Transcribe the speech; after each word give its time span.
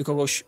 i 0.00 0.04
kogoś 0.04 0.44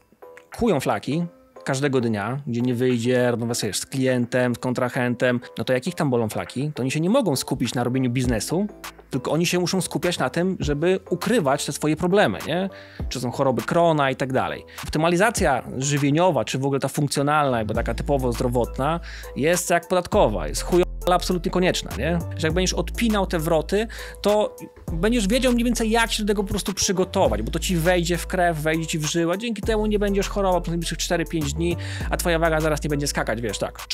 kują 0.58 0.80
flaki, 0.80 1.24
każdego 1.64 2.00
dnia, 2.00 2.40
gdzie 2.46 2.60
nie 2.60 2.74
wyjdzie, 2.74 3.30
rozmawia 3.30 3.54
sobie 3.54 3.72
z 3.72 3.86
klientem, 3.86 4.54
z 4.54 4.58
kontrahentem, 4.58 5.40
no 5.58 5.64
to 5.64 5.72
jakich 5.72 5.94
tam 5.94 6.10
bolą 6.10 6.28
flaki, 6.28 6.72
to 6.74 6.82
oni 6.82 6.90
się 6.90 7.00
nie 7.00 7.10
mogą 7.10 7.36
skupić 7.36 7.74
na 7.74 7.84
robieniu 7.84 8.10
biznesu, 8.10 8.66
tylko 9.10 9.30
oni 9.30 9.46
się 9.46 9.58
muszą 9.58 9.80
skupiać 9.80 10.18
na 10.18 10.30
tym, 10.30 10.56
żeby 10.60 11.00
ukrywać 11.10 11.66
te 11.66 11.72
swoje 11.72 11.96
problemy, 11.96 12.38
nie? 12.46 12.70
Czy 13.08 13.20
są 13.20 13.30
choroby 13.30 13.62
krona 13.62 14.10
i 14.10 14.16
tak 14.16 14.32
dalej. 14.32 14.64
Optymalizacja 14.84 15.62
żywieniowa, 15.78 16.44
czy 16.44 16.58
w 16.58 16.64
ogóle 16.64 16.80
ta 16.80 16.88
funkcjonalna, 16.88 17.58
jakby 17.58 17.74
taka 17.74 17.94
typowo 17.94 18.32
zdrowotna, 18.32 19.00
jest 19.36 19.70
jak 19.70 19.88
podatkowa, 19.88 20.48
jest 20.48 20.62
chujowa 20.62 20.91
ale 21.06 21.14
absolutnie 21.14 21.50
konieczna, 21.50 21.90
nie? 21.98 22.18
Że 22.36 22.46
jak 22.46 22.54
będziesz 22.54 22.74
odpinał 22.74 23.26
te 23.26 23.38
wroty, 23.38 23.86
to 24.22 24.56
będziesz 24.92 25.28
wiedział 25.28 25.52
mniej 25.52 25.64
więcej, 25.64 25.90
jak 25.90 26.12
się 26.12 26.22
do 26.22 26.28
tego 26.28 26.42
po 26.42 26.48
prostu 26.48 26.74
przygotować, 26.74 27.42
bo 27.42 27.50
to 27.50 27.58
ci 27.58 27.76
wejdzie 27.76 28.18
w 28.18 28.26
krew, 28.26 28.58
wejdzie 28.58 28.86
ci 28.86 28.98
w 28.98 29.04
żyłę, 29.04 29.38
dzięki 29.38 29.62
temu 29.62 29.86
nie 29.86 29.98
będziesz 29.98 30.28
chorował 30.28 30.60
przez 30.60 30.70
najbliższych 30.70 30.98
4-5 30.98 31.52
dni, 31.52 31.76
a 32.10 32.16
twoja 32.16 32.38
waga 32.38 32.60
zaraz 32.60 32.84
nie 32.84 32.90
będzie 32.90 33.06
skakać, 33.06 33.40
wiesz, 33.40 33.58
tak. 33.58 33.86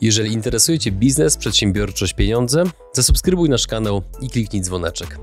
Jeżeli 0.00 0.32
interesuje 0.32 0.78
cię 0.78 0.92
biznes, 0.92 1.36
przedsiębiorczość, 1.36 2.14
pieniądze, 2.14 2.64
zasubskrybuj 2.92 3.48
nasz 3.48 3.66
kanał 3.66 4.02
i 4.20 4.30
kliknij 4.30 4.62
dzwoneczek. 4.62 5.18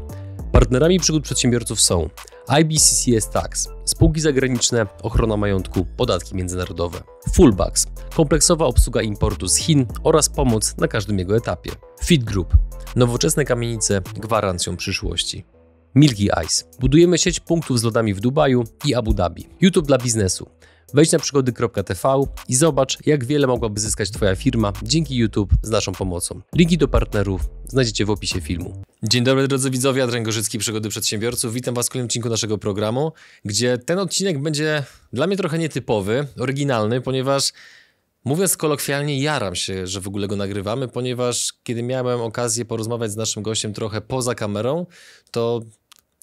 Partnerami 0.54 1.00
przygód 1.00 1.24
przedsiębiorców 1.24 1.82
są 1.82 2.10
IBCCS 2.48 3.30
Tax, 3.30 3.70
spółki 3.86 4.22
zagraniczne, 4.22 4.88
ochrona 5.04 5.38
majątku, 5.38 5.86
podatki 5.98 6.36
międzynarodowe, 6.36 7.00
Fullbacks, 7.34 7.88
kompleksowa 8.16 8.66
obsługa 8.66 9.02
importu 9.02 9.48
z 9.48 9.56
Chin 9.56 9.86
oraz 10.04 10.30
pomoc 10.30 10.78
na 10.78 10.88
każdym 10.88 11.20
jego 11.20 11.36
etapie, 11.36 11.72
Fit 12.04 12.24
Group, 12.24 12.58
nowoczesne 12.96 13.46
kamienice 13.46 14.02
gwarancją 14.16 14.78
przyszłości. 14.78 15.46
Milky 15.96 16.30
Ice. 16.46 16.66
Budujemy 16.80 17.18
sieć 17.18 17.40
punktów 17.40 17.80
z 17.80 17.84
lodami 17.84 18.14
w 18.14 18.20
Dubaju 18.20 18.64
i 18.86 18.96
Abu 18.96 19.14
Dhabi. 19.14 19.48
YouTube 19.62 19.88
dla 19.88 19.98
biznesu. 19.98 20.50
Wejdź 20.94 21.12
na 21.12 21.20
przygody.tv 21.20 22.24
i 22.50 22.56
zobacz, 22.56 22.98
jak 23.06 23.26
wiele 23.26 23.48
mogłaby 23.48 23.80
zyskać 23.80 24.12
Twoja 24.12 24.36
firma 24.36 24.73
dzięki 24.84 25.16
YouTube 25.16 25.54
z 25.62 25.70
naszą 25.70 25.92
pomocą. 25.92 26.42
Linki 26.56 26.78
do 26.78 26.88
partnerów 26.88 27.42
znajdziecie 27.67 28.06
w 28.06 28.09
opisie 28.09 28.42
filmu. 28.42 28.84
Dzień 29.04 29.23
dobry 29.23 29.48
drodzy 29.48 29.70
widzowie, 29.70 30.04
Adrian 30.04 30.23
Gorzycki, 30.23 30.58
Przygody 30.59 30.90
Przedsiębiorców. 30.90 31.54
Witam 31.54 31.76
Was 31.76 31.88
w 31.88 31.90
kolejnym 31.90 32.06
odcinku 32.06 32.30
naszego 32.30 32.58
programu, 32.58 33.12
gdzie 33.45 33.78
ten 33.78 34.00
odcinek 34.00 34.42
będzie 34.42 34.84
dla 35.14 35.28
mnie 35.28 35.38
trochę 35.38 35.59
nietypowy, 35.59 36.28
oryginalny, 36.40 37.02
ponieważ 37.02 37.52
Mówiąc 38.26 38.58
kolokwialnie, 38.58 39.20
jaram 39.20 39.56
się, 39.56 39.88
że 39.88 40.02
w 40.02 40.08
ogóle 40.08 40.28
go 40.28 40.36
nagrywamy, 40.36 40.88
ponieważ 40.88 41.54
kiedy 41.64 41.84
miałem 41.84 42.22
okazję 42.22 42.66
porozmawiać 42.66 43.12
z 43.12 43.16
naszym 43.16 43.44
gościem 43.44 43.73
trochę 43.73 44.02
poza 44.02 44.36
kamerą, 44.36 44.86
to 45.32 45.62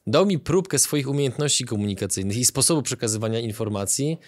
dał 0.06 0.26
mi 0.26 0.38
próbkę 0.38 0.78
swoich 0.78 1.08
umiejętności 1.08 1.64
komunikacyjnych 1.64 2.36
i 2.36 2.44
sposobu 2.44 2.82
przekazywania 2.82 3.38
informacji, 3.38 4.18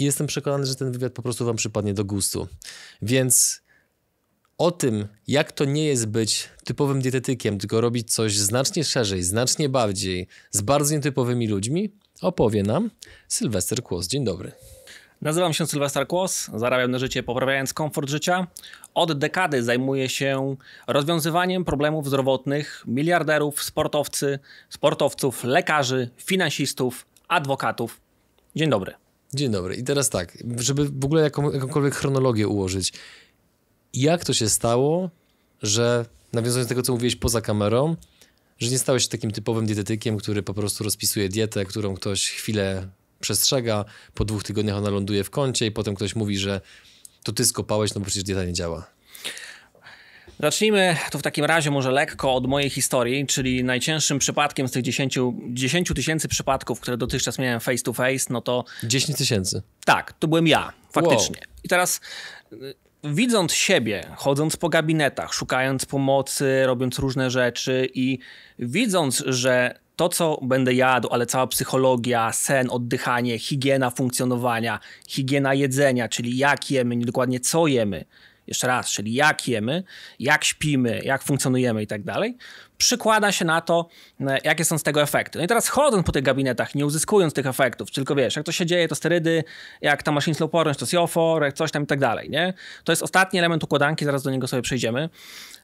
i 0.00 0.04
jestem 0.04 0.26
przekonany, 0.26 0.66
że 0.66 0.74
ten 0.74 0.92
wywiad 0.92 1.12
po 1.12 1.22
prostu 1.22 1.44
Wam 1.44 1.56
przypadnie 1.56 1.94
do 1.94 2.04
gustu. 2.04 2.48
Więc 3.02 3.62
o 4.58 4.70
tym, 4.70 5.08
jak 5.26 5.52
to 5.52 5.64
nie 5.64 5.84
jest 5.84 6.06
być 6.06 6.48
typowym 6.64 7.02
dietetykiem, 7.02 7.58
tylko 7.58 7.80
robić 7.80 8.12
coś 8.12 8.36
znacznie 8.36 8.84
szerzej, 8.84 9.22
znacznie 9.22 9.68
bardziej, 9.68 10.28
z 10.50 10.60
bardzo 10.60 10.94
nietypowymi 10.94 11.48
ludźmi, 11.48 11.92
opowie 12.22 12.62
nam 12.62 12.90
Sylwester 13.28 13.82
Kłos. 13.82 14.08
Dzień 14.08 14.24
dobry. 14.24 14.52
Nazywam 15.22 15.52
się 15.52 15.66
Sylwester 15.66 16.06
Kłos, 16.06 16.50
zarabiam 16.54 16.90
na 16.90 16.98
życie 16.98 17.22
poprawiając 17.22 17.72
komfort 17.72 18.10
życia. 18.10 18.46
Od 18.94 19.18
dekady 19.18 19.62
zajmuję 19.62 20.08
się 20.08 20.56
rozwiązywaniem 20.86 21.64
problemów 21.64 22.06
zdrowotnych 22.06 22.84
miliarderów, 22.86 23.62
sportowcy, 23.62 24.38
sportowców, 24.68 25.44
lekarzy, 25.44 26.10
finansistów, 26.16 27.06
adwokatów. 27.28 28.00
Dzień 28.56 28.70
dobry. 28.70 28.99
Dzień 29.34 29.50
dobry. 29.50 29.74
I 29.74 29.84
teraz 29.84 30.10
tak, 30.10 30.38
żeby 30.56 30.88
w 30.88 31.04
ogóle 31.04 31.22
jaką, 31.22 31.52
jakąkolwiek 31.52 31.94
chronologię 31.94 32.48
ułożyć. 32.48 32.92
Jak 33.94 34.24
to 34.24 34.32
się 34.34 34.48
stało, 34.48 35.10
że 35.62 36.06
nawiązując 36.32 36.66
do 36.66 36.68
tego, 36.68 36.82
co 36.82 36.92
mówiłeś 36.92 37.16
poza 37.16 37.40
kamerą, 37.40 37.96
że 38.58 38.70
nie 38.70 38.78
stałeś 38.78 39.02
się 39.02 39.08
takim 39.08 39.30
typowym 39.30 39.66
dietetykiem, 39.66 40.16
który 40.16 40.42
po 40.42 40.54
prostu 40.54 40.84
rozpisuje 40.84 41.28
dietę, 41.28 41.64
którą 41.64 41.94
ktoś 41.94 42.30
chwilę 42.30 42.88
przestrzega, 43.20 43.84
po 44.14 44.24
dwóch 44.24 44.42
tygodniach 44.42 44.76
ona 44.76 44.90
ląduje 44.90 45.24
w 45.24 45.30
kącie 45.30 45.66
i 45.66 45.70
potem 45.70 45.94
ktoś 45.94 46.16
mówi, 46.16 46.38
że 46.38 46.60
to 47.22 47.32
ty 47.32 47.44
skopałeś, 47.44 47.94
no 47.94 48.00
bo 48.00 48.06
przecież 48.06 48.24
dieta 48.24 48.44
nie 48.44 48.52
działa. 48.52 48.86
Zacznijmy 50.42 50.96
to 51.10 51.18
w 51.18 51.22
takim 51.22 51.44
razie 51.44 51.70
może 51.70 51.90
lekko 51.90 52.34
od 52.34 52.46
mojej 52.46 52.70
historii, 52.70 53.26
czyli 53.26 53.64
najcięższym 53.64 54.18
przypadkiem 54.18 54.68
z 54.68 54.70
tych 54.70 54.82
10, 54.82 55.18
10 55.48 55.92
tysięcy 55.94 56.28
przypadków, 56.28 56.80
które 56.80 56.96
dotychczas 56.96 57.38
miałem 57.38 57.60
face 57.60 57.82
to 57.82 57.92
face, 57.92 58.26
no 58.30 58.40
to... 58.40 58.64
10 58.82 59.18
tysięcy? 59.18 59.62
Tak, 59.84 60.12
to 60.12 60.28
byłem 60.28 60.46
ja, 60.46 60.72
faktycznie. 60.92 61.36
Wow. 61.36 61.56
I 61.64 61.68
teraz 61.68 62.00
y, 62.52 62.74
widząc 63.04 63.52
siebie, 63.52 64.06
chodząc 64.16 64.56
po 64.56 64.68
gabinetach, 64.68 65.34
szukając 65.34 65.84
pomocy, 65.84 66.66
robiąc 66.66 66.98
różne 66.98 67.30
rzeczy 67.30 67.88
i 67.94 68.18
widząc, 68.58 69.24
że 69.26 69.74
to, 69.96 70.08
co 70.08 70.38
będę 70.42 70.74
jadł, 70.74 71.08
ale 71.08 71.26
cała 71.26 71.46
psychologia, 71.46 72.32
sen, 72.32 72.70
oddychanie, 72.70 73.38
higiena 73.38 73.90
funkcjonowania, 73.90 74.80
higiena 75.08 75.54
jedzenia, 75.54 76.08
czyli 76.08 76.36
jak 76.36 76.70
jemy, 76.70 76.96
nie 76.96 77.06
dokładnie 77.06 77.40
co 77.40 77.66
jemy, 77.66 78.04
jeszcze 78.50 78.66
raz, 78.66 78.90
czyli 78.90 79.14
jak 79.14 79.48
jemy, 79.48 79.82
jak 80.18 80.44
śpimy, 80.44 81.00
jak 81.04 81.22
funkcjonujemy 81.22 81.82
i 81.82 81.86
tak 81.86 82.02
dalej, 82.02 82.36
przykłada 82.76 83.32
się 83.32 83.44
na 83.44 83.60
to, 83.60 83.88
e, 84.20 84.38
jakie 84.44 84.64
są 84.64 84.78
z 84.78 84.82
tego 84.82 85.02
efekty. 85.02 85.38
No 85.38 85.44
i 85.44 85.48
teraz 85.48 85.68
chodząc 85.68 86.06
po 86.06 86.12
tych 86.12 86.22
gabinetach, 86.22 86.74
nie 86.74 86.86
uzyskując 86.86 87.34
tych 87.34 87.46
efektów, 87.46 87.90
tylko 87.90 88.14
wiesz, 88.14 88.36
jak 88.36 88.46
to 88.46 88.52
się 88.52 88.66
dzieje, 88.66 88.88
to 88.88 88.94
sterydy, 88.94 89.44
jak 89.80 90.02
ta 90.02 90.12
machine 90.12 90.34
slow 90.34 90.50
porność, 90.50 90.78
to 90.78 90.86
siofor, 90.86 91.42
jak 91.42 91.54
coś 91.54 91.70
tam 91.70 91.82
i 91.82 91.86
tak 91.86 91.98
dalej, 91.98 92.30
nie? 92.30 92.54
To 92.84 92.92
jest 92.92 93.02
ostatni 93.02 93.38
element 93.38 93.64
układanki, 93.64 94.04
zaraz 94.04 94.22
do 94.22 94.30
niego 94.30 94.48
sobie 94.48 94.62
przejdziemy. 94.62 95.08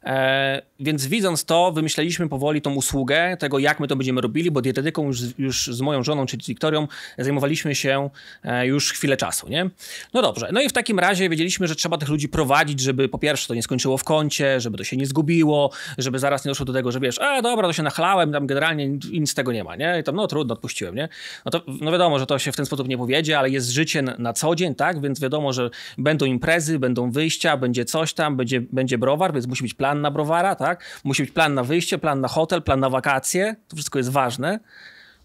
E, 0.06 0.62
więc 0.80 1.06
widząc 1.06 1.44
to, 1.44 1.72
wymyśleliśmy 1.72 2.28
powoli 2.28 2.62
tą 2.62 2.74
usługę 2.74 3.36
tego, 3.36 3.58
jak 3.58 3.80
my 3.80 3.88
to 3.88 3.96
będziemy 3.96 4.20
robili, 4.20 4.50
bo 4.50 4.62
dietetyką 4.62 5.06
już, 5.06 5.20
już 5.38 5.66
z 5.66 5.80
moją 5.80 6.02
żoną, 6.02 6.26
czyli 6.26 6.44
z 6.44 6.46
Wiktorią, 6.46 6.88
zajmowaliśmy 7.18 7.74
się 7.74 8.10
e, 8.44 8.66
już 8.66 8.92
chwilę 8.92 9.16
czasu, 9.16 9.48
nie? 9.48 9.70
No 10.14 10.22
dobrze, 10.22 10.48
no 10.52 10.60
i 10.60 10.68
w 10.68 10.72
takim 10.72 10.98
razie 10.98 11.28
wiedzieliśmy, 11.28 11.68
że 11.68 11.74
trzeba 11.74 11.98
tych 11.98 12.08
ludzi 12.08 12.28
prowadzić, 12.28 12.80
żeby 12.80 13.08
po 13.08 13.18
pierwsze 13.18 13.48
to 13.48 13.54
nie 13.54 13.62
skończyło 13.62 13.98
w 13.98 14.04
kącie, 14.04 14.60
żeby 14.60 14.78
to 14.78 14.84
się 14.84 14.96
nie 14.96 15.06
zgubiło, 15.06 15.70
żeby 15.98 16.18
zaraz 16.18 16.44
nie 16.44 16.50
doszło 16.50 16.66
do 16.66 16.72
tego, 16.72 16.92
że 16.92 17.00
wiesz, 17.00 17.18
a 17.18 17.42
dobra, 17.42 17.66
to 17.66 17.72
się 17.72 17.82
nachlałem, 17.82 18.32
tam 18.32 18.46
generalnie 18.46 18.88
nic 18.88 19.30
z 19.30 19.34
tego 19.34 19.52
nie 19.52 19.64
ma, 19.64 19.76
nie? 19.76 20.00
I 20.00 20.04
tam, 20.04 20.16
no 20.16 20.26
trudno, 20.26 20.54
odpuściłem, 20.54 20.94
nie? 20.94 21.08
No 21.44 21.50
to 21.50 21.62
no 21.80 21.92
wiadomo, 21.92 22.18
że 22.18 22.26
to 22.26 22.38
się 22.38 22.52
w 22.52 22.56
ten 22.56 22.66
sposób 22.66 22.88
nie 22.88 22.98
powiedzie, 22.98 23.38
ale 23.38 23.50
jest 23.50 23.70
życie 23.70 24.02
na, 24.02 24.16
na 24.18 24.32
co 24.32 24.54
dzień, 24.54 24.74
tak? 24.74 25.00
Więc 25.00 25.20
wiadomo, 25.20 25.52
że 25.52 25.70
będą 25.98 26.26
imprezy, 26.26 26.78
będą 26.78 27.10
wyjścia, 27.10 27.56
będzie 27.56 27.84
coś 27.84 28.14
tam, 28.14 28.36
będzie, 28.36 28.60
będzie 28.60 28.98
browar, 28.98 29.32
więc 29.32 29.46
musi 29.46 29.62
być 29.62 29.74
plan 29.74 29.95
na 30.00 30.10
browara, 30.10 30.54
tak? 30.54 31.00
Musi 31.04 31.22
być 31.22 31.32
plan 31.32 31.54
na 31.54 31.64
wyjście, 31.64 31.98
plan 31.98 32.20
na 32.20 32.28
hotel, 32.28 32.62
plan 32.62 32.80
na 32.80 32.90
wakacje, 32.90 33.56
to 33.68 33.76
wszystko 33.76 33.98
jest 33.98 34.10
ważne. 34.10 34.58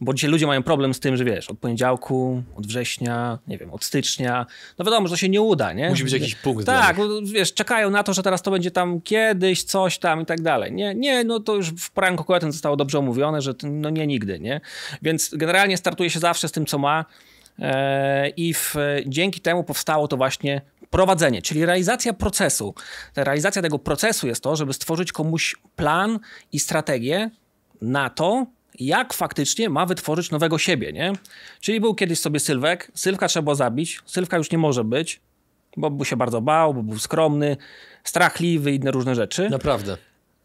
Bo 0.03 0.13
dzisiaj 0.13 0.29
ludzie 0.29 0.47
mają 0.47 0.63
problem 0.63 0.93
z 0.93 0.99
tym, 0.99 1.17
że 1.17 1.25
wiesz, 1.25 1.49
od 1.49 1.59
poniedziałku, 1.59 2.43
od 2.55 2.67
września, 2.67 3.39
nie 3.47 3.57
wiem, 3.57 3.71
od 3.73 3.83
stycznia, 3.83 4.45
no 4.79 4.85
wiadomo, 4.85 5.07
że 5.07 5.13
to 5.13 5.17
się 5.17 5.29
nie 5.29 5.41
uda, 5.41 5.73
nie? 5.73 5.89
Musi 5.89 6.03
być 6.03 6.13
jakiś 6.13 6.35
punkt. 6.35 6.65
Tak, 6.65 6.97
wiesz, 7.23 7.53
czekają 7.53 7.89
na 7.89 8.03
to, 8.03 8.13
że 8.13 8.23
teraz 8.23 8.41
to 8.41 8.51
będzie 8.51 8.71
tam 8.71 9.01
kiedyś, 9.01 9.63
coś 9.63 9.99
tam 9.99 10.21
i 10.21 10.25
tak 10.25 10.41
dalej. 10.41 10.71
Nie, 10.71 10.95
nie, 10.95 11.23
no 11.23 11.39
to 11.39 11.55
już 11.55 11.69
w 11.69 11.91
poranku 11.91 12.23
koeten 12.23 12.51
zostało 12.51 12.75
dobrze 12.75 12.99
omówione, 12.99 13.41
że 13.41 13.53
no 13.63 13.89
nie 13.89 14.07
nigdy, 14.07 14.39
nie? 14.39 14.61
Więc 15.01 15.35
generalnie 15.35 15.77
startuje 15.77 16.09
się 16.09 16.19
zawsze 16.19 16.47
z 16.47 16.51
tym, 16.51 16.65
co 16.65 16.77
ma 16.77 17.05
e, 17.59 18.29
i 18.29 18.53
w, 18.53 18.75
dzięki 19.05 19.41
temu 19.41 19.63
powstało 19.63 20.07
to 20.07 20.17
właśnie 20.17 20.61
prowadzenie, 20.91 21.41
czyli 21.41 21.65
realizacja 21.65 22.13
procesu. 22.13 22.75
Ta 23.13 23.23
realizacja 23.23 23.61
tego 23.61 23.79
procesu 23.79 24.27
jest 24.27 24.43
to, 24.43 24.55
żeby 24.55 24.73
stworzyć 24.73 25.11
komuś 25.11 25.55
plan 25.75 26.19
i 26.51 26.59
strategię 26.59 27.29
na 27.81 28.09
to, 28.09 28.45
jak 28.79 29.13
faktycznie 29.13 29.69
ma 29.69 29.85
wytworzyć 29.85 30.31
nowego 30.31 30.57
siebie, 30.57 30.93
nie? 30.93 31.13
Czyli 31.59 31.79
był 31.79 31.95
kiedyś 31.95 32.19
sobie 32.19 32.39
Sylwek, 32.39 32.91
Sylwka 32.95 33.27
trzeba 33.27 33.55
zabić, 33.55 33.99
Sylwka 34.05 34.37
już 34.37 34.51
nie 34.51 34.57
może 34.57 34.83
być, 34.83 35.21
bo 35.77 35.89
był 35.89 36.05
się 36.05 36.15
bardzo 36.15 36.41
bał, 36.41 36.73
bo 36.73 36.83
był 36.83 36.99
skromny, 36.99 37.57
strachliwy 38.03 38.71
i 38.71 38.75
inne 38.75 38.91
różne 38.91 39.15
rzeczy. 39.15 39.49
Naprawdę. 39.49 39.97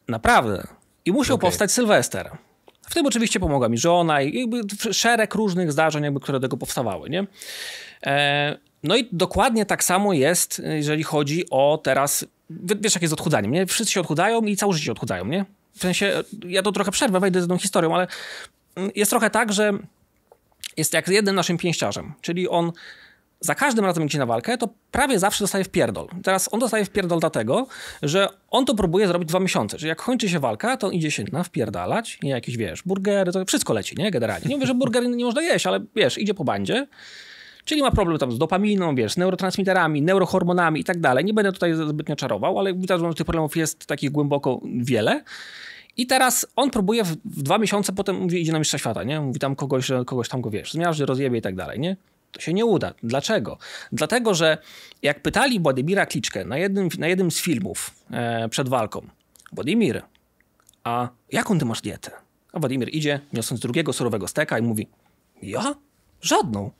Naprawdę. 0.08 0.66
I 1.04 1.12
musiał 1.12 1.36
okay. 1.36 1.48
powstać 1.48 1.72
Sylwester. 1.72 2.30
W 2.82 2.94
tym 2.94 3.06
oczywiście 3.06 3.40
pomogła 3.40 3.68
mi 3.68 3.78
żona 3.78 4.22
i 4.22 4.40
jakby 4.40 4.60
szereg 4.94 5.34
różnych 5.34 5.72
zdarzeń, 5.72 6.04
jakby, 6.04 6.20
które 6.20 6.40
do 6.40 6.48
tego 6.48 6.56
powstawały, 6.56 7.10
nie? 7.10 7.26
E, 8.06 8.58
no 8.86 8.96
i 8.96 9.08
dokładnie 9.12 9.66
tak 9.66 9.84
samo 9.84 10.12
jest, 10.12 10.62
jeżeli 10.64 11.02
chodzi 11.02 11.44
o 11.50 11.80
teraz, 11.82 12.26
wiesz 12.50 12.94
jak 12.94 13.02
jest 13.02 13.14
odchudzaniem, 13.14 13.52
nie? 13.52 13.66
Wszyscy 13.66 13.92
się 13.92 14.00
odchudzają 14.00 14.42
i 14.42 14.56
całe 14.56 14.72
życie 14.72 14.92
odchudzają, 14.92 15.24
nie? 15.24 15.44
W 15.74 15.80
sensie, 15.80 16.22
ja 16.46 16.62
to 16.62 16.72
trochę 16.72 16.90
przerwę, 16.90 17.20
wejdę 17.20 17.42
z 17.42 17.48
tą 17.48 17.58
historią, 17.58 17.94
ale 17.94 18.06
jest 18.94 19.10
trochę 19.10 19.30
tak, 19.30 19.52
że 19.52 19.72
jest 20.76 20.92
jak 20.92 21.08
z 21.08 21.10
jednym 21.10 21.34
naszym 21.34 21.58
pięściarzem, 21.58 22.12
czyli 22.20 22.48
on 22.48 22.72
za 23.40 23.54
każdym 23.54 23.84
razem 23.84 24.04
idzie 24.04 24.18
na 24.18 24.26
walkę, 24.26 24.58
to 24.58 24.68
prawie 24.90 25.18
zawsze 25.18 25.44
dostaje 25.44 25.64
w 25.64 25.68
pierdol. 25.68 26.08
Teraz 26.22 26.48
on 26.52 26.60
dostaje 26.60 26.84
w 26.84 26.90
pierdol 26.90 27.20
dlatego, 27.20 27.66
że 28.02 28.28
on 28.50 28.64
to 28.64 28.74
próbuje 28.74 29.08
zrobić 29.08 29.28
dwa 29.28 29.40
miesiące. 29.40 29.78
Czyli 29.78 29.88
jak 29.88 30.02
kończy 30.02 30.28
się 30.28 30.38
walka, 30.38 30.76
to 30.76 30.86
on 30.86 30.92
idzie 30.92 31.10
się 31.10 31.24
na 31.32 31.42
wpierdalać, 31.42 32.18
nie 32.22 32.30
jakieś, 32.30 32.56
wiesz, 32.56 32.82
burgery, 32.82 33.32
to 33.32 33.44
wszystko 33.44 33.72
leci, 33.72 33.96
nie? 33.98 34.10
Generalnie. 34.10 34.48
Nie 34.48 34.56
mówię, 34.56 34.66
że 34.66 34.74
burgery 34.74 35.08
nie 35.08 35.24
można 35.24 35.42
jeść, 35.42 35.66
ale 35.66 35.80
wiesz, 35.96 36.18
idzie 36.18 36.34
po 36.34 36.44
bandzie, 36.44 36.86
czyli 37.66 37.82
ma 37.82 37.90
problem 37.90 38.18
tam 38.18 38.32
z 38.32 38.38
dopaminą, 38.38 38.94
wiesz, 38.94 39.12
z 39.12 39.16
neurotransmiterami, 39.16 40.02
neurohormonami 40.02 40.80
i 40.80 40.84
tak 40.84 41.00
dalej. 41.00 41.24
Nie 41.24 41.34
będę 41.34 41.52
tutaj 41.52 41.74
zbytnio 41.74 42.16
czarował, 42.16 42.58
ale 42.58 42.74
widać, 42.74 43.00
że 43.00 43.14
tych 43.14 43.26
problemów 43.26 43.56
jest 43.56 43.86
takich 43.86 44.10
głęboko 44.10 44.60
wiele. 44.76 45.24
I 45.96 46.06
teraz 46.06 46.46
on 46.56 46.70
próbuje 46.70 47.04
w, 47.04 47.16
w, 47.24 47.42
dwa 47.42 47.58
miesiące, 47.58 47.92
potem 47.92 48.16
mówi, 48.16 48.40
idzie 48.40 48.52
na 48.52 48.58
mistrza 48.58 48.78
świata, 48.78 49.04
nie? 49.04 49.20
Mówi 49.20 49.40
tam 49.40 49.56
kogoś, 49.56 49.90
kogoś 50.06 50.28
tam 50.28 50.40
go, 50.40 50.50
wiesz, 50.50 50.72
zmiażdży, 50.72 51.06
rozjebie 51.06 51.38
i 51.38 51.42
tak 51.42 51.54
dalej, 51.54 51.80
nie? 51.80 51.96
To 52.32 52.40
się 52.40 52.54
nie 52.54 52.64
uda. 52.64 52.94
Dlaczego? 53.02 53.58
Dlatego, 53.92 54.34
że 54.34 54.58
jak 55.02 55.22
pytali 55.22 55.60
Władimira 55.60 56.06
Kliczkę 56.06 56.44
na 56.44 56.58
jednym, 56.58 56.88
na 56.98 57.08
jednym 57.08 57.30
z 57.30 57.40
filmów 57.40 57.90
e, 58.10 58.48
przed 58.48 58.68
walką, 58.68 59.06
Władimir, 59.52 60.02
a 60.84 61.08
jaką 61.32 61.58
ty 61.58 61.64
masz 61.64 61.80
dietę? 61.80 62.10
A 62.52 62.58
Władimir 62.58 62.88
idzie, 62.94 63.20
niosąc 63.32 63.60
drugiego 63.60 63.92
surowego 63.92 64.28
steka 64.28 64.58
i 64.58 64.62
mówi, 64.62 64.88
ja? 65.42 65.74
Żadną. 66.20 66.70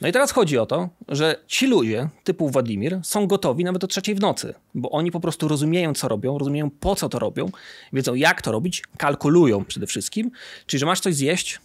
No 0.00 0.08
i 0.08 0.12
teraz 0.12 0.32
chodzi 0.32 0.58
o 0.58 0.66
to, 0.66 0.88
że 1.08 1.36
ci 1.46 1.66
ludzie 1.66 2.08
typu 2.24 2.50
Władimir 2.50 3.00
są 3.02 3.26
gotowi 3.26 3.64
nawet 3.64 3.80
do 3.80 3.86
trzeciej 3.86 4.14
w 4.14 4.20
nocy, 4.20 4.54
bo 4.74 4.90
oni 4.90 5.10
po 5.10 5.20
prostu 5.20 5.48
rozumieją, 5.48 5.94
co 5.94 6.08
robią, 6.08 6.38
rozumieją, 6.38 6.70
po 6.70 6.96
co 6.96 7.08
to 7.08 7.18
robią, 7.18 7.50
wiedzą, 7.92 8.14
jak 8.14 8.42
to 8.42 8.52
robić, 8.52 8.82
kalkulują 8.98 9.64
przede 9.64 9.86
wszystkim. 9.86 10.30
Czyli, 10.66 10.78
że 10.80 10.86
masz 10.86 11.00
coś 11.00 11.14
zjeść, 11.14 11.60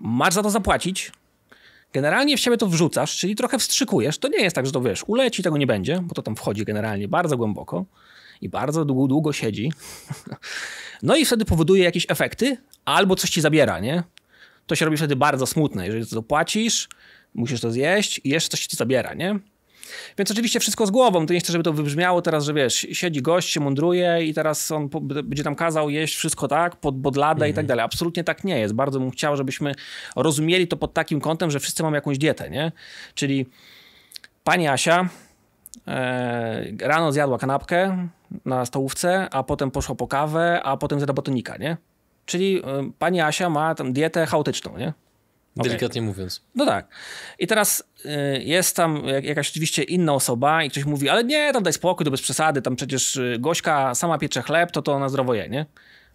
masz 0.00 0.34
za 0.34 0.42
to 0.42 0.50
zapłacić, 0.50 1.12
generalnie 1.92 2.36
w 2.36 2.40
siebie 2.40 2.56
to 2.56 2.66
wrzucasz, 2.66 3.18
czyli 3.18 3.36
trochę 3.36 3.58
wstrzykujesz. 3.58 4.18
To 4.18 4.28
nie 4.28 4.38
jest 4.38 4.56
tak, 4.56 4.66
że 4.66 4.72
to 4.72 4.80
wiesz, 4.80 5.04
uleci, 5.06 5.42
tego 5.42 5.56
nie 5.56 5.66
będzie, 5.66 6.00
bo 6.02 6.14
to 6.14 6.22
tam 6.22 6.36
wchodzi 6.36 6.64
generalnie 6.64 7.08
bardzo 7.08 7.36
głęboko 7.36 7.84
i 8.40 8.48
bardzo 8.48 8.84
długo, 8.84 9.08
długo 9.08 9.32
siedzi. 9.32 9.72
No 11.02 11.16
i 11.16 11.24
wtedy 11.24 11.44
powoduje 11.44 11.84
jakieś 11.84 12.06
efekty, 12.08 12.56
albo 12.84 13.16
coś 13.16 13.30
ci 13.30 13.40
zabiera, 13.40 13.80
nie? 13.80 14.02
To 14.66 14.74
się 14.74 14.84
robi 14.84 14.96
wtedy 14.96 15.16
bardzo 15.16 15.46
smutne. 15.46 15.86
Jeżeli 15.86 16.06
to 16.06 16.22
płacisz, 16.22 16.88
musisz 17.36 17.60
to 17.60 17.70
zjeść 17.70 18.20
i 18.24 18.28
jeszcze 18.28 18.50
coś 18.50 18.66
ci 18.66 18.76
zabiera, 18.76 19.14
nie? 19.14 19.38
Więc 20.18 20.30
oczywiście 20.30 20.60
wszystko 20.60 20.86
z 20.86 20.90
głową. 20.90 21.26
To 21.26 21.34
nie 21.34 21.40
chcę, 21.40 21.52
żeby 21.52 21.64
to 21.64 21.72
wybrzmiało 21.72 22.22
teraz, 22.22 22.44
że 22.44 22.54
wiesz, 22.54 22.86
siedzi 22.92 23.22
gość, 23.22 23.52
się 23.52 23.60
mądruje 23.60 24.24
i 24.24 24.34
teraz 24.34 24.70
on 24.70 24.88
będzie 25.24 25.44
tam 25.44 25.54
kazał 25.54 25.90
jeść 25.90 26.16
wszystko 26.16 26.48
tak, 26.48 26.76
pod 26.76 26.98
bodladę 26.98 27.44
mm. 27.44 27.50
i 27.50 27.54
tak 27.54 27.62
mhm. 27.62 27.66
dalej. 27.66 27.84
Absolutnie 27.84 28.24
tak 28.24 28.44
nie 28.44 28.58
jest. 28.58 28.74
Bardzo 28.74 29.00
bym 29.00 29.10
chciał, 29.10 29.36
żebyśmy 29.36 29.74
rozumieli 30.16 30.68
to 30.68 30.76
pod 30.76 30.94
takim 30.94 31.20
kątem, 31.20 31.50
że 31.50 31.60
wszyscy 31.60 31.82
mamy 31.82 31.96
jakąś 31.96 32.18
dietę, 32.18 32.50
nie? 32.50 32.72
Czyli 33.14 33.46
pani 34.44 34.68
Asia 34.68 35.08
e, 35.86 36.64
rano 36.80 37.12
zjadła 37.12 37.38
kanapkę 37.38 38.08
na 38.44 38.64
stołówce, 38.64 39.28
a 39.30 39.42
potem 39.42 39.70
poszła 39.70 39.94
po 39.94 40.06
kawę, 40.06 40.60
a 40.62 40.76
potem 40.76 40.98
zjadła 40.98 41.14
botonika, 41.14 41.56
nie? 41.56 41.76
Czyli 42.26 42.62
e, 42.64 42.90
pani 42.98 43.20
Asia 43.20 43.50
ma 43.50 43.74
tam 43.74 43.92
dietę 43.92 44.26
chaotyczną, 44.26 44.78
nie? 44.78 44.92
Delikatnie 45.56 46.00
okay. 46.00 46.08
mówiąc. 46.08 46.42
No 46.54 46.66
tak. 46.66 46.88
I 47.38 47.46
teraz 47.46 47.84
y, 48.04 48.42
jest 48.42 48.76
tam 48.76 49.02
jakaś 49.22 49.50
oczywiście 49.50 49.82
inna 49.82 50.14
osoba 50.14 50.62
i 50.62 50.70
ktoś 50.70 50.84
mówi, 50.84 51.08
ale 51.08 51.24
nie, 51.24 51.52
tam 51.52 51.62
daj 51.62 51.72
spokój, 51.72 52.04
to 52.04 52.10
bez 52.10 52.22
przesady, 52.22 52.62
tam 52.62 52.76
przecież 52.76 53.16
y, 53.16 53.36
Gośka 53.40 53.94
sama 53.94 54.18
piecze 54.18 54.42
chleb, 54.42 54.70
to 54.70 54.82
to 54.82 54.98
na 54.98 55.08
zdrowo 55.08 55.34
je, 55.34 55.48
nie? 55.48 55.66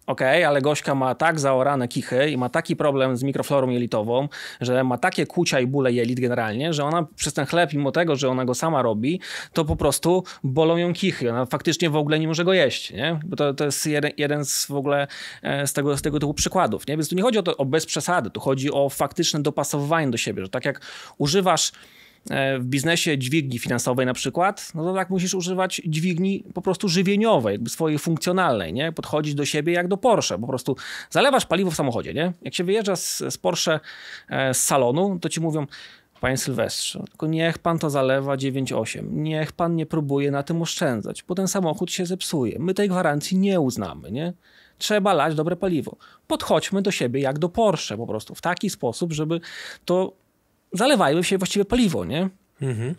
Okej, 0.06 0.28
okay, 0.28 0.46
ale 0.46 0.60
Gośka 0.60 0.94
ma 0.94 1.14
tak 1.14 1.40
zaorane 1.40 1.88
kichy 1.88 2.30
i 2.30 2.36
ma 2.36 2.48
taki 2.48 2.76
problem 2.76 3.16
z 3.16 3.22
mikroflorą 3.22 3.68
jelitową, 3.68 4.28
że 4.60 4.84
ma 4.84 4.98
takie 4.98 5.26
kucia 5.26 5.60
i 5.60 5.66
bóle 5.66 5.92
jelit 5.92 6.20
generalnie, 6.20 6.72
że 6.72 6.84
ona 6.84 7.06
przez 7.16 7.34
ten 7.34 7.46
chleb, 7.46 7.72
mimo 7.72 7.92
tego, 7.92 8.16
że 8.16 8.28
ona 8.28 8.44
go 8.44 8.54
sama 8.54 8.82
robi, 8.82 9.20
to 9.52 9.64
po 9.64 9.76
prostu 9.76 10.24
bolą 10.44 10.76
ją 10.76 10.92
kichy. 10.92 11.30
Ona 11.30 11.46
faktycznie 11.46 11.90
w 11.90 11.96
ogóle 11.96 12.18
nie 12.18 12.28
może 12.28 12.44
go 12.44 12.52
jeść, 12.52 12.92
nie? 12.92 13.20
Bo 13.24 13.36
to, 13.36 13.54
to 13.54 13.64
jest 13.64 13.86
jeden, 13.86 14.10
jeden 14.16 14.44
z 14.44 14.66
w 14.66 14.74
ogóle 14.74 15.06
e, 15.42 15.66
z 15.66 15.72
tego, 15.72 15.96
z 15.96 16.02
tego 16.02 16.18
typu 16.18 16.34
przykładów, 16.34 16.86
nie? 16.86 16.96
Więc 16.96 17.08
tu 17.08 17.14
nie 17.14 17.22
chodzi 17.22 17.38
o 17.38 17.42
to 17.42 17.56
o 17.56 17.64
bez 17.64 17.86
przesady, 17.86 18.30
tu 18.30 18.40
chodzi 18.40 18.72
o 18.72 18.88
faktyczne 18.88 19.42
dopasowywanie 19.42 20.10
do 20.10 20.18
siebie, 20.18 20.42
że 20.42 20.48
tak 20.48 20.64
jak 20.64 20.80
używasz 21.18 21.72
w 22.60 22.64
biznesie 22.64 23.18
dźwigni 23.18 23.58
finansowej 23.58 24.06
na 24.06 24.14
przykład, 24.14 24.72
no 24.74 24.84
to 24.84 24.94
tak 24.94 25.10
musisz 25.10 25.34
używać 25.34 25.82
dźwigni 25.84 26.44
po 26.54 26.62
prostu 26.62 26.88
żywieniowej, 26.88 27.52
jakby 27.52 27.70
swojej 27.70 27.98
funkcjonalnej, 27.98 28.72
nie? 28.72 28.92
Podchodzić 28.92 29.34
do 29.34 29.44
siebie 29.44 29.72
jak 29.72 29.88
do 29.88 29.96
Porsche, 29.96 30.38
po 30.38 30.46
prostu 30.46 30.76
zalewasz 31.10 31.46
paliwo 31.46 31.70
w 31.70 31.74
samochodzie, 31.74 32.14
nie? 32.14 32.32
Jak 32.42 32.54
się 32.54 32.64
wyjeżdża 32.64 32.96
z, 32.96 33.18
z 33.18 33.38
Porsche 33.38 33.80
e, 34.28 34.54
z 34.54 34.64
salonu, 34.64 35.18
to 35.20 35.28
ci 35.28 35.40
mówią, 35.40 35.66
Panie 36.20 36.36
Sylwestrze, 36.36 37.04
tylko 37.10 37.26
niech 37.26 37.58
pan 37.58 37.78
to 37.78 37.90
zalewa 37.90 38.36
9,8. 38.36 39.12
Niech 39.12 39.52
pan 39.52 39.76
nie 39.76 39.86
próbuje 39.86 40.30
na 40.30 40.42
tym 40.42 40.62
oszczędzać, 40.62 41.22
bo 41.22 41.34
ten 41.34 41.48
samochód 41.48 41.92
się 41.92 42.06
zepsuje. 42.06 42.58
My 42.58 42.74
tej 42.74 42.88
gwarancji 42.88 43.38
nie 43.38 43.60
uznamy, 43.60 44.12
nie? 44.12 44.32
Trzeba 44.78 45.12
lać 45.12 45.34
dobre 45.34 45.56
paliwo. 45.56 45.96
Podchodźmy 46.26 46.82
do 46.82 46.90
siebie 46.90 47.20
jak 47.20 47.38
do 47.38 47.48
Porsche 47.48 47.96
po 47.96 48.06
prostu 48.06 48.34
w 48.34 48.40
taki 48.40 48.70
sposób, 48.70 49.12
żeby 49.12 49.40
to 49.84 50.12
zalewajmy 50.72 51.24
się 51.24 51.38
właściwie 51.38 51.64
paliwo, 51.64 52.04
nie? 52.04 52.28
Mhm. 52.62 52.94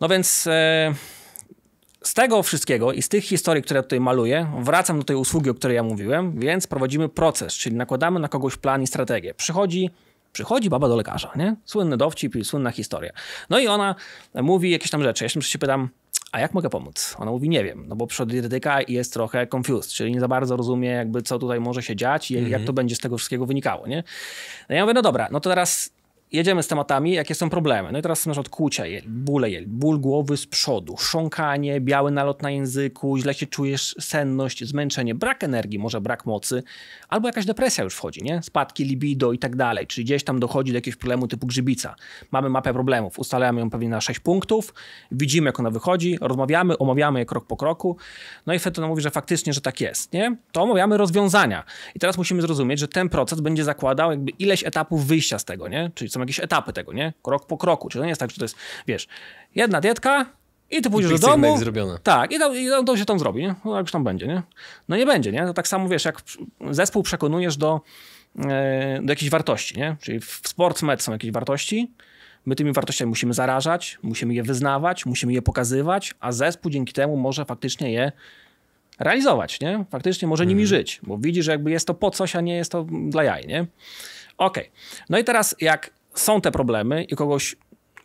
No 0.00 0.08
więc 0.08 0.46
e, 0.46 0.94
z 2.02 2.14
tego 2.14 2.42
wszystkiego 2.42 2.92
i 2.92 3.02
z 3.02 3.08
tych 3.08 3.24
historii, 3.24 3.62
które 3.62 3.82
tutaj 3.82 4.00
maluję, 4.00 4.46
wracam 4.60 4.98
do 4.98 5.04
tej 5.04 5.16
usługi, 5.16 5.50
o 5.50 5.54
której 5.54 5.74
ja 5.74 5.82
mówiłem, 5.82 6.40
więc 6.40 6.66
prowadzimy 6.66 7.08
proces, 7.08 7.54
czyli 7.54 7.76
nakładamy 7.76 8.20
na 8.20 8.28
kogoś 8.28 8.56
plan 8.56 8.82
i 8.82 8.86
strategię. 8.86 9.34
Przychodzi 9.34 9.90
Przychodzi 10.36 10.70
baba 10.70 10.88
do 10.88 10.96
lekarza, 10.96 11.32
nie? 11.36 11.56
Słynny 11.64 11.96
dowcip 11.96 12.36
i 12.36 12.44
słynna 12.44 12.70
historia. 12.70 13.12
No 13.50 13.58
i 13.58 13.66
ona 13.66 13.94
mówi 14.34 14.70
jakieś 14.70 14.90
tam 14.90 15.02
rzeczy. 15.02 15.24
Ja 15.24 15.28
się 15.28 15.58
pytam, 15.58 15.88
a 16.32 16.40
jak 16.40 16.54
mogę 16.54 16.70
pomóc? 16.70 17.16
Ona 17.18 17.30
mówi, 17.30 17.48
nie 17.48 17.64
wiem, 17.64 17.84
no 17.88 17.96
bo 17.96 18.06
przychodzi 18.06 18.32
dietetyka 18.32 18.82
i 18.82 18.92
jest 18.92 19.12
trochę 19.12 19.46
confused, 19.54 19.92
czyli 19.92 20.12
nie 20.12 20.20
za 20.20 20.28
bardzo 20.28 20.56
rozumie 20.56 20.88
jakby 20.88 21.22
co 21.22 21.38
tutaj 21.38 21.60
może 21.60 21.82
się 21.82 21.96
dziać 21.96 22.30
i 22.30 22.34
jak 22.34 22.44
mhm. 22.44 22.64
to 22.64 22.72
będzie 22.72 22.96
z 22.96 22.98
tego 22.98 23.18
wszystkiego 23.18 23.46
wynikało, 23.46 23.86
nie? 23.86 24.04
No 24.68 24.76
ja 24.76 24.82
mówię, 24.82 24.94
no 24.94 25.02
dobra, 25.02 25.28
no 25.30 25.40
to 25.40 25.50
teraz 25.50 25.90
jedziemy 26.32 26.62
z 26.62 26.68
tematami, 26.68 27.12
jakie 27.12 27.34
są 27.34 27.50
problemy. 27.50 27.92
No 27.92 27.98
i 27.98 28.02
teraz 28.02 28.26
na 28.26 28.32
przykład 28.32 28.48
kłucia, 28.48 28.84
bóle, 29.06 29.48
ból 29.66 30.00
głowy 30.00 30.36
z 30.36 30.46
przodu, 30.46 30.96
sząkanie, 30.96 31.80
biały 31.80 32.10
nalot 32.10 32.42
na 32.42 32.50
języku, 32.50 33.18
źle 33.18 33.34
się 33.34 33.46
czujesz, 33.46 33.94
senność, 34.00 34.64
zmęczenie, 34.64 35.14
brak 35.14 35.44
energii, 35.44 35.78
może 35.78 36.00
brak 36.00 36.26
mocy, 36.26 36.62
albo 37.08 37.28
jakaś 37.28 37.44
depresja 37.44 37.84
już 37.84 37.94
wchodzi, 37.94 38.22
nie? 38.22 38.42
Spadki 38.42 38.84
libido 38.84 39.32
i 39.32 39.38
tak 39.38 39.56
dalej, 39.56 39.86
czyli 39.86 40.04
gdzieś 40.04 40.24
tam 40.24 40.40
dochodzi 40.40 40.72
do 40.72 40.76
jakiegoś 40.76 40.96
problemu 40.96 41.28
typu 41.28 41.46
grzybica. 41.46 41.94
Mamy 42.30 42.48
mapę 42.48 42.72
problemów, 42.72 43.18
ustalamy 43.18 43.60
ją 43.60 43.70
pewnie 43.70 43.88
na 43.88 44.00
6 44.00 44.20
punktów, 44.20 44.74
widzimy 45.12 45.46
jak 45.46 45.60
ona 45.60 45.70
wychodzi, 45.70 46.18
rozmawiamy, 46.20 46.78
omawiamy 46.78 47.18
je 47.18 47.26
krok 47.26 47.46
po 47.46 47.56
kroku, 47.56 47.96
no 48.46 48.54
i 48.54 48.58
wtedy 48.58 48.80
ona 48.80 48.88
mówi, 48.88 49.02
że 49.02 49.10
faktycznie, 49.10 49.52
że 49.52 49.60
tak 49.60 49.80
jest, 49.80 50.12
nie? 50.12 50.36
To 50.52 50.62
omawiamy 50.62 50.96
rozwiązania. 50.96 51.64
I 51.94 51.98
teraz 51.98 52.18
musimy 52.18 52.42
zrozumieć, 52.42 52.80
że 52.80 52.88
ten 52.88 53.08
proces 53.08 53.40
będzie 53.40 53.64
zakładał 53.64 54.10
jakby 54.10 54.30
ileś 54.30 54.64
etapów 54.64 55.06
wyjścia 55.06 55.38
z 55.38 55.44
tego, 55.44 55.68
nie? 55.68 55.90
Czyli 55.94 56.10
są 56.16 56.20
jakieś 56.20 56.40
etapy 56.40 56.72
tego, 56.72 56.92
nie? 56.92 57.12
Krok 57.22 57.46
po 57.46 57.58
kroku. 57.58 57.88
Czyli 57.88 58.00
to 58.00 58.04
nie 58.04 58.08
jest 58.08 58.20
tak, 58.20 58.30
że 58.30 58.36
to 58.36 58.44
jest, 58.44 58.56
wiesz, 58.86 59.08
jedna 59.54 59.80
dietka 59.80 60.26
i 60.70 60.82
ty 60.82 60.90
pójdziesz 60.90 61.12
I 61.12 61.14
do 61.14 61.26
domu. 61.26 61.58
zrobione. 61.58 61.98
Tak, 62.02 62.32
i 62.32 62.38
to, 62.38 62.54
i 62.54 62.68
to 62.86 62.96
się 62.96 63.04
tam 63.04 63.18
zrobi, 63.18 63.42
nie? 63.42 63.54
No 63.64 63.76
jak 63.76 63.84
już 63.84 63.92
tam 63.92 64.04
będzie, 64.04 64.26
nie? 64.26 64.42
No 64.88 64.96
nie 64.96 65.06
będzie, 65.06 65.32
nie? 65.32 65.46
To 65.46 65.54
tak 65.54 65.68
samo, 65.68 65.88
wiesz, 65.88 66.04
jak 66.04 66.22
zespół 66.70 67.02
przekonujesz 67.02 67.56
do, 67.56 67.80
e, 68.38 69.00
do 69.02 69.12
jakichś 69.12 69.30
wartości, 69.30 69.78
nie? 69.78 69.96
Czyli 70.00 70.20
w 70.20 70.40
sportsmed 70.44 71.02
są 71.02 71.12
jakieś 71.12 71.30
wartości, 71.30 71.90
my 72.46 72.56
tymi 72.56 72.72
wartościami 72.72 73.08
musimy 73.08 73.34
zarażać, 73.34 73.98
musimy 74.02 74.34
je 74.34 74.42
wyznawać, 74.42 75.06
musimy 75.06 75.32
je 75.32 75.42
pokazywać, 75.42 76.14
a 76.20 76.32
zespół 76.32 76.70
dzięki 76.70 76.92
temu 76.92 77.16
może 77.16 77.44
faktycznie 77.44 77.92
je 77.92 78.12
realizować, 78.98 79.60
nie? 79.60 79.84
Faktycznie 79.90 80.28
może 80.28 80.46
nimi 80.46 80.62
mhm. 80.62 80.78
żyć, 80.78 81.00
bo 81.02 81.18
widzi, 81.18 81.42
że 81.42 81.50
jakby 81.50 81.70
jest 81.70 81.86
to 81.86 81.94
po 81.94 82.10
coś, 82.10 82.36
a 82.36 82.40
nie 82.40 82.56
jest 82.56 82.72
to 82.72 82.86
dla 83.08 83.24
jaj, 83.24 83.46
nie? 83.46 83.66
Okej. 84.38 84.64
Okay. 84.64 85.04
No 85.08 85.18
i 85.18 85.24
teraz 85.24 85.56
jak 85.60 85.90
są 86.16 86.40
te 86.40 86.52
problemy 86.52 87.04
i 87.04 87.16
kogoś 87.16 87.56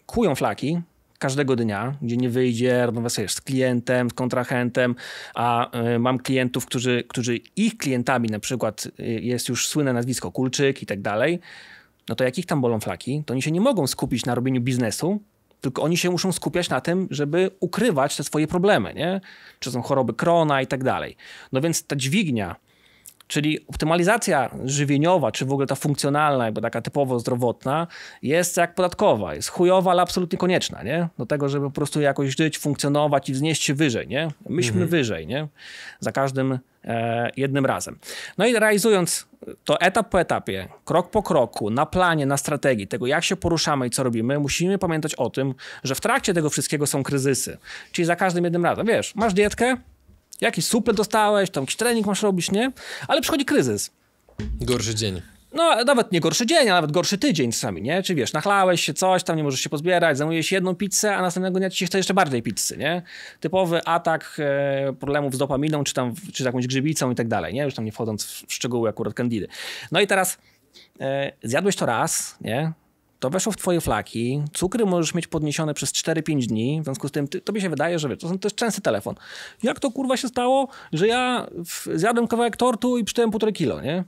kują 0.06 0.36
flaki 0.36 0.82
każdego 1.20 1.56
dnia, 1.56 1.96
gdzie 2.01 2.18
nie 2.18 2.30
wyjdzie, 2.30 2.86
rozmawia 2.86 3.10
sobie 3.10 3.27
z 3.27 3.41
klientem, 3.41 4.10
z 4.10 4.13
kontrahentem, 4.13 4.96
a 5.36 5.77
y, 5.96 6.00
mam 6.00 6.20
klientów, 6.20 6.65
którzy, 6.65 7.03
którzy 7.08 7.38
ich 7.56 7.77
klientami 7.77 8.30
na 8.30 8.39
przykład 8.39 8.88
y, 9.00 9.03
jest 9.06 9.50
już 9.50 9.68
słynne 9.68 9.94
nazwisko 9.94 10.32
Kulczyk 10.32 10.82
i 10.84 10.86
tak 10.86 11.01
dalej, 11.01 11.39
no 12.10 12.15
to 12.15 12.24
jak 12.24 12.38
ich 12.38 12.46
tam 12.46 12.62
bolą 12.62 12.80
flaki, 12.80 13.24
to 13.25 13.34
oni 13.34 13.41
się 13.41 13.51
nie 13.51 13.62
mogą 13.62 13.88
skupić 13.88 14.25
na 14.25 14.36
robieniu 14.36 14.62
biznesu, 14.62 15.22
tylko 15.62 15.82
oni 15.82 15.98
się 15.98 16.10
muszą 16.10 16.32
skupiać 16.32 16.70
na 16.70 16.82
tym, 16.82 17.08
żeby 17.10 17.51
ukrywać 17.60 18.18
te 18.18 18.24
swoje 18.24 18.48
problemy, 18.48 18.94
nie? 18.94 19.22
Czy 19.60 19.72
są 19.72 19.82
choroby 19.82 20.13
krona 20.13 20.62
i 20.62 20.68
tak 20.68 20.84
dalej. 20.84 21.15
No 21.51 21.62
więc 21.62 21.84
ta 21.84 21.96
dźwignia 21.96 22.56
Czyli 23.31 23.67
optymalizacja 23.67 24.50
żywieniowa, 24.65 25.31
czy 25.31 25.45
w 25.45 25.51
ogóle 25.51 25.67
ta 25.67 25.75
funkcjonalna, 25.75 26.45
jakby 26.45 26.61
taka 26.61 26.81
typowo 26.81 27.19
zdrowotna, 27.19 27.88
jest 28.21 28.57
jak 28.57 28.75
podatkowa. 28.75 29.35
Jest 29.35 29.50
chujowa, 29.50 29.91
ale 29.91 30.01
absolutnie 30.01 30.38
konieczna, 30.38 30.83
nie? 30.83 31.07
Do 31.17 31.25
tego, 31.25 31.50
żeby 31.50 31.65
po 31.65 31.71
prostu 31.71 32.01
jakoś 32.01 32.35
żyć, 32.38 32.57
funkcjonować 32.57 33.29
i 33.29 33.33
wznieść 33.33 33.63
się 33.63 33.73
wyżej, 33.73 34.07
nie? 34.07 34.31
Myśmy 34.50 34.73
mhm. 34.73 34.89
wyżej, 34.89 35.27
nie? 35.27 35.47
Za 36.00 36.11
każdym 36.11 36.59
e, 36.83 37.29
jednym 37.38 37.65
razem. 37.65 38.00
No 38.38 38.45
i 38.45 38.53
realizując 38.53 39.27
to 39.65 39.81
etap 39.81 40.09
po 40.09 40.19
etapie, 40.19 40.67
krok 40.85 41.11
po 41.11 41.23
kroku, 41.23 41.69
na 41.69 41.85
planie, 41.85 42.25
na 42.25 42.38
strategii, 42.38 42.88
tego 42.88 43.07
jak 43.07 43.23
się 43.23 43.35
poruszamy 43.35 43.88
i 43.88 43.89
co 43.89 44.03
robimy, 44.03 44.39
musimy 44.39 44.77
pamiętać 44.77 45.15
o 45.15 45.29
tym, 45.29 45.53
że 45.83 45.95
w 45.95 46.01
trakcie 46.01 46.33
tego 46.33 46.50
wszystkiego 46.50 46.88
są 46.88 47.03
kryzysy. 47.03 47.57
Czyli 47.91 48.05
za 48.05 48.15
każdym 48.15 48.43
jednym 48.43 48.65
razem, 48.65 48.88
wiesz, 48.88 49.15
masz 49.15 49.33
dietkę, 49.33 49.77
jakiś 50.41 50.65
suplet 50.65 50.98
dostałeś, 50.98 51.50
tam 51.50 51.62
jakiś 51.62 51.75
trening 51.75 52.07
masz 52.07 52.21
robić, 52.21 52.51
nie? 52.51 52.71
Ale 53.07 53.21
przychodzi 53.21 53.45
kryzys. 53.45 53.91
Gorszy 54.62 54.95
dzień. 54.95 55.21
No, 55.53 55.83
nawet 55.83 56.12
nie 56.12 56.19
gorszy 56.19 56.45
dzień, 56.45 56.69
a 56.69 56.74
nawet 56.74 56.91
gorszy 56.91 57.17
tydzień 57.17 57.51
czasami, 57.51 57.81
nie? 57.81 58.03
Czy 58.03 58.15
wiesz, 58.15 58.33
nachlałeś 58.33 58.81
się 58.81 58.93
coś, 58.93 59.24
tam 59.24 59.38
nie 59.38 59.43
możesz 59.43 59.60
się 59.60 59.69
pozbierać, 59.69 60.17
zamówiłeś 60.17 60.51
jedną 60.51 60.75
pizzę, 60.75 61.15
a 61.15 61.21
następnego 61.21 61.60
dnia 61.60 61.69
ci 61.69 61.77
się 61.77 61.86
chce 61.86 61.98
jeszcze 61.98 62.13
bardziej 62.13 62.41
pizzy, 62.43 62.77
nie? 62.77 63.01
Typowy 63.39 63.86
atak 63.86 64.38
e, 64.39 64.93
problemów 64.93 65.36
z 65.36 65.38
dopaminą, 65.38 65.83
czy 65.83 65.93
tam, 65.93 66.13
czy 66.33 66.43
z 66.43 66.45
jakąś 66.45 66.67
grzybicą 66.67 67.12
i 67.12 67.15
tak 67.15 67.27
dalej, 67.27 67.53
nie? 67.53 67.63
Już 67.63 67.74
tam 67.74 67.86
nie 67.86 67.91
wchodząc 67.91 68.25
w 68.48 68.53
szczegóły 68.53 68.89
akurat 68.89 69.13
candidy. 69.13 69.48
No 69.91 70.01
i 70.01 70.07
teraz 70.07 70.38
e, 71.00 71.31
zjadłeś 71.43 71.75
to 71.75 71.86
raz, 71.86 72.38
nie? 72.41 72.71
To 73.21 73.29
weszło 73.29 73.51
w 73.51 73.57
twoje 73.57 73.81
flaki, 73.81 74.43
cukry 74.53 74.85
możesz 74.85 75.13
mieć 75.13 75.27
podniesione 75.27 75.73
przez 75.73 75.91
4-5 75.91 76.45
dni, 76.45 76.81
w 76.81 76.83
związku 76.83 77.07
z 77.07 77.11
tym 77.11 77.27
ty, 77.27 77.41
tobie 77.41 77.61
się 77.61 77.69
wydaje, 77.69 77.99
że 77.99 78.09
wiesz, 78.09 78.19
to, 78.19 78.27
to 78.37 78.47
jest 78.47 78.55
częsty 78.55 78.81
telefon. 78.81 79.15
Jak 79.63 79.79
to 79.79 79.91
kurwa 79.91 80.17
się 80.17 80.27
stało, 80.27 80.67
że 80.93 81.07
ja 81.07 81.47
w, 81.65 81.87
zjadłem 81.95 82.27
kawałek 82.27 82.57
tortu 82.57 82.97
i 82.97 83.03
przytyłem 83.03 83.31
półtorej 83.31 83.53
kilo, 83.53 83.81
nie? 83.81 84.03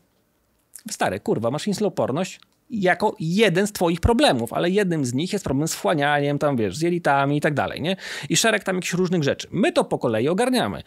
Stary, 0.91 1.19
kurwa, 1.19 1.51
masz 1.51 1.67
insuloporność 1.67 2.39
jako 2.69 3.15
jeden 3.19 3.67
z 3.67 3.71
twoich 3.71 3.99
problemów, 3.99 4.53
ale 4.53 4.69
jednym 4.69 5.05
z 5.05 5.13
nich 5.13 5.33
jest 5.33 5.45
problem 5.45 5.67
z 5.67 5.73
wchłanianiem, 5.73 6.39
tam 6.39 6.57
wiesz, 6.57 6.77
z 6.77 6.81
jelitami 6.81 7.37
i 7.37 7.41
tak 7.41 7.53
dalej, 7.53 7.81
nie? 7.81 7.95
I 8.29 8.37
szereg 8.37 8.63
tam 8.63 8.75
jakichś 8.75 8.93
różnych 8.93 9.23
rzeczy. 9.23 9.47
My 9.51 9.71
to 9.71 9.83
po 9.83 9.99
kolei 9.99 10.27
ogarniamy. 10.27 10.83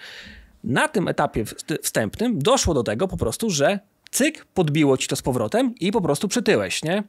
Na 0.64 0.88
tym 0.88 1.09
etapie 1.09 1.45
wstępnym 1.83 2.38
doszło 2.38 2.75
do 2.75 2.83
tego 2.83 3.09
po 3.09 3.16
prostu, 3.16 3.50
że 3.50 3.78
cyk, 4.11 4.45
podbiło 4.45 4.97
ci 4.97 5.09
to 5.09 5.16
z 5.16 5.23
powrotem 5.23 5.75
i 5.80 5.92
po 5.92 6.00
prostu 6.00 6.28
przytyłeś, 6.28 6.83
nie? 6.83 7.02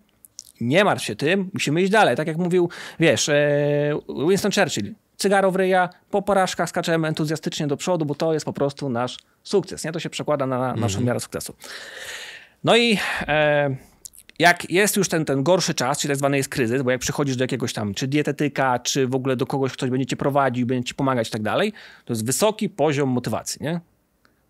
Nie 0.62 0.84
martw 0.84 1.06
się 1.06 1.16
tym, 1.16 1.50
musimy 1.54 1.82
iść 1.82 1.92
dalej. 1.92 2.16
Tak 2.16 2.28
jak 2.28 2.38
mówił, 2.38 2.70
wiesz, 3.00 3.30
e, 3.30 4.00
Winston 4.30 4.52
Churchill, 4.52 4.94
cygaro 5.18 5.52
w 5.52 5.56
ryja, 5.56 5.90
po 6.12 6.22
porażkach 6.22 6.70
skaczemy 6.70 7.08
entuzjastycznie 7.08 7.68
do 7.68 7.78
przodu, 7.78 8.06
bo 8.06 8.16
to 8.16 8.34
jest 8.34 8.46
po 8.46 8.54
prostu 8.54 8.90
nasz 8.90 9.18
sukces, 9.44 9.84
nie? 9.84 9.92
To 9.92 10.00
się 10.00 10.10
przekłada 10.10 10.46
na 10.46 10.58
naszą 10.60 10.84
mhm. 10.86 11.06
miarę 11.06 11.20
sukcesu. 11.20 11.54
No 12.64 12.78
i 12.78 13.00
e, 13.28 13.76
jak 14.40 14.70
jest 14.72 14.98
już 14.98 15.10
ten, 15.10 15.26
ten 15.26 15.44
gorszy 15.44 15.74
czas, 15.74 16.00
czyli 16.00 16.10
tak 16.10 16.18
zwany 16.18 16.38
jest 16.38 16.50
kryzys, 16.50 16.82
bo 16.82 16.92
jak 16.92 17.02
przychodzisz 17.02 17.36
do 17.36 17.44
jakiegoś 17.44 17.74
tam, 17.74 17.94
czy 17.94 18.08
dietetyka, 18.08 18.80
czy 18.80 19.08
w 19.08 19.16
ogóle 19.16 19.36
do 19.36 19.46
kogoś, 19.46 19.74
ktoś 19.74 19.90
będzie 19.90 20.06
cię 20.06 20.16
prowadził, 20.16 20.68
będzie 20.68 20.88
ci 20.88 20.96
pomagać 20.96 21.28
i 21.28 21.32
tak 21.32 21.42
dalej, 21.42 21.74
to 22.06 22.14
jest 22.14 22.26
wysoki 22.26 22.70
poziom 22.70 23.10
motywacji, 23.10 23.64
nie? 23.64 23.80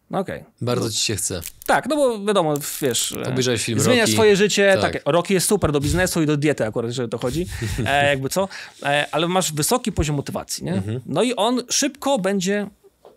No 0.10 0.20
okej. 0.20 0.42
Okay. 0.42 0.52
Bardzo 0.62 0.90
ci 0.90 0.98
się 0.98 1.16
chce. 1.16 1.42
Tak, 1.66 1.88
no 1.90 1.96
bo 1.96 2.26
wiadomo, 2.26 2.54
wiesz, 2.82 3.12
e, 3.12 3.30
Obejrzałeś 3.30 3.66
film 3.66 3.80
zmienia 3.80 4.02
Rocky. 4.02 4.14
swoje 4.14 4.36
życie, 4.36 4.78
tak. 4.82 4.94
tak. 4.94 5.02
Rocky 5.06 5.34
jest 5.34 5.48
super 5.48 5.72
do 5.72 5.80
biznesu 5.80 6.22
i 6.22 6.26
do 6.26 6.38
diety 6.38 6.66
akurat, 6.66 6.92
że 6.92 7.08
to 7.08 7.18
chodzi, 7.18 7.48
e, 7.86 8.08
jakby 8.10 8.30
co, 8.30 8.50
e, 8.84 9.06
ale 9.12 9.28
masz 9.28 9.54
wysoki 9.54 9.92
poziom 9.92 10.16
motywacji, 10.16 10.64
nie? 10.64 10.74
Mhm. 10.74 11.02
No 11.06 11.24
i 11.24 11.36
on 11.36 11.64
szybko 11.70 12.20
będzie 12.20 12.68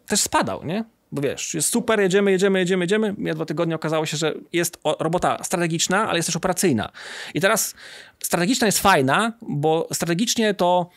też 0.06 0.20
spadał, 0.20 0.64
nie? 0.64 0.84
bo 1.12 1.22
wiesz, 1.22 1.54
jest 1.54 1.68
super, 1.68 2.00
jedziemy, 2.00 2.30
jedziemy, 2.30 2.58
jedziemy, 2.58 2.84
jedziemy. 2.84 3.14
Mija 3.18 3.34
dwa 3.34 3.44
tygodnie 3.44 3.74
okazało 3.74 4.06
się, 4.06 4.16
że 4.16 4.34
jest 4.52 4.78
robota 4.98 5.44
strategiczna, 5.44 6.08
ale 6.08 6.18
jest 6.18 6.26
też 6.28 6.36
operacyjna. 6.36 6.90
I 7.34 7.40
teraz 7.40 7.74
strategiczna 8.22 8.66
jest 8.66 8.78
fajna, 8.78 9.32
bo 9.42 9.88
strategicznie 9.92 10.54
to 10.54 10.90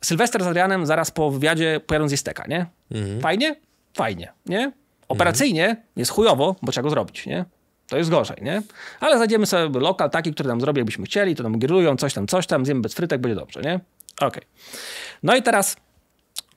Sylwester 0.00 0.44
z 0.44 0.46
Adrianem 0.46 0.86
zaraz 0.86 1.10
po 1.10 1.30
wywiadzie 1.30 1.80
pojadą 1.86 2.08
z 2.08 2.12
Isteka, 2.12 2.44
nie? 2.48 2.66
Mhm. 2.90 3.20
Fajnie? 3.20 3.56
Fajnie, 3.94 4.32
nie? 4.46 4.72
Operacyjnie 5.10 5.64
mhm. 5.68 5.86
jest 5.96 6.10
chujowo, 6.10 6.56
bo 6.62 6.72
trzeba 6.72 6.82
go 6.82 6.90
zrobić, 6.90 7.26
nie? 7.26 7.44
To 7.88 7.96
jest 7.96 8.10
gorzej, 8.10 8.36
nie? 8.42 8.62
Ale 9.00 9.16
znajdziemy 9.16 9.46
sobie 9.46 9.80
lokal 9.80 10.10
taki, 10.10 10.34
który 10.34 10.48
nam 10.48 10.60
zrobi, 10.60 10.78
jakbyśmy 10.78 11.04
chcieli, 11.04 11.36
to 11.36 11.42
nam 11.42 11.58
grillują, 11.58 11.96
coś 11.96 12.14
tam, 12.14 12.26
coś 12.26 12.46
tam, 12.46 12.64
zjemy 12.64 12.80
bez 12.80 12.94
frytek, 12.94 13.20
będzie 13.20 13.34
dobrze, 13.34 13.60
nie? 13.60 13.74
Okej. 14.16 14.28
Okay. 14.28 14.42
No 15.22 15.36
i 15.36 15.42
teraz 15.42 15.76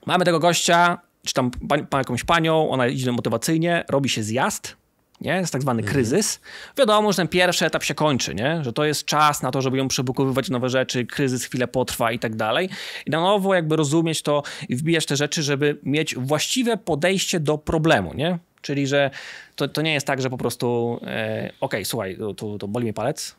mamy 0.06 0.24
tego 0.24 0.38
gościa, 0.38 0.98
czy 1.26 1.34
tam 1.34 1.50
jakąś 1.92 2.24
panią, 2.24 2.70
ona 2.70 2.86
idzie 2.86 3.12
motywacyjnie, 3.12 3.84
robi 3.88 4.08
się 4.08 4.22
zjazd, 4.22 4.76
nie? 5.20 5.32
Jest 5.32 5.52
tak 5.52 5.62
zwany 5.62 5.80
mhm. 5.80 5.94
kryzys. 5.94 6.40
Wiadomo, 6.78 7.12
że 7.12 7.16
ten 7.16 7.28
pierwszy 7.28 7.66
etap 7.66 7.84
się 7.84 7.94
kończy, 7.94 8.34
nie? 8.34 8.64
Że 8.64 8.72
to 8.72 8.84
jest 8.84 9.04
czas 9.04 9.42
na 9.42 9.50
to, 9.50 9.62
żeby 9.62 9.76
ją 9.76 9.88
przebukowywać 9.88 10.50
nowe 10.50 10.68
rzeczy, 10.68 11.06
kryzys 11.06 11.44
chwilę 11.44 11.68
potrwa 11.68 12.12
i 12.12 12.18
tak 12.18 12.36
dalej. 12.36 12.68
I 13.06 13.10
na 13.10 13.20
nowo 13.20 13.54
jakby 13.54 13.76
rozumieć 13.76 14.22
to 14.22 14.42
i 14.68 14.76
wbijać 14.76 15.06
te 15.06 15.16
rzeczy, 15.16 15.42
żeby 15.42 15.78
mieć 15.82 16.14
właściwe 16.14 16.76
podejście 16.76 17.40
do 17.40 17.58
problemu, 17.58 18.14
nie? 18.14 18.38
Czyli, 18.60 18.86
że 18.86 19.10
to, 19.56 19.68
to 19.68 19.82
nie 19.82 19.92
jest 19.92 20.06
tak, 20.06 20.22
że 20.22 20.30
po 20.30 20.38
prostu 20.38 20.98
e, 21.02 21.44
okej, 21.44 21.54
okay, 21.60 21.84
słuchaj, 21.84 22.16
to, 22.16 22.34
to, 22.34 22.58
to 22.58 22.68
boli 22.68 22.84
mnie 22.84 22.92
palec, 22.92 23.36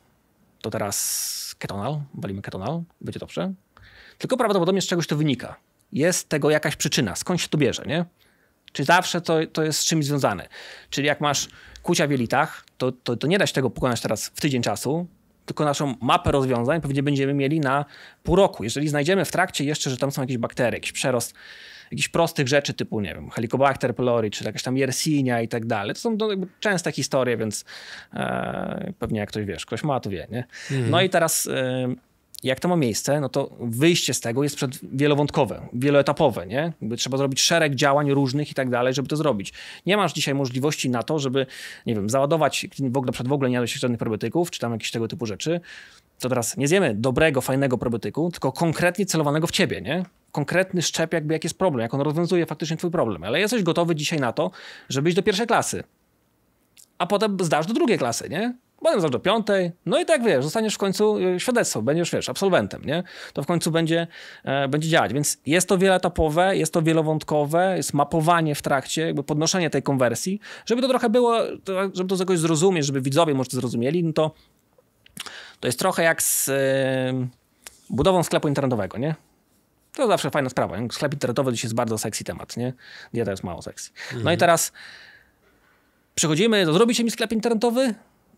to 0.61 0.69
teraz 0.69 1.55
ketonal, 1.59 2.01
bolimy 2.13 2.41
ketonal, 2.41 2.81
będzie 3.01 3.19
dobrze. 3.19 3.53
Tylko 4.17 4.37
prawdopodobnie 4.37 4.81
z 4.81 4.87
czegoś 4.87 5.07
to 5.07 5.15
wynika 5.15 5.55
jest 5.91 6.29
tego 6.29 6.49
jakaś 6.49 6.75
przyczyna, 6.75 7.15
skąd 7.15 7.41
się 7.41 7.47
to 7.47 7.57
bierze, 7.57 7.83
nie? 7.87 8.05
Czy 8.75 8.83
zawsze 8.83 9.21
to, 9.21 9.37
to 9.53 9.63
jest 9.63 9.79
z 9.79 9.85
czymś 9.85 10.05
związane? 10.05 10.47
Czyli 10.89 11.07
jak 11.07 11.21
masz 11.21 11.47
kucia 11.83 12.07
w 12.07 12.11
jelitach, 12.11 12.65
to, 12.77 12.91
to, 12.91 13.15
to 13.15 13.27
nie 13.27 13.37
da 13.37 13.47
się 13.47 13.53
tego 13.53 13.69
pokonać 13.69 14.01
teraz 14.01 14.27
w 14.27 14.41
tydzień 14.41 14.61
czasu, 14.61 15.07
tylko 15.45 15.65
naszą 15.65 15.95
mapę 16.01 16.31
rozwiązań 16.31 16.81
pewnie 16.81 17.03
będziemy 17.03 17.33
mieli 17.33 17.59
na 17.59 17.85
pół 18.23 18.35
roku. 18.35 18.63
Jeżeli 18.63 18.87
znajdziemy 18.87 19.25
w 19.25 19.31
trakcie 19.31 19.65
jeszcze, 19.65 19.89
że 19.89 19.97
tam 19.97 20.11
są 20.11 20.21
jakieś 20.21 20.37
bakterie, 20.37 20.77
jakiś 20.77 20.91
przerost 20.91 21.33
jakichś 21.91 22.07
prostych 22.07 22.47
rzeczy 22.47 22.73
typu, 22.73 23.01
nie 23.01 23.15
wiem, 23.15 23.29
Helicobacter 23.29 23.95
pylori, 23.95 24.31
czy 24.31 24.43
jakaś 24.43 24.63
tam 24.63 24.77
Yersinia 24.77 25.41
i 25.41 25.47
tak 25.47 25.65
dalej. 25.65 25.93
To 25.95 26.01
są 26.01 26.17
częste 26.59 26.91
historie, 26.91 27.37
więc 27.37 27.65
e, 28.13 28.93
pewnie 28.99 29.19
jak 29.19 29.29
ktoś 29.29 29.45
wiesz, 29.45 29.65
ktoś 29.65 29.83
ma, 29.83 29.99
to 29.99 30.09
wie, 30.09 30.27
nie? 30.31 30.45
Mhm. 30.71 30.89
No 30.89 31.01
i 31.01 31.09
teraz 31.09 31.47
e, 31.47 31.95
jak 32.43 32.59
to 32.59 32.67
ma 32.67 32.75
miejsce, 32.75 33.19
no 33.21 33.29
to 33.29 33.49
wyjście 33.59 34.13
z 34.13 34.19
tego 34.19 34.43
jest 34.43 34.55
przed 34.55 34.79
wielowątkowe, 34.95 35.67
wieloetapowe, 35.73 36.47
nie? 36.47 36.73
Jakby 36.81 36.97
trzeba 36.97 37.17
zrobić 37.17 37.41
szereg 37.41 37.75
działań 37.75 38.11
różnych 38.11 38.51
i 38.51 38.53
tak 38.53 38.69
dalej, 38.69 38.93
żeby 38.93 39.07
to 39.07 39.15
zrobić. 39.15 39.53
Nie 39.85 39.97
masz 39.97 40.13
dzisiaj 40.13 40.35
możliwości 40.35 40.89
na 40.89 41.03
to, 41.03 41.19
żeby, 41.19 41.45
nie 41.85 41.95
wiem, 41.95 42.09
załadować 42.09 42.67
w 42.91 42.97
ogóle 42.97 43.11
przed 43.11 43.27
w 43.27 43.31
ogóle 43.31 43.49
nie 43.49 43.53
jadłeś 43.53 43.73
żadnych 43.73 43.99
probiotyków, 43.99 44.51
czy 44.51 44.59
tam 44.59 44.71
jakieś 44.71 44.91
tego 44.91 45.07
typu 45.07 45.25
rzeczy. 45.25 45.61
To 46.19 46.29
teraz 46.29 46.57
nie 46.57 46.67
zjemy 46.67 46.95
dobrego, 46.95 47.41
fajnego 47.41 47.77
probiotyku, 47.77 48.31
tylko 48.31 48.51
konkretnie 48.51 49.05
celowanego 49.05 49.47
w 49.47 49.51
ciebie, 49.51 49.81
nie? 49.81 50.05
Konkretny 50.31 50.81
szczep, 50.81 51.13
jakby 51.13 51.33
jaki 51.33 51.45
jest 51.45 51.57
problem, 51.57 51.81
jak 51.81 51.93
on 51.93 52.01
rozwiązuje 52.01 52.45
faktycznie 52.45 52.77
twój 52.77 52.91
problem. 52.91 53.23
Ale 53.23 53.39
jesteś 53.39 53.63
gotowy 53.63 53.95
dzisiaj 53.95 54.19
na 54.19 54.33
to, 54.33 54.51
żeby 54.89 55.09
iść 55.09 55.15
do 55.15 55.23
pierwszej 55.23 55.47
klasy. 55.47 55.83
A 56.97 57.07
potem 57.07 57.37
zdasz 57.41 57.65
do 57.65 57.73
drugiej 57.73 57.97
klasy, 57.97 58.29
nie? 58.29 58.55
Potem 58.79 59.01
zaś 59.01 59.11
do 59.11 59.19
piątej, 59.19 59.71
no 59.85 59.99
i 59.99 60.05
tak 60.05 60.23
wiesz, 60.23 60.43
zostaniesz 60.43 60.75
w 60.75 60.77
końcu 60.77 61.17
y, 61.17 61.39
świadectwo, 61.39 61.81
będziesz 61.81 62.11
wiesz, 62.11 62.29
absolwentem, 62.29 62.85
nie? 62.85 63.03
To 63.33 63.43
w 63.43 63.45
końcu 63.45 63.71
będzie, 63.71 64.07
e, 64.43 64.67
będzie 64.67 64.89
działać. 64.89 65.13
Więc 65.13 65.37
jest 65.45 65.69
to 65.69 65.77
wieloetapowe, 65.77 66.57
jest 66.57 66.73
to 66.73 66.81
wielowątkowe, 66.81 67.73
jest 67.77 67.93
mapowanie 67.93 68.55
w 68.55 68.61
trakcie, 68.61 69.01
jakby 69.01 69.23
podnoszenie 69.23 69.69
tej 69.69 69.83
konwersji, 69.83 70.39
żeby 70.65 70.81
to 70.81 70.87
trochę 70.87 71.09
było, 71.09 71.37
żeby 71.93 72.09
to 72.09 72.15
jakoś 72.19 72.39
zrozumieć, 72.39 72.85
żeby 72.85 73.01
widzowie 73.01 73.33
może 73.33 73.49
to 73.49 73.57
zrozumieli, 73.57 74.03
no 74.03 74.13
to 74.13 74.31
to 75.59 75.67
jest 75.67 75.79
trochę 75.79 76.03
jak 76.03 76.23
z 76.23 76.49
e, 76.49 77.27
budową 77.89 78.23
sklepu 78.23 78.47
internetowego, 78.47 78.97
nie? 78.97 79.15
To 79.93 80.07
zawsze 80.07 80.31
fajna 80.31 80.49
sprawa. 80.49 80.77
Sklep 80.91 81.13
internetowy 81.13 81.51
to 81.51 81.57
jest 81.63 81.75
bardzo 81.75 81.97
sexy 81.97 82.23
temat, 82.23 82.57
nie? 82.57 82.73
Dieta 83.13 83.31
jest 83.31 83.43
mało 83.43 83.61
sexy. 83.61 83.91
No 84.11 84.17
mhm. 84.17 84.35
i 84.35 84.37
teraz 84.37 84.71
przechodzimy, 86.15 86.65
zrobicie 86.65 87.03
mi 87.03 87.11
sklep 87.11 87.31
internetowy? 87.31 87.95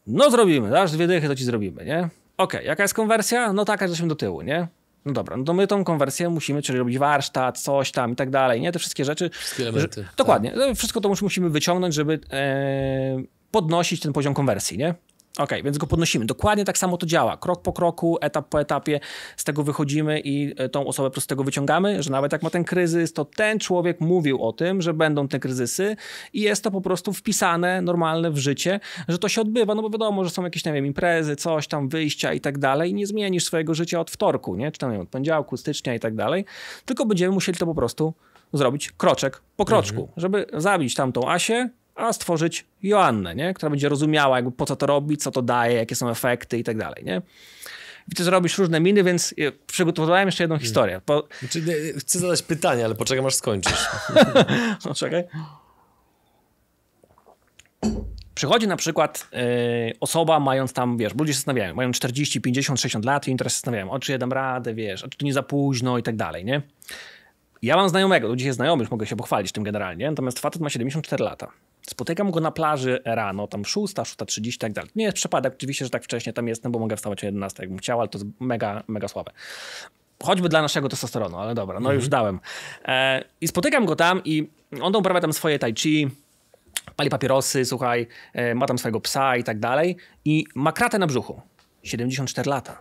No 0.07 0.31
zrobimy, 0.31 0.69
dasz 0.69 0.91
dwie 0.91 1.07
dychy, 1.07 1.27
to 1.27 1.35
ci 1.35 1.43
zrobimy, 1.43 1.85
nie? 1.85 1.97
Okej, 1.97 2.09
okay, 2.37 2.63
jaka 2.63 2.83
jest 2.83 2.93
konwersja? 2.93 3.53
No 3.53 3.65
taka, 3.65 3.87
że 3.87 3.89
jesteśmy 3.89 4.07
do 4.07 4.15
tyłu, 4.15 4.41
nie? 4.41 4.67
No 5.05 5.13
dobra, 5.13 5.37
no 5.37 5.43
to 5.43 5.53
my 5.53 5.67
tą 5.67 5.83
konwersję 5.83 6.29
musimy, 6.29 6.61
czyli 6.61 6.79
robić 6.79 6.97
warsztat, 6.97 7.59
coś 7.59 7.91
tam 7.91 8.11
i 8.11 8.15
tak 8.15 8.29
dalej, 8.29 8.61
nie? 8.61 8.71
Te 8.71 8.79
wszystkie 8.79 9.05
rzeczy. 9.05 9.29
Wszystkie 9.29 9.63
elementy. 9.63 10.03
Że, 10.03 10.09
dokładnie. 10.17 10.51
Tak. 10.51 10.77
Wszystko 10.77 11.01
to 11.01 11.09
musimy 11.21 11.49
wyciągnąć, 11.49 11.93
żeby 11.93 12.19
e, 12.31 13.23
podnosić 13.51 14.01
ten 14.01 14.13
poziom 14.13 14.33
konwersji, 14.33 14.77
nie? 14.77 14.95
Ok, 15.37 15.51
więc 15.63 15.77
go 15.77 15.87
podnosimy. 15.87 16.25
Dokładnie 16.25 16.65
tak 16.65 16.77
samo 16.77 16.97
to 16.97 17.05
działa. 17.05 17.37
Krok 17.37 17.61
po 17.61 17.73
kroku, 17.73 18.17
etap 18.21 18.49
po 18.49 18.61
etapie 18.61 18.99
z 19.37 19.43
tego 19.43 19.63
wychodzimy 19.63 20.19
i 20.19 20.53
e, 20.57 20.69
tą 20.69 20.87
osobę 20.87 21.09
po 21.09 21.13
prostu 21.13 21.25
z 21.25 21.27
tego 21.27 21.43
wyciągamy, 21.43 22.03
że 22.03 22.11
nawet 22.11 22.31
jak 22.31 22.43
ma 22.43 22.49
ten 22.49 22.63
kryzys, 22.63 23.13
to 23.13 23.25
ten 23.25 23.59
człowiek 23.59 24.01
mówił 24.01 24.43
o 24.43 24.53
tym, 24.53 24.81
że 24.81 24.93
będą 24.93 25.27
te 25.27 25.39
kryzysy 25.39 25.95
i 26.33 26.41
jest 26.41 26.63
to 26.63 26.71
po 26.71 26.81
prostu 26.81 27.13
wpisane 27.13 27.81
normalne 27.81 28.31
w 28.31 28.37
życie, 28.37 28.79
że 29.07 29.17
to 29.17 29.29
się 29.29 29.41
odbywa, 29.41 29.75
no 29.75 29.81
bo 29.81 29.89
wiadomo, 29.89 30.23
że 30.23 30.29
są 30.29 30.43
jakieś, 30.43 30.65
nie 30.65 30.73
wiem, 30.73 30.85
imprezy, 30.85 31.35
coś 31.35 31.67
tam, 31.67 31.89
wyjścia 31.89 32.33
i 32.33 32.41
tak 32.41 32.57
dalej. 32.57 32.93
Nie 32.93 33.07
zmienisz 33.07 33.45
swojego 33.45 33.73
życia 33.73 33.99
od 33.99 34.11
wtorku, 34.11 34.55
nie? 34.55 34.71
Czy 34.71 34.79
tam, 34.79 34.89
nie 34.89 34.97
wiem, 34.97 35.03
od 35.03 35.09
poniedziałku, 35.09 35.57
stycznia 35.57 35.95
i 35.95 35.99
tak 35.99 36.15
dalej, 36.15 36.45
tylko 36.85 37.05
będziemy 37.05 37.33
musieli 37.33 37.57
to 37.57 37.65
po 37.65 37.75
prostu 37.75 38.13
zrobić 38.53 38.91
kroczek 38.91 39.41
po 39.55 39.65
kroczku, 39.65 40.01
mhm. 40.01 40.13
żeby 40.17 40.45
zabić 40.53 40.95
tamtą 40.95 41.29
Asię, 41.29 41.69
a 41.97 42.13
stworzyć 42.13 42.65
Joannę, 42.83 43.35
nie? 43.35 43.53
która 43.53 43.69
będzie 43.69 43.89
rozumiała, 43.89 44.35
jakby 44.35 44.51
po 44.51 44.65
co 44.65 44.75
to 44.75 44.85
robić, 44.85 45.23
co 45.23 45.31
to 45.31 45.41
daje, 45.41 45.75
jakie 45.75 45.95
są 45.95 46.09
efekty 46.09 46.57
i 46.57 46.63
tak 46.63 46.77
dalej. 46.77 47.03
Nie? 47.03 47.21
I 48.11 48.15
ty 48.15 48.23
zrobisz 48.23 48.57
różne 48.57 48.79
miny, 48.79 49.03
więc 49.03 49.35
przygotowałem 49.67 50.27
jeszcze 50.27 50.43
jedną 50.43 50.55
hmm. 50.55 50.63
historię. 50.63 51.01
Po... 51.05 51.27
Znaczy, 51.39 51.63
chcę 51.99 52.19
zadać 52.19 52.41
pytanie, 52.41 52.85
ale 52.85 52.95
poczekam 52.95 53.25
aż 53.25 53.35
skończysz. 53.35 53.87
no 54.85 54.93
czekaj. 54.93 55.23
Przychodzi 58.35 58.67
na 58.67 58.75
przykład 58.75 59.27
yy, 59.31 59.39
osoba 59.99 60.39
mając 60.39 60.73
tam, 60.73 60.97
wiesz, 60.97 61.15
ludzie 61.15 61.33
się 61.33 61.37
zastanawiają, 61.37 61.75
mają 61.75 61.91
40, 61.91 62.41
50, 62.41 62.79
60 62.79 63.05
lat 63.05 63.27
i 63.27 63.35
teraz 63.35 63.53
się 63.53 63.55
zastanawiają, 63.55 63.91
o 63.91 63.99
czy 63.99 64.11
ja 64.11 64.17
dam 64.17 64.33
radę, 64.33 64.73
wiesz, 64.73 65.03
o 65.03 65.07
czy 65.07 65.17
to 65.17 65.25
nie 65.25 65.33
za 65.33 65.43
późno 65.43 65.97
i 65.97 66.03
tak 66.03 66.15
dalej, 66.15 66.45
nie? 66.45 66.61
Ja 67.61 67.75
mam 67.75 67.89
znajomego, 67.89 68.27
ludzi 68.27 68.45
jest 68.45 68.55
znajomych, 68.55 68.91
mogę 68.91 69.05
się 69.05 69.15
pochwalić 69.15 69.51
tym 69.51 69.63
generalnie, 69.63 70.09
natomiast 70.09 70.39
facet 70.39 70.61
ma 70.61 70.69
74 70.69 71.23
lata. 71.23 71.51
Spotykam 71.89 72.31
go 72.31 72.39
na 72.39 72.51
plaży 72.51 72.99
rano, 73.05 73.47
tam 73.47 73.65
6, 73.65 73.95
6.30 73.95 74.55
i 74.55 74.57
tak 74.57 74.73
dalej. 74.73 74.91
Nie 74.95 75.05
jest 75.05 75.17
przypadek 75.17 75.53
oczywiście, 75.53 75.85
że 75.85 75.91
tak 75.91 76.03
wcześnie 76.03 76.33
tam 76.33 76.47
jestem, 76.47 76.71
bo 76.71 76.79
mogę 76.79 76.95
wstawać 76.95 77.23
o 77.23 77.27
11, 77.27 77.63
jakbym 77.63 77.77
chciał, 77.77 77.99
ale 77.99 78.09
to 78.09 78.17
jest 78.17 78.29
mega, 78.39 78.83
mega 78.87 79.07
słabe. 79.07 79.31
Choćby 80.23 80.49
dla 80.49 80.61
naszego 80.61 80.89
testosteronu, 80.89 81.37
ale 81.37 81.55
dobra, 81.55 81.73
no 81.73 81.79
mhm. 81.79 81.95
już 81.95 82.09
dałem. 82.09 82.39
E, 82.85 83.23
I 83.41 83.47
spotykam 83.47 83.85
go 83.85 83.95
tam 83.95 84.21
i 84.25 84.49
on 84.81 84.95
uprawia 84.95 85.21
tam 85.21 85.33
swoje 85.33 85.59
tai 85.59 85.73
chi, 85.73 86.07
pali 86.95 87.09
papierosy, 87.09 87.65
słuchaj, 87.65 88.07
e, 88.33 88.55
ma 88.55 88.65
tam 88.65 88.77
swojego 88.77 89.01
psa 89.01 89.37
i 89.37 89.43
tak 89.43 89.59
dalej 89.59 89.97
i 90.25 90.45
ma 90.55 90.71
kratę 90.71 90.99
na 90.99 91.07
brzuchu. 91.07 91.41
74 91.83 92.49
lata. 92.49 92.77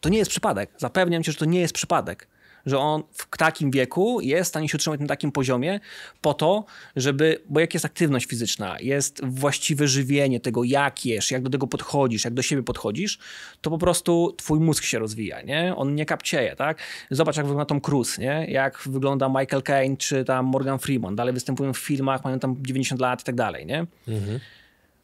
To 0.00 0.08
nie 0.08 0.18
jest 0.18 0.30
przypadek. 0.30 0.70
Zapewniam 0.76 1.22
cię, 1.22 1.32
że 1.32 1.38
to 1.38 1.44
nie 1.44 1.60
jest 1.60 1.74
przypadek 1.74 2.28
że 2.66 2.78
on 2.78 3.02
w 3.12 3.36
takim 3.36 3.70
wieku 3.70 4.20
jest 4.20 4.48
w 4.48 4.48
stanie 4.48 4.68
się 4.68 4.76
utrzymać 4.76 5.00
na 5.00 5.06
takim 5.06 5.32
poziomie 5.32 5.80
po 6.20 6.34
to, 6.34 6.64
żeby, 6.96 7.42
bo 7.48 7.60
jak 7.60 7.74
jest 7.74 7.86
aktywność 7.86 8.26
fizyczna, 8.26 8.76
jest 8.80 9.20
właściwe 9.24 9.88
żywienie 9.88 10.40
tego, 10.40 10.64
jak 10.64 11.06
jesz, 11.06 11.30
jak 11.30 11.42
do 11.42 11.50
tego 11.50 11.66
podchodzisz, 11.66 12.24
jak 12.24 12.34
do 12.34 12.42
siebie 12.42 12.62
podchodzisz, 12.62 13.18
to 13.60 13.70
po 13.70 13.78
prostu 13.78 14.34
twój 14.36 14.60
mózg 14.60 14.84
się 14.84 14.98
rozwija, 14.98 15.42
nie? 15.42 15.76
On 15.76 15.94
nie 15.94 16.06
kapcieje, 16.06 16.56
tak? 16.56 16.78
Zobacz, 17.10 17.36
jak 17.36 17.46
wygląda 17.46 17.64
Tom 17.64 17.80
Cruise, 17.80 18.22
nie? 18.22 18.46
Jak 18.48 18.82
wygląda 18.86 19.28
Michael 19.28 19.62
Caine 19.62 19.96
czy 19.96 20.24
tam 20.24 20.46
Morgan 20.46 20.78
Freeman. 20.78 21.16
Dalej 21.16 21.34
występują 21.34 21.72
w 21.72 21.78
filmach, 21.78 22.24
mają 22.24 22.38
tam 22.38 22.56
90 22.60 23.00
lat 23.00 23.20
i 23.20 23.24
tak 23.24 23.34
dalej, 23.34 23.66
nie? 23.66 23.86
Mhm 24.08 24.40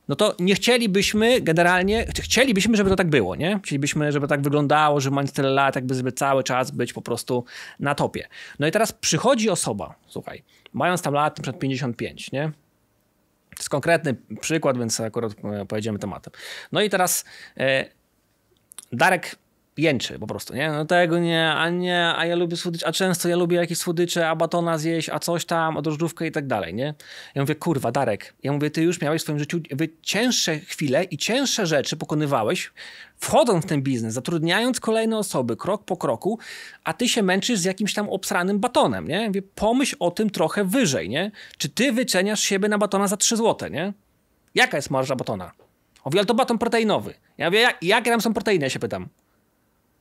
no 0.08 0.16
to 0.16 0.34
nie 0.38 0.54
chcielibyśmy 0.54 1.40
generalnie, 1.40 2.06
chcielibyśmy, 2.20 2.76
żeby 2.76 2.90
to 2.90 2.96
tak 2.96 3.10
było, 3.10 3.36
nie? 3.36 3.60
Chcielibyśmy, 3.64 4.12
żeby 4.12 4.28
tak 4.28 4.42
wyglądało, 4.42 5.00
żeby 5.00 5.14
mając 5.14 5.32
tyle 5.32 5.50
lat, 5.50 5.74
jakby 5.74 5.94
żeby 5.94 6.12
cały 6.12 6.44
czas 6.44 6.70
być 6.70 6.92
po 6.92 7.02
prostu 7.02 7.44
na 7.80 7.94
topie. 7.94 8.28
No 8.58 8.66
i 8.66 8.70
teraz 8.70 8.92
przychodzi 8.92 9.50
osoba, 9.50 9.94
słuchaj, 10.08 10.42
mając 10.72 11.02
tam 11.02 11.14
lat 11.14 11.40
przed 11.40 11.58
55, 11.58 12.32
nie? 12.32 12.52
To 13.50 13.60
jest 13.60 13.70
konkretny 13.70 14.16
przykład, 14.40 14.78
więc 14.78 15.00
akurat 15.00 15.32
e, 15.44 15.66
pojedziemy 15.66 15.98
tematem. 15.98 16.32
No 16.72 16.82
i 16.82 16.90
teraz 16.90 17.24
e, 17.56 17.84
Darek 18.92 19.36
jęczy 19.78 20.18
po 20.18 20.26
prostu, 20.26 20.54
nie? 20.54 20.70
No 20.70 20.84
tego 20.84 21.18
nie, 21.18 21.52
a 21.52 21.70
nie, 21.70 22.12
a 22.16 22.26
ja 22.26 22.36
lubię 22.36 22.56
słodycze, 22.56 22.86
a 22.86 22.92
często 22.92 23.28
ja 23.28 23.36
lubię 23.36 23.56
jakieś 23.56 23.78
słodycze, 23.78 24.28
a 24.28 24.36
batona 24.36 24.78
zjeść, 24.78 25.08
a 25.08 25.18
coś 25.18 25.44
tam, 25.44 25.76
a 25.76 25.82
drożdżówkę 25.82 26.26
i 26.26 26.32
tak 26.32 26.46
dalej, 26.46 26.74
nie? 26.74 26.94
Ja 27.34 27.42
mówię, 27.42 27.54
kurwa, 27.54 27.92
Darek, 27.92 28.34
ja 28.42 28.52
mówię, 28.52 28.70
ty 28.70 28.82
już 28.82 29.00
miałeś 29.00 29.20
w 29.20 29.24
swoim 29.24 29.38
życiu 29.38 29.60
cięższe 30.02 30.58
chwile 30.58 31.04
i 31.04 31.18
cięższe 31.18 31.66
rzeczy 31.66 31.96
pokonywałeś, 31.96 32.72
wchodząc 33.18 33.64
w 33.64 33.68
ten 33.68 33.82
biznes, 33.82 34.14
zatrudniając 34.14 34.80
kolejne 34.80 35.18
osoby 35.18 35.56
krok 35.56 35.84
po 35.84 35.96
kroku, 35.96 36.38
a 36.84 36.92
ty 36.92 37.08
się 37.08 37.22
męczysz 37.22 37.58
z 37.58 37.64
jakimś 37.64 37.94
tam 37.94 38.08
obsranym 38.08 38.58
batonem, 38.58 39.08
nie? 39.08 39.26
Mówię, 39.26 39.42
pomyśl 39.42 39.96
o 39.98 40.10
tym 40.10 40.30
trochę 40.30 40.64
wyżej, 40.64 41.08
nie? 41.08 41.30
Czy 41.58 41.68
ty 41.68 41.92
wyceniasz 41.92 42.40
siebie 42.40 42.68
na 42.68 42.78
batona 42.78 43.08
za 43.08 43.16
3 43.16 43.36
złote, 43.36 43.70
nie? 43.70 43.92
Jaka 44.54 44.76
jest 44.76 44.90
marża 44.90 45.16
batona? 45.16 45.52
O, 46.04 46.10
ale 46.12 46.24
to 46.24 46.34
baton 46.34 46.58
proteinowy. 46.58 47.14
Ja 47.38 47.46
mówię, 47.46 47.60
jak, 47.60 47.82
jakie 47.82 48.10
tam 48.10 48.20
są 48.20 48.34
proteiny, 48.34 48.66
ja 48.66 48.70
się 48.70 48.78
pytam. 48.78 49.08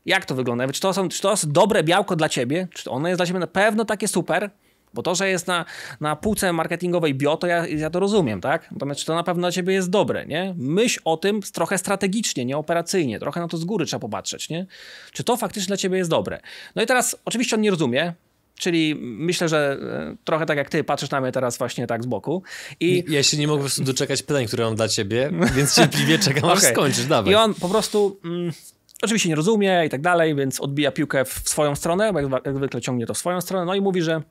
Jak 0.08 0.26
to 0.26 0.36
wygląda? 0.36 0.68
Czy 0.68 0.82
to, 0.82 0.94
są, 0.94 1.10
czy 1.10 1.22
to 1.22 1.32
jest 1.32 1.52
dobre 1.52 1.84
białko 1.84 2.16
dla 2.16 2.30
ciebie? 2.30 2.68
Czy 2.74 2.90
ono 2.90 3.08
jest 3.08 3.20
dla 3.20 3.26
ciebie 3.26 3.40
na 3.40 3.48
pewno 3.48 3.86
takie 3.86 4.08
super? 4.08 4.50
Bo 4.94 5.04
to, 5.04 5.16
że 5.16 5.30
jest 5.30 5.48
na, 5.48 5.66
na 6.02 6.16
półce 6.16 6.54
marketingowej 6.54 7.16
bio, 7.16 7.38
to 7.38 7.48
ja, 7.48 7.68
ja 7.68 7.90
to 7.90 8.00
rozumiem, 8.00 8.42
tak? 8.42 8.72
Natomiast 8.72 9.00
czy 9.00 9.06
to 9.06 9.16
na 9.16 9.24
pewno 9.24 9.42
dla 9.42 9.52
ciebie 9.52 9.74
jest 9.74 9.90
dobre, 9.90 10.26
nie? 10.26 10.56
Myśl 10.58 11.00
o 11.06 11.18
tym 11.18 11.42
trochę 11.42 11.78
strategicznie, 11.78 12.46
nie 12.46 12.58
operacyjnie, 12.58 13.20
trochę 13.20 13.40
na 13.40 13.48
to 13.48 13.58
z 13.58 13.66
góry 13.66 13.86
trzeba 13.86 14.00
popatrzeć, 14.00 14.50
nie? 14.50 14.66
Czy 15.12 15.24
to 15.24 15.38
faktycznie 15.38 15.68
dla 15.68 15.78
ciebie 15.78 15.98
jest 15.98 16.10
dobre? 16.10 16.40
No 16.76 16.82
i 16.84 16.86
teraz 16.86 17.16
oczywiście 17.26 17.56
on 17.56 17.62
nie 17.62 17.72
rozumie, 17.72 18.14
Czyli 18.60 18.96
myślę, 19.02 19.50
że 19.50 19.78
e, 19.82 20.16
trochę 20.24 20.46
tak 20.46 20.58
jak 20.58 20.70
ty 20.70 20.84
patrzysz 20.84 21.10
na 21.10 21.22
mnie 21.22 21.32
teraz 21.32 21.58
właśnie 21.58 21.88
tak 21.88 22.04
z 22.04 22.06
boku. 22.06 22.44
I 22.80 23.04
ja 23.10 23.24
się 23.24 23.38
nie 23.38 23.48
mogę 23.48 23.58
po 23.58 23.64
prostu 23.64 23.84
doczekać 23.84 24.24
pytań, 24.24 24.48
które 24.48 24.66
mam 24.66 24.76
dla 24.76 24.88
ciebie, 24.88 25.32
więc 25.56 25.76
cierpliwie 25.76 26.20
czekam, 26.20 26.50
aż 26.50 26.60
okay. 26.60 26.72
skończysz. 26.72 27.06
Dawaj. 27.06 27.34
I 27.34 27.36
on 27.36 27.54
po 27.54 27.70
prostu 27.70 28.20
mm, 28.26 28.52
Oczywiście 29.02 29.30
nie 29.30 29.36
rozumie 29.36 29.84
i 29.86 29.90
tak 29.90 30.02
dalej, 30.02 30.36
więc 30.36 30.60
odbija 30.60 30.92
piłkę 30.92 31.26
w 31.26 31.30
swoją 31.30 31.76
stronę, 31.76 32.14
bo 32.14 32.20
jak, 32.20 32.46
jak 32.46 32.56
zwykle 32.56 32.82
ciągnie 32.82 33.06
to 33.06 33.14
w 33.14 33.18
swoją 33.18 33.42
stronę, 33.42 33.66
no 33.66 33.76
i 33.76 33.82
mówi, 33.82 34.02
że 34.02 34.22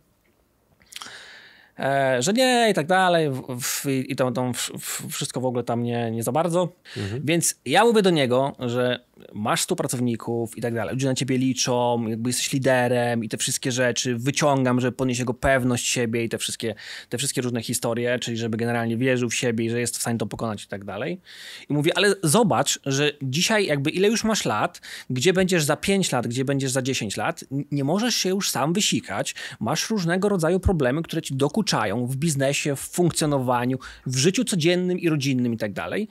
E, 1.78 2.22
że 2.22 2.32
nie 2.32 2.68
i 2.70 2.74
tak 2.74 2.86
dalej 2.86 3.30
w, 3.30 3.60
w, 3.60 3.86
i 3.86 4.16
to, 4.16 4.30
to 4.30 4.52
w, 4.52 5.12
wszystko 5.12 5.40
w 5.40 5.44
ogóle 5.46 5.64
tam 5.64 5.82
nie, 5.82 6.10
nie 6.10 6.22
za 6.22 6.32
bardzo. 6.32 6.68
Mhm. 6.96 7.22
Więc 7.24 7.60
ja 7.64 7.84
mówię 7.84 8.02
do 8.02 8.10
niego, 8.10 8.56
że 8.58 9.05
masz 9.32 9.60
100 9.60 9.76
pracowników 9.76 10.58
i 10.58 10.60
tak 10.60 10.74
dalej, 10.74 10.94
ludzie 10.94 11.06
na 11.06 11.14
ciebie 11.14 11.38
liczą, 11.38 12.06
jakby 12.08 12.30
jesteś 12.30 12.52
liderem 12.52 13.24
i 13.24 13.28
te 13.28 13.36
wszystkie 13.36 13.72
rzeczy, 13.72 14.16
wyciągam, 14.16 14.80
żeby 14.80 14.96
podnieść 14.96 15.20
jego 15.20 15.34
pewność 15.34 15.88
siebie 15.88 16.24
i 16.24 16.28
te 16.28 16.38
wszystkie, 16.38 16.74
te 17.08 17.18
wszystkie 17.18 17.42
różne 17.42 17.62
historie, 17.62 18.18
czyli 18.18 18.36
żeby 18.36 18.56
generalnie 18.56 18.96
wierzył 18.96 19.30
w 19.30 19.34
siebie 19.34 19.64
i 19.64 19.70
że 19.70 19.80
jest 19.80 19.98
w 19.98 20.00
stanie 20.00 20.18
to 20.18 20.26
pokonać 20.26 20.64
i 20.64 20.68
tak 20.68 20.84
dalej. 20.84 21.20
I 21.68 21.72
mówię, 21.72 21.92
ale 21.96 22.14
zobacz, 22.22 22.80
że 22.86 23.12
dzisiaj 23.22 23.66
jakby 23.66 23.90
ile 23.90 24.08
już 24.08 24.24
masz 24.24 24.44
lat, 24.44 24.80
gdzie 25.10 25.32
będziesz 25.32 25.64
za 25.64 25.76
5 25.76 26.12
lat, 26.12 26.26
gdzie 26.26 26.44
będziesz 26.44 26.70
za 26.70 26.82
10 26.82 27.16
lat, 27.16 27.44
nie 27.70 27.84
możesz 27.84 28.14
się 28.14 28.28
już 28.28 28.50
sam 28.50 28.72
wysikać, 28.72 29.34
masz 29.60 29.90
różnego 29.90 30.28
rodzaju 30.28 30.60
problemy, 30.60 31.02
które 31.02 31.22
ci 31.22 31.36
dokuczają 31.36 32.06
w 32.06 32.16
biznesie, 32.16 32.76
w 32.76 32.80
funkcjonowaniu, 32.80 33.78
w 34.06 34.16
życiu 34.16 34.44
codziennym 34.44 34.98
i 34.98 35.08
rodzinnym 35.08 35.54
i 35.54 35.56
tak 35.56 35.72
dalej. 35.72 36.08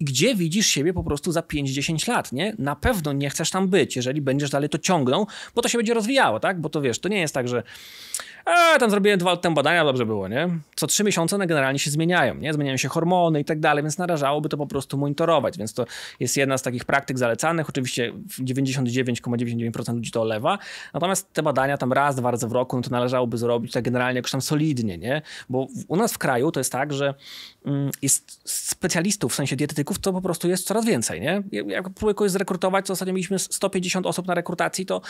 Gdzie 0.00 0.34
widzisz 0.34 0.66
siebie 0.66 0.92
po 0.92 1.04
prostu 1.04 1.32
za 1.32 1.40
5-10 1.40 2.08
lat, 2.08 2.32
nie? 2.32 2.54
na 2.58 2.76
pewno 2.76 3.12
nie 3.12 3.30
chcesz 3.30 3.50
tam 3.50 3.68
być, 3.68 3.96
jeżeli 3.96 4.20
będziesz 4.20 4.50
dalej 4.50 4.68
to 4.68 4.78
ciągnął, 4.78 5.26
bo 5.54 5.62
to 5.62 5.68
się 5.68 5.78
będzie 5.78 5.94
rozwijało, 5.94 6.40
tak? 6.40 6.60
Bo 6.60 6.68
to 6.68 6.80
wiesz, 6.80 6.98
to 6.98 7.08
nie 7.08 7.20
jest 7.20 7.34
tak, 7.34 7.48
że 7.48 7.62
a, 8.46 8.78
tam 8.78 8.90
zrobiłem 8.90 9.18
dwa 9.18 9.36
te 9.36 9.54
badania, 9.54 9.84
dobrze 9.84 10.06
było, 10.06 10.28
nie? 10.28 10.48
Co 10.76 10.86
trzy 10.86 11.04
miesiące 11.04 11.36
one 11.36 11.46
generalnie 11.46 11.78
się 11.78 11.90
zmieniają, 11.90 12.34
nie? 12.34 12.52
Zmieniają 12.52 12.76
się 12.76 12.88
hormony 12.88 13.40
i 13.40 13.44
tak 13.44 13.60
dalej, 13.60 13.84
więc 13.84 13.98
należałoby 13.98 14.48
to 14.48 14.56
po 14.56 14.66
prostu 14.66 14.98
monitorować, 14.98 15.58
więc 15.58 15.74
to 15.74 15.84
jest 16.20 16.36
jedna 16.36 16.58
z 16.58 16.62
takich 16.62 16.84
praktyk 16.84 17.18
zalecanych. 17.18 17.68
Oczywiście 17.68 18.12
99,99% 18.40 19.94
ludzi 19.94 20.10
to 20.10 20.22
olewa, 20.22 20.58
natomiast 20.94 21.32
te 21.32 21.42
badania 21.42 21.78
tam 21.78 21.92
raz, 21.92 22.16
dwa 22.16 22.30
razy 22.30 22.48
w 22.48 22.52
roku, 22.52 22.76
no 22.76 22.82
to 22.82 22.90
należałoby 22.90 23.38
zrobić 23.38 23.72
tak 23.72 23.84
generalnie 23.84 24.18
jakoś 24.18 24.30
tam 24.30 24.40
solidnie, 24.40 24.98
nie? 24.98 25.22
Bo 25.48 25.66
u 25.88 25.96
nas 25.96 26.12
w 26.12 26.18
kraju 26.18 26.52
to 26.52 26.60
jest 26.60 26.72
tak, 26.72 26.92
że 26.92 27.14
mm, 27.64 27.90
jest 28.02 28.40
specjalistów, 28.44 29.32
w 29.32 29.34
sensie 29.34 29.56
dietetyków, 29.56 29.98
to 29.98 30.12
po 30.12 30.20
prostu 30.20 30.48
jest 30.48 30.66
coraz 30.66 30.84
więcej, 30.84 31.20
nie? 31.20 31.42
Jak 31.52 31.90
próbuję 31.90 32.14
kogoś 32.14 32.30
zrekrutować, 32.30 32.86
to 32.86 32.92
ostatnio 32.92 33.14
mieliśmy 33.14 33.38
150 33.38 34.06
osób 34.06 34.26
na 34.26 34.34
rekrutacji, 34.34 34.86
to 34.86 35.00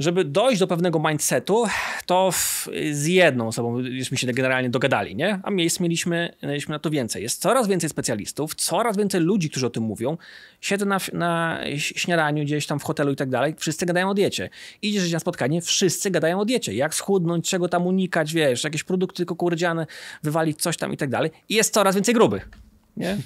żeby 0.00 0.24
dojść 0.24 0.60
do 0.60 0.66
pewnego 0.66 0.98
mindsetu, 1.08 1.64
to 2.06 2.30
w, 2.32 2.68
z 2.92 3.06
jedną 3.06 3.48
osobą 3.48 3.82
żeśmy 3.98 4.16
się 4.16 4.26
generalnie 4.26 4.70
dogadali, 4.70 5.16
nie? 5.16 5.40
A 5.42 5.50
miejsc 5.50 5.80
mieliśmy, 5.80 6.34
mieliśmy 6.42 6.72
na 6.72 6.78
to 6.78 6.90
więcej. 6.90 7.22
Jest 7.22 7.42
coraz 7.42 7.68
więcej 7.68 7.90
specjalistów, 7.90 8.54
coraz 8.54 8.96
więcej 8.96 9.20
ludzi, 9.20 9.50
którzy 9.50 9.66
o 9.66 9.70
tym 9.70 9.82
mówią. 9.82 10.16
Siedzę 10.60 10.86
na, 10.86 10.98
na 11.12 11.60
śniadaniu 11.76 12.44
gdzieś 12.44 12.66
tam 12.66 12.80
w 12.80 12.82
hotelu 12.82 13.12
i 13.12 13.16
tak 13.16 13.30
dalej, 13.30 13.54
wszyscy 13.58 13.86
gadają 13.86 14.10
o 14.10 14.14
diecie. 14.14 14.50
Idziesz 14.82 15.12
na 15.12 15.18
spotkanie, 15.18 15.62
wszyscy 15.62 16.10
gadają 16.10 16.40
o 16.40 16.44
diecie. 16.44 16.74
Jak 16.74 16.94
schudnąć, 16.94 17.50
czego 17.50 17.68
tam 17.68 17.86
unikać, 17.86 18.32
wiesz, 18.32 18.64
jakieś 18.64 18.84
produkty 18.84 19.26
kukurydziane, 19.26 19.86
wywalić 20.22 20.62
coś 20.62 20.76
tam 20.76 20.92
i 20.92 20.96
tak 20.96 21.10
dalej. 21.10 21.30
I 21.48 21.54
jest 21.54 21.74
coraz 21.74 21.94
więcej 21.94 22.14
grubych, 22.14 22.48
nie? 22.96 23.18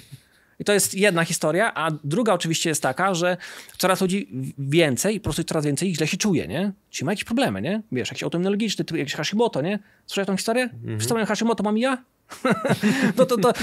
I 0.59 0.63
to 0.63 0.73
jest 0.73 0.93
jedna 0.93 1.23
historia, 1.23 1.73
a 1.73 1.91
druga 2.03 2.33
oczywiście 2.33 2.69
jest 2.69 2.81
taka, 2.81 3.13
że 3.13 3.37
coraz 3.77 4.01
ludzi 4.01 4.29
więcej, 4.57 5.19
po 5.19 5.23
prostu 5.23 5.43
coraz 5.43 5.65
więcej 5.65 5.89
ich 5.89 5.95
źle 5.95 6.07
się 6.07 6.17
czuje, 6.17 6.47
nie? 6.47 6.71
Czyli 6.89 7.05
ma 7.05 7.11
jakieś 7.11 7.23
problemy, 7.23 7.61
nie? 7.61 7.81
Wiesz, 7.91 8.09
jakiś 8.09 8.23
autoimmunologiczny, 8.23 8.85
jakiś 8.97 9.13
Hashimoto, 9.13 9.61
nie? 9.61 9.79
Słyszałeś 10.05 10.27
tą 10.27 10.37
historię? 10.37 10.63
Mhm. 10.63 10.97
Przedstawiam 10.97 11.25
Hashimoto 11.25 11.63
mam 11.63 11.77
ja? 11.77 12.03
no 13.17 13.25
to, 13.25 13.37
to 13.37 13.53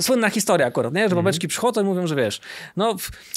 słynna 0.00 0.30
historia 0.30 0.66
akurat, 0.66 0.94
nie? 0.94 1.00
Że 1.00 1.04
mhm. 1.04 1.24
babeczki 1.24 1.48
przychodzą 1.48 1.80
i 1.80 1.84
mówią, 1.84 2.06
że 2.06 2.16
wiesz, 2.16 2.40
no 2.76 2.96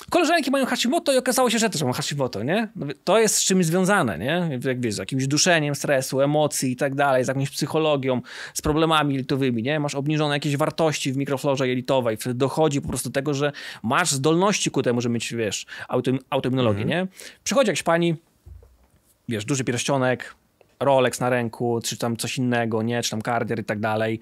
koleżanki 0.09 0.51
mają 0.51 0.65
Hashimoto 0.65 1.13
i 1.13 1.17
okazało 1.17 1.49
się, 1.49 1.59
że 1.59 1.69
też 1.69 1.81
mają 1.81 1.93
Hashimoto, 1.93 2.43
nie? 2.43 2.67
No, 2.75 2.85
to 3.03 3.19
jest 3.19 3.35
z 3.35 3.43
czymś 3.43 3.65
związane, 3.65 4.19
nie? 4.19 4.59
Jak 4.65 4.81
wiesz, 4.81 4.93
z 4.93 4.97
jakimś 4.97 5.27
duszeniem 5.27 5.75
stresu, 5.75 6.21
emocji 6.21 6.71
i 6.71 6.75
tak 6.75 6.95
dalej, 6.95 7.25
z 7.25 7.27
jakąś 7.27 7.49
psychologią, 7.49 8.21
z 8.53 8.61
problemami 8.61 9.13
jelitowymi, 9.13 9.63
nie? 9.63 9.79
Masz 9.79 9.95
obniżone 9.95 10.35
jakieś 10.35 10.57
wartości 10.57 11.13
w 11.13 11.17
mikroflorze 11.17 11.67
jelitowej, 11.67 12.17
wtedy 12.17 12.35
dochodzi 12.35 12.81
po 12.81 12.87
prostu 12.87 13.09
do 13.09 13.13
tego, 13.13 13.33
że 13.33 13.51
masz 13.83 14.11
zdolności 14.11 14.71
ku 14.71 14.81
temu, 14.81 15.01
żeby 15.01 15.13
mieć, 15.13 15.33
wiesz, 15.33 15.65
autoimmunologię, 16.29 16.83
mhm. 16.83 17.07
nie? 17.07 17.07
Przychodzi 17.43 17.67
jakaś 17.67 17.83
pani, 17.83 18.15
wiesz, 19.29 19.45
duży 19.45 19.63
pierścionek, 19.63 20.35
Rolex 20.79 21.19
na 21.19 21.29
ręku, 21.29 21.79
czy 21.83 21.97
tam 21.97 22.17
coś 22.17 22.37
innego, 22.37 22.81
nie? 22.81 23.03
Czy 23.03 23.11
tam 23.11 23.21
kardier 23.21 23.59
i 23.59 23.63
tak 23.63 23.79
dalej 23.79 24.19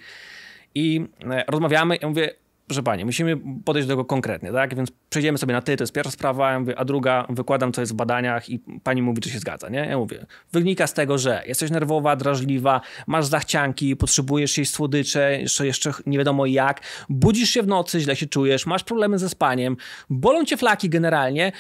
i 0.76 1.06
e, 1.32 1.44
rozmawiamy, 1.48 1.98
ja 2.02 2.08
mówię, 2.08 2.34
proszę 2.72 2.84
pani, 2.84 3.06
musimy 3.06 3.38
podejść 3.66 3.88
do 3.88 3.92
tego 3.92 4.06
konkretnie, 4.06 4.52
tak? 4.52 4.76
Więc 4.76 4.92
przejdziemy 5.10 5.38
sobie 5.38 5.54
na 5.54 5.62
ty, 5.62 5.78
to 5.78 5.84
jest 5.84 5.94
pierwsza 5.94 6.12
sprawa, 6.12 6.52
ja 6.52 6.60
mówię, 6.60 6.80
a 6.80 6.86
druga, 6.86 7.26
wykładam, 7.30 7.74
co 7.74 7.82
jest 7.82 7.94
w 7.94 7.96
badaniach 7.96 8.50
i 8.50 8.60
pani 8.84 9.02
mówi, 9.02 9.22
czy 9.22 9.30
się 9.30 9.40
zgadza, 9.40 9.70
nie? 9.70 9.80
Ja 9.80 9.98
mówię, 9.98 10.26
wynika 10.52 10.88
z 10.88 10.94
tego, 10.94 11.18
że 11.18 11.44
jesteś 11.46 11.72
nerwowa, 11.72 12.16
drażliwa, 12.16 12.82
masz 13.08 13.26
zachcianki, 13.26 13.96
potrzebujesz 13.96 14.58
jeść 14.58 14.72
słodycze, 14.72 15.42
jeszcze, 15.42 15.66
jeszcze 15.66 15.92
nie 16.06 16.18
wiadomo 16.18 16.46
jak, 16.46 16.82
budzisz 17.10 17.50
się 17.50 17.64
w 17.64 17.68
nocy, 17.68 18.00
źle 18.00 18.16
się 18.16 18.26
czujesz, 18.26 18.66
masz 18.66 18.84
problemy 18.84 19.20
ze 19.20 19.30
spaniem, 19.30 19.78
bolą 20.10 20.46
cię 20.46 20.58
flaki 20.58 20.90
generalnie 20.90 21.52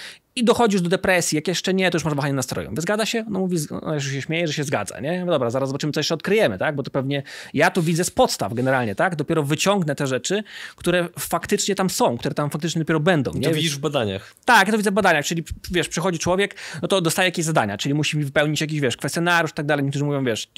i 0.41 0.43
dochodzisz 0.43 0.81
do 0.81 0.89
depresji, 0.89 1.35
jak 1.35 1.47
jeszcze 1.47 1.73
nie, 1.73 1.91
to 1.91 1.95
już 1.95 2.05
masz 2.05 2.13
wahanie 2.13 2.33
nastroju. 2.33 2.71
Zgadza 2.77 3.05
się? 3.05 3.25
No 3.29 3.39
mówi, 3.39 3.57
no, 3.71 3.99
że 3.99 4.11
się 4.11 4.21
śmieje, 4.21 4.47
że 4.47 4.53
się 4.53 4.63
zgadza, 4.63 4.99
nie? 4.99 5.25
No 5.25 5.31
dobra, 5.31 5.49
zaraz 5.49 5.69
zobaczymy, 5.69 5.93
co 5.93 5.99
jeszcze 5.99 6.13
odkryjemy, 6.13 6.57
tak? 6.57 6.75
Bo 6.75 6.83
to 6.83 6.91
pewnie, 6.91 7.23
ja 7.53 7.71
tu 7.71 7.81
widzę 7.81 8.03
z 8.03 8.11
podstaw 8.11 8.53
generalnie, 8.53 8.95
tak? 8.95 9.15
Dopiero 9.15 9.43
wyciągnę 9.43 9.95
te 9.95 10.07
rzeczy, 10.07 10.43
które 10.75 11.07
faktycznie 11.19 11.75
tam 11.75 11.89
są, 11.89 12.17
które 12.17 12.35
tam 12.35 12.49
faktycznie 12.49 12.79
dopiero 12.79 12.99
będą, 12.99 13.33
nie? 13.33 13.41
To 13.41 13.53
widzisz 13.53 13.75
w 13.75 13.79
badaniach. 13.79 14.33
Tak, 14.45 14.67
ja 14.67 14.71
to 14.71 14.77
widzę 14.77 14.91
w 14.91 14.93
badaniach, 14.93 15.25
czyli 15.25 15.43
wiesz, 15.71 15.87
przychodzi 15.87 16.19
człowiek, 16.19 16.55
no 16.81 16.87
to 16.87 17.01
dostaje 17.01 17.27
jakieś 17.27 17.45
zadania, 17.45 17.77
czyli 17.77 17.95
musi 17.95 18.17
mi 18.17 18.23
wypełnić 18.23 18.61
jakiś, 18.61 18.79
wiesz, 18.79 18.97
kwestionariusz 18.97 19.51
i 19.51 19.53
tak 19.53 19.65
dalej. 19.65 19.85
Niektórzy 19.85 20.05
mówią, 20.05 20.23
wiesz, 20.23 20.51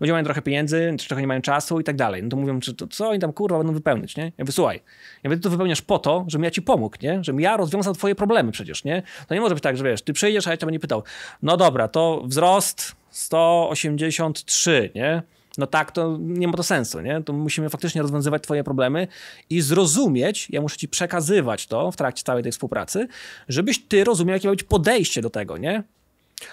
ludzie 0.00 0.12
mają 0.12 0.24
trochę 0.24 0.42
pieniędzy, 0.42 0.96
trochę 1.08 1.20
nie 1.20 1.28
mają 1.28 1.40
czasu 1.40 1.80
i 1.80 1.84
tak 1.84 1.96
dalej. 1.96 2.22
No 2.22 2.28
to 2.28 2.36
mówią, 2.36 2.60
czy 2.60 2.74
to, 2.74 2.86
co 2.86 3.08
oni 3.08 3.18
tam, 3.18 3.32
kurwa, 3.32 3.58
będą 3.58 3.72
wypełnić, 3.72 4.16
nie? 4.16 4.32
Ja 4.38 4.44
wysłuchaj, 4.44 4.76
ja 5.22 5.30
mówię, 5.30 5.36
ty 5.36 5.42
to 5.42 5.50
wypełniasz 5.50 5.82
po 5.82 5.98
to, 5.98 6.24
żebym 6.28 6.44
ja 6.44 6.50
ci 6.50 6.62
pomógł, 6.62 6.96
nie? 7.02 7.24
Żebym 7.24 7.40
ja 7.40 7.56
rozwiązał 7.56 7.94
twoje 7.94 8.14
problemy 8.14 8.52
przecież, 8.52 8.83
To 9.28 9.34
nie 9.34 9.40
może 9.40 9.54
być 9.54 9.64
tak, 9.64 9.76
że 9.76 9.84
wiesz, 9.84 10.02
ty 10.02 10.12
przyjdziesz, 10.12 10.46
a 10.46 10.50
ja 10.50 10.56
cię 10.56 10.66
będę 10.66 10.80
pytał, 10.80 11.02
no 11.42 11.56
dobra, 11.56 11.88
to 11.88 12.22
wzrost 12.24 12.96
183, 13.10 14.90
nie? 14.94 15.22
No 15.58 15.66
tak, 15.66 15.92
to 15.92 16.16
nie 16.20 16.48
ma 16.48 16.54
to 16.54 16.62
sensu, 16.62 17.00
nie? 17.00 17.22
To 17.22 17.32
musimy 17.32 17.70
faktycznie 17.70 18.02
rozwiązywać 18.02 18.42
twoje 18.42 18.64
problemy 18.64 19.08
i 19.50 19.60
zrozumieć, 19.60 20.46
ja 20.50 20.60
muszę 20.60 20.76
ci 20.76 20.88
przekazywać 20.88 21.66
to 21.66 21.90
w 21.90 21.96
trakcie 21.96 22.24
całej 22.24 22.42
tej 22.42 22.52
współpracy, 22.52 23.08
żebyś 23.48 23.84
ty 23.84 24.04
rozumiał, 24.04 24.34
jakie 24.34 24.48
ma 24.48 24.52
być 24.52 24.62
podejście 24.62 25.22
do 25.22 25.30
tego, 25.30 25.58
nie? 25.58 25.82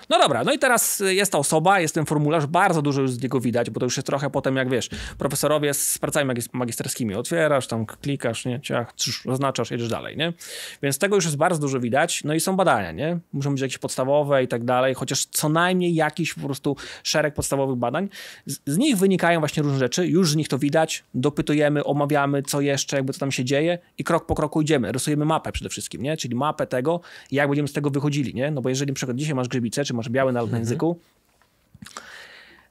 No 0.09 0.19
dobra, 0.19 0.43
no 0.43 0.53
i 0.53 0.59
teraz 0.59 1.03
jest 1.05 1.31
ta 1.31 1.37
osoba, 1.37 1.79
jest 1.79 1.95
ten 1.95 2.05
formularz, 2.05 2.45
bardzo 2.45 2.81
dużo 2.81 3.01
już 3.01 3.11
z 3.11 3.23
niego 3.23 3.39
widać, 3.39 3.69
bo 3.69 3.79
to 3.79 3.85
już 3.85 3.97
jest 3.97 4.07
trochę 4.07 4.29
potem, 4.29 4.55
jak 4.55 4.69
wiesz, 4.69 4.89
profesorowie 5.17 5.73
z 5.73 5.97
pracami 5.97 6.33
magisterskimi, 6.53 7.15
otwierasz, 7.15 7.67
tam 7.67 7.85
klikasz, 7.85 8.45
nie, 8.45 8.61
ciach, 8.61 8.93
trz, 8.93 9.27
oznaczasz, 9.27 9.71
jedziesz 9.71 9.89
dalej, 9.89 10.17
nie? 10.17 10.33
Więc 10.83 10.97
tego 10.97 11.15
już 11.15 11.25
jest 11.25 11.37
bardzo 11.37 11.61
dużo 11.61 11.79
widać, 11.79 12.23
no 12.23 12.33
i 12.33 12.39
są 12.39 12.55
badania, 12.55 12.91
nie? 12.91 13.19
Muszą 13.33 13.51
być 13.51 13.61
jakieś 13.61 13.77
podstawowe 13.77 14.43
i 14.43 14.47
tak 14.47 14.63
dalej, 14.63 14.93
chociaż 14.93 15.25
co 15.25 15.49
najmniej 15.49 15.95
jakiś 15.95 16.33
po 16.33 16.41
prostu 16.41 16.75
szereg 17.03 17.33
podstawowych 17.33 17.75
badań. 17.75 18.09
Z, 18.45 18.59
z 18.65 18.77
nich 18.77 18.97
wynikają 18.97 19.39
właśnie 19.39 19.63
różne 19.63 19.79
rzeczy, 19.79 20.07
już 20.07 20.31
z 20.31 20.35
nich 20.35 20.47
to 20.47 20.57
widać, 20.57 21.03
dopytujemy, 21.13 21.83
omawiamy, 21.83 22.43
co 22.43 22.61
jeszcze, 22.61 22.95
jakby 22.95 23.13
co 23.13 23.19
tam 23.19 23.31
się 23.31 23.45
dzieje 23.45 23.79
i 23.97 24.03
krok 24.03 24.25
po 24.25 24.35
kroku 24.35 24.61
idziemy, 24.61 24.91
rysujemy 24.91 25.25
mapę 25.25 25.51
przede 25.51 25.69
wszystkim, 25.69 26.01
nie? 26.01 26.17
Czyli 26.17 26.35
mapę 26.35 26.67
tego, 26.67 27.01
jak 27.31 27.47
będziemy 27.47 27.67
z 27.67 27.73
tego 27.73 27.89
wychodzili, 27.89 28.33
nie? 28.33 28.51
No 28.51 28.61
bo 28.61 28.69
jeżeli 28.69 28.91
na 28.91 28.95
przykład 28.95 29.17
dzisiaj 29.17 29.35
masz 29.35 29.47
czy 29.71 29.93
masz 29.93 30.09
biały 30.09 30.33
nalot 30.33 30.51
na 30.51 30.57
mhm. 30.57 30.61
języku, 30.61 30.99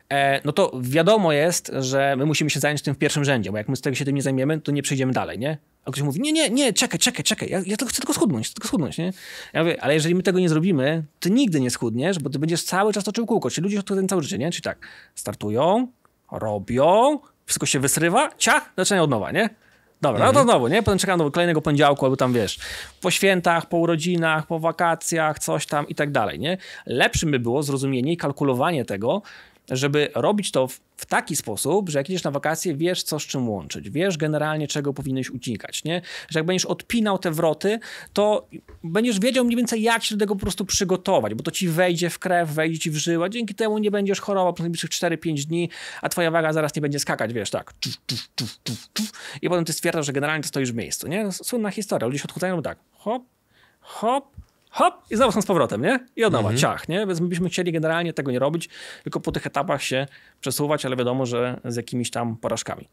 e, 0.08 0.40
no 0.44 0.52
to 0.52 0.72
wiadomo 0.80 1.32
jest, 1.32 1.72
że 1.78 2.16
my 2.16 2.26
musimy 2.26 2.50
się 2.50 2.60
zająć 2.60 2.82
tym 2.82 2.94
w 2.94 2.98
pierwszym 2.98 3.24
rzędzie, 3.24 3.50
bo 3.50 3.58
jak 3.58 3.68
my 3.68 3.76
z 3.76 3.80
tego 3.80 3.96
się 3.96 4.04
tym 4.04 4.14
nie 4.14 4.22
zajmiemy, 4.22 4.60
to 4.60 4.72
nie 4.72 4.82
przejdziemy 4.82 5.12
dalej, 5.12 5.38
nie? 5.38 5.58
A 5.84 5.90
ktoś 5.90 6.02
mówi, 6.02 6.20
nie, 6.20 6.32
nie, 6.32 6.50
nie, 6.50 6.72
czekaj, 6.72 6.98
czekaj, 6.98 7.24
czekaj, 7.24 7.48
ja, 7.50 7.60
ja 7.66 7.76
chcę 7.76 8.00
tylko 8.00 8.14
schudnąć, 8.14 8.46
chcę 8.46 8.54
tylko 8.54 8.68
schudnąć, 8.68 8.98
nie? 8.98 9.12
Ja 9.52 9.62
mówię, 9.62 9.82
ale 9.82 9.94
jeżeli 9.94 10.14
my 10.14 10.22
tego 10.22 10.38
nie 10.38 10.48
zrobimy, 10.48 11.04
to 11.20 11.28
nigdy 11.28 11.60
nie 11.60 11.70
schudniesz, 11.70 12.18
bo 12.18 12.30
ty 12.30 12.38
będziesz 12.38 12.62
cały 12.62 12.92
czas 12.92 13.04
toczył 13.04 13.26
kółko, 13.26 13.50
czyli 13.50 13.64
ludzie 13.64 13.82
to 13.82 13.94
ten 13.94 14.08
cały 14.08 14.22
życie, 14.22 14.38
nie? 14.38 14.50
Czyli 14.50 14.62
tak, 14.62 14.78
startują, 15.14 15.88
robią, 16.32 17.18
wszystko 17.46 17.66
się 17.66 17.80
wysrywa, 17.80 18.30
ciach, 18.38 18.72
zaczynają 18.76 19.02
od 19.02 19.10
nowa, 19.10 19.32
nie? 19.32 19.50
Dobra, 20.00 20.20
mhm. 20.20 20.26
no 20.26 20.32
to 20.32 20.40
mhm. 20.40 20.46
znowu, 20.46 20.68
nie? 20.68 20.82
Potem 20.82 20.98
czekam 20.98 21.18
do 21.18 21.30
kolejnego 21.30 21.62
poniedziałku, 21.62 22.04
albo 22.04 22.16
tam, 22.16 22.32
wiesz, 22.32 22.58
po 23.00 23.10
świętach, 23.10 23.66
po 23.66 23.76
urodzinach, 23.76 24.46
po 24.46 24.58
wakacjach, 24.58 25.38
coś 25.38 25.66
tam 25.66 25.88
i 25.88 25.94
tak 25.94 26.10
dalej, 26.10 26.38
nie? 26.38 26.58
Lepszym 26.86 27.30
by 27.30 27.38
było 27.38 27.62
zrozumienie 27.62 28.12
i 28.12 28.16
kalkulowanie 28.16 28.84
tego, 28.84 29.22
żeby 29.70 30.10
robić 30.14 30.50
to 30.50 30.66
w, 30.66 30.80
w, 30.96 31.06
taki 31.06 31.36
sposób, 31.36 31.88
że 31.88 31.98
jak 31.98 32.10
idziesz 32.10 32.22
na 32.22 32.30
wakacje, 32.30 32.74
wiesz 32.74 33.02
co 33.02 33.18
z 33.18 33.22
czym 33.22 33.48
łączyć, 33.48 33.90
wiesz 33.90 34.16
generalnie 34.16 34.68
czego 34.68 34.94
powinieneś 34.94 35.30
uciekać, 35.30 35.84
nie? 35.84 36.02
Że 36.28 36.38
jak 36.38 36.46
będziesz 36.46 36.66
odpinał 36.66 37.18
te 37.18 37.30
wroty, 37.30 37.78
to 38.12 38.48
będziesz 38.84 39.20
wiedział 39.20 39.44
mniej 39.44 39.56
więcej 39.56 39.82
jak 39.82 40.04
się 40.04 40.16
do 40.16 40.20
tego 40.20 40.34
po 40.36 40.40
prostu 40.40 40.64
przygotować, 40.64 41.34
bo 41.34 41.42
to 41.42 41.50
ci 41.50 41.68
wejdzie 41.68 42.10
w 42.10 42.18
krew, 42.18 42.50
wejdzie 42.50 42.78
ci 42.78 42.90
w 42.90 42.96
żyła, 42.96 43.28
dzięki 43.28 43.54
temu 43.54 43.78
nie 43.78 43.90
będziesz 43.90 44.20
chorował 44.20 44.52
przez 44.52 44.64
najbliższych 44.64 44.90
4-5 44.90 45.44
dni, 45.44 45.68
a 46.02 46.08
twoja 46.08 46.30
waga 46.30 46.52
zaraz 46.52 46.74
nie 46.74 46.82
będzie 46.82 46.98
skakać, 46.98 47.32
wiesz, 47.32 47.50
tak. 47.50 47.74
I 49.42 49.48
potem 49.48 49.64
ty 49.64 49.72
stwierdzasz, 49.72 50.06
że 50.06 50.12
generalnie 50.12 50.42
to 50.42 50.48
stoisz 50.48 50.72
w 50.72 50.74
miejscu, 50.74 51.08
nie? 51.08 51.32
Słynna 51.32 51.70
historia, 51.70 52.06
ludzie 52.06 52.18
się 52.18 52.24
odchudzają 52.24 52.62
tak, 52.62 52.78
hop, 52.92 53.22
hop, 53.80 54.36
hop 54.70 54.94
i 55.10 55.16
znowu 55.16 55.32
są 55.32 55.42
z 55.42 55.46
powrotem, 55.46 55.82
nie? 55.82 56.06
I 56.16 56.24
od 56.24 56.32
nowa, 56.32 56.50
mhm. 56.50 56.58
ciach, 56.58 56.88
nie? 56.88 57.06
Więc 57.06 57.20
my 57.20 57.28
byśmy 57.28 57.48
chcieli 57.48 57.72
generalnie 57.72 58.12
tego 58.12 58.30
nie 58.30 58.38
robić, 58.38 58.68
tylko 59.02 59.20
po 59.20 59.32
tych 59.32 59.46
etapach 59.46 59.82
się 59.82 60.06
przesuwać, 60.40 60.86
ale 60.86 60.96
wiadomo, 60.96 61.26
że 61.26 61.60
z 61.64 61.76
jakimiś 61.76 62.10
tam 62.10 62.36
porażkami. 62.36 62.88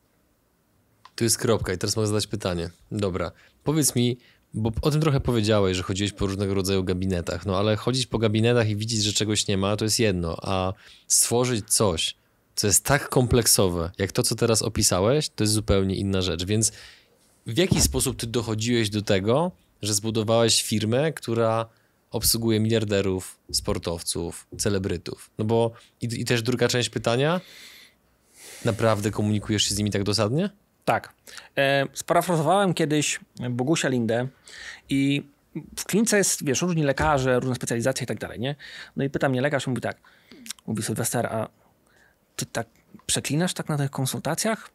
Tu 1.16 1.24
jest 1.24 1.38
kropka 1.38 1.74
i 1.74 1.78
teraz 1.78 1.96
mogę 1.96 2.08
zadać 2.08 2.28
pytanie. 2.28 2.70
Dobra, 2.92 3.32
powiedz 3.64 3.96
mi, 3.96 4.18
bo 4.54 4.72
o 4.82 4.92
tym 4.92 5.02
trochę 5.02 5.20
powiedziałeś, 5.20 5.78
że 5.78 5.84
chodziłeś 5.84 6.14
po 6.14 6.26
różnego 6.26 6.54
rodzaju 6.54 6.84
gabinetach, 6.84 7.46
no 7.46 7.58
ale 7.58 7.76
chodzić 7.76 8.06
po 8.06 8.18
gabinetach 8.18 8.70
i 8.70 8.76
widzieć, 8.76 9.04
że 9.04 9.14
czegoś 9.14 9.48
nie 9.48 9.58
ma, 9.58 9.76
to 9.76 9.86
jest 9.86 10.00
jedno, 10.00 10.38
a 10.42 10.74
stworzyć 11.08 11.70
coś, 11.70 12.16
co 12.56 12.68
jest 12.68 12.86
tak 12.86 13.10
kompleksowe, 13.10 13.92
jak 13.98 14.12
to, 14.12 14.24
co 14.24 14.36
teraz 14.36 14.62
opisałeś, 14.62 15.30
to 15.30 15.44
jest 15.44 15.54
zupełnie 15.54 15.96
inna 15.96 16.22
rzecz. 16.22 16.46
Więc 16.46 16.72
w 17.48 17.58
jaki 17.58 17.82
sposób 17.82 18.18
ty 18.18 18.28
dochodziłeś 18.28 18.90
do 18.90 19.02
tego, 19.02 19.52
że 19.82 19.94
zbudowałeś 19.94 20.64
firmę, 20.64 21.14
która 21.14 21.66
obsługuje 22.12 22.60
miliarderów, 22.60 23.40
sportowców, 23.52 24.48
celebrytów. 24.58 25.30
No 25.38 25.46
bo 25.46 25.72
i, 26.02 26.22
i 26.22 26.26
też 26.26 26.42
druga 26.42 26.68
część 26.68 26.90
pytania, 26.90 27.42
naprawdę 28.66 29.12
komunikujesz 29.12 29.64
się 29.64 29.76
z 29.76 29.78
nimi 29.78 29.92
tak 29.92 30.04
dosadnie? 30.04 30.50
Tak. 30.86 31.14
E, 31.58 31.86
sparafrazowałem 31.94 32.74
kiedyś 32.74 33.20
Bogusia 33.50 33.90
Lindę 33.90 34.28
i 34.90 35.24
w 35.78 35.86
klinice 35.86 36.18
jest, 36.18 36.46
wiesz, 36.46 36.62
różni 36.62 36.84
lekarze, 36.84 37.40
różne 37.40 37.56
specjalizacje 37.56 38.04
i 38.04 38.08
tak 38.08 38.20
dalej, 38.20 38.40
nie? 38.40 38.56
No 38.96 39.04
i 39.04 39.10
pyta 39.10 39.30
mnie 39.30 39.42
lekarz, 39.42 39.68
mówi 39.68 39.82
tak, 39.82 39.98
mówi 40.68 40.84
Sylwester, 40.84 41.26
a 41.26 41.48
ty 42.36 42.46
tak 42.46 42.68
przeklinasz 43.06 43.54
tak 43.54 43.70
na 43.70 43.78
tych 43.78 43.92
konsultacjach? 43.92 44.70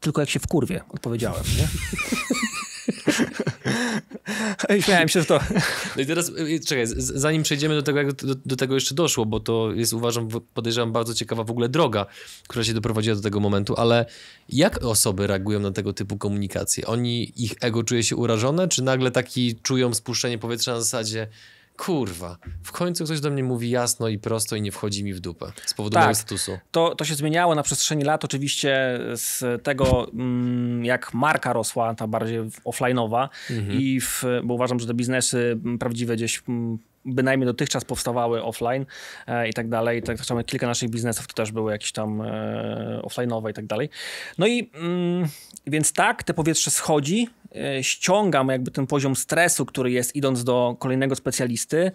Tylko 0.00 0.20
jak 0.20 0.30
się 0.30 0.40
w 0.40 0.46
kurwie, 0.46 0.80
odpowiedziałem, 0.88 1.44
nie? 1.58 1.68
Śmiałem 4.84 5.08
się 5.08 5.22
z 5.22 5.26
to. 5.26 5.40
No 5.96 6.02
i 6.02 6.06
teraz, 6.06 6.28
y, 6.28 6.60
czekaj, 6.60 6.84
zanim 6.96 7.42
przejdziemy 7.42 7.74
do 7.74 7.82
tego, 7.82 7.98
jak 7.98 8.12
do, 8.12 8.34
do, 8.34 8.56
tego 8.56 8.74
jeszcze 8.74 8.94
doszło, 8.94 9.26
bo 9.26 9.40
to 9.40 9.72
jest, 9.72 9.92
uważam, 9.92 10.28
podejrzewam, 10.54 10.92
bardzo 10.92 11.14
ciekawa 11.14 11.44
w 11.44 11.50
ogóle 11.50 11.68
droga, 11.68 12.06
która 12.48 12.64
się 12.64 12.74
doprowadziła 12.74 13.16
do 13.16 13.22
tego 13.22 13.40
momentu, 13.40 13.74
ale 13.76 14.06
jak 14.48 14.84
osoby 14.84 15.26
reagują 15.26 15.60
na 15.60 15.70
tego 15.70 15.92
typu 15.92 16.16
komunikacje? 16.16 16.86
Oni, 16.86 17.32
ich 17.36 17.54
ego 17.60 17.84
czuje 17.84 18.02
się 18.02 18.16
urażone, 18.16 18.68
czy 18.68 18.82
nagle 18.82 19.10
taki 19.10 19.56
czują 19.62 19.94
spuszczenie 19.94 20.38
powietrza 20.38 20.72
na 20.72 20.80
zasadzie 20.80 21.28
kurwa, 21.78 22.38
w 22.62 22.72
końcu 22.72 23.04
ktoś 23.04 23.20
do 23.20 23.30
mnie 23.30 23.44
mówi 23.44 23.70
jasno 23.70 24.08
i 24.08 24.18
prosto 24.18 24.56
i 24.56 24.62
nie 24.62 24.72
wchodzi 24.72 25.04
mi 25.04 25.14
w 25.14 25.20
dupę 25.20 25.52
z 25.66 25.74
powodu 25.74 25.94
tak, 25.94 26.02
mojego 26.02 26.14
statusu. 26.14 26.58
To, 26.70 26.94
to 26.94 27.04
się 27.04 27.14
zmieniało 27.14 27.54
na 27.54 27.62
przestrzeni 27.62 28.04
lat 28.04 28.24
oczywiście 28.24 29.00
z 29.14 29.62
tego, 29.62 30.10
mm, 30.12 30.84
jak 30.84 31.14
marka 31.14 31.52
rosła, 31.52 31.94
ta 31.94 32.06
bardziej 32.06 32.40
offline'owa 32.40 33.28
mhm. 33.50 33.80
i 33.80 34.00
w, 34.00 34.24
bo 34.44 34.54
uważam, 34.54 34.80
że 34.80 34.86
te 34.86 34.94
biznesy 34.94 35.58
prawdziwe 35.78 36.16
gdzieś 36.16 36.42
mm, 36.48 36.78
bynajmniej 37.04 37.46
dotychczas 37.46 37.84
powstawały 37.84 38.42
offline 38.42 38.86
e, 39.26 39.48
i 39.48 39.52
tak 39.52 39.68
dalej. 39.68 40.02
Tak 40.02 40.20
samo 40.20 40.44
kilka 40.44 40.66
naszych 40.66 40.90
biznesów 40.90 41.26
to 41.26 41.34
też 41.34 41.52
były 41.52 41.72
jakieś 41.72 41.92
tam 41.92 42.20
e, 42.20 43.00
offline'owe 43.02 43.50
i 43.50 43.54
tak 43.54 43.66
dalej. 43.66 43.90
No 44.38 44.46
i 44.46 44.70
mm, 44.74 45.28
więc 45.66 45.92
tak, 45.92 46.22
te 46.22 46.34
powietrze 46.34 46.70
schodzi, 46.70 47.28
ściągam 47.82 48.48
jakby 48.48 48.70
ten 48.70 48.86
poziom 48.86 49.16
stresu, 49.16 49.66
który 49.66 49.90
jest 49.90 50.16
idąc 50.16 50.44
do 50.44 50.76
kolejnego 50.78 51.14
specjalisty, 51.14 51.92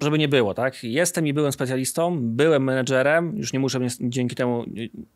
żeby 0.00 0.18
nie 0.18 0.28
było, 0.28 0.54
tak? 0.54 0.84
Jestem 0.84 1.26
i 1.26 1.32
byłem 1.32 1.52
specjalistą, 1.52 2.18
byłem 2.20 2.64
menedżerem, 2.64 3.36
już 3.36 3.52
nie 3.52 3.58
muszę 3.58 3.80
dzięki 4.00 4.36
temu, 4.36 4.64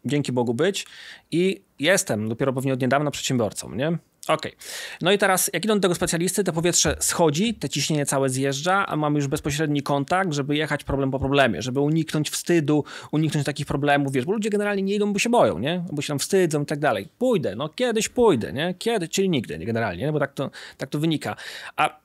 dzięki 0.05 0.33
Bogu 0.33 0.55
być 0.55 0.87
i 1.31 1.63
jestem 1.79 2.29
dopiero 2.29 2.53
pewnie 2.53 2.73
od 2.73 2.81
niedawna 2.81 3.11
przedsiębiorcą, 3.11 3.75
nie? 3.75 3.99
Okej. 4.29 4.53
Okay. 4.53 4.67
No 5.01 5.13
i 5.13 5.19
teraz, 5.19 5.51
jak 5.53 5.65
idą 5.65 5.75
do 5.75 5.81
tego 5.81 5.95
specjalisty, 5.95 6.45
to 6.45 6.53
powietrze 6.53 6.97
schodzi, 7.01 7.55
te 7.55 7.69
ciśnienie 7.69 8.07
całe 8.07 8.29
zjeżdża, 8.29 8.87
a 8.87 8.97
mamy 8.97 9.19
już 9.19 9.29
bezpośredni 9.29 9.83
kontakt, 9.83 10.33
żeby 10.33 10.57
jechać 10.57 10.85
problem 10.85 11.11
po 11.11 11.19
problemie, 11.19 11.63
żeby 11.63 11.81
uniknąć 11.81 12.31
wstydu, 12.31 12.85
uniknąć 13.13 13.47
takich 13.47 13.67
problemów, 13.67 14.13
wiesz, 14.13 14.25
bo 14.25 14.33
ludzie 14.33 14.51
generalnie 14.51 14.83
nie 14.83 14.95
idą, 14.95 15.13
bo 15.13 15.19
się 15.19 15.31
boją, 15.31 15.59
nie? 15.59 15.85
Bo 15.93 16.03
się 16.03 16.09
tam 16.09 16.19
wstydzą 16.19 16.63
i 16.63 16.67
tak 16.67 16.79
dalej. 16.79 17.09
Pójdę, 17.19 17.57
no 17.57 17.69
kiedyś 17.69 18.09
pójdę, 18.09 18.53
nie? 18.53 18.75
Kiedy, 18.79 19.09
czyli 19.09 19.29
nigdy, 19.29 19.59
nie? 19.59 19.67
generalnie, 19.67 20.07
nie? 20.07 20.13
bo 20.13 20.19
tak 20.19 20.33
to, 20.33 20.51
tak 20.79 20.91
to 20.91 20.99
wynika. 20.99 21.37
A 21.77 22.03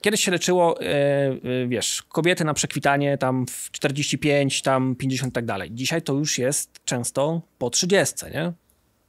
Kiedyś 0.00 0.24
się 0.24 0.30
leczyło, 0.30 0.80
e, 0.80 0.84
e, 0.84 1.66
wiesz, 1.68 2.02
kobiety 2.02 2.44
na 2.44 2.54
przekwitanie 2.54 3.18
tam 3.18 3.46
w 3.46 3.70
45, 3.70 4.62
tam 4.62 4.96
50 4.96 5.30
i 5.30 5.34
tak 5.34 5.44
dalej. 5.44 5.70
Dzisiaj 5.72 6.02
to 6.02 6.12
już 6.12 6.38
jest 6.38 6.70
często 6.84 7.42
po 7.58 7.70
30, 7.70 8.26
nie? 8.34 8.52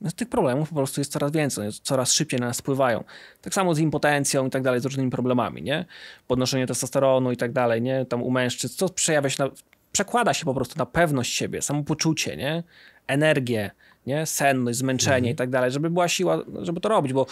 Więc 0.01 0.13
tych 0.13 0.29
problemów 0.29 0.69
po 0.69 0.75
prostu 0.75 1.01
jest 1.01 1.11
coraz 1.11 1.31
więcej, 1.31 1.69
coraz 1.83 2.13
szybciej 2.13 2.39
na 2.39 2.47
nas 2.47 2.59
wpływają. 2.59 3.03
Tak 3.41 3.53
samo 3.53 3.75
z 3.75 3.79
impotencją 3.79 4.47
i 4.47 4.49
tak 4.49 4.63
dalej, 4.63 4.81
z 4.81 4.85
różnymi 4.85 5.11
problemami, 5.11 5.63
nie? 5.63 5.85
Podnoszenie 6.27 6.67
testosteronu 6.67 7.31
i 7.31 7.37
tak 7.37 7.51
dalej, 7.51 7.81
nie? 7.81 8.05
Tam 8.05 8.23
u 8.23 8.31
mężczyzn, 8.31 8.77
co 8.77 8.89
przejawia 8.89 9.29
się 9.29 9.43
na, 9.43 9.49
przekłada 9.91 10.33
się 10.33 10.45
po 10.45 10.53
prostu 10.53 10.79
na 10.79 10.85
pewność 10.85 11.33
siebie, 11.33 11.61
samopoczucie, 11.61 12.37
nie? 12.37 12.63
Energię, 13.07 13.71
nie? 14.05 14.25
senność, 14.25 14.77
zmęczenie 14.77 15.17
mhm. 15.17 15.33
i 15.33 15.35
tak 15.35 15.49
dalej, 15.49 15.71
żeby 15.71 15.89
była 15.89 16.07
siła, 16.07 16.41
żeby 16.61 16.81
to 16.81 16.89
robić, 16.89 17.13
bo 17.13 17.25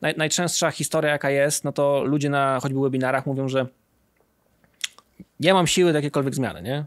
naj, 0.00 0.14
najczęstsza 0.16 0.70
historia 0.70 1.10
jaka 1.10 1.30
jest, 1.30 1.64
no 1.64 1.72
to 1.72 2.04
ludzie 2.04 2.30
na 2.30 2.60
choćby 2.62 2.80
webinarach 2.80 3.26
mówią, 3.26 3.48
że 3.48 3.66
nie 5.40 5.54
mam 5.54 5.66
siły 5.66 5.92
do 5.92 5.98
jakiejkolwiek 5.98 6.34
zmiany, 6.34 6.62
nie? 6.62 6.84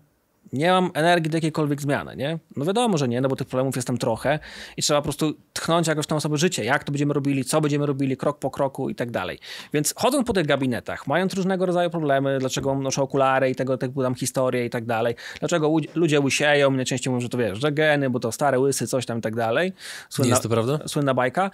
Nie 0.53 0.71
mam 0.71 0.91
energii 0.93 1.31
do 1.31 1.38
jakiejkolwiek 1.38 1.81
zmiany, 1.81 2.15
nie? 2.15 2.39
No 2.55 2.65
wiadomo, 2.65 2.97
że 2.97 3.08
nie, 3.08 3.21
no 3.21 3.29
bo 3.29 3.36
tych 3.36 3.47
problemów 3.47 3.75
jest 3.75 3.88
tam 3.88 3.97
trochę 3.97 4.39
i 4.77 4.81
trzeba 4.81 4.99
po 4.99 5.03
prostu 5.03 5.34
tchnąć 5.53 5.88
jakoś 5.88 6.08
tam 6.08 6.17
osobę 6.17 6.38
życie, 6.38 6.63
jak 6.63 6.84
to 6.84 6.91
będziemy 6.91 7.13
robili, 7.13 7.45
co 7.45 7.62
będziemy 7.62 7.86
robili, 7.86 8.17
krok 8.17 8.39
po 8.39 8.51
kroku 8.51 8.89
i 8.89 8.95
tak 8.95 9.12
dalej. 9.12 9.39
Więc 9.73 9.93
chodząc 9.97 10.27
po 10.27 10.34
tych 10.34 10.45
gabinetach, 10.45 11.08
mając 11.08 11.34
różnego 11.34 11.65
rodzaju 11.65 11.89
problemy, 11.89 12.39
dlaczego 12.39 12.75
noszę 12.75 13.01
okulary 13.01 13.49
i 13.49 13.55
tego 13.55 13.77
typu 13.77 14.03
tam 14.03 14.15
historie 14.15 14.65
i 14.65 14.69
tak 14.69 14.86
dalej, 14.86 15.15
dlaczego 15.39 15.77
ludzie 15.95 16.21
łysieją, 16.21 16.71
najczęściej 16.71 17.13
mówią, 17.13 17.21
że 17.21 17.29
to 17.29 17.38
wiesz, 17.38 17.60
że 17.60 17.71
geny, 17.71 18.10
bo 18.10 18.19
to 18.19 18.31
stare 18.31 18.60
łysy, 18.60 18.88
coś 18.88 19.05
tam 19.05 19.17
i 19.17 19.21
tak 19.21 19.36
dalej. 19.36 19.73
Słynna, 20.10 20.27
nie 20.27 20.31
jest 20.31 20.43
to 20.43 20.49
prawda? 20.49 20.79
Słynna 20.88 21.13
bajka. 21.13 21.51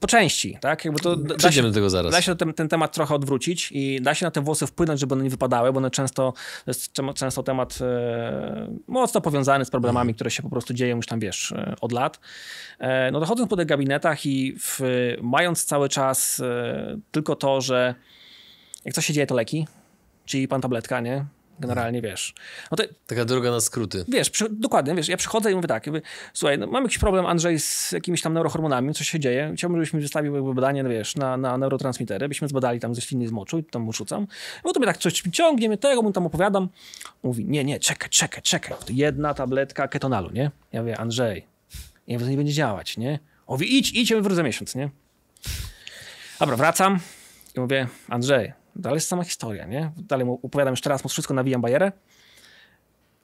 Po 0.00 0.06
części, 0.06 0.58
tak? 0.60 0.84
Jakby 0.84 1.00
to 1.00 1.16
Przejdziemy 1.36 1.68
do 1.68 1.74
tego 1.74 1.90
zaraz. 1.90 2.12
Da 2.12 2.22
się 2.22 2.36
ten, 2.36 2.54
ten 2.54 2.68
temat 2.68 2.94
trochę 2.94 3.14
odwrócić 3.14 3.72
i 3.72 4.00
da 4.02 4.14
się 4.14 4.26
na 4.26 4.30
te 4.30 4.40
włosy 4.40 4.66
wpłynąć, 4.66 5.00
żeby 5.00 5.14
one 5.14 5.24
nie 5.24 5.30
wypadały, 5.30 5.72
bo 5.72 5.78
one 5.78 5.90
często, 5.90 6.32
to 6.64 6.70
jest 6.70 6.92
często 7.14 7.42
temat 7.42 7.78
e, 7.80 8.09
mocno 8.86 9.20
powiązany 9.20 9.64
z 9.64 9.70
problemami, 9.70 10.14
które 10.14 10.30
się 10.30 10.42
po 10.42 10.50
prostu 10.50 10.74
dzieją 10.74 10.96
już 10.96 11.06
tam, 11.06 11.20
wiesz, 11.20 11.52
e, 11.52 11.74
od 11.80 11.92
lat. 11.92 12.20
E, 12.78 13.10
no 13.10 13.20
dochodząc 13.20 13.50
po 13.50 13.56
tych 13.56 13.66
gabinetach 13.66 14.26
i 14.26 14.54
w, 14.58 14.80
mając 15.22 15.64
cały 15.64 15.88
czas 15.88 16.40
e, 16.40 16.98
tylko 17.10 17.36
to, 17.36 17.60
że 17.60 17.94
jak 18.84 18.94
coś 18.94 19.06
się 19.06 19.12
dzieje, 19.12 19.26
to 19.26 19.34
leki, 19.34 19.66
czyli 20.24 20.48
pan 20.48 20.60
tabletka, 20.60 21.00
nie? 21.00 21.24
Generalnie, 21.60 22.02
wiesz. 22.02 22.34
No 22.70 22.76
to, 22.76 22.84
Taka 23.06 23.24
droga 23.24 23.50
na 23.50 23.60
skróty. 23.60 24.04
Wiesz, 24.08 24.30
przy, 24.30 24.46
dokładnie, 24.50 24.94
wiesz, 24.94 25.08
ja 25.08 25.16
przychodzę 25.16 25.52
i 25.52 25.54
mówię 25.54 25.68
tak, 25.68 25.86
jakby, 25.86 26.02
słuchaj, 26.32 26.58
no, 26.58 26.66
mam 26.66 26.82
jakiś 26.82 26.98
problem, 26.98 27.26
Andrzej, 27.26 27.60
z 27.60 27.92
jakimiś 27.92 28.22
tam 28.22 28.32
neurohormonami, 28.32 28.94
coś 28.94 29.08
się 29.08 29.20
dzieje, 29.20 29.52
chciałbym, 29.56 29.78
żebyś 29.78 29.92
mi 29.92 30.00
wystawił 30.00 30.34
jakby 30.34 30.54
badanie, 30.54 30.82
no, 30.82 30.90
wiesz, 30.90 31.16
na, 31.16 31.36
na 31.36 31.58
neurotransmitery, 31.58 32.28
byśmy 32.28 32.48
zbadali 32.48 32.80
tam 32.80 32.94
ze 32.94 33.00
śliny 33.00 33.28
z 33.28 33.30
moczu 33.30 33.58
i 33.58 33.64
tam 33.64 33.82
mu 33.82 33.92
rzucam. 33.92 34.26
No 34.64 34.72
to 34.72 34.80
mnie 34.80 34.86
tak 34.86 34.96
coś 34.96 35.22
ciągnie, 35.32 35.68
mnie 35.68 35.78
tego, 35.78 36.02
mu 36.02 36.12
tam 36.12 36.26
opowiadam. 36.26 36.68
Mówi, 37.22 37.44
nie, 37.44 37.64
nie, 37.64 37.80
czekaj, 37.80 38.08
czekaj, 38.08 38.42
czekaj, 38.42 38.76
to 38.86 38.86
jedna 38.88 39.34
tabletka 39.34 39.88
ketonalu, 39.88 40.30
nie? 40.30 40.50
Ja 40.72 40.80
mówię, 40.80 40.98
Andrzej, 40.98 41.46
nie, 42.08 42.18
to 42.18 42.26
nie 42.26 42.36
będzie 42.36 42.52
działać, 42.52 42.96
nie? 42.96 43.18
Mówi, 43.48 43.78
idź, 43.78 43.92
idź, 43.92 44.10
ja 44.10 44.20
wrócę 44.20 44.42
miesiąc, 44.42 44.74
nie? 44.74 44.90
Dobra, 46.40 46.56
wracam 46.56 47.00
i 47.56 47.60
mówię, 47.60 47.86
Andrzej, 48.08 48.52
Dalej 48.80 48.96
jest 48.96 49.08
sama 49.08 49.24
historia, 49.24 49.66
nie? 49.66 49.92
Dalej 49.96 50.26
mu 50.26 50.40
opowiadam 50.42 50.72
jeszcze 50.72 50.90
raz, 50.90 51.04
mu 51.04 51.10
wszystko 51.10 51.34
nawijam 51.34 51.60
bajerę. 51.60 51.92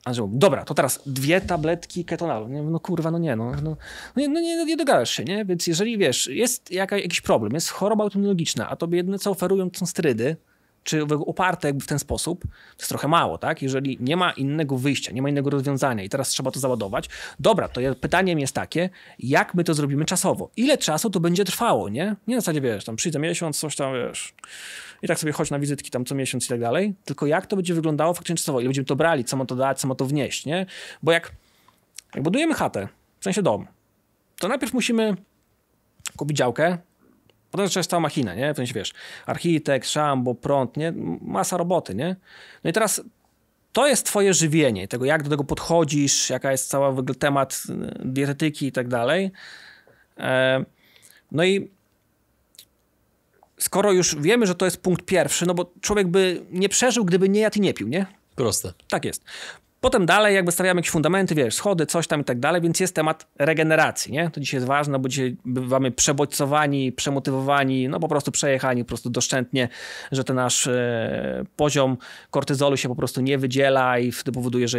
Andrzej 0.05 0.27
dobra, 0.31 0.65
to 0.65 0.75
teraz 0.75 1.03
dwie 1.07 1.41
tabletki 1.41 2.05
ketonalu. 2.05 2.49
Nie, 2.49 2.63
no 2.63 2.81
kurwa, 2.81 3.11
no 3.11 3.19
nie, 3.19 3.37
no, 3.37 3.51
no, 3.51 3.61
no, 3.63 3.77
nie, 4.17 4.29
no 4.29 4.41
nie, 4.41 4.65
nie 4.65 4.77
dogadasz 4.77 5.11
się, 5.11 5.25
nie? 5.25 5.45
Więc 5.45 5.67
jeżeli, 5.67 5.99
wiesz, 5.99 6.27
jest 6.27 6.71
jaka, 6.71 6.99
jakiś 6.99 7.21
problem, 7.21 7.55
jest 7.55 7.71
choroba 7.71 8.05
autoimmunologiczna, 8.05 8.69
a 8.69 8.77
tobie 8.77 8.97
jedyne 8.97 9.19
co 9.19 9.31
oferują 9.31 9.71
to 9.71 9.79
są 9.79 9.87
sterydy, 9.87 10.37
czy 10.87 11.03
oparte 11.27 11.69
jakby 11.69 11.85
w 11.85 11.87
ten 11.87 11.99
sposób, 11.99 12.41
to 12.43 12.79
jest 12.79 12.89
trochę 12.89 13.09
mało, 13.09 13.39
tak? 13.39 13.63
Jeżeli 13.63 13.99
nie 14.01 14.17
ma 14.17 14.31
innego 14.31 14.77
wyjścia, 14.77 15.13
nie 15.13 15.23
ma 15.23 15.29
innego 15.29 15.51
rozwiązania 15.51 16.05
i 16.05 16.09
teraz 16.09 16.29
trzeba 16.29 16.51
to 16.51 16.61
załadować, 16.61 17.09
dobra, 17.41 17.69
to 17.69 17.81
pytaniem 18.01 18.39
jest 18.39 18.55
takie, 18.55 18.91
jak 19.19 19.55
my 19.55 19.65
to 19.65 19.75
zrobimy 19.75 20.05
czasowo? 20.05 20.51
Ile 20.57 20.79
czasu 20.79 21.11
to 21.11 21.21
będzie 21.21 21.45
trwało, 21.45 21.89
nie? 21.89 22.17
Nie 22.27 22.35
na 22.35 22.41
zasadzie, 22.41 22.61
wiesz, 22.61 22.85
tam 22.85 22.97
przyjdzie 22.97 23.19
miesiąc, 23.19 23.59
coś 23.59 23.77
tam, 23.77 23.93
wiesz, 23.93 24.35
i 25.03 25.09
tak 25.09 25.19
sobie 25.19 25.33
chodź 25.33 25.51
na 25.51 25.59
wizytki 25.59 25.91
tam 25.91 26.05
co 26.05 26.15
miesiąc 26.15 26.45
i 26.45 26.49
tak 26.49 26.61
dalej, 26.61 26.95
tylko 27.05 27.27
jak 27.27 27.47
to 27.47 27.57
będzie 27.57 27.75
wyglądało 27.75 28.15
faktycznie 28.15 28.37
czasowo, 28.37 28.61
ile 28.61 28.69
będziemy 28.69 28.87
to 28.87 28.97
brali, 28.97 29.25
co 29.25 29.37
ma 29.37 29.45
to 29.45 29.57
dać, 29.57 29.81
co 29.81 29.89
ma 29.89 29.95
to 29.95 30.05
wnieść, 30.05 30.47
nie? 30.47 30.67
Bo 31.03 31.13
jak, 31.13 31.33
jak 32.15 32.25
budujemy 32.25 32.55
chatę, 32.55 32.89
w 33.21 33.25
sensie 33.25 33.43
dom, 33.43 33.67
to 34.39 34.49
najpierw 34.49 34.75
musimy 34.75 35.17
kupić 36.17 36.37
działkę, 36.37 36.79
Potem 37.51 37.67
zaczęła 37.67 37.85
cała 37.85 38.01
machina, 38.01 38.35
nie? 38.35 38.55
W 38.55 38.57
sensie, 38.57 38.75
wiesz, 38.75 38.93
architekt, 39.27 39.89
szambo, 39.89 40.35
prąd, 40.35 40.77
nie? 40.77 40.93
Masa 41.21 41.57
roboty, 41.57 41.95
nie? 41.95 42.17
No 42.65 42.71
i 42.71 42.73
teraz 42.73 43.03
to 43.73 43.87
jest 43.87 44.07
twoje 44.07 44.35
żywienie, 44.35 44.89
tego 44.89 45.05
jak 45.05 45.23
do 45.23 45.31
tego 45.31 45.45
podchodzisz, 45.45 46.31
jaka 46.31 46.53
jest 46.53 46.69
cała 46.69 46.93
w 46.93 46.99
ogóle 46.99 47.15
temat 47.15 47.63
y, 47.69 47.99
dietetyki 48.05 48.67
i 48.67 48.73
tak 48.73 48.89
dalej. 48.89 49.31
E, 50.19 50.65
no 51.33 51.45
i 51.45 51.71
skoro 53.59 53.93
już 53.93 54.17
wiemy, 54.17 54.47
że 54.47 54.55
to 54.55 54.65
jest 54.65 54.77
punkt 54.77 55.05
pierwszy, 55.05 55.47
no 55.47 55.55
bo 55.55 55.73
człowiek 55.81 56.09
by 56.09 56.47
nie 56.51 56.69
przeżył, 56.69 57.05
gdyby 57.05 57.29
nie 57.29 57.41
jadł 57.41 57.59
i 57.59 57.61
nie 57.61 57.75
pił, 57.75 57.89
nie? 57.89 58.07
Proste. 58.35 58.73
Tak 58.89 59.05
jest. 59.05 59.25
Potem 59.81 60.07
dalej 60.07 60.35
jakby 60.35 60.53
stawiamy 60.53 60.79
jakieś 60.79 60.91
fundamenty, 60.91 61.35
wiesz, 61.35 61.55
schody, 61.55 61.87
coś 61.87 62.07
tam 62.07 62.21
i 62.21 62.25
tak 62.25 62.41
dalej, 62.41 62.63
więc 62.63 62.81
jest 62.81 62.95
temat 62.95 63.27
regeneracji, 63.39 64.13
nie? 64.13 64.31
To 64.31 64.41
dzisiaj 64.41 64.59
jest 64.59 64.67
ważne, 64.67 64.99
bo 64.99 65.09
dzisiaj 65.09 65.37
bywamy 65.45 65.91
przebodźcowani, 65.91 66.93
przemotywowani, 66.93 67.89
no 67.89 68.01
po 68.01 68.09
prostu 68.09 68.33
przejechani 68.33 68.85
po 68.85 68.89
prostu 68.89 69.11
doszczętnie, 69.11 69.69
że 70.13 70.25
ten 70.25 70.37
nasz 70.37 70.67
e, 70.67 71.45
poziom 71.57 71.97
kortyzolu 72.31 72.77
się 72.77 72.89
po 72.89 72.97
prostu 72.97 73.21
nie 73.21 73.39
wydziela 73.39 73.99
i 73.99 74.13
wtedy 74.13 74.33
powoduje, 74.33 74.69
że 74.69 74.79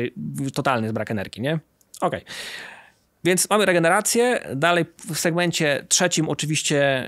totalny 0.53 0.86
jest 0.86 0.93
brak 0.93 1.12
energii, 1.12 1.41
nie? 1.41 1.60
Okej. 2.01 2.23
Okay. 2.23 2.33
Więc 3.23 3.49
mamy 3.49 3.65
regenerację. 3.65 4.39
Dalej 4.55 4.86
w 5.13 5.19
segmencie 5.19 5.86
trzecim 5.88 6.29
oczywiście 6.29 7.07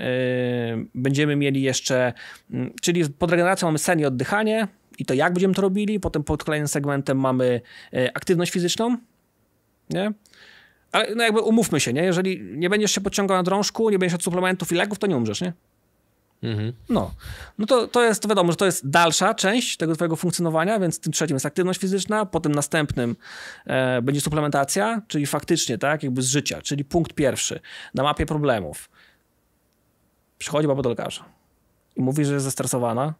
yy, 0.76 0.86
będziemy 0.94 1.36
mieli 1.36 1.62
jeszcze, 1.62 2.12
yy, 2.50 2.70
czyli 2.82 3.10
pod 3.10 3.30
regeneracją 3.30 3.68
mamy 3.68 3.78
sen 3.78 4.00
i 4.00 4.04
oddychanie 4.04 4.68
i 4.98 5.04
to 5.04 5.14
jak 5.14 5.32
będziemy 5.32 5.54
to 5.54 5.62
robili. 5.62 6.00
Potem 6.00 6.24
pod 6.24 6.44
kolejnym 6.44 6.68
segmentem 6.68 7.18
mamy 7.18 7.60
yy, 7.92 8.12
aktywność 8.14 8.52
fizyczną. 8.52 8.96
Nie? 9.90 10.12
Ale 10.92 11.14
no 11.14 11.24
jakby 11.24 11.40
umówmy 11.40 11.80
się, 11.80 11.92
nie? 11.92 12.02
jeżeli 12.02 12.40
nie 12.42 12.70
będziesz 12.70 12.92
się 12.92 13.00
podciągał 13.00 13.36
na 13.36 13.42
drążku, 13.42 13.90
nie 13.90 13.98
będziesz 13.98 14.14
od 14.14 14.22
suplementów 14.22 14.72
i 14.72 14.74
leków, 14.74 14.98
to 14.98 15.06
nie 15.06 15.16
umrzesz, 15.16 15.40
nie? 15.40 15.52
Mhm. 16.42 16.72
No, 16.88 17.14
no 17.58 17.66
to, 17.66 17.86
to 17.86 18.04
jest 18.04 18.28
wiadomo, 18.28 18.52
że 18.52 18.56
to 18.56 18.66
jest 18.66 18.90
dalsza 18.90 19.34
część 19.34 19.76
tego 19.76 19.94
twojego 19.94 20.16
funkcjonowania, 20.16 20.80
więc 20.80 21.00
tym 21.00 21.12
trzecim 21.12 21.34
jest 21.34 21.46
aktywność 21.46 21.80
fizyczna, 21.80 22.26
potem 22.26 22.52
następnym 22.52 23.16
e, 23.66 24.02
będzie 24.02 24.20
suplementacja, 24.20 25.02
czyli 25.08 25.26
faktycznie, 25.26 25.78
tak, 25.78 26.02
jakby 26.02 26.22
z 26.22 26.26
życia, 26.26 26.62
czyli 26.62 26.84
punkt 26.84 27.12
pierwszy 27.12 27.60
na 27.94 28.02
mapie 28.02 28.26
problemów. 28.26 28.90
Przychodzi 30.38 30.68
baba 30.68 30.82
do 30.82 30.88
lekarza 30.88 31.24
i 31.96 32.02
mówi, 32.02 32.24
że 32.24 32.32
jest 32.32 32.44
zestresowana 32.44 33.14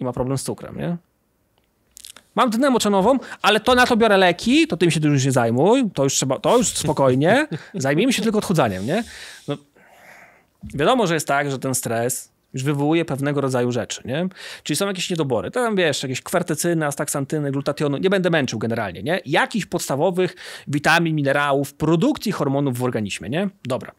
i 0.00 0.04
ma 0.04 0.12
problem 0.12 0.38
z 0.38 0.42
cukrem, 0.42 0.78
nie? 0.78 0.96
Mam 2.38 2.50
dnę 2.50 2.70
moczonową, 2.70 3.18
ale 3.42 3.60
to 3.60 3.74
na 3.74 3.86
to 3.86 3.96
biorę 3.96 4.16
leki, 4.16 4.66
to 4.66 4.76
tym 4.76 4.90
się 4.90 5.00
już 5.02 5.24
nie 5.24 5.32
zajmuj, 5.32 5.90
to 5.94 6.04
już 6.04 6.14
trzeba, 6.14 6.38
to 6.38 6.58
już 6.58 6.68
spokojnie, 6.68 7.46
zajmijmy 7.74 8.12
się 8.12 8.22
tylko 8.22 8.38
odchudzaniem, 8.38 8.86
nie? 8.86 9.04
No, 9.48 9.56
wiadomo, 10.74 11.06
że 11.06 11.14
jest 11.14 11.26
tak, 11.26 11.50
że 11.50 11.58
ten 11.58 11.74
stres 11.74 12.32
już 12.54 12.62
wywołuje 12.62 13.04
pewnego 13.04 13.40
rodzaju 13.40 13.72
rzeczy, 13.72 14.02
nie? 14.04 14.28
Czyli 14.62 14.76
są 14.76 14.86
jakieś 14.86 15.10
niedobory. 15.10 15.50
Tam 15.50 15.76
wiesz, 15.76 16.02
jakieś 16.02 16.22
kwertecyny, 16.22 16.86
astaksantyny, 16.86 17.50
glutationu, 17.50 17.96
nie 17.96 18.10
będę 18.10 18.30
męczył 18.30 18.58
generalnie, 18.58 19.02
nie? 19.02 19.20
Jakichś 19.26 19.66
podstawowych 19.66 20.36
witamin, 20.68 21.14
minerałów, 21.14 21.74
produkcji 21.74 22.32
hormonów 22.32 22.78
w 22.78 22.84
organizmie, 22.84 23.28
nie? 23.28 23.48
Dobra. 23.64 23.92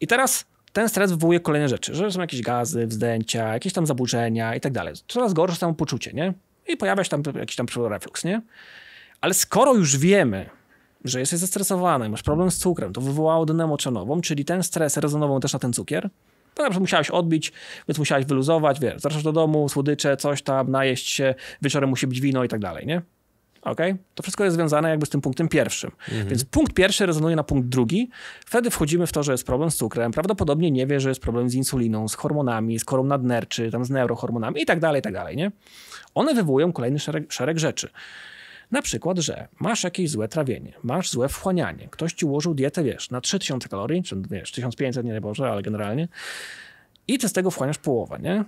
I 0.00 0.06
teraz 0.06 0.44
ten 0.72 0.88
stres 0.88 1.10
wywołuje 1.10 1.40
kolejne 1.40 1.68
rzeczy, 1.68 1.94
że 1.94 2.12
są 2.12 2.20
jakieś 2.20 2.42
gazy, 2.42 2.86
wzdęcia, 2.86 3.52
jakieś 3.52 3.72
tam 3.72 3.86
zaburzenia 3.86 4.54
i 4.54 4.60
tak 4.60 4.72
dalej. 4.72 4.94
Coraz 5.08 5.32
gorsze 5.32 5.56
samopoczucie, 5.56 6.12
nie? 6.12 6.34
I 6.68 6.76
pojawia 6.76 7.04
się 7.04 7.10
tam 7.10 7.22
jakiś 7.38 7.56
tam 7.56 7.66
reflux, 7.88 8.24
nie? 8.24 8.42
Ale 9.20 9.34
skoro 9.34 9.74
już 9.74 9.96
wiemy, 9.96 10.50
że 11.04 11.20
jesteś 11.20 11.38
zestresowany, 11.38 12.08
masz 12.08 12.22
problem 12.22 12.50
z 12.50 12.58
cukrem, 12.58 12.92
to 12.92 13.00
wywołało 13.00 13.46
moczonową, 13.66 14.20
czyli 14.20 14.44
ten 14.44 14.62
stres 14.62 14.96
rezonował 14.96 15.40
też 15.40 15.52
na 15.52 15.58
ten 15.58 15.72
cukier, 15.72 16.10
to 16.54 16.62
na 16.62 16.68
przykład 16.68 16.80
musiałeś 16.80 17.10
odbić, 17.10 17.52
więc 17.88 17.98
musiałeś 17.98 18.26
wyluzować, 18.26 18.80
wiesz, 18.80 19.02
wracasz 19.02 19.22
do 19.22 19.32
domu, 19.32 19.68
słodycze, 19.68 20.16
coś 20.16 20.42
tam, 20.42 20.70
najeść 20.70 21.08
się, 21.08 21.34
wieczorem 21.62 21.90
musi 21.90 22.06
być 22.06 22.20
wino 22.20 22.44
i 22.44 22.48
tak 22.48 22.60
dalej, 22.60 22.86
nie? 22.86 23.02
Ok? 23.66 23.80
To 24.14 24.22
wszystko 24.22 24.44
jest 24.44 24.56
związane 24.56 24.90
jakby 24.90 25.06
z 25.06 25.08
tym 25.08 25.20
punktem 25.20 25.48
pierwszym. 25.48 25.90
Mhm. 26.08 26.28
Więc 26.28 26.44
punkt 26.44 26.74
pierwszy 26.74 27.06
rezonuje 27.06 27.36
na 27.36 27.44
punkt 27.44 27.68
drugi. 27.68 28.10
Wtedy 28.46 28.70
wchodzimy 28.70 29.06
w 29.06 29.12
to, 29.12 29.22
że 29.22 29.32
jest 29.32 29.46
problem 29.46 29.70
z 29.70 29.76
cukrem. 29.76 30.12
Prawdopodobnie 30.12 30.70
nie 30.70 30.86
wie, 30.86 31.00
że 31.00 31.08
jest 31.08 31.20
problem 31.20 31.50
z 31.50 31.54
insuliną, 31.54 32.08
z 32.08 32.14
hormonami, 32.14 32.78
z 32.78 32.84
korą 32.84 33.04
nadnerczy, 33.04 33.70
tam 33.70 33.84
z 33.84 33.90
neurohormonami 33.90 34.62
i 34.62 34.66
tak 34.66 34.80
dalej, 34.80 34.98
i 34.98 35.02
tak 35.02 35.12
dalej, 35.12 35.36
nie? 35.36 35.52
One 36.14 36.34
wywołują 36.34 36.72
kolejny 36.72 36.98
szereg, 36.98 37.32
szereg 37.32 37.58
rzeczy. 37.58 37.88
Na 38.70 38.82
przykład, 38.82 39.18
że 39.18 39.48
masz 39.60 39.84
jakieś 39.84 40.10
złe 40.10 40.28
trawienie, 40.28 40.72
masz 40.82 41.10
złe 41.10 41.28
wchłanianie, 41.28 41.88
ktoś 41.90 42.12
ci 42.12 42.26
ułożył 42.26 42.54
dietę, 42.54 42.84
wiesz, 42.84 43.10
na 43.10 43.20
3000 43.20 43.68
kalorii, 43.68 44.02
czy 44.02 44.16
wiesz, 44.30 44.52
1500, 44.52 45.06
nie 45.06 45.20
Boże, 45.20 45.50
ale 45.50 45.62
generalnie, 45.62 46.08
i 47.08 47.18
ty 47.18 47.28
z 47.28 47.32
tego 47.32 47.50
wchłaniasz 47.50 47.78
połowę, 47.78 48.18
nie? 48.22 48.44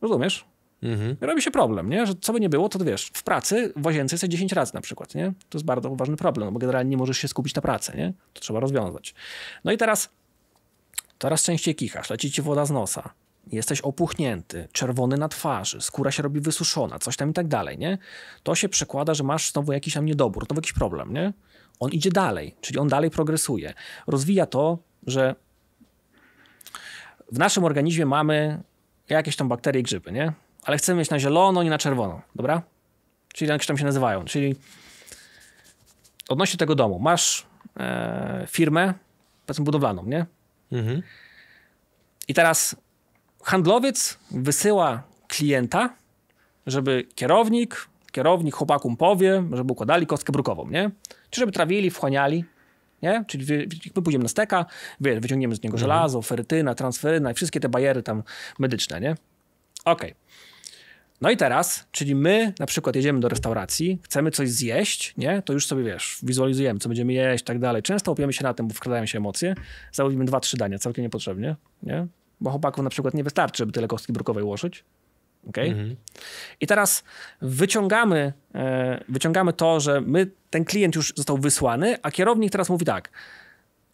Rozumiesz? 0.00 0.49
Mhm. 0.82 1.16
Robi 1.20 1.42
się 1.42 1.50
problem, 1.50 1.90
nie? 1.90 2.06
Że 2.06 2.14
co 2.20 2.32
by 2.32 2.40
nie 2.40 2.48
było, 2.48 2.68
to 2.68 2.78
wiesz, 2.78 3.10
w 3.14 3.22
pracy 3.22 3.72
w 3.76 3.86
łazience 3.86 4.14
jesteś 4.14 4.30
10 4.30 4.52
razy 4.52 4.74
na 4.74 4.80
przykład, 4.80 5.14
nie? 5.14 5.32
To 5.48 5.58
jest 5.58 5.64
bardzo 5.64 5.90
ważny 5.90 6.16
problem, 6.16 6.46
no 6.46 6.52
bo 6.52 6.58
generalnie 6.58 6.90
nie 6.90 6.96
możesz 6.96 7.18
się 7.18 7.28
skupić 7.28 7.54
na 7.54 7.62
pracy, 7.62 7.92
nie? 7.96 8.12
To 8.34 8.40
trzeba 8.40 8.60
rozwiązać. 8.60 9.14
No 9.64 9.72
i 9.72 9.76
teraz 9.76 10.08
coraz 11.18 11.42
częściej 11.42 11.74
kichasz, 11.74 12.10
leci 12.10 12.30
ci 12.30 12.42
woda 12.42 12.66
z 12.66 12.70
nosa, 12.70 13.10
jesteś 13.52 13.80
opuchnięty, 13.80 14.68
czerwony 14.72 15.16
na 15.16 15.28
twarzy, 15.28 15.80
skóra 15.80 16.10
się 16.10 16.22
robi 16.22 16.40
wysuszona, 16.40 16.98
coś 16.98 17.16
tam 17.16 17.30
i 17.30 17.32
tak 17.32 17.48
dalej, 17.48 17.78
nie? 17.78 17.98
To 18.42 18.54
się 18.54 18.68
przekłada, 18.68 19.14
że 19.14 19.24
masz 19.24 19.52
znowu 19.52 19.72
jakiś 19.72 19.94
tam 19.94 20.04
niedobór, 20.04 20.46
znowu 20.46 20.58
jakiś 20.58 20.72
problem, 20.72 21.12
nie? 21.12 21.32
On 21.80 21.90
idzie 21.90 22.10
dalej, 22.10 22.56
czyli 22.60 22.78
on 22.78 22.88
dalej 22.88 23.10
progresuje. 23.10 23.74
Rozwija 24.06 24.46
to, 24.46 24.78
że 25.06 25.34
w 27.32 27.38
naszym 27.38 27.64
organizmie 27.64 28.06
mamy 28.06 28.62
jakieś 29.08 29.36
tam 29.36 29.48
bakterie 29.48 29.80
i 29.80 29.82
grzyby, 29.82 30.12
nie? 30.12 30.32
Ale 30.64 30.76
chcemy 30.76 30.98
mieć 30.98 31.10
na 31.10 31.18
zielono, 31.18 31.62
nie 31.62 31.70
na 31.70 31.78
czerwono, 31.78 32.22
dobra? 32.34 32.62
Czyli 33.34 33.50
jakieś 33.50 33.66
tam 33.66 33.78
się 33.78 33.84
nazywają. 33.84 34.24
Czyli 34.24 34.56
odnośnie 36.28 36.58
tego 36.58 36.74
domu, 36.74 36.98
masz 36.98 37.46
e, 37.80 38.46
firmę, 38.48 38.94
powiedzmy 39.46 39.64
budowlaną, 39.64 40.04
nie? 40.04 40.26
Mhm. 40.72 41.02
I 42.28 42.34
teraz 42.34 42.76
handlowiec 43.42 44.18
wysyła 44.30 45.02
klienta, 45.28 45.94
żeby 46.66 47.06
kierownik, 47.14 47.88
kierownik 48.12 48.54
chłopakom 48.54 48.96
powie, 48.96 49.44
żeby 49.52 49.72
układali 49.72 50.06
kostkę 50.06 50.32
brukową, 50.32 50.68
nie? 50.68 50.90
Czy 51.30 51.40
żeby 51.40 51.52
trawili, 51.52 51.90
wchłaniali, 51.90 52.44
nie? 53.02 53.24
Czyli 53.28 53.66
my 53.96 54.02
pójdziemy 54.02 54.22
na 54.22 54.28
steka, 54.28 54.66
wyciągniemy 55.00 55.54
z 55.56 55.62
niego 55.62 55.74
mhm. 55.74 55.80
żelazo, 55.80 56.22
ferytyna, 56.22 56.74
transferyna 56.74 57.30
i 57.30 57.34
wszystkie 57.34 57.60
te 57.60 57.68
bariery 57.68 58.02
tam 58.02 58.22
medyczne, 58.58 59.00
nie? 59.00 59.16
Okej. 59.84 60.12
Okay. 60.12 60.14
No 61.20 61.30
i 61.30 61.36
teraz, 61.36 61.86
czyli 61.92 62.14
my 62.14 62.52
na 62.58 62.66
przykład 62.66 62.96
jedziemy 62.96 63.20
do 63.20 63.28
restauracji, 63.28 63.98
chcemy 64.02 64.30
coś 64.30 64.50
zjeść, 64.50 65.14
nie? 65.16 65.42
To 65.42 65.52
już 65.52 65.66
sobie 65.66 65.84
wiesz, 65.84 66.18
wizualizujemy, 66.22 66.80
co 66.80 66.88
będziemy 66.88 67.12
jeść 67.12 67.42
i 67.42 67.44
tak 67.44 67.58
dalej. 67.58 67.82
Często 67.82 68.12
opiemy 68.12 68.32
się 68.32 68.44
na 68.44 68.54
tym, 68.54 68.68
bo 68.68 68.74
wkradają 68.74 69.06
się 69.06 69.18
emocje. 69.18 69.54
Zamówimy 69.92 70.24
dwa, 70.24 70.40
trzy 70.40 70.56
dania, 70.56 70.78
całkiem 70.78 71.04
niepotrzebnie, 71.04 71.56
nie? 71.82 72.06
Bo 72.40 72.50
chłopaków 72.50 72.84
na 72.84 72.90
przykład 72.90 73.14
nie 73.14 73.24
wystarczy, 73.24 73.58
żeby 73.58 73.72
tyle 73.72 73.88
kostki 73.88 74.12
brukowej 74.12 74.44
ułożyć. 74.44 74.84
Okay? 75.48 75.64
Mhm. 75.64 75.96
I 76.60 76.66
teraz 76.66 77.04
wyciągamy, 77.42 78.32
e, 78.54 79.04
wyciągamy 79.08 79.52
to, 79.52 79.80
że 79.80 80.00
my, 80.00 80.30
ten 80.50 80.64
klient 80.64 80.94
już 80.94 81.12
został 81.16 81.38
wysłany, 81.38 81.96
a 82.02 82.10
kierownik 82.10 82.52
teraz 82.52 82.70
mówi 82.70 82.84
tak, 82.84 83.10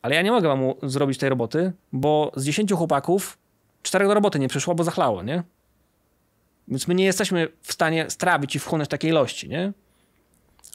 ale 0.03 0.15
ja 0.15 0.23
nie 0.23 0.31
mogę 0.31 0.49
wam 0.49 0.61
zrobić 0.83 1.19
tej 1.19 1.29
roboty, 1.29 1.73
bo 1.93 2.33
z 2.37 2.45
dziesięciu 2.45 2.77
chłopaków 2.77 3.39
czterech 3.83 4.09
do 4.09 4.15
roboty 4.15 4.39
nie 4.39 4.49
przyszło, 4.49 4.75
bo 4.75 4.85
zachlało, 4.85 5.23
nie? 5.23 5.43
Więc 6.68 6.88
my 6.88 6.94
nie 6.94 7.05
jesteśmy 7.05 7.48
w 7.62 7.72
stanie 7.72 8.11
strawić 8.11 8.57
i 8.57 8.59
wchłonąć 8.59 8.90
takiej 8.90 9.11
ilości, 9.11 9.48
nie? 9.48 9.72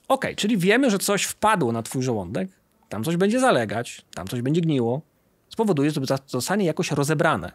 Ok, 0.08 0.25
czyli 0.36 0.58
wiemy, 0.58 0.89
że 0.89 0.99
coś 0.99 1.23
wpadło 1.23 1.71
na 1.71 1.84
twój 1.84 2.04
żołądek, 2.04 2.49
tam 2.89 3.04
coś 3.04 3.17
będzie 3.17 3.39
zalegać, 3.39 4.06
tam 4.13 4.27
coś 4.27 4.41
będzie 4.41 4.62
gniło, 4.62 5.01
spowoduje, 5.49 5.91
że 5.91 6.01
zostanie 6.27 6.65
jakoś 6.65 6.91
rozebrane. 6.91 7.51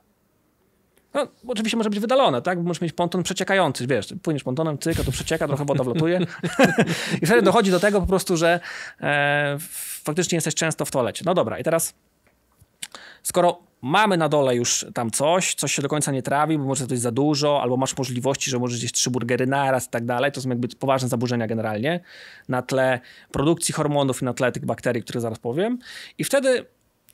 No, 1.15 1.29
oczywiście 1.47 1.77
może 1.77 1.91
być 1.91 2.01
wydalone, 2.01 2.43
tak? 2.43 2.59
Możesz 2.59 2.81
mieć 2.81 2.93
ponton 2.93 3.23
przeciekający, 3.23 3.87
wiesz, 3.87 4.15
płyniesz 4.23 4.43
pontonem, 4.43 4.79
cyk, 4.79 5.01
a 5.01 5.05
to 5.05 5.13
przecieka, 5.13 5.47
trochę 5.47 5.65
woda 5.65 5.85
wlatuje. 5.85 6.21
I 7.23 7.27
wtedy 7.27 7.43
dochodzi 7.43 7.71
do 7.71 7.81
tego 7.81 8.01
po 8.01 8.07
prostu, 8.07 8.37
że 8.37 8.61
e, 9.01 9.57
faktycznie 10.05 10.37
jesteś 10.37 10.55
często 10.55 10.85
w 10.85 10.91
toalecie. 10.91 11.23
No 11.27 11.35
dobra, 11.35 11.59
i 11.59 11.65
teraz 11.65 11.95
skoro 13.23 13.66
mamy 13.83 14.17
na 14.17 14.29
dole 14.29 14.57
już 14.57 14.87
tam 14.95 15.11
coś, 15.11 15.55
coś 15.55 15.75
się 15.75 15.83
do 15.83 15.89
końca 15.89 16.13
nie 16.13 16.23
trawi, 16.23 16.59
bo 16.59 16.65
może 16.65 16.87
to 16.87 16.95
jest 16.95 17.03
za 17.03 17.11
dużo, 17.11 17.63
albo 17.63 17.77
masz 17.77 17.97
możliwości, 17.97 18.51
że 18.51 18.59
możesz 18.59 18.79
gdzieś 18.79 18.93
trzy 18.93 19.11
burgery 19.11 19.47
naraz 19.47 19.87
i 19.87 19.91
tak 19.91 20.05
dalej, 20.05 20.33
to 20.33 20.41
są 20.41 20.49
jakby 20.49 20.69
poważne 20.69 21.09
zaburzenia 21.09 21.47
generalnie 21.47 22.01
na 22.49 22.63
tle 22.63 23.01
produkcji 23.33 23.75
hormonów 23.75 24.23
i 24.23 24.25
na 24.25 24.35
tle 24.35 24.53
tych 24.53 24.67
bakterii, 24.67 25.03
które 25.03 25.21
zaraz 25.21 25.39
powiem. 25.39 25.79
I 26.19 26.25
wtedy 26.25 26.67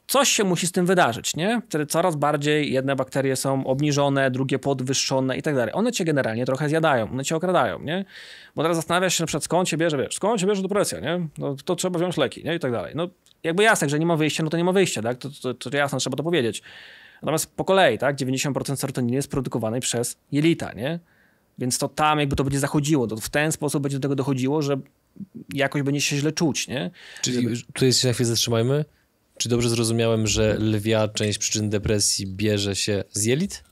coś 0.07 0.29
się 0.29 0.45
musi 0.45 0.67
z 0.67 0.73
tym 0.73 0.87
wydarzyć, 0.87 1.37
nie? 1.37 1.63
Wtedy 1.69 1.87
coraz 1.87 2.17
bardziej 2.17 2.73
jedne 2.73 2.97
bakterie 2.97 3.37
są 3.37 3.67
obniżone, 3.67 4.31
drugie 4.31 4.59
podwyższone 4.59 5.37
i 5.37 5.43
tak 5.43 5.55
dalej. 5.55 5.75
One 5.75 5.93
cię 5.93 6.05
generalnie 6.05 6.47
trochę 6.47 6.69
zjadają, 6.69 7.11
one 7.11 7.25
cię 7.25 7.37
okradają, 7.37 7.79
nie? 7.83 8.05
Bo 8.57 8.63
teraz 8.63 8.77
zastanawiasz 8.77 9.15
się 9.15 9.27
przykład 9.27 9.45
skąd 9.45 9.69
cię 9.69 9.77
bierze, 9.77 9.99
wiesz, 9.99 10.15
skąd 10.15 10.41
cię 10.41 10.47
bierze 10.47 10.63
depresja, 10.63 11.01
nie? 11.01 11.29
No 11.39 11.57
to 11.65 11.77
trzeba 11.77 11.99
wziąć 11.99 12.17
leki, 12.17 12.45
nie? 12.45 12.55
I 12.55 12.59
tak 12.59 12.73
dalej. 12.73 12.93
No 12.97 13.09
jakby 13.43 13.63
jasne, 13.63 13.89
że 13.89 13.99
nie 13.99 14.07
ma 14.07 14.17
wyjścia, 14.17 14.43
no 14.43 14.51
to 14.51 14.57
nie 14.57 14.65
ma 14.65 14.73
wyjścia, 14.73 15.03
tak? 15.03 15.19
To, 15.19 15.29
to, 15.43 15.55
to 15.55 15.77
jasne, 15.77 15.99
trzeba 15.99 16.17
to 16.17 16.23
powiedzieć. 16.23 16.63
Natomiast 17.23 17.57
po 17.57 17.65
kolei, 17.65 17.99
tak? 17.99 18.17
90% 18.17 18.77
serotoniny 18.77 19.15
jest 19.15 19.31
produkowanej 19.31 19.81
przez 19.81 20.17
jelita, 20.33 20.73
nie? 20.73 20.99
Więc 21.59 21.79
to 21.79 21.89
tam 21.89 22.19
jakby 22.19 22.37
to 22.37 22.45
będzie 22.45 22.59
zachodziło, 22.59 23.07
to 23.07 23.17
w 23.17 23.29
ten 23.29 23.53
sposób 23.53 23.83
będzie 23.83 23.99
do 23.99 24.03
tego 24.03 24.15
dochodziło, 24.15 24.63
że 24.63 24.77
jakoś 25.55 25.83
będzie 25.83 26.01
się 26.01 26.17
źle 26.17 26.33
czuć, 26.33 26.69
nie? 26.69 26.91
Czyli 27.23 27.43
Żeby... 27.43 27.57
tutaj 27.73 27.93
się 27.93 28.09
na 28.09 28.15
chwilę 28.15 28.27
zatrzymajmy. 28.27 28.85
Czy 29.43 29.49
dobrze 29.49 29.69
zrozumiałem, 29.69 30.27
że 30.27 30.57
lwia 30.59 31.09
część 31.09 31.39
przyczyn 31.39 31.71
depresji 31.71 32.27
bierze 32.27 32.77
się 32.77 33.05
z 33.13 33.25
jelit? 33.25 33.65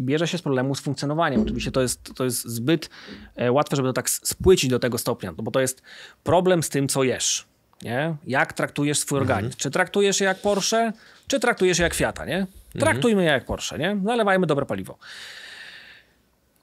Bierze 0.00 0.28
się 0.28 0.38
z 0.38 0.42
problemu 0.42 0.74
z 0.74 0.80
funkcjonowaniem. 0.80 1.42
Oczywiście 1.42 1.70
to 1.70 1.82
jest, 1.82 2.14
to 2.14 2.24
jest 2.24 2.44
zbyt 2.44 2.90
e, 3.36 3.52
łatwe, 3.52 3.76
żeby 3.76 3.88
to 3.88 3.92
tak 3.92 4.10
spłycić 4.10 4.70
do 4.70 4.78
tego 4.78 4.98
stopnia, 4.98 5.32
no 5.36 5.42
bo 5.42 5.50
to 5.50 5.60
jest 5.60 5.82
problem 6.24 6.62
z 6.62 6.68
tym, 6.68 6.88
co 6.88 7.02
jesz. 7.02 7.44
Nie? 7.82 8.16
Jak 8.26 8.52
traktujesz 8.52 8.98
swój 8.98 9.18
mhm. 9.18 9.30
organizm? 9.30 9.58
Czy 9.58 9.70
traktujesz 9.70 10.20
je 10.20 10.26
jak 10.26 10.38
Porsche, 10.38 10.92
czy 11.26 11.40
traktujesz 11.40 11.78
je 11.78 11.82
jak 11.82 11.94
Fiata, 11.94 12.24
nie? 12.24 12.46
Traktujmy 12.78 13.22
mhm. 13.22 13.26
je 13.26 13.32
jak 13.32 13.44
Porsche, 13.44 13.78
nie? 13.78 13.94
Nalewajmy 13.94 14.46
dobre 14.46 14.66
paliwo. 14.66 14.98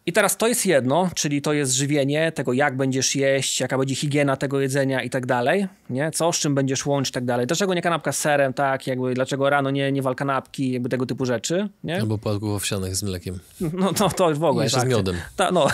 I 0.09 0.13
teraz 0.13 0.37
to 0.37 0.47
jest 0.47 0.65
jedno, 0.65 1.09
czyli 1.15 1.41
to 1.41 1.53
jest 1.53 1.73
żywienie 1.73 2.31
tego, 2.31 2.53
jak 2.53 2.77
będziesz 2.77 3.15
jeść, 3.15 3.59
jaka 3.59 3.77
będzie 3.77 3.95
higiena 3.95 4.37
tego 4.37 4.59
jedzenia 4.59 5.03
i 5.03 5.09
tak 5.09 5.25
dalej, 5.25 5.67
nie? 5.89 6.11
Co, 6.11 6.33
z 6.33 6.39
czym 6.39 6.55
będziesz 6.55 6.85
łączyć 6.85 7.09
i 7.09 7.13
tak 7.13 7.25
dalej. 7.25 7.47
Dlaczego 7.47 7.73
nie 7.73 7.81
kanapka 7.81 8.11
z 8.11 8.17
serem, 8.17 8.53
tak? 8.53 8.87
Jakby, 8.87 9.13
dlaczego 9.13 9.49
rano 9.49 9.71
nie, 9.71 9.91
nie 9.91 10.01
wal 10.01 10.15
kanapki, 10.15 10.71
jakby 10.71 10.89
tego 10.89 11.05
typu 11.05 11.25
rzeczy, 11.25 11.69
nie? 11.83 11.99
Albo 11.99 12.17
płatków 12.17 12.49
owsianych 12.49 12.95
z 12.95 13.03
mlekiem. 13.03 13.39
No 13.73 13.93
to, 13.93 14.09
to 14.09 14.35
w 14.35 14.43
ogóle. 14.43 14.63
I 14.63 14.65
jeszcze 14.65 14.79
tak. 14.79 14.87
z 14.87 14.91
miodem. 14.91 15.15
Ta, 15.35 15.51
no, 15.51 15.67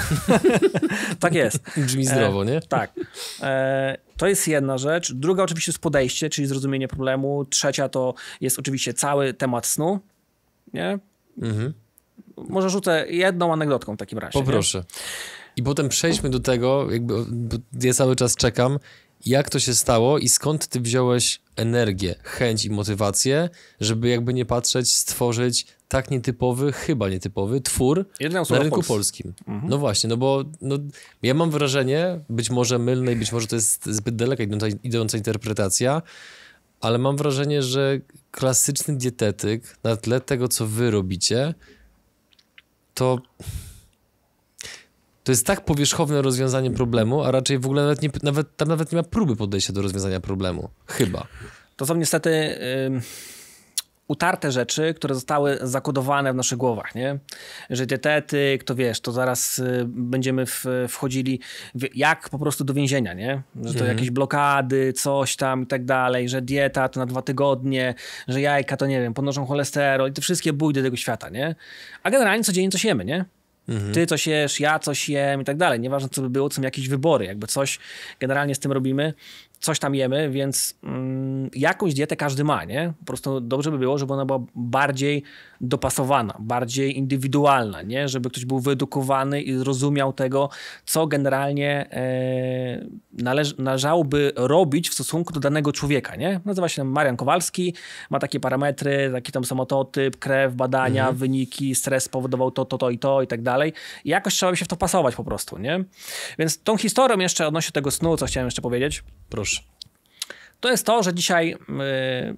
tak 1.20 1.34
jest. 1.34 1.60
Brzmi 1.78 2.06
zdrowo, 2.06 2.44
nie? 2.44 2.58
E, 2.58 2.62
tak. 2.62 2.92
E, 3.42 3.98
to 4.18 4.28
jest 4.28 4.48
jedna 4.48 4.78
rzecz. 4.78 5.14
Druga 5.14 5.44
oczywiście 5.44 5.72
jest 5.72 5.80
podejście, 5.80 6.30
czyli 6.30 6.48
zrozumienie 6.48 6.88
problemu. 6.88 7.46
Trzecia 7.46 7.90
to 7.90 8.14
jest 8.42 8.60
oczywiście 8.60 8.94
cały 8.94 9.34
temat 9.34 9.66
snu, 9.66 10.00
nie? 10.74 11.00
Mhm 11.42 11.74
może 12.38 12.70
rzucę 12.70 13.06
jedną 13.10 13.54
anegdotką 13.54 13.96
w 13.96 13.98
takim 13.98 14.20
razie. 14.20 14.40
Poproszę. 14.40 14.78
Nie? 14.78 14.86
I 15.56 15.64
potem 15.64 15.90
przejdźmy 15.90 16.30
do 16.30 16.40
tego, 16.40 16.92
jakby 16.92 17.14
ja 17.82 17.94
cały 17.94 18.16
czas 18.16 18.36
czekam, 18.36 18.80
jak 19.26 19.50
to 19.50 19.60
się 19.60 19.76
stało 19.76 20.20
i 20.20 20.30
skąd 20.30 20.68
ty 20.68 20.80
wziąłeś 20.82 21.42
energię, 21.56 22.16
chęć 22.24 22.66
i 22.66 22.70
motywację, 22.70 23.50
żeby 23.80 24.10
jakby 24.10 24.34
nie 24.34 24.46
patrzeć, 24.46 24.96
stworzyć 24.96 25.68
tak 25.88 26.12
nietypowy, 26.12 26.72
chyba 26.72 27.10
nietypowy 27.10 27.62
twór 27.62 28.06
na 28.50 28.60
rynku 28.60 28.84
polskim. 28.84 29.34
Mhm. 29.48 29.70
No 29.70 29.78
właśnie, 29.78 30.10
no 30.10 30.18
bo 30.18 30.44
no, 30.62 30.78
ja 31.24 31.34
mam 31.34 31.52
wrażenie, 31.52 32.20
być 32.30 32.50
może 32.50 32.80
mylne 32.80 33.14
i 33.14 33.16
być 33.16 33.32
może 33.32 33.48
to 33.48 33.56
jest 33.56 33.86
zbyt 33.86 34.16
daleka 34.16 34.44
idąca, 34.44 34.68
idąca 34.84 35.18
interpretacja, 35.18 36.02
ale 36.82 36.98
mam 36.98 37.18
wrażenie, 37.18 37.64
że 37.64 38.00
klasyczny 38.32 38.98
dietetyk 38.98 39.78
na 39.84 39.98
tle 39.98 40.22
tego, 40.22 40.48
co 40.48 40.68
wy 40.68 40.92
robicie, 40.92 41.54
to 42.96 43.20
to 45.24 45.32
jest 45.32 45.46
tak 45.46 45.66
powierzchowne 45.66 46.22
rozwiązanie 46.22 46.72
problemu, 46.72 47.24
a 47.24 47.32
raczej 47.32 47.60
w 47.60 47.66
ogóle 47.66 47.82
nawet, 47.82 48.02
nie, 48.02 48.10
nawet 48.24 48.58
tam 48.58 48.68
nawet 48.68 48.92
nie 48.92 48.96
ma 48.96 49.04
próby 49.04 49.36
podejścia 49.36 49.74
do 49.74 49.82
rozwiązania 49.82 50.20
problemu. 50.20 50.70
Chyba. 50.88 51.28
To 51.76 51.86
są 51.86 51.96
niestety 51.96 52.30
y, 52.30 53.02
utarte 54.08 54.52
rzeczy, 54.52 54.94
które 54.94 55.16
zostały 55.16 55.58
zakodowane 55.62 56.34
w 56.34 56.36
naszych 56.36 56.58
głowach, 56.58 56.96
nie? 56.96 57.20
Że 57.70 57.86
dietetyk, 57.86 58.64
to 58.64 58.76
wiesz, 58.76 59.02
to 59.02 59.12
zaraz 59.12 59.60
y, 59.60 59.86
będziemy 59.88 60.46
w, 60.46 60.66
wchodzili 60.90 61.40
w, 61.76 61.96
jak 61.96 62.30
po 62.30 62.40
prostu 62.40 62.64
do 62.64 62.74
więzienia, 62.74 63.14
nie? 63.14 63.42
Że 63.56 63.74
to 63.74 63.80
mhm. 63.80 63.88
jakieś 63.88 64.12
blokady, 64.12 64.94
coś 64.94 65.36
tam 65.36 65.64
i 65.64 65.68
tak 65.68 65.86
dalej, 65.86 66.30
że 66.30 66.42
dieta 66.42 66.90
to 66.90 67.00
na 67.00 67.06
dwa 67.06 67.22
tygodnie, 67.22 67.94
że 68.28 68.42
jajka 68.42 68.78
to 68.78 68.86
nie 68.86 69.02
wiem, 69.02 69.14
podnoszą 69.14 69.46
cholesterol 69.46 70.10
i 70.10 70.14
te 70.14 70.22
wszystkie 70.22 70.54
bójdy 70.54 70.84
tego 70.84 70.98
świata, 70.98 71.30
nie? 71.30 71.56
A 72.04 72.12
generalnie 72.12 72.44
codziennie 72.44 72.72
coś 72.72 72.86
jemy, 72.86 73.06
nie? 73.06 73.26
Mhm. 73.70 73.94
Ty 73.94 74.06
coś 74.06 74.28
jesz, 74.28 74.60
ja 74.60 74.80
coś 74.80 75.10
jem 75.10 75.42
i 75.42 75.46
tak 75.46 75.58
dalej. 75.58 75.80
Nieważne 75.80 76.10
co 76.10 76.22
by 76.22 76.30
było, 76.30 76.52
są 76.52 76.62
jakieś 76.62 76.90
wybory, 76.90 77.26
jakby 77.26 77.48
coś 77.48 77.80
generalnie 78.20 78.56
z 78.56 78.60
tym 78.60 78.72
robimy 78.72 79.14
coś 79.66 79.80
tam 79.80 79.96
jemy, 79.96 80.30
więc 80.30 80.78
mm, 80.84 81.50
jakąś 81.56 81.94
dietę 81.94 82.16
każdy 82.16 82.44
ma, 82.44 82.64
nie? 82.64 82.94
Po 83.00 83.06
prostu 83.06 83.40
dobrze 83.42 83.72
by 83.72 83.78
było, 83.78 83.98
żeby 83.98 84.14
ona 84.14 84.26
była 84.26 84.40
bardziej 84.56 85.24
dopasowana, 85.62 86.36
bardziej 86.40 86.98
indywidualna, 86.98 87.82
nie? 87.82 88.08
Żeby 88.08 88.30
ktoś 88.30 88.46
był 88.46 88.60
wyedukowany 88.60 89.42
i 89.42 89.54
zrozumiał 89.54 90.14
tego, 90.14 90.50
co 90.86 91.08
generalnie 91.08 91.92
e, 91.92 92.86
należ, 93.14 93.58
należałoby 93.58 94.32
robić 94.36 94.90
w 94.90 94.94
stosunku 94.94 95.34
do 95.34 95.40
danego 95.40 95.72
człowieka, 95.72 96.16
nie? 96.16 96.40
Nazywa 96.46 96.70
się 96.70 96.84
Marian 96.84 97.18
Kowalski, 97.18 97.74
ma 98.10 98.20
takie 98.20 98.40
parametry, 98.40 99.10
taki 99.14 99.32
tam 99.32 99.46
samototyp, 99.46 100.18
krew, 100.18 100.56
badania, 100.56 101.02
mhm. 101.02 101.18
wyniki, 101.18 101.76
stres 101.76 102.04
spowodował 102.04 102.52
to, 102.52 102.66
to, 102.66 102.78
to 102.78 102.90
i 102.90 103.00
to 103.00 103.22
i 103.22 103.28
tak 103.28 103.42
dalej. 103.42 103.74
I 104.06 104.10
jakoś 104.10 104.34
trzeba 104.34 104.52
by 104.52 104.58
się 104.58 104.66
w 104.66 104.68
to 104.68 104.76
pasować 104.76 105.16
po 105.16 105.24
prostu, 105.24 105.58
nie? 105.58 105.84
Więc 106.40 106.64
tą 106.64 106.78
historią 106.78 107.20
jeszcze 107.20 107.48
odnośnie 107.48 107.72
tego 107.72 107.92
snu, 107.92 108.18
co 108.18 108.26
chciałem 108.26 108.48
jeszcze 108.48 108.62
powiedzieć. 108.62 109.04
Proszę. 109.30 109.55
To 110.60 110.70
jest 110.70 110.86
to, 110.86 111.04
że 111.04 111.14
dzisiaj 111.14 111.48
yy, 111.48 112.38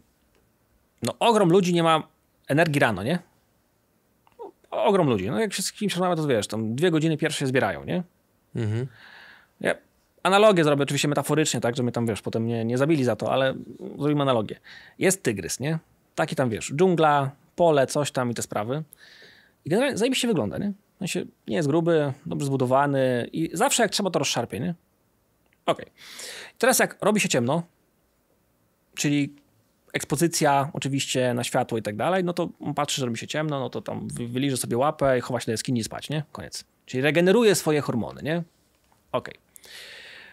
no 1.02 1.14
ogrom 1.20 1.50
ludzi 1.50 1.74
nie 1.74 1.84
ma 1.84 2.04
energii 2.48 2.80
rano, 2.80 3.04
nie? 3.04 3.20
ogrom 4.72 5.10
ludzi. 5.10 5.30
No 5.30 5.40
jak 5.40 5.54
się 5.54 5.64
z 5.64 5.72
kimś 5.72 5.94
rozmawia, 5.94 6.16
to 6.16 6.28
wiesz, 6.28 6.48
tam 6.48 6.76
dwie 6.76 6.92
godziny 6.92 7.18
pierwsze 7.18 7.40
się 7.40 7.48
zbierają, 7.48 7.84
nie? 7.84 8.04
Mhm. 8.56 8.88
Ja 9.60 9.76
analogię 10.24 10.64
zrobię 10.64 10.84
oczywiście 10.84 11.08
metaforycznie, 11.08 11.62
tak, 11.62 11.76
że 11.76 11.84
mnie 11.84 11.92
tam, 11.92 12.08
wiesz, 12.08 12.22
potem 12.22 12.48
nie, 12.48 12.66
nie 12.66 12.78
zabili 12.78 13.04
za 13.04 13.16
to, 13.16 13.32
ale 13.32 13.56
zrobimy 13.98 14.22
analogię. 14.22 14.60
Jest 15.00 15.24
tygrys, 15.24 15.60
nie? 15.60 15.80
Taki 16.16 16.36
tam, 16.36 16.50
wiesz, 16.50 16.74
dżungla, 16.76 17.32
pole, 17.56 17.88
coś 17.88 18.12
tam 18.12 18.32
i 18.32 18.34
te 18.34 18.42
sprawy. 18.42 18.84
I 19.66 19.70
generalnie 19.70 19.98
zajebiście 19.98 20.28
wygląda, 20.28 20.58
nie? 20.58 20.74
On 21.02 21.08
się 21.08 21.26
nie 21.48 21.56
jest 21.56 21.68
gruby, 21.68 22.14
dobrze 22.26 22.46
zbudowany 22.46 23.30
i 23.34 23.50
zawsze 23.54 23.84
jak 23.84 23.92
trzeba 23.92 24.10
to 24.10 24.20
rozszarpie, 24.20 24.60
nie? 24.60 24.76
Okay. 25.68 25.86
Teraz 26.58 26.80
jak 26.80 26.98
robi 27.02 27.20
się 27.20 27.30
ciemno, 27.30 27.64
czyli 28.96 29.36
ekspozycja 29.94 30.70
oczywiście 30.74 31.34
na 31.34 31.44
światło 31.44 31.78
i 31.78 31.82
tak 31.82 31.96
dalej, 31.96 32.24
no 32.24 32.34
to 32.34 32.50
patrzy, 32.76 33.02
że 33.02 33.06
robi 33.06 33.18
się 33.18 33.28
ciemno, 33.28 33.60
no 33.60 33.70
to 33.70 33.82
tam 33.82 34.08
wyliże 34.08 34.58
sobie 34.58 34.78
łapę 34.78 35.18
i 35.18 35.22
chowa 35.22 35.40
się 35.40 35.46
do 35.46 35.52
jaskini 35.52 35.84
spać, 35.84 36.10
nie? 36.10 36.24
Koniec. 36.32 36.64
Czyli 36.86 37.04
regeneruje 37.04 37.56
swoje 37.56 37.82
hormony, 37.82 38.24
nie? 38.24 38.44
Okay. 39.12 39.34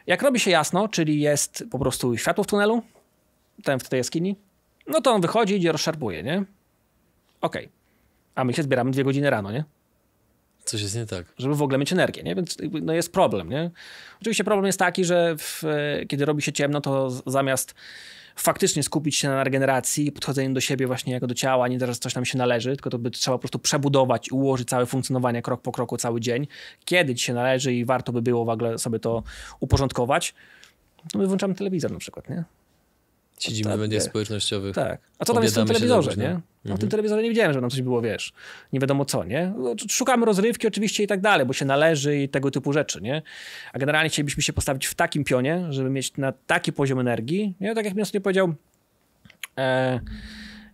Jak 0.07 0.22
robi 0.22 0.41
się 0.41 0.51
jasno, 0.51 0.89
czyli 0.89 1.20
jest 1.20 1.64
po 1.70 1.78
prostu 1.78 2.16
światło 2.16 2.45
w 2.45 2.47
tunelu, 2.47 2.82
ten 3.64 3.78
w 3.78 3.89
tej 3.89 3.99
jaskini, 3.99 4.37
no 4.87 5.01
to 5.01 5.12
on 5.12 5.20
wychodzi, 5.20 5.57
idzie, 5.57 5.72
rozszarpuje, 5.72 6.22
nie? 6.22 6.45
Okej. 7.41 7.64
Okay. 7.64 7.68
A 8.35 8.45
my 8.45 8.53
się 8.53 8.62
zbieramy 8.62 8.91
dwie 8.91 9.05
godziny 9.05 9.30
rano, 9.30 9.53
nie? 9.53 9.64
Coś 10.65 10.83
jest 10.83 10.97
nie 10.97 11.07
tak. 11.07 11.27
Żeby 11.39 11.55
w 11.55 11.62
ogóle 11.62 11.79
mieć 11.79 11.93
energię, 11.93 12.23
nie? 12.23 12.35
Więc 12.35 12.57
no 12.83 12.93
jest 12.93 13.12
problem, 13.12 13.49
nie? 13.51 13.71
Oczywiście 14.21 14.45
problem 14.45 14.67
jest 14.67 14.79
taki, 14.79 15.05
że 15.05 15.37
w, 15.39 15.62
kiedy 16.09 16.25
robi 16.25 16.43
się 16.43 16.53
ciemno, 16.53 16.81
to 16.81 17.11
zamiast 17.27 17.75
faktycznie 18.37 18.83
skupić 18.83 19.17
się 19.17 19.29
na 19.29 19.45
regeneracji, 19.45 20.12
podchodzeniu 20.12 20.55
do 20.55 20.61
siebie 20.61 20.87
właśnie 20.87 21.12
jako 21.12 21.27
do 21.27 21.35
ciała, 21.35 21.69
nie 21.69 21.79
teraz 21.79 21.99
coś 21.99 22.15
nam 22.15 22.25
się 22.25 22.39
należy, 22.39 22.77
tylko 22.77 22.91
to 22.91 22.99
by 22.99 23.11
trzeba 23.11 23.37
po 23.37 23.41
prostu 23.41 23.59
przebudować 23.59 24.29
i 24.29 24.31
ułożyć 24.31 24.69
całe 24.69 24.87
funkcjonowanie 24.87 25.43
krok 25.43 25.62
po 25.62 25.73
kroku 25.73 25.97
cały 25.97 26.21
dzień, 26.21 26.47
kiedy 26.85 27.15
ci 27.15 27.25
się 27.25 27.35
należy 27.35 27.75
i 27.75 27.85
warto 27.85 28.12
by 28.12 28.23
było 28.23 28.45
w 28.45 28.49
ogóle 28.49 28.79
sobie 28.79 28.99
to 28.99 29.23
uporządkować, 29.61 30.35
to 31.12 31.19
my 31.19 31.27
włączamy 31.27 31.55
telewizor 31.55 31.93
na 31.93 31.99
przykład, 31.99 32.31
nie? 32.31 32.45
Siedzimy 33.39 33.76
w 33.76 33.80
mediach 33.80 34.03
społecznościowych. 34.03 34.74
Tak. 34.74 35.01
A 35.18 35.24
co 35.24 35.35
tam 35.35 35.43
jest 35.43 35.55
w 35.55 35.59
tym 35.59 35.66
telewizorze, 35.66 36.16
nie? 36.16 36.41
Mhm. 36.64 36.78
tym 36.80 36.89
telewizorze 36.89 37.22
nie 37.22 37.28
widziałem, 37.28 37.53
że 37.53 37.61
tam 37.61 37.70
coś 37.70 37.82
było, 37.82 38.03
wiesz, 38.03 38.32
nie 38.72 38.80
wiadomo 38.80 39.05
co, 39.05 39.24
nie? 39.24 39.53
No, 39.59 39.74
szukamy 39.89 40.26
rozrywki 40.26 40.66
oczywiście 40.66 41.03
i 41.03 41.07
tak 41.07 41.20
dalej, 41.20 41.47
bo 41.47 41.53
się 41.53 41.64
należy 41.64 42.22
i 42.22 42.28
tego 42.28 42.51
typu 42.51 42.72
rzeczy, 42.72 43.01
nie? 43.01 43.22
A 43.72 43.78
generalnie 43.78 44.11
chcielibyśmy 44.11 44.43
się 44.43 44.53
postawić 44.53 44.87
w 44.87 44.95
takim 44.95 45.24
pionie, 45.24 45.66
żeby 45.70 45.91
mieć 45.91 46.16
na 46.16 46.32
taki 46.32 46.72
poziom 46.72 46.99
energii, 46.99 47.55
nie? 47.61 47.74
Tak 47.74 47.85
jak 47.85 47.95
mi 47.95 48.03
ostatnio 48.03 48.20
powiedział 48.20 48.55
e, 49.59 50.01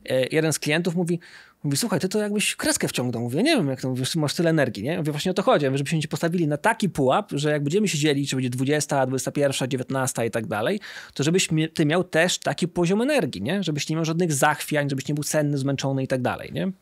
e, 0.08 0.26
jeden 0.26 0.52
z 0.52 0.58
klientów, 0.58 0.94
mówi, 0.94 1.20
Mówi, 1.64 1.76
słuchaj, 1.76 2.00
ty 2.00 2.08
to 2.08 2.18
jakbyś 2.18 2.56
kreskę 2.56 2.88
wciągnął. 2.88 3.22
Mówię, 3.22 3.42
nie 3.42 3.56
wiem, 3.56 3.68
jak 3.68 3.80
to 3.80 3.88
mówisz, 3.88 4.16
masz 4.16 4.34
tyle 4.34 4.50
energii, 4.50 4.82
nie? 4.82 4.98
Mówię, 4.98 5.12
właśnie 5.12 5.30
o 5.30 5.34
to 5.34 5.42
chodzi, 5.42 5.66
żebyśmy 5.66 6.02
się 6.02 6.08
postawili 6.08 6.48
na 6.48 6.56
taki 6.56 6.88
pułap, 6.88 7.30
że 7.32 7.50
jak 7.50 7.62
będziemy 7.62 7.88
się 7.88 7.98
dzielić, 7.98 8.30
czy 8.30 8.36
będzie 8.36 8.50
20, 8.50 9.06
21, 9.06 9.68
19 9.70 10.26
i 10.26 10.30
tak 10.30 10.46
dalej, 10.46 10.80
to 11.14 11.22
żebyś 11.22 11.48
ty 11.74 11.86
miał 11.86 12.04
też 12.04 12.38
taki 12.38 12.68
poziom 12.68 13.02
energii, 13.02 13.42
nie? 13.42 13.62
Żebyś 13.62 13.88
nie 13.88 13.96
miał 13.96 14.04
żadnych 14.04 14.32
zachwiań, 14.32 14.90
żebyś 14.90 15.08
nie 15.08 15.14
był 15.14 15.24
senny, 15.24 15.58
zmęczony 15.58 16.02
i 16.02 16.08
tak 16.08 16.22
dalej, 16.22 16.52
nie? 16.52 16.72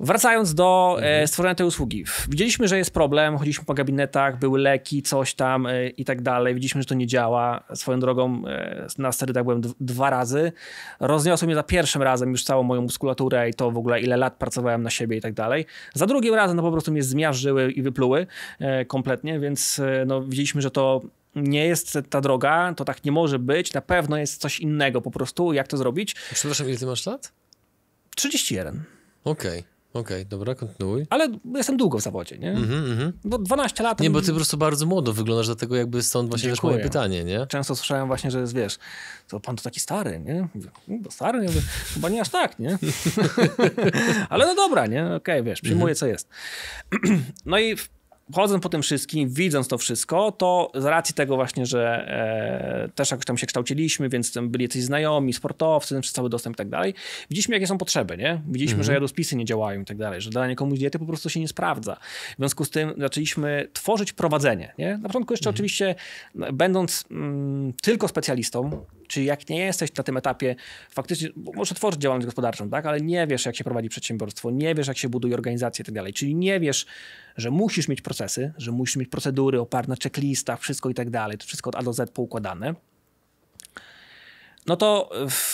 Wracając 0.00 0.54
do 0.54 0.96
e, 0.98 1.02
mhm. 1.02 1.28
stworzenia 1.28 1.54
tej 1.54 1.66
usługi. 1.66 2.04
Widzieliśmy, 2.28 2.68
że 2.68 2.78
jest 2.78 2.90
problem, 2.90 3.38
chodziliśmy 3.38 3.64
po 3.64 3.74
gabinetach, 3.74 4.38
były 4.38 4.58
leki, 4.58 5.02
coś 5.02 5.34
tam 5.34 5.66
e, 5.66 5.88
i 5.88 6.04
tak 6.04 6.22
dalej. 6.22 6.54
Widzieliśmy, 6.54 6.82
że 6.82 6.86
to 6.86 6.94
nie 6.94 7.06
działa. 7.06 7.64
Swoją 7.74 8.00
drogą 8.00 8.42
e, 8.46 8.86
na 8.98 9.12
sterydach 9.12 9.44
byłem 9.44 9.60
dwa 9.80 10.10
razy. 10.10 10.52
Rozniosło 11.00 11.46
mnie 11.46 11.54
za 11.54 11.62
pierwszym 11.62 12.02
razem 12.02 12.30
już 12.30 12.44
całą 12.44 12.62
moją 12.62 12.82
muskulaturę 12.82 13.48
i 13.48 13.54
to 13.54 13.70
w 13.70 13.78
ogóle 13.78 14.00
ile 14.00 14.16
lat 14.16 14.36
pracowałem 14.36 14.82
na 14.82 14.90
siebie 14.90 15.16
i 15.16 15.20
tak 15.20 15.34
dalej. 15.34 15.66
Za 15.94 16.06
drugim 16.06 16.34
razem 16.34 16.56
no 16.56 16.62
po 16.62 16.72
prostu 16.72 16.92
mnie 16.92 17.02
zmiażdżyły 17.02 17.72
i 17.72 17.82
wypluły 17.82 18.26
kompletnie, 18.88 19.40
więc 19.40 19.80
no, 20.06 20.22
widzieliśmy, 20.22 20.62
że 20.62 20.70
to 20.70 21.00
nie 21.34 21.66
jest 21.66 21.98
ta 22.10 22.20
droga, 22.20 22.74
to 22.76 22.84
tak 22.84 23.04
nie 23.04 23.12
może 23.12 23.38
być. 23.38 23.72
Na 23.72 23.80
pewno 23.80 24.16
jest 24.16 24.40
coś 24.40 24.60
innego 24.60 25.00
po 25.00 25.10
prostu, 25.10 25.52
jak 25.52 25.68
to 25.68 25.76
zrobić. 25.76 26.14
Przepraszam, 26.32 26.68
ile 26.68 26.78
ty 26.78 26.86
masz 26.86 27.06
lat? 27.06 27.32
31. 28.16 28.82
Okej. 29.24 29.58
Okay. 29.58 29.79
Okej, 29.92 30.16
okay, 30.16 30.24
dobra, 30.24 30.54
kontynuuj. 30.54 31.06
Ale 31.10 31.28
jestem 31.54 31.76
długo 31.76 31.98
w 31.98 32.02
zawodzie, 32.02 32.38
nie? 32.38 32.50
Mm 32.50 32.98
-hmm. 32.98 33.12
Bo 33.24 33.38
12 33.38 33.82
lat... 33.82 34.00
Nie, 34.00 34.10
bo 34.10 34.20
ty 34.20 34.26
po 34.26 34.34
prostu 34.34 34.56
bardzo 34.56 34.86
młodo 34.86 35.12
wyglądasz, 35.12 35.46
dlatego 35.46 35.76
jakby 35.76 36.02
stąd 36.02 36.30
właśnie 36.30 36.50
też 36.50 36.62
moje 36.62 36.78
pytanie, 36.78 37.24
nie? 37.24 37.46
Często 37.46 37.76
słyszałem 37.76 38.06
właśnie, 38.06 38.30
że 38.30 38.40
jest, 38.40 38.54
wiesz, 38.54 38.78
to 39.28 39.40
pan 39.40 39.56
to 39.56 39.62
taki 39.62 39.80
stary, 39.80 40.20
nie? 40.20 40.48
Mówię, 40.54 41.04
to 41.04 41.10
stary? 41.10 41.38
Ja 41.38 41.44
mówię, 41.44 41.60
chyba 41.94 42.08
nie 42.08 42.20
aż 42.20 42.28
tak, 42.28 42.58
nie? 42.58 42.78
Ale 44.28 44.46
no 44.46 44.54
dobra, 44.54 44.86
nie? 44.86 45.04
Okej, 45.04 45.16
okay, 45.16 45.42
wiesz, 45.42 45.60
przyjmuję, 45.60 45.84
mm 45.92 45.94
-hmm. 45.94 45.98
co 45.98 46.06
jest. 46.06 46.28
no 47.46 47.58
i 47.58 47.76
chodząc 48.34 48.62
po 48.62 48.68
tym 48.68 48.82
wszystkim, 48.82 49.28
widząc 49.28 49.68
to 49.68 49.78
wszystko, 49.78 50.32
to 50.32 50.72
z 50.74 50.84
racji 50.84 51.14
tego 51.14 51.36
właśnie, 51.36 51.66
że 51.66 52.08
e, 52.86 52.88
też 52.94 53.10
jakoś 53.10 53.24
tam 53.24 53.38
się 53.38 53.46
kształciliśmy, 53.46 54.08
więc 54.08 54.32
tam 54.32 54.50
byli 54.50 54.64
jacyś 54.64 54.82
znajomi, 54.82 55.32
sportowcy, 55.32 56.00
przez 56.00 56.12
cały 56.12 56.30
dostęp 56.30 56.56
i 56.56 56.58
tak 56.58 56.68
dalej, 56.68 56.94
widzieliśmy 57.30 57.54
jakie 57.54 57.66
są 57.66 57.78
potrzeby, 57.78 58.16
nie? 58.16 58.40
Widzieliśmy, 58.46 58.74
mhm. 58.74 58.84
że 58.86 58.92
jadospisy 58.92 59.36
nie 59.36 59.44
działają 59.44 59.80
i 59.80 59.84
tak 59.84 59.96
dalej, 59.96 60.20
że 60.20 60.30
danie 60.30 60.56
komuś 60.56 60.78
diety 60.78 60.98
po 60.98 61.06
prostu 61.06 61.30
się 61.30 61.40
nie 61.40 61.48
sprawdza. 61.48 61.96
W 62.32 62.36
związku 62.36 62.64
z 62.64 62.70
tym 62.70 62.94
zaczęliśmy 62.98 63.68
tworzyć 63.72 64.12
prowadzenie, 64.12 64.72
nie? 64.78 64.98
Na 64.98 65.08
początku 65.08 65.32
jeszcze 65.32 65.50
mhm. 65.50 65.56
oczywiście, 65.56 65.94
będąc 66.52 67.04
mm, 67.10 67.72
tylko 67.82 68.08
specjalistą, 68.08 68.84
Czyli 69.10 69.26
jak 69.26 69.48
nie 69.48 69.58
jesteś 69.58 69.94
na 69.94 70.04
tym 70.04 70.16
etapie, 70.16 70.56
faktycznie 70.90 71.28
możesz 71.36 71.78
tworzyć 71.78 72.00
działalność 72.00 72.26
gospodarczą, 72.26 72.70
tak? 72.70 72.86
ale 72.86 73.00
nie 73.00 73.26
wiesz, 73.26 73.46
jak 73.46 73.56
się 73.56 73.64
prowadzi 73.64 73.88
przedsiębiorstwo, 73.88 74.50
nie 74.50 74.74
wiesz, 74.74 74.86
jak 74.86 74.98
się 74.98 75.08
buduje 75.08 75.34
organizację 75.34 75.82
i 75.82 75.86
tak 75.86 75.94
dalej. 75.94 76.12
Czyli 76.12 76.34
nie 76.34 76.60
wiesz, 76.60 76.86
że 77.36 77.50
musisz 77.50 77.88
mieć 77.88 78.02
procesy, 78.02 78.52
że 78.58 78.72
musisz 78.72 78.96
mieć 78.96 79.08
procedury 79.08 79.60
oparte 79.60 79.88
na 79.88 79.96
checklistach, 80.02 80.60
wszystko 80.60 80.90
i 80.90 80.94
tak 80.94 81.10
dalej, 81.10 81.38
to 81.38 81.46
wszystko 81.46 81.70
od 81.70 81.76
A 81.76 81.82
do 81.82 81.92
Z 81.92 82.10
poukładane 82.10 82.74
no 84.66 84.76
to 84.76 85.10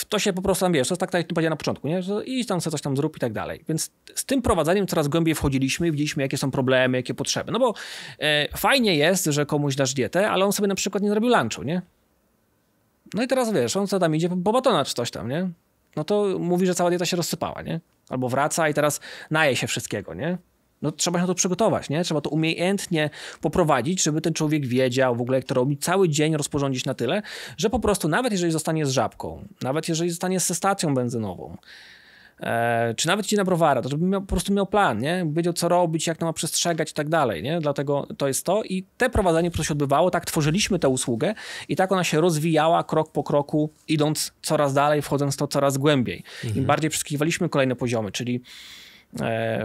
to 0.09 0.19
się 0.19 0.33
po 0.33 0.41
prostu 0.41 0.65
tam, 0.65 0.73
wiesz, 0.73 0.87
to 0.87 0.93
jest 0.93 0.99
tak, 0.99 1.11
tak 1.11 1.19
jak 1.19 1.27
powiedziałem 1.27 1.51
na 1.51 1.57
początku, 1.57 1.87
nie? 1.87 2.01
że 2.01 2.25
idź 2.25 2.47
tam 2.47 2.61
sobie 2.61 2.71
coś 2.71 2.81
tam 2.81 2.97
zrób 2.97 3.17
i 3.17 3.19
tak 3.19 3.33
dalej. 3.33 3.63
Więc 3.67 3.91
z 4.15 4.25
tym 4.25 4.41
prowadzeniem 4.41 4.87
coraz 4.87 5.07
głębiej 5.07 5.35
wchodziliśmy 5.35 5.87
i 5.87 5.91
widzieliśmy, 5.91 6.23
jakie 6.23 6.37
są 6.37 6.51
problemy, 6.51 6.97
jakie 6.97 7.13
potrzeby. 7.13 7.51
No 7.51 7.59
bo 7.59 7.73
e, 8.19 8.57
fajnie 8.57 8.95
jest, 8.95 9.25
że 9.25 9.45
komuś 9.45 9.75
dasz 9.75 9.93
dietę, 9.93 10.29
ale 10.31 10.45
on 10.45 10.53
sobie 10.53 10.67
na 10.67 10.75
przykład 10.75 11.03
nie 11.03 11.09
zrobił 11.09 11.29
lunchu, 11.29 11.63
nie? 11.63 11.81
No 13.13 13.23
i 13.23 13.27
teraz 13.27 13.53
wiesz, 13.53 13.77
on 13.77 13.87
co 13.87 13.99
tam 13.99 14.15
idzie, 14.15 14.29
po 14.29 14.51
batona 14.51 14.85
czy 14.85 14.93
coś 14.93 15.11
tam, 15.11 15.29
nie? 15.29 15.49
No 15.95 16.03
to 16.03 16.39
mówi, 16.39 16.65
że 16.67 16.75
cała 16.75 16.89
dieta 16.89 17.05
się 17.05 17.17
rozsypała, 17.17 17.61
nie? 17.61 17.79
Albo 18.09 18.29
wraca 18.29 18.69
i 18.69 18.73
teraz 18.73 18.99
naje 19.31 19.55
się 19.55 19.67
wszystkiego, 19.67 20.13
nie? 20.13 20.37
No 20.81 20.91
trzeba 20.91 21.19
się 21.19 21.23
na 21.23 21.27
to 21.27 21.35
przygotować, 21.35 21.89
nie? 21.89 22.03
Trzeba 22.03 22.21
to 22.21 22.29
umiejętnie 22.29 23.09
poprowadzić, 23.41 24.03
żeby 24.03 24.21
ten 24.21 24.33
człowiek 24.33 24.65
wiedział 24.65 25.15
w 25.15 25.21
ogóle, 25.21 25.37
jak 25.37 25.45
to 25.45 25.53
robić, 25.53 25.83
cały 25.83 26.09
dzień 26.09 26.37
rozporządzić 26.37 26.85
na 26.85 26.93
tyle, 26.93 27.21
że 27.57 27.69
po 27.69 27.79
prostu 27.79 28.07
nawet 28.07 28.31
jeżeli 28.31 28.51
zostanie 28.51 28.85
z 28.85 28.89
żabką, 28.89 29.47
nawet 29.61 29.89
jeżeli 29.89 30.09
zostanie 30.09 30.39
ze 30.39 30.55
stacją 30.55 30.93
benzynową, 30.93 31.57
czy 32.95 33.07
nawet 33.07 33.25
idzie 33.25 33.37
na 33.37 33.43
browara, 33.43 33.81
to 33.81 33.89
żeby 33.89 34.05
miał, 34.05 34.21
po 34.21 34.27
prostu 34.27 34.53
miał 34.53 34.65
plan, 34.65 34.99
nie? 34.99 35.25
Wiedział, 35.31 35.53
co 35.53 35.69
robić, 35.69 36.07
jak 36.07 36.17
to 36.17 36.25
ma 36.25 36.33
przestrzegać 36.33 36.91
i 36.91 36.93
tak 36.93 37.09
dalej, 37.09 37.43
nie? 37.43 37.59
Dlatego 37.59 38.07
to 38.17 38.27
jest 38.27 38.45
to 38.45 38.63
i 38.63 38.85
te 38.97 39.09
prowadzenie 39.09 39.51
po 39.51 39.53
prostu 39.53 39.67
się 39.67 39.73
odbywało, 39.73 40.11
tak 40.11 40.25
tworzyliśmy 40.25 40.79
tę 40.79 40.89
usługę 40.89 41.33
i 41.67 41.75
tak 41.75 41.91
ona 41.91 42.03
się 42.03 42.21
rozwijała 42.21 42.83
krok 42.83 43.11
po 43.11 43.23
kroku, 43.23 43.69
idąc 43.87 44.33
coraz 44.41 44.73
dalej, 44.73 45.01
wchodząc 45.01 45.33
w 45.33 45.37
to 45.37 45.47
coraz 45.47 45.77
głębiej. 45.77 46.23
Mhm. 46.43 46.61
Im 46.61 46.65
bardziej 46.65 46.89
przeskiwaliśmy 46.89 47.49
kolejne 47.49 47.75
poziomy, 47.75 48.11
czyli 48.11 48.41
E, 48.41 48.86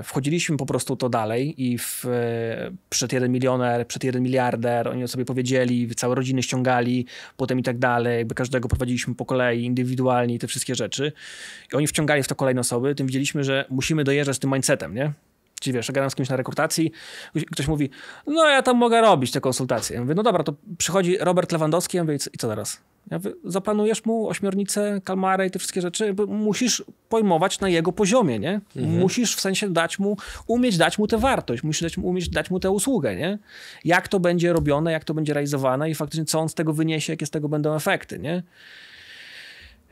wchodziliśmy 0.02 0.56
po 0.56 0.66
prostu 0.66 0.96
to 0.96 1.08
dalej 1.08 1.62
i 1.62 1.78
w, 1.78 2.04
e, 2.06 2.70
przed 2.90 3.12
jeden 3.12 3.32
milioner, 3.32 3.86
przed 3.86 4.04
jeden 4.04 4.22
miliarder, 4.22 4.88
oni 4.88 5.08
sobie 5.08 5.24
powiedzieli, 5.24 5.94
całe 5.94 6.14
rodziny 6.14 6.42
ściągali, 6.42 7.06
potem 7.36 7.58
i 7.58 7.62
tak 7.62 7.78
dalej, 7.78 8.18
jakby 8.18 8.34
każdego 8.34 8.68
prowadziliśmy 8.68 9.14
po 9.14 9.24
kolei, 9.24 9.64
indywidualnie 9.64 10.38
te 10.38 10.46
wszystkie 10.46 10.74
rzeczy. 10.74 11.12
I 11.72 11.76
oni 11.76 11.86
wciągali 11.86 12.22
w 12.22 12.28
to 12.28 12.34
kolejne 12.34 12.60
osoby, 12.60 12.94
tym 12.94 13.06
widzieliśmy, 13.06 13.44
że 13.44 13.64
musimy 13.70 14.04
dojeżdżać 14.04 14.36
z 14.36 14.38
tym 14.38 14.52
mindsetem, 14.52 14.94
nie? 14.94 15.12
Czyli 15.60 15.74
wiesz, 15.74 15.92
gadam 15.92 16.10
z 16.10 16.14
kimś 16.14 16.28
na 16.28 16.36
rekrutacji, 16.36 16.92
ktoś 17.52 17.68
mówi, 17.68 17.90
no 18.26 18.48
ja 18.48 18.62
tam 18.62 18.76
mogę 18.76 19.00
robić 19.00 19.30
te 19.30 19.40
konsultacje. 19.40 19.96
Ja 19.96 20.02
mówię, 20.02 20.14
no 20.14 20.22
dobra, 20.22 20.44
to 20.44 20.54
przychodzi 20.78 21.16
Robert 21.20 21.52
Lewandowski, 21.52 21.96
ja 21.96 22.04
mówię, 22.04 22.14
i 22.14 22.38
co 22.38 22.48
teraz? 22.48 22.80
Zaplanujesz 23.44 24.04
mu 24.04 24.28
ośmiornicę, 24.28 25.00
kalmarę 25.04 25.46
i 25.46 25.50
te 25.50 25.58
wszystkie 25.58 25.80
rzeczy, 25.80 26.14
musisz 26.28 26.84
pojmować 27.08 27.60
na 27.60 27.68
jego 27.68 27.92
poziomie, 27.92 28.38
nie? 28.38 28.60
Mhm. 28.76 28.98
Musisz 28.98 29.36
w 29.36 29.40
sensie 29.40 29.72
dać 29.72 29.98
mu, 29.98 30.16
umieć 30.46 30.76
dać 30.76 30.98
mu 30.98 31.06
tę 31.06 31.18
wartość, 31.18 31.62
musisz 31.62 31.82
dać, 31.82 31.98
umieć 31.98 32.28
dać 32.28 32.50
mu 32.50 32.60
tę 32.60 32.70
usługę, 32.70 33.16
nie? 33.16 33.38
Jak 33.84 34.08
to 34.08 34.20
będzie 34.20 34.52
robione, 34.52 34.92
jak 34.92 35.04
to 35.04 35.14
będzie 35.14 35.34
realizowane 35.34 35.90
i 35.90 35.94
faktycznie 35.94 36.24
co 36.24 36.40
on 36.40 36.48
z 36.48 36.54
tego 36.54 36.72
wyniesie, 36.72 37.12
jakie 37.12 37.26
z 37.26 37.30
tego 37.30 37.48
będą 37.48 37.74
efekty, 37.74 38.18
nie? 38.18 38.42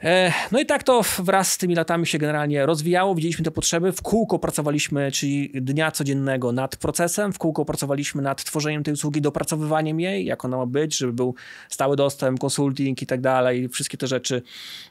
E, 0.05 0.33
no 0.53 0.61
i 0.61 0.67
tak 0.67 0.83
to 0.83 1.03
wraz 1.19 1.53
z 1.53 1.59
tymi 1.59 1.75
latami 1.75 2.07
się 2.07 2.19
generalnie 2.19 2.67
rozwijało, 2.67 3.15
widzieliśmy 3.15 3.45
te 3.45 3.51
potrzeby, 3.51 3.93
w 3.93 4.03
kółko 4.03 4.39
pracowaliśmy, 4.39 5.13
czyli 5.13 5.51
dnia 5.55 5.91
codziennego 5.91 6.53
nad 6.53 6.77
procesem, 6.77 7.33
w 7.33 7.39
kółko 7.39 7.65
pracowaliśmy 7.65 8.23
nad 8.23 8.45
tworzeniem 8.45 8.83
tej 8.83 8.95
usługi, 8.95 9.21
dopracowywaniem 9.21 10.01
jej, 10.01 10.25
jak 10.25 10.45
ona 10.45 10.57
ma 10.57 10.67
być, 10.67 10.97
żeby 10.97 11.13
był 11.13 11.35
stały 11.69 11.97
dostęp, 11.97 12.39
konsulting 12.41 13.03
i 13.03 13.07
tak 13.07 13.21
dalej, 13.21 13.69
wszystkie 13.69 13.99
te 13.99 14.07
rzeczy, 14.07 14.43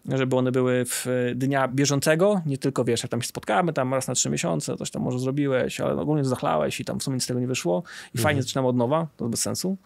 żeby 0.05 0.36
one 0.36 0.51
były 0.51 0.86
w 0.86 1.05
dnia 1.36 1.68
bieżącego, 1.68 2.41
nie 2.45 2.57
tylko 2.57 2.84
wiesz, 2.84 3.03
jak 3.03 3.12
tam 3.12 3.22
się 3.22 3.28
spotkamy, 3.28 3.74
tam 3.74 3.93
raz 3.93 4.07
na 4.07 4.14
trzy 4.14 4.30
miesiące, 4.30 4.78
coś 4.78 4.91
tam 4.91 5.01
może 5.01 5.20
zrobiłeś, 5.20 5.80
ale 5.82 6.01
ogólnie 6.01 6.26
zachlałeś 6.26 6.80
i 6.80 6.86
tam 6.86 6.99
w 6.99 7.03
sumie 7.03 7.16
nic 7.16 7.24
z 7.24 7.28
tego 7.28 7.39
nie 7.39 7.47
wyszło. 7.47 7.84
I 7.86 8.18
mhm. 8.18 8.24
fajnie 8.24 8.41
zaczynamy 8.41 8.68
od 8.68 8.76
nowa, 8.76 9.07
to 9.18 9.30
bez 9.30 9.41
sensu 9.41 9.78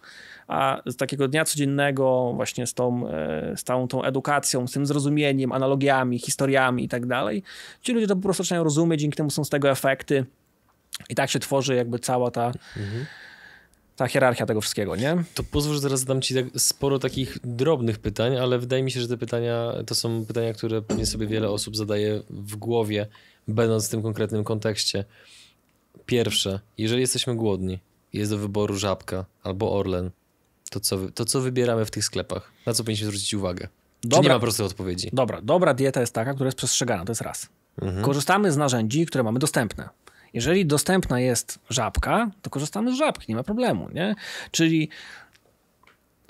a 0.48 0.82
z 0.86 0.96
takiego 0.96 1.28
dnia 1.28 1.44
codziennego 1.44 2.32
właśnie 2.36 2.66
z 2.66 2.74
tą, 2.74 3.08
e, 3.08 3.56
z 3.56 3.64
całą 3.64 3.88
tą 3.88 4.02
edukacją, 4.02 4.66
z 4.66 4.72
tym 4.72 4.86
zrozumieniem, 4.86 5.52
analogiami, 5.52 6.18
historiami 6.18 6.84
i 6.84 6.88
tak 6.88 7.06
dalej, 7.06 7.42
ci 7.82 7.92
ludzie 7.92 8.06
to 8.06 8.16
po 8.16 8.22
prostu 8.22 8.42
zaczynają 8.42 8.64
rozumieć, 8.64 9.00
dzięki 9.00 9.16
temu 9.16 9.30
są 9.30 9.44
z 9.44 9.50
tego 9.50 9.70
efekty 9.70 10.24
i 11.08 11.14
tak 11.14 11.30
się 11.30 11.38
tworzy 11.38 11.74
jakby 11.74 11.98
cała 11.98 12.30
ta 12.30 12.46
mhm 12.76 13.06
ta 13.96 14.08
hierarchia 14.08 14.46
tego 14.46 14.60
wszystkiego, 14.60 14.96
nie? 14.96 15.24
To 15.34 15.42
pozwól, 15.42 15.74
że 15.74 15.80
zaraz 15.80 16.00
zadam 16.00 16.20
ci 16.20 16.34
tak 16.34 16.44
sporo 16.56 16.98
takich 16.98 17.38
drobnych 17.44 17.98
pytań, 17.98 18.36
ale 18.36 18.58
wydaje 18.58 18.82
mi 18.82 18.90
się, 18.90 19.00
że 19.00 19.08
te 19.08 19.16
pytania 19.16 19.72
to 19.86 19.94
są 19.94 20.26
pytania, 20.26 20.52
które 20.52 20.82
pewnie 20.82 21.06
sobie 21.06 21.26
wiele 21.26 21.50
osób 21.50 21.76
zadaje 21.76 22.22
w 22.30 22.56
głowie, 22.56 23.06
będąc 23.48 23.86
w 23.86 23.90
tym 23.90 24.02
konkretnym 24.02 24.44
kontekście. 24.44 25.04
Pierwsze, 26.06 26.60
jeżeli 26.78 27.00
jesteśmy 27.00 27.36
głodni, 27.36 27.78
jest 28.12 28.30
do 28.30 28.38
wyboru 28.38 28.76
żabka 28.76 29.24
albo 29.42 29.72
Orlen, 29.72 30.10
to 30.74 30.80
co, 30.80 30.98
to 31.14 31.24
co 31.24 31.40
wybieramy 31.40 31.84
w 31.84 31.90
tych 31.90 32.04
sklepach? 32.04 32.52
Na 32.66 32.72
co 32.72 32.84
powinniśmy 32.84 33.06
zwrócić 33.06 33.34
uwagę? 33.34 33.68
Dobra, 34.04 34.18
Czy 34.18 34.22
nie 34.28 34.34
ma 34.34 34.40
prostej 34.40 34.66
odpowiedzi? 34.66 35.10
Dobra, 35.12 35.40
dobra 35.42 35.74
dieta 35.74 36.00
jest 36.00 36.14
taka, 36.14 36.34
która 36.34 36.46
jest 36.48 36.56
przestrzegana, 36.56 37.04
to 37.04 37.10
jest 37.10 37.20
raz. 37.20 37.48
Mhm. 37.82 38.04
Korzystamy 38.04 38.52
z 38.52 38.56
narzędzi, 38.56 39.06
które 39.06 39.24
mamy 39.24 39.38
dostępne. 39.38 39.88
Jeżeli 40.32 40.66
dostępna 40.66 41.20
jest 41.20 41.58
żabka, 41.70 42.30
to 42.42 42.50
korzystamy 42.50 42.94
z 42.94 42.98
żabki, 42.98 43.24
nie 43.28 43.36
ma 43.36 43.42
problemu, 43.42 43.88
nie? 43.94 44.14
Czyli 44.50 44.88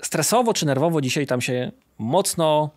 stresowo 0.01 0.53
czy 0.53 0.65
nerwowo 0.65 1.01
dzisiaj 1.01 1.27
tam 1.27 1.41
się 1.41 1.71
mocno 1.97 2.69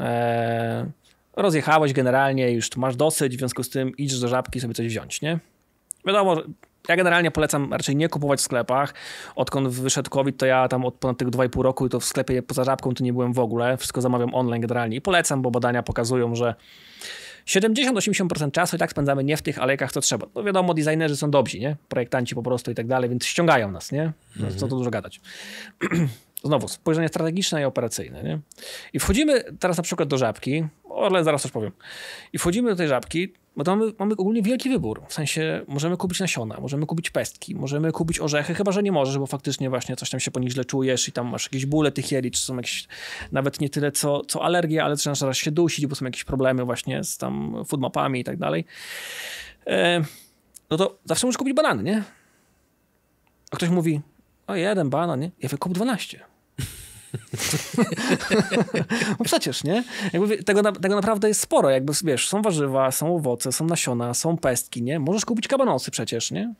e, 0.00 0.90
rozjechałeś 1.36 1.92
generalnie, 1.92 2.52
już 2.52 2.76
masz 2.76 2.96
dosyć, 2.96 3.36
w 3.36 3.38
związku 3.38 3.62
z 3.62 3.70
tym 3.70 3.96
idziesz 3.96 4.20
do 4.20 4.28
żabki 4.28 4.60
sobie 4.60 4.74
coś 4.74 4.86
wziąć, 4.86 5.22
nie? 5.22 5.38
Wiadomo, 6.06 6.36
ja 6.88 6.96
generalnie 6.96 7.30
polecam 7.30 7.72
raczej 7.72 7.96
nie 7.96 8.08
kupować 8.08 8.40
w 8.40 8.42
sklepach. 8.42 8.94
Odkąd 9.36 9.68
wyszedł 9.68 10.10
COVID, 10.10 10.36
to 10.36 10.46
ja 10.46 10.68
tam 10.68 10.84
od 10.84 10.94
ponad 10.94 11.18
tego 11.18 11.30
2,5 11.30 11.62
roku 11.62 11.88
to 11.88 12.00
w 12.00 12.04
sklepie 12.04 12.42
poza 12.42 12.64
żabką 12.64 12.94
to 12.94 13.04
nie 13.04 13.12
byłem 13.12 13.32
w 13.32 13.38
ogóle. 13.38 13.76
Wszystko 13.76 14.00
zamawiam 14.00 14.34
online 14.34 14.60
generalnie 14.60 14.96
i 14.96 15.00
polecam, 15.00 15.42
bo 15.42 15.50
badania 15.50 15.82
pokazują, 15.82 16.34
że 16.34 16.54
70-80% 17.46 18.50
czasu 18.50 18.76
i 18.76 18.78
tak 18.78 18.90
spędzamy 18.90 19.24
nie 19.24 19.36
w 19.36 19.42
tych 19.42 19.58
alejkach, 19.58 19.92
co 19.92 20.00
trzeba. 20.00 20.26
No 20.34 20.44
wiadomo, 20.44 20.74
designerzy 20.74 21.16
są 21.16 21.30
dobrzy, 21.30 21.58
nie? 21.58 21.76
Projektanci 21.88 22.34
po 22.34 22.42
prostu 22.42 22.70
i 22.70 22.74
tak 22.74 22.86
dalej, 22.86 23.10
więc 23.10 23.24
ściągają 23.24 23.70
nas, 23.70 23.92
nie? 23.92 24.12
Mhm. 24.36 24.58
Co 24.58 24.68
tu 24.68 24.76
dużo 24.76 24.90
gadać. 24.90 25.20
Znowu, 26.44 26.68
spojrzenie 26.68 27.08
strategiczne 27.08 27.62
i 27.62 27.64
operacyjne, 27.64 28.22
nie? 28.22 28.38
I 28.92 28.98
wchodzimy 28.98 29.44
teraz 29.58 29.76
na 29.76 29.82
przykład 29.82 30.08
do 30.08 30.18
żabki, 30.18 30.64
ale 31.02 31.24
zaraz 31.24 31.42
coś 31.42 31.50
powiem. 31.50 31.72
I 32.32 32.38
wchodzimy 32.38 32.70
do 32.70 32.76
tej 32.76 32.88
żabki, 32.88 33.32
bo 33.56 33.64
to 33.64 33.76
mamy, 33.76 33.92
mamy 33.98 34.12
ogólnie 34.12 34.42
wielki 34.42 34.68
wybór. 34.68 35.02
W 35.08 35.14
sensie 35.14 35.64
możemy 35.68 35.96
kupić 35.96 36.20
nasiona, 36.20 36.60
możemy 36.60 36.86
kupić 36.86 37.10
pestki, 37.10 37.54
możemy 37.54 37.92
kupić 37.92 38.20
orzechy, 38.20 38.54
chyba 38.54 38.72
że 38.72 38.82
nie 38.82 38.92
możesz, 38.92 39.18
bo 39.18 39.26
faktycznie 39.26 39.70
właśnie 39.70 39.96
coś 39.96 40.10
tam 40.10 40.20
się 40.20 40.30
po 40.30 40.40
nich 40.40 40.50
źle 40.50 40.64
czujesz 40.64 41.08
i 41.08 41.12
tam 41.12 41.28
masz 41.28 41.44
jakieś 41.44 41.66
bóle 41.66 41.92
tych 41.92 42.12
jeli, 42.12 42.30
czy 42.30 42.40
są 42.40 42.56
jakieś 42.56 42.88
nawet 43.32 43.60
nie 43.60 43.70
tyle 43.70 43.92
co, 43.92 44.24
co 44.24 44.44
alergie, 44.44 44.84
ale 44.84 44.96
zaczynasz 44.96 45.38
się 45.38 45.50
dusić, 45.50 45.86
bo 45.86 45.94
są 45.94 46.04
jakieś 46.04 46.24
problemy 46.24 46.64
właśnie 46.64 47.04
z 47.04 47.18
tam 47.18 47.64
foodmapami 47.66 48.20
i 48.20 48.24
tak 48.24 48.36
dalej. 48.36 48.64
E, 49.66 50.00
no 50.70 50.76
to 50.76 50.98
zawsze 51.04 51.26
możesz 51.26 51.38
kupić 51.38 51.54
banany, 51.54 51.82
nie? 51.82 52.02
A 53.50 53.56
ktoś 53.56 53.68
mówi, 53.68 54.00
o 54.46 54.54
jeden 54.54 54.90
banan, 54.90 55.20
nie? 55.20 55.30
Ja 55.42 55.48
wykup 55.48 55.72
12. 55.72 56.31
no 59.18 59.24
przecież, 59.24 59.64
nie? 59.64 59.84
Jakby 60.12 60.44
tego, 60.44 60.72
tego 60.72 60.94
naprawdę 60.94 61.28
jest 61.28 61.40
sporo. 61.40 61.70
Jakby, 61.70 61.92
wiesz, 62.04 62.28
są 62.28 62.42
warzywa, 62.42 62.90
są 62.90 63.16
owoce, 63.16 63.52
są 63.52 63.64
nasiona, 63.64 64.14
są 64.14 64.36
pestki, 64.36 64.82
nie? 64.82 64.98
Możesz 64.98 65.24
kupić 65.24 65.48
kabanosy 65.48 65.90
przecież, 65.90 66.30
nie? 66.30 66.54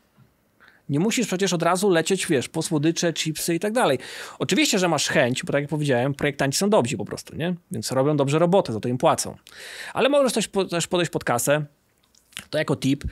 Nie 0.89 0.99
musisz 0.99 1.27
przecież 1.27 1.53
od 1.53 1.63
razu 1.63 1.89
lecieć, 1.89 2.27
wiesz, 2.27 2.49
po 2.49 2.61
słodycze, 2.61 3.13
chipsy 3.13 3.55
i 3.55 3.59
tak 3.59 3.73
dalej. 3.73 3.99
Oczywiście, 4.39 4.79
że 4.79 4.87
masz 4.87 5.07
chęć, 5.07 5.43
bo 5.43 5.53
tak 5.53 5.61
jak 5.61 5.69
powiedziałem, 5.69 6.13
projektanci 6.13 6.57
są 6.57 6.69
dobrzy 6.69 6.97
po 6.97 7.05
prostu, 7.05 7.35
nie? 7.35 7.55
Więc 7.71 7.91
robią 7.91 8.17
dobrze 8.17 8.39
robotę, 8.39 8.73
za 8.73 8.79
to 8.79 8.89
im 8.89 8.97
płacą. 8.97 9.35
Ale 9.93 10.09
możesz 10.09 10.33
też, 10.33 10.49
też 10.69 10.87
podejść 10.87 11.11
pod 11.11 11.23
kasę, 11.23 11.65
to 12.49 12.57
jako 12.57 12.75
tip. 12.75 13.03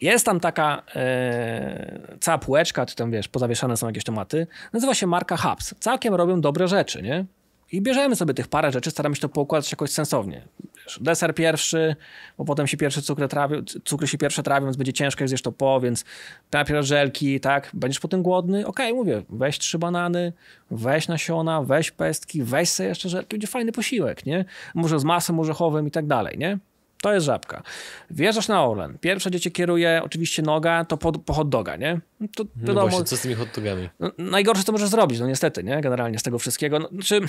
Jest 0.00 0.26
tam 0.26 0.40
taka 0.40 0.82
e, 0.96 2.16
cała 2.20 2.38
półeczka, 2.38 2.86
czy 2.86 2.96
tam 2.96 3.10
wiesz, 3.10 3.28
pozawieszane 3.28 3.76
są 3.76 3.86
jakieś 3.86 4.04
tomaty. 4.04 4.46
Nazywa 4.72 4.94
się 4.94 5.06
marka 5.06 5.36
Hubs. 5.36 5.74
Całkiem 5.80 6.14
robią 6.14 6.40
dobre 6.40 6.68
rzeczy, 6.68 7.02
nie? 7.02 7.24
I 7.72 7.82
bierzemy 7.82 8.16
sobie 8.16 8.34
tych 8.34 8.48
parę 8.48 8.72
rzeczy, 8.72 8.90
staramy 8.90 9.16
się 9.16 9.20
to 9.20 9.28
poukładać 9.28 9.70
jakoś 9.70 9.90
sensownie. 9.90 10.42
Wiesz, 10.84 10.98
deser 11.00 11.34
pierwszy, 11.34 11.96
bo 12.38 12.44
potem 12.44 12.66
się 12.66 12.76
pierwsze 12.76 13.02
cukry 13.02 13.28
trawią, 13.28 13.62
cukry 13.84 14.06
się 14.06 14.18
pierwsze 14.18 14.42
trawią, 14.42 14.66
więc 14.66 14.76
będzie 14.76 14.92
ciężko, 14.92 15.28
zjesz 15.28 15.42
to 15.42 15.52
po, 15.52 15.80
więc 15.80 16.04
najpierw 16.52 16.86
żelki, 16.86 17.40
tak? 17.40 17.70
Będziesz 17.74 18.00
potem 18.00 18.22
głodny? 18.22 18.66
Okej, 18.66 18.86
okay, 18.86 18.94
mówię, 18.98 19.22
weź 19.28 19.58
trzy 19.58 19.78
banany, 19.78 20.32
weź 20.70 21.08
nasiona, 21.08 21.62
weź 21.62 21.90
pestki, 21.90 22.42
weź 22.42 22.68
sobie 22.68 22.88
jeszcze 22.88 23.08
żelki, 23.08 23.28
będzie 23.28 23.46
fajny 23.46 23.72
posiłek, 23.72 24.26
nie? 24.26 24.44
Może 24.74 24.98
z 24.98 25.04
masą 25.04 25.40
orzechowym 25.40 25.86
i 25.86 25.90
tak 25.90 26.06
dalej, 26.06 26.38
nie? 26.38 26.58
To 27.04 27.14
jest 27.14 27.26
żabka. 27.26 27.62
Wjeżdżasz 28.10 28.48
na 28.48 28.66
Orlen. 28.66 28.98
Pierwsze, 28.98 29.30
gdzie 29.30 29.40
cię 29.40 29.50
kieruje 29.50 30.00
oczywiście 30.04 30.42
noga, 30.42 30.84
to 30.84 30.96
po, 30.96 31.12
po 31.12 31.32
hot 31.32 31.48
doga, 31.48 31.76
nie? 31.76 32.00
To 32.36 32.44
no 32.44 32.66
wiadomo, 32.66 32.88
właśnie, 32.88 33.04
co 33.04 33.16
z 33.16 33.20
tymi 33.20 33.34
hot 33.34 33.48
dogami? 33.54 33.88
No, 34.00 34.10
najgorsze, 34.18 34.64
co 34.64 34.72
możesz 34.72 34.88
zrobić, 34.88 35.20
no 35.20 35.26
niestety, 35.26 35.64
nie? 35.64 35.80
Generalnie 35.80 36.18
z 36.18 36.22
tego 36.22 36.38
wszystkiego. 36.38 36.78
No, 36.78 36.88
znaczy, 36.88 37.20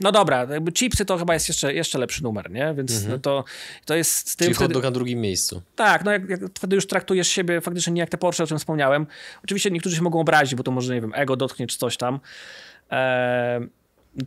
no 0.00 0.12
dobra, 0.12 0.46
jakby 0.50 0.72
chipsy 0.72 1.04
to 1.04 1.18
chyba 1.18 1.34
jest 1.34 1.48
jeszcze, 1.48 1.74
jeszcze 1.74 1.98
lepszy 1.98 2.22
numer, 2.22 2.50
nie? 2.50 2.74
Więc 2.74 2.92
mhm. 2.92 3.12
no 3.12 3.18
to, 3.18 3.44
to 3.84 3.94
jest 3.94 4.28
z 4.28 4.36
tym... 4.36 4.44
Czyli 4.44 4.54
wtedy... 4.54 4.68
hot 4.68 4.72
dog 4.72 4.82
na 4.82 4.90
drugim 4.90 5.20
miejscu. 5.20 5.62
Tak, 5.76 6.04
no 6.04 6.12
jak, 6.12 6.28
jak 6.28 6.40
wtedy 6.54 6.76
już 6.76 6.86
traktujesz 6.86 7.28
siebie 7.28 7.60
faktycznie 7.60 7.92
nie 7.92 8.00
jak 8.00 8.10
te 8.10 8.18
Porsche, 8.18 8.44
o 8.44 8.46
czym 8.46 8.58
wspomniałem. 8.58 9.06
Oczywiście 9.44 9.70
niektórzy 9.70 9.96
się 9.96 10.02
mogą 10.02 10.20
obrazić, 10.20 10.54
bo 10.54 10.62
to 10.62 10.70
może, 10.70 10.94
nie 10.94 11.00
wiem, 11.00 11.12
ego 11.14 11.36
dotknie 11.36 11.66
czy 11.66 11.78
coś 11.78 11.96
tam. 11.96 12.20
Eee, 12.90 13.68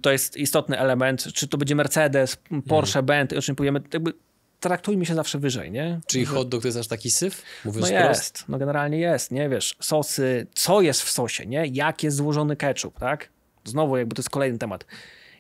to 0.02 0.12
jest 0.12 0.38
istotny 0.38 0.80
element, 0.80 1.34
czy 1.34 1.48
to 1.48 1.58
będzie 1.58 1.76
Mercedes, 1.76 2.38
Porsche, 2.68 3.00
mhm. 3.00 3.06
Bentley, 3.06 3.40
o 3.40 3.42
czym 3.42 3.56
powiemy, 3.56 3.82
jakby 3.94 4.14
traktujmy 4.62 5.06
się 5.06 5.16
zawsze 5.16 5.40
wyżej, 5.40 5.72
nie? 5.72 6.00
Czyli 6.06 6.26
hot 6.26 6.50
dog 6.50 6.62
to 6.62 6.68
jest 6.68 6.78
aż 6.78 6.88
taki 6.88 7.12
syf? 7.12 7.44
Mówiąc 7.66 7.92
no 7.92 7.98
jest, 7.98 8.44
no 8.48 8.58
generalnie 8.58 9.00
jest, 9.00 9.32
nie? 9.32 9.50
Wiesz, 9.50 9.76
sosy, 9.80 10.48
co 10.54 10.82
jest 10.82 11.02
w 11.02 11.10
sosie, 11.10 11.46
nie? 11.46 11.66
Jak 11.66 12.04
jest 12.04 12.18
złożony 12.18 12.56
ketchup, 12.56 13.00
tak? 13.00 13.30
Znowu 13.64 13.98
jakby 13.98 14.16
to 14.16 14.20
jest 14.20 14.30
kolejny 14.30 14.58
temat. 14.58 14.86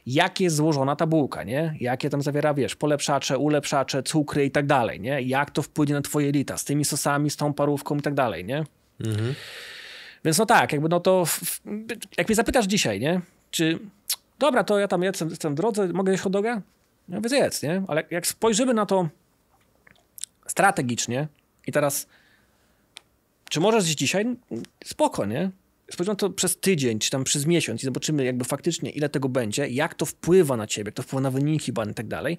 Jak 0.05 0.39
jest 0.39 0.55
złożona 0.55 0.95
ta 0.95 1.07
bułka, 1.07 1.43
nie? 1.43 1.75
Jakie 1.79 2.09
tam 2.09 2.21
zawiera, 2.21 2.53
wiesz, 2.53 2.75
polepszacze, 2.75 3.37
ulepszacze, 3.37 4.03
cukry 4.03 4.45
i 4.45 4.51
tak 4.51 4.65
dalej, 4.65 4.99
nie? 4.99 5.21
Jak 5.21 5.51
to 5.51 5.61
wpłynie 5.61 5.93
na 5.93 6.01
twoje 6.01 6.31
lita 6.31 6.57
z 6.57 6.65
tymi 6.65 6.85
sosami, 6.85 7.29
z 7.29 7.35
tą 7.35 7.53
parówką 7.53 7.97
i 7.97 8.01
tak 8.01 8.13
dalej, 8.13 8.45
nie? 8.45 8.63
Mhm. 8.99 9.35
Więc 10.25 10.37
no 10.37 10.45
tak, 10.45 10.71
jakby 10.71 10.89
no 10.89 10.99
to, 10.99 11.25
jak 12.17 12.29
mnie 12.29 12.35
zapytasz 12.35 12.65
dzisiaj, 12.65 12.99
nie? 12.99 13.21
Czy, 13.51 13.79
dobra, 14.39 14.63
to 14.63 14.79
ja 14.79 14.87
tam 14.87 15.03
jestem, 15.03 15.29
jestem 15.29 15.53
w 15.53 15.57
drodze, 15.57 15.87
mogę 15.87 16.11
jeść 16.11 16.23
hot 16.23 16.33
doga? 16.33 16.61
No 17.07 17.21
więc 17.21 17.31
jedz, 17.31 17.63
nie? 17.63 17.83
Ale 17.87 18.03
jak 18.11 18.27
spojrzymy 18.27 18.73
na 18.73 18.85
to 18.85 19.09
strategicznie 20.47 21.27
i 21.67 21.71
teraz 21.71 22.07
czy 23.49 23.59
możesz 23.59 23.83
dzisiaj? 23.85 24.35
Spoko, 24.83 25.25
nie? 25.25 25.51
Spojrzymy 25.93 26.15
to 26.15 26.29
przez 26.29 26.57
tydzień, 26.57 26.99
czy 26.99 27.09
tam 27.09 27.23
przez 27.23 27.45
miesiąc 27.45 27.83
i 27.83 27.85
zobaczymy 27.85 28.23
jakby 28.23 28.45
faktycznie 28.45 28.89
ile 28.89 29.09
tego 29.09 29.29
będzie, 29.29 29.67
jak 29.67 29.95
to 29.95 30.05
wpływa 30.05 30.57
na 30.57 30.67
ciebie, 30.67 30.87
jak 30.87 30.95
to 30.95 31.03
wpływa 31.03 31.21
na 31.21 31.31
wyniki 31.31 31.73
badań 31.73 31.91
i 31.91 31.95
tak 31.95 32.07
dalej, 32.07 32.37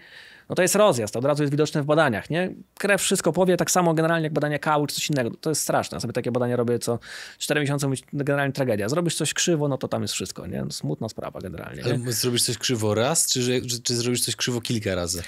no 0.48 0.55
to 0.55 0.62
jest 0.62 0.74
rozjazd, 0.74 1.12
to 1.12 1.18
od 1.18 1.24
razu 1.24 1.42
jest 1.42 1.50
widoczne 1.50 1.82
w 1.82 1.86
badaniach, 1.86 2.30
nie? 2.30 2.55
Krew 2.78 3.03
wszystko 3.03 3.32
powie, 3.32 3.57
tak 3.57 3.70
samo 3.70 3.94
generalnie 3.94 4.24
jak 4.24 4.32
badania 4.32 4.59
kału 4.59 4.86
czy 4.86 4.94
coś 4.94 5.11
innego, 5.11 5.30
to 5.40 5.50
jest 5.50 5.62
straszne, 5.62 5.96
ja 5.96 6.00
sobie 6.00 6.12
takie 6.12 6.32
badania 6.32 6.57
robię 6.57 6.78
co 6.78 6.98
4 7.38 7.61
miesiące, 7.61 7.86
mówić 7.86 8.05
generalnie 8.12 8.53
tragedia. 8.53 8.88
Zrobisz 8.88 9.14
coś 9.14 9.34
krzywo, 9.34 9.68
no 9.68 9.78
to 9.78 9.88
tam 9.88 10.03
jest 10.03 10.14
wszystko, 10.14 10.46
nie? 10.46 10.62
No, 10.62 10.70
smutna 10.70 11.09
sprawa 11.09 11.40
generalnie. 11.40 11.84
Ale 11.84 11.98
nie? 11.98 12.12
zrobisz 12.12 12.42
coś 12.42 12.59
krzywo 12.59 12.94
raz, 12.94 13.32
czy, 13.32 13.62
czy, 13.66 13.82
czy 13.82 13.94
zrobisz 13.94 14.20
coś 14.24 14.36
krzywo 14.36 14.61
kilka 14.61 14.94
razy? 14.94 15.22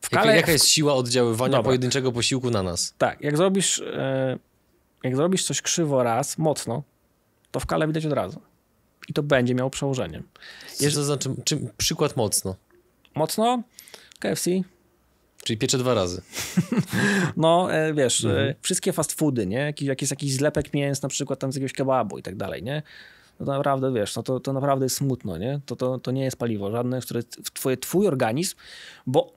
W 0.00 0.10
kale... 0.10 0.26
jaka, 0.26 0.36
jaka 0.36 0.52
jest 0.52 0.66
siła 0.66 0.94
oddziaływania 0.94 1.52
Dobra. 1.52 1.62
pojedynczego 1.62 2.12
posiłku 2.12 2.50
na 2.50 2.62
nas? 2.62 2.94
Tak, 2.98 3.20
jak 3.20 3.36
zrobisz, 3.36 3.78
e, 3.78 4.38
jak 5.04 5.16
zrobisz 5.16 5.44
coś 5.44 5.62
krzywo 5.62 6.02
raz, 6.02 6.38
mocno, 6.38 6.82
to 7.54 7.60
w 7.60 7.66
kale 7.66 7.86
widać 7.86 8.06
od 8.06 8.12
razu. 8.12 8.40
I 9.08 9.12
to 9.12 9.22
będzie 9.22 9.54
miało 9.54 9.70
przełożenie. 9.70 10.22
Co 10.72 10.90
to 10.90 11.04
znaczy, 11.04 11.30
czym, 11.44 11.68
przykład 11.76 12.16
mocno? 12.16 12.54
Mocno? 13.14 13.62
KFC. 14.18 14.50
Czyli 15.44 15.58
piecze 15.58 15.78
dwa 15.78 15.94
razy. 15.94 16.22
no, 17.36 17.72
e, 17.72 17.94
wiesz, 17.94 18.24
e, 18.24 18.28
mhm. 18.28 18.54
wszystkie 18.62 18.92
fast 18.92 19.12
foody, 19.12 19.46
nie? 19.46 19.56
Jakiś, 19.58 19.88
jakiś, 19.88 20.10
jakiś 20.10 20.32
zlepek 20.32 20.74
mięs 20.74 21.02
na 21.02 21.08
przykład 21.08 21.38
tam 21.38 21.52
z 21.52 21.54
jakiegoś 21.54 21.72
kebabu 21.72 22.18
i 22.18 22.22
tak 22.22 22.36
dalej, 22.36 22.62
nie? 22.62 22.82
No 23.40 23.46
to 23.46 23.52
naprawdę, 23.52 23.92
wiesz, 23.92 24.16
no 24.16 24.22
to, 24.22 24.40
to 24.40 24.52
naprawdę 24.52 24.84
jest 24.84 24.96
smutno, 24.96 25.38
nie? 25.38 25.60
To, 25.66 25.76
to, 25.76 25.98
to 25.98 26.10
nie 26.10 26.24
jest 26.24 26.36
paliwo 26.36 26.70
żadne, 26.70 27.00
które 27.00 27.22
twoje, 27.52 27.76
twój 27.76 28.06
organizm, 28.06 28.56
bo 29.06 29.32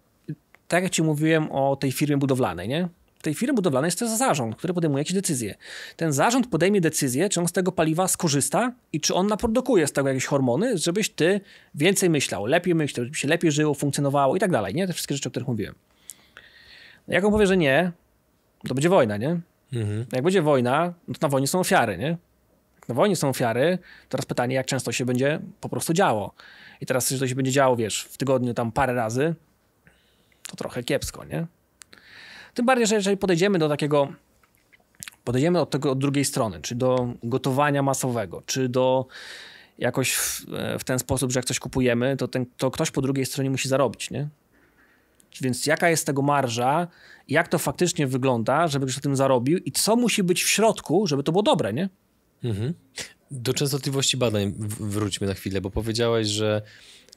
tak 0.67 0.83
jak 0.83 0.91
ci 0.91 1.03
mówiłem 1.03 1.51
o 1.51 1.75
tej 1.75 1.91
firmie 1.91 2.17
budowlanej, 2.17 2.67
nie? 2.67 2.89
Tej 3.27 3.33
firmy 3.33 3.53
budowlanej 3.53 3.87
jest 3.87 3.99
to 3.99 4.17
zarząd, 4.17 4.55
który 4.55 4.73
podejmuje 4.73 5.01
jakieś 5.01 5.13
decyzje. 5.13 5.55
Ten 5.95 6.13
zarząd 6.13 6.47
podejmie 6.47 6.81
decyzję, 6.81 7.29
czy 7.29 7.39
on 7.39 7.47
z 7.47 7.51
tego 7.51 7.71
paliwa 7.71 8.07
skorzysta 8.07 8.73
i 8.93 9.01
czy 9.01 9.13
on 9.13 9.27
naprodukuje 9.27 9.87
z 9.87 9.91
tego 9.91 10.07
jakieś 10.07 10.25
hormony, 10.25 10.77
żebyś 10.77 11.09
ty 11.09 11.41
więcej 11.75 12.09
myślał, 12.09 12.45
lepiej 12.45 12.75
myślał, 12.75 13.05
żeby 13.05 13.17
się 13.17 13.27
lepiej 13.27 13.51
żyło, 13.51 13.73
funkcjonowało 13.73 14.35
i 14.35 14.39
tak 14.39 14.51
dalej, 14.51 14.75
nie? 14.75 14.87
Te 14.87 14.93
wszystkie 14.93 15.15
rzeczy, 15.15 15.29
o 15.29 15.31
których 15.31 15.47
mówiłem. 15.47 15.75
Jak 17.07 17.25
on 17.25 17.31
powie, 17.31 17.47
że 17.47 17.57
nie, 17.57 17.91
to 18.67 18.73
będzie 18.73 18.89
wojna, 18.89 19.17
nie? 19.17 19.39
Mhm. 19.73 20.05
Jak 20.11 20.23
będzie 20.23 20.41
wojna, 20.41 20.93
no 21.07 21.13
to 21.13 21.19
na 21.21 21.29
wojnie 21.29 21.47
są 21.47 21.59
ofiary, 21.59 21.97
nie? 21.97 22.17
Jak 22.75 22.89
na 22.89 22.95
wojnie 22.95 23.15
są 23.15 23.29
ofiary, 23.29 23.77
teraz 24.09 24.25
pytanie, 24.25 24.55
jak 24.55 24.65
często 24.65 24.91
się 24.91 25.05
będzie 25.05 25.39
po 25.61 25.69
prostu 25.69 25.93
działo. 25.93 26.33
I 26.81 26.85
teraz, 26.85 27.11
jeżeli 27.11 27.19
to 27.19 27.29
się 27.29 27.35
będzie 27.35 27.51
działo, 27.51 27.75
wiesz, 27.75 28.03
w 28.03 28.17
tygodniu 28.17 28.53
tam 28.53 28.71
parę 28.71 28.93
razy, 28.93 29.35
to 30.49 30.55
trochę 30.55 30.83
kiepsko, 30.83 31.25
nie? 31.25 31.47
Tym 32.57 32.65
bardziej, 32.65 32.87
że 32.87 32.95
jeżeli 32.95 33.17
podejdziemy 33.17 33.59
do 33.59 33.69
takiego, 33.69 34.13
podejdziemy 35.23 35.61
od 35.61 35.69
tego 35.69 35.91
od 35.91 35.99
drugiej 35.99 36.25
strony, 36.25 36.61
czy 36.61 36.75
do 36.75 37.13
gotowania 37.23 37.83
masowego, 37.83 38.43
czy 38.45 38.69
do 38.69 39.05
jakoś 39.77 40.13
w, 40.13 40.45
w 40.79 40.83
ten 40.83 40.99
sposób, 40.99 41.31
że 41.31 41.39
jak 41.39 41.45
coś 41.45 41.59
kupujemy, 41.59 42.17
to, 42.17 42.27
ten, 42.27 42.45
to 42.57 42.71
ktoś 42.71 42.91
po 42.91 43.01
drugiej 43.01 43.25
stronie 43.25 43.49
musi 43.49 43.69
zarobić, 43.69 44.11
nie? 44.11 44.29
Więc 45.41 45.65
jaka 45.65 45.89
jest 45.89 46.05
tego 46.05 46.21
marża, 46.21 46.87
jak 47.27 47.47
to 47.47 47.59
faktycznie 47.59 48.07
wygląda, 48.07 48.67
żeby 48.67 48.85
ktoś 48.85 48.97
o 48.97 49.01
tym 49.01 49.15
zarobił 49.15 49.57
i 49.57 49.71
co 49.71 49.95
musi 49.95 50.23
być 50.23 50.43
w 50.43 50.49
środku, 50.49 51.07
żeby 51.07 51.23
to 51.23 51.31
było 51.31 51.43
dobre, 51.43 51.73
nie? 51.73 51.89
Mhm. 52.43 52.73
Do 53.31 53.53
częstotliwości 53.53 54.17
badań 54.17 54.53
wróćmy 54.79 55.27
na 55.27 55.33
chwilę, 55.33 55.61
bo 55.61 55.69
powiedziałeś, 55.69 56.27
że 56.27 56.61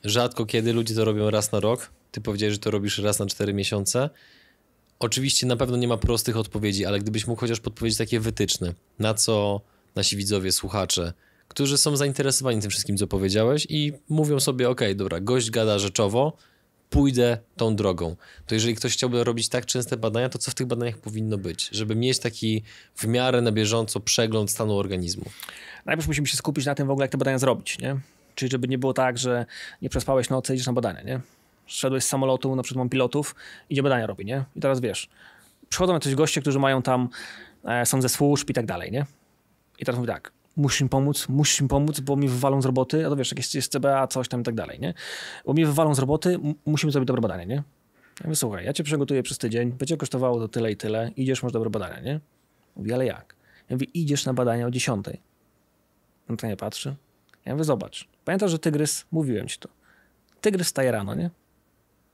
rzadko 0.04 0.46
kiedy 0.46 0.72
ludzie 0.72 0.94
to 0.94 1.04
robią 1.04 1.30
raz 1.30 1.52
na 1.52 1.60
rok. 1.60 1.90
Ty 2.10 2.20
powiedziałeś, 2.20 2.54
że 2.54 2.60
to 2.60 2.70
robisz 2.70 2.98
raz 2.98 3.18
na 3.18 3.26
cztery 3.26 3.54
miesiące. 3.54 4.10
Oczywiście 5.00 5.46
na 5.46 5.56
pewno 5.56 5.76
nie 5.76 5.88
ma 5.88 5.96
prostych 5.96 6.36
odpowiedzi, 6.36 6.86
ale 6.86 6.98
gdybyś 6.98 7.26
mógł 7.26 7.40
chociaż 7.40 7.60
podpowiedzieć 7.60 7.98
takie 7.98 8.20
wytyczne, 8.20 8.74
na 8.98 9.14
co 9.14 9.60
nasi 9.96 10.16
widzowie, 10.16 10.52
słuchacze, 10.52 11.12
którzy 11.48 11.78
są 11.78 11.96
zainteresowani 11.96 12.60
tym 12.60 12.70
wszystkim, 12.70 12.96
co 12.96 13.06
powiedziałeś 13.06 13.66
i 13.68 13.92
mówią 14.08 14.40
sobie, 14.40 14.68
ok, 14.68 14.80
dobra, 14.94 15.20
gość 15.20 15.50
gada 15.50 15.78
rzeczowo, 15.78 16.32
pójdę 16.90 17.38
tą 17.56 17.76
drogą. 17.76 18.16
To 18.46 18.54
jeżeli 18.54 18.74
ktoś 18.74 18.92
chciałby 18.92 19.24
robić 19.24 19.48
tak 19.48 19.66
częste 19.66 19.96
badania, 19.96 20.28
to 20.28 20.38
co 20.38 20.50
w 20.50 20.54
tych 20.54 20.66
badaniach 20.66 20.98
powinno 20.98 21.38
być, 21.38 21.68
żeby 21.72 21.96
mieć 21.96 22.18
taki 22.18 22.62
w 22.94 23.06
miarę 23.06 23.40
na 23.40 23.52
bieżąco 23.52 24.00
przegląd 24.00 24.50
stanu 24.50 24.78
organizmu? 24.78 25.24
Najpierw 25.86 26.08
musimy 26.08 26.26
się 26.26 26.36
skupić 26.36 26.66
na 26.66 26.74
tym 26.74 26.86
w 26.86 26.90
ogóle, 26.90 27.04
jak 27.04 27.12
te 27.12 27.18
badania 27.18 27.38
zrobić, 27.38 27.78
nie? 27.78 27.96
Czyli 28.34 28.50
żeby 28.50 28.68
nie 28.68 28.78
było 28.78 28.92
tak, 28.92 29.18
że 29.18 29.46
nie 29.82 29.88
przespałeś 29.88 30.30
nocy, 30.30 30.54
idziesz 30.54 30.66
na 30.66 30.72
badania, 30.72 31.02
nie? 31.02 31.20
Szedłeś 31.70 32.04
z 32.04 32.08
samolotu, 32.08 32.56
na 32.56 32.62
przykład 32.62 32.78
mam 32.78 32.88
pilotów, 32.88 33.34
idzie 33.70 33.82
badania 33.82 34.06
robi, 34.06 34.24
nie? 34.24 34.44
I 34.56 34.60
teraz 34.60 34.80
wiesz, 34.80 35.08
przychodzą 35.68 35.92
jacyś 35.92 36.14
goście, 36.14 36.40
którzy 36.40 36.58
mają 36.58 36.82
tam, 36.82 37.08
e, 37.64 37.86
są 37.86 38.02
ze 38.02 38.08
służb 38.08 38.50
i 38.50 38.54
tak 38.54 38.66
dalej, 38.66 38.92
nie? 38.92 39.06
I 39.78 39.84
teraz 39.84 39.98
mówię 39.98 40.12
tak, 40.12 40.32
musisz 40.56 40.80
im 40.80 40.88
pomóc, 40.88 41.28
musisz 41.28 41.60
im 41.60 41.68
pomóc, 41.68 42.00
bo 42.00 42.16
mi 42.16 42.28
wywalą 42.28 42.62
z 42.62 42.64
roboty, 42.64 43.06
a 43.06 43.08
to 43.08 43.16
wiesz, 43.16 43.30
jakieś 43.30 43.54
jest 43.54 43.72
CBA, 43.72 44.06
coś 44.06 44.28
tam 44.28 44.40
i 44.40 44.44
tak 44.44 44.54
dalej, 44.54 44.80
nie? 44.80 44.94
Bo 45.46 45.54
mi 45.54 45.64
wywalą 45.64 45.94
z 45.94 45.98
roboty, 45.98 46.38
musimy 46.66 46.92
zrobić 46.92 47.06
dobre 47.06 47.22
badanie, 47.22 47.46
nie? 47.46 47.54
Ja 47.54 48.24
mówię, 48.24 48.36
słuchaj, 48.36 48.64
ja 48.64 48.72
cię 48.72 48.84
przygotuję 48.84 49.22
przez 49.22 49.38
tydzień, 49.38 49.72
będzie 49.72 49.96
kosztowało 49.96 50.40
to 50.40 50.48
tyle 50.48 50.72
i 50.72 50.76
tyle, 50.76 51.10
idziesz, 51.16 51.42
masz 51.42 51.52
dobre 51.52 51.70
badania, 51.70 52.00
nie? 52.00 52.20
Mówi, 52.76 52.92
ale 52.92 53.06
jak? 53.06 53.34
Ja 53.68 53.76
mówię, 53.76 53.86
idziesz 53.94 54.24
na 54.24 54.34
badania 54.34 54.66
o 54.66 54.70
10. 54.70 55.06
On 56.30 56.36
to 56.36 56.46
nie 56.46 56.56
patrzy. 56.56 56.96
Ja 57.44 57.52
mówię, 57.52 57.64
zobacz, 57.64 58.08
pamiętasz, 58.24 58.50
że 58.50 58.58
tygrys, 58.58 59.06
mówiłem 59.12 59.48
ci 59.48 59.58
to. 59.58 59.68
Tygrys 60.40 60.68
staje 60.68 60.90
rano, 60.90 61.14
nie? 61.14 61.30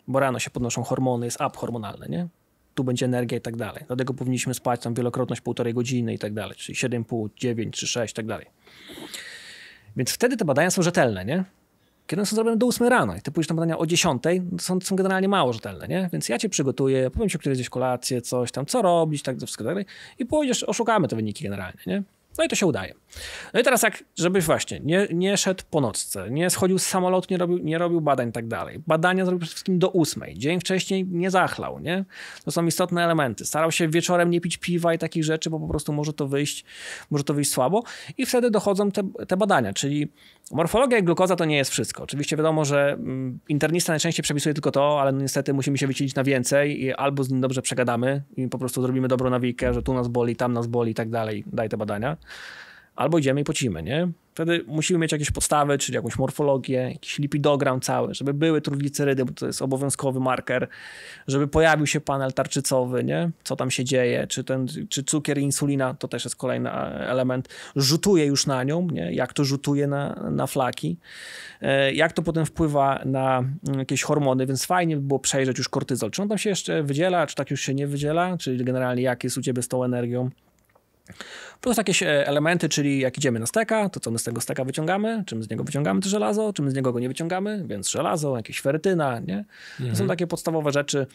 Bo 0.09 0.21
rano 0.21 0.39
się 0.39 0.51
podnoszą 0.51 0.83
hormony, 0.83 1.27
jest 1.27 1.41
up 1.41 1.59
hormonalny, 1.59 2.07
nie? 2.09 2.29
tu 2.77 2.85
będzie 2.85 3.07
energia 3.07 3.39
i 3.39 3.41
tak 3.41 3.57
dalej. 3.57 3.85
Dlatego 3.87 4.15
powinniśmy 4.15 4.55
spać 4.55 4.81
tam 4.81 4.95
wielokrotność 4.95 5.41
półtorej 5.41 5.75
godziny 5.75 6.15
i 6.15 6.19
tak 6.19 6.35
dalej, 6.35 6.57
czyli 6.57 6.79
7,5, 6.79 7.29
9 7.37 7.77
czy 7.77 7.87
6 7.87 8.13
i 8.13 8.17
tak 8.17 8.27
dalej. 8.27 8.47
Więc 9.97 10.11
wtedy 10.11 10.37
te 10.37 10.45
badania 10.45 10.71
są 10.71 10.83
rzetelne, 10.83 11.25
nie? 11.25 11.45
Kiedy 12.07 12.21
one 12.21 12.27
są 12.27 12.37
zrobione 12.37 12.57
do 12.57 12.67
8 12.67 12.87
rano 12.87 13.17
i 13.17 13.21
ty 13.21 13.31
pójdziesz 13.31 13.49
na 13.49 13.55
badania 13.55 13.79
o 13.79 13.87
10, 13.87 14.23
to 14.23 14.31
są, 14.59 14.81
są 14.81 14.97
generalnie 14.97 15.29
mało 15.29 15.53
rzetelne, 15.53 15.89
nie? 15.89 16.09
Więc 16.13 16.29
ja 16.29 16.39
cię 16.39 16.49
przygotuję, 16.49 17.11
powiem 17.11 17.29
ci, 17.29 17.39
kiedy 17.39 17.55
gdzieś 17.55 17.69
kolację, 17.69 18.21
coś 18.21 18.53
tam, 18.53 18.67
co 18.67 18.83
robić, 18.83 19.23
tak, 19.23 19.37
wszystko 19.37 19.65
tak 19.65 19.73
dalej 19.73 19.87
i 20.19 20.27
pójdziesz, 20.27 20.63
oszukamy 20.63 21.09
te 21.09 21.17
wyniki 21.17 21.45
generalnie, 21.45 21.81
nie? 21.87 22.03
No 22.39 22.45
i 22.45 22.49
to 22.49 22.57
się 22.57 22.67
udaje. 22.67 22.95
No 23.55 23.61
i 23.61 23.63
teraz 23.63 23.83
jak, 23.83 24.05
żebyś 24.17 24.45
właśnie 24.45 24.81
nie, 24.81 25.09
nie 25.13 25.37
szedł 25.37 25.65
po 25.71 25.81
nocce, 25.81 26.31
nie 26.31 26.51
schodził 26.51 26.79
z 26.79 26.87
samolotu, 26.87 27.27
nie 27.31 27.39
robił, 27.39 27.59
nie 27.59 27.79
robił 27.79 28.01
badań 28.01 28.29
i 28.29 28.33
tak 28.33 28.49
dalej. 28.49 28.83
Badania 28.87 29.25
zrobił 29.25 29.41
przede 29.41 29.51
wszystkim 29.51 29.79
do 29.79 29.91
ósmej. 29.91 30.39
Dzień 30.39 30.61
wcześniej 30.61 31.07
nie 31.11 31.31
zachlał, 31.31 31.81
nie? 31.81 32.05
To 32.45 32.51
są 32.51 32.67
istotne 32.67 33.05
elementy. 33.05 33.45
Starał 33.45 33.73
się 33.73 33.89
wieczorem 33.89 34.31
nie 34.31 34.41
pić 34.41 34.57
piwa 34.57 34.95
i 34.95 34.99
takich 34.99 35.25
rzeczy, 35.25 35.51
bo 35.51 35.61
po 35.61 35.69
prostu 35.69 35.93
może 35.93 36.13
to 36.13 36.29
wyjść, 36.29 36.65
może 37.11 37.25
to 37.25 37.35
wyjść 37.35 37.51
słabo. 37.51 37.83
I 38.19 38.27
wtedy 38.27 38.51
dochodzą 38.51 38.91
te, 38.91 39.03
te 39.29 39.37
badania, 39.37 39.73
czyli 39.73 40.09
morfologia 40.51 40.99
i 40.99 41.03
glukoza 41.03 41.37
to 41.37 41.45
nie 41.45 41.57
jest 41.57 41.71
wszystko. 41.71 42.03
Oczywiście 42.03 42.37
wiadomo, 42.37 42.65
że 42.65 42.93
mm, 42.93 43.39
internista 43.49 43.93
najczęściej 43.93 44.23
przepisuje 44.23 44.55
tylko 44.55 44.71
to, 44.71 45.01
ale 45.01 45.13
no 45.13 45.21
niestety 45.21 45.55
musimy 45.55 45.79
się 45.79 45.87
wycilić 45.87 46.15
na 46.15 46.25
więcej 46.25 46.83
i 46.83 46.95
albo 46.95 47.25
z 47.25 47.31
nim 47.31 47.41
dobrze 47.41 47.63
przegadamy 47.63 48.23
i 48.37 48.49
po 48.49 48.59
prostu 48.59 48.83
zrobimy 48.83 49.09
dobrą 49.09 49.31
nawikę, 49.31 49.75
że 49.75 49.83
tu 49.83 49.95
nas 49.95 50.09
boli, 50.09 50.37
tam 50.37 50.53
nas 50.53 50.67
boli 50.67 50.93
i 50.93 50.95
tak 50.95 51.11
dalej. 51.11 51.45
Daj 51.47 51.69
te 51.69 51.77
badania 51.77 52.17
albo 52.97 53.19
idziemy 53.19 53.41
i 53.41 53.45
pocimy, 53.45 53.83
nie? 53.83 54.09
Wtedy 54.37 54.65
musimy 54.67 54.99
mieć 54.99 55.13
jakieś 55.13 55.31
podstawy, 55.31 55.79
czyli 55.79 55.97
jakąś 55.97 56.19
morfologię, 56.19 56.79
jakiś 56.93 57.19
lipidogram 57.19 57.81
cały, 57.81 58.15
żeby 58.15 58.35
były 58.35 58.61
trójglicerydy, 58.61 59.25
bo 59.25 59.33
to 59.33 59.47
jest 59.47 59.63
obowiązkowy 59.63 60.21
marker, 60.21 60.69
żeby 61.27 61.49
pojawił 61.49 61.87
się 61.87 62.01
panel 62.01 62.33
tarczycowy, 62.33 63.05
nie? 63.05 63.31
Co 63.45 63.57
tam 63.57 63.71
się 63.71 63.85
dzieje, 63.85 64.27
czy, 64.27 64.45
ten, 64.45 64.67
czy 64.89 65.05
cukier 65.05 65.39
i 65.39 65.43
insulina, 65.43 65.95
to 65.95 66.09
też 66.09 66.25
jest 66.25 66.37
kolejny 66.37 66.71
element, 66.73 67.49
rzutuje 67.77 68.27
już 68.27 68.47
na 68.47 68.65
nią, 68.65 68.89
nie? 68.93 69.13
Jak 69.13 69.33
to 69.33 69.45
rzutuje 69.45 69.87
na, 69.87 70.31
na 70.31 70.47
flaki, 70.47 70.97
e, 71.61 71.93
jak 71.93 72.13
to 72.13 72.23
potem 72.23 72.47
wpływa 72.47 73.03
na 73.05 73.45
jakieś 73.79 74.03
hormony, 74.03 74.47
więc 74.47 74.67
fajnie 74.67 74.97
by 74.97 75.03
było 75.03 75.21
przejrzeć 75.21 75.59
już 75.59 75.69
kortyzol, 75.69 76.11
czy 76.11 76.23
on 76.23 76.29
tam 76.29 76.39
się 76.39 76.51
jeszcze 76.51 76.83
wydziela, 76.83 77.27
czy 77.27 77.35
tak 77.35 77.51
już 77.51 77.61
się 77.61 77.75
nie 77.75 77.87
wydziela, 77.87 78.37
czyli 78.37 78.65
generalnie 78.65 79.03
jak 79.03 79.25
jest 79.25 79.39
u 79.39 79.43
ciebie 79.43 79.63
z 79.63 79.69
tą 79.69 79.85
energią, 79.85 80.31
Plus 81.61 81.77
jakieś 81.77 82.03
e, 82.03 82.27
elementy, 82.27 82.69
czyli 82.69 82.99
jak 83.01 83.19
idziemy 83.19 83.39
na 83.41 83.47
steka, 83.47 83.89
to 83.89 84.01
co 84.01 84.11
my 84.11 84.19
z 84.19 84.25
tego 84.25 84.41
steka 84.41 84.65
wyciągamy, 84.65 85.23
czym 85.27 85.43
z 85.43 85.51
niego 85.51 85.65
wyciągamy 85.65 86.01
to 86.01 86.09
żelazo, 86.09 86.53
czym 86.53 86.71
z 86.71 86.75
niego 86.75 86.93
go 86.93 87.01
nie 87.01 87.09
wyciągamy, 87.09 87.65
więc 87.67 87.91
żelazo, 87.91 88.37
jakieś 88.37 88.61
ferytyna, 88.61 89.19
nie? 89.19 89.45
To 89.77 89.83
mhm. 89.83 89.97
są 89.97 90.07
takie 90.07 90.27
podstawowe 90.27 90.73
rzeczy, 90.73 91.07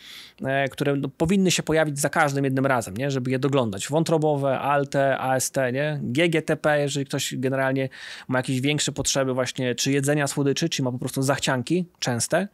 e, 0.44 0.70
które 0.70 0.96
no, 0.96 1.10
powinny 1.10 1.52
się 1.52 1.64
pojawić 1.64 2.00
za 2.00 2.10
każdym 2.10 2.44
jednym 2.44 2.66
razem, 2.66 2.98
nie? 2.98 3.12
Żeby 3.12 3.32
je 3.32 3.40
doglądać. 3.40 3.88
Wątrobowe, 3.88 4.60
ALTE, 4.60 5.18
AST, 5.18 5.56
nie? 5.74 6.00
GGTP, 6.04 6.80
jeżeli 6.80 7.06
ktoś 7.06 7.36
generalnie 7.38 7.90
ma 8.28 8.40
jakieś 8.40 8.62
większe 8.62 8.92
potrzeby 8.92 9.34
właśnie 9.34 9.76
czy 9.76 9.92
jedzenia 9.92 10.28
słodyczy, 10.28 10.70
czy 10.70 10.84
ma 10.84 10.92
po 10.92 11.00
prostu 11.00 11.22
zachcianki 11.22 11.86
częste, 12.00 12.48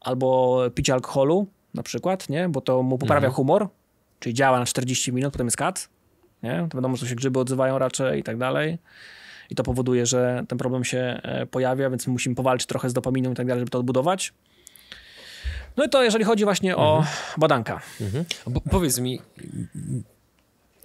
albo 0.00 0.60
picia 0.74 0.94
alkoholu 0.94 1.46
na 1.74 1.82
przykład, 1.82 2.28
nie? 2.28 2.48
Bo 2.48 2.60
to 2.60 2.82
mu 2.82 2.98
poprawia 2.98 3.26
mhm. 3.26 3.34
humor, 3.34 3.68
czyli 4.20 4.34
działa 4.34 4.58
na 4.58 4.66
40 4.66 5.12
minut, 5.12 5.32
potem 5.32 5.46
jest 5.46 5.56
kat, 5.56 5.88
nie? 6.44 6.66
To 6.70 6.78
wiadomo, 6.78 6.96
że 6.96 7.08
się 7.08 7.14
grzyby 7.14 7.38
odzywają 7.38 7.78
raczej 7.78 8.20
i 8.20 8.22
tak 8.22 8.38
dalej. 8.38 8.78
I 9.50 9.54
to 9.54 9.62
powoduje, 9.62 10.06
że 10.06 10.44
ten 10.48 10.58
problem 10.58 10.84
się 10.84 10.98
e, 10.98 11.46
pojawia, 11.46 11.90
więc 11.90 12.06
musimy 12.06 12.34
powalczyć 12.34 12.68
trochę 12.68 12.90
z 12.90 12.92
dopaminą 12.92 13.32
i 13.32 13.34
tak 13.34 13.46
dalej, 13.46 13.60
żeby 13.60 13.70
to 13.70 13.78
odbudować. 13.78 14.32
No 15.76 15.84
i 15.84 15.88
to 15.88 16.02
jeżeli 16.02 16.24
chodzi 16.24 16.44
właśnie 16.44 16.70
mhm. 16.70 16.88
o 16.88 17.04
badanka. 17.38 17.80
Mhm. 18.00 18.24
powiedz 18.70 18.98
mi, 18.98 19.20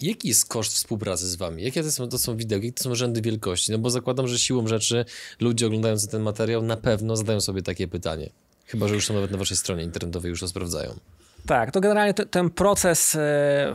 jaki 0.01 0.27
jest 0.27 0.49
koszt 0.49 0.73
współpracy 0.73 1.27
z 1.27 1.35
wami? 1.35 1.63
Jakie 1.63 1.83
to 1.83 1.91
są, 1.91 2.07
to 2.07 2.17
są 2.17 2.37
wideo, 2.37 2.59
jakie 2.59 2.73
to 2.73 2.83
są 2.83 2.95
rzędy 2.95 3.21
wielkości? 3.21 3.71
No 3.71 3.77
bo 3.77 3.89
zakładam, 3.89 4.27
że 4.27 4.39
siłą 4.39 4.67
rzeczy 4.67 5.05
ludzie 5.39 5.67
oglądający 5.67 6.07
ten 6.07 6.21
materiał 6.21 6.61
na 6.61 6.77
pewno 6.77 7.15
zadają 7.15 7.41
sobie 7.41 7.61
takie 7.61 7.87
pytanie. 7.87 8.29
Chyba, 8.65 8.87
że 8.87 8.95
już 8.95 9.05
są 9.05 9.13
nawet 9.13 9.31
na 9.31 9.37
waszej 9.37 9.57
stronie 9.57 9.83
internetowej, 9.83 10.29
już 10.29 10.39
to 10.39 10.47
sprawdzają. 10.47 10.99
Tak, 11.45 11.71
to 11.71 11.81
generalnie 11.81 12.13
te, 12.13 12.25
ten 12.25 12.49
proces 12.49 13.15
e, 13.15 13.19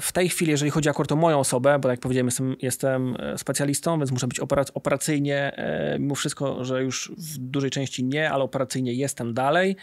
w 0.00 0.12
tej 0.12 0.28
chwili, 0.28 0.50
jeżeli 0.50 0.70
chodzi 0.70 0.88
akurat 0.88 1.12
o 1.12 1.16
moją 1.16 1.38
osobę, 1.38 1.78
bo 1.78 1.88
jak 1.88 2.00
powiedziałem, 2.00 2.26
jestem, 2.26 2.56
jestem 2.62 3.16
e, 3.18 3.38
specjalistą, 3.38 3.98
więc 3.98 4.10
muszę 4.10 4.26
być 4.26 4.40
operacyjnie, 4.74 5.56
e, 5.56 5.98
mimo 5.98 6.14
wszystko, 6.14 6.64
że 6.64 6.82
już 6.82 7.12
w 7.18 7.38
dużej 7.38 7.70
części 7.70 8.04
nie, 8.04 8.30
ale 8.30 8.44
operacyjnie 8.44 8.92
jestem 8.92 9.34
dalej 9.34 9.76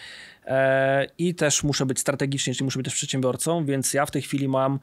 i 1.18 1.36
też 1.36 1.64
muszę 1.64 1.86
być 1.86 2.00
strategicznie, 2.00 2.54
czyli 2.54 2.66
muszę 2.66 2.80
być 2.80 2.86
też 2.86 2.94
przedsiębiorcą, 2.94 3.66
więc 3.66 3.94
ja 3.94 4.06
w 4.06 4.12
tej 4.12 4.22
chwili 4.22 4.48
mam 4.48 4.80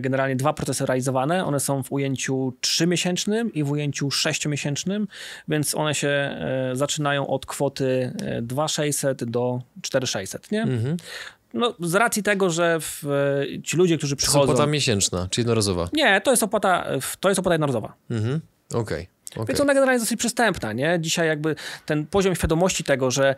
generalnie 0.00 0.36
dwa 0.36 0.52
procesy 0.52 0.86
realizowane. 0.86 1.44
One 1.44 1.60
są 1.60 1.82
w 1.82 1.92
ujęciu 1.92 2.52
trzymiesięcznym 2.60 3.52
i 3.52 3.64
w 3.64 3.70
ujęciu 3.70 4.10
sześciomiesięcznym, 4.10 5.08
więc 5.48 5.74
one 5.74 5.94
się 5.94 6.36
zaczynają 6.72 7.26
od 7.26 7.46
kwoty 7.46 8.12
2600 8.42 9.24
do 9.24 9.62
4600, 9.82 10.52
nie? 10.52 10.62
Mhm. 10.62 10.96
No, 11.54 11.74
z 11.80 11.94
racji 11.94 12.22
tego, 12.22 12.50
że 12.50 12.78
w, 12.80 13.02
ci 13.64 13.76
ludzie, 13.76 13.98
którzy 13.98 14.16
przychodzą... 14.16 14.38
To 14.38 14.44
jest 14.44 14.52
opłata 14.52 14.70
miesięczna, 14.70 15.28
czy 15.30 15.40
jednorazowa? 15.40 15.88
Nie, 15.92 16.20
to 16.20 16.30
jest 16.30 16.42
opłata, 16.42 16.86
to 17.20 17.28
jest 17.28 17.38
opłata 17.38 17.54
jednorazowa. 17.54 17.94
Mhm, 18.10 18.40
okej. 18.70 18.80
Okay. 18.80 19.08
Okay. 19.34 19.46
Więc 19.46 19.60
ona 19.60 19.74
generalnie 19.74 19.94
jest 19.94 20.04
dosyć 20.04 20.18
przystępna, 20.18 20.72
nie? 20.72 20.98
Dzisiaj 21.00 21.28
jakby 21.28 21.56
ten 21.86 22.06
poziom 22.06 22.34
świadomości 22.34 22.84
tego, 22.84 23.10
że 23.10 23.34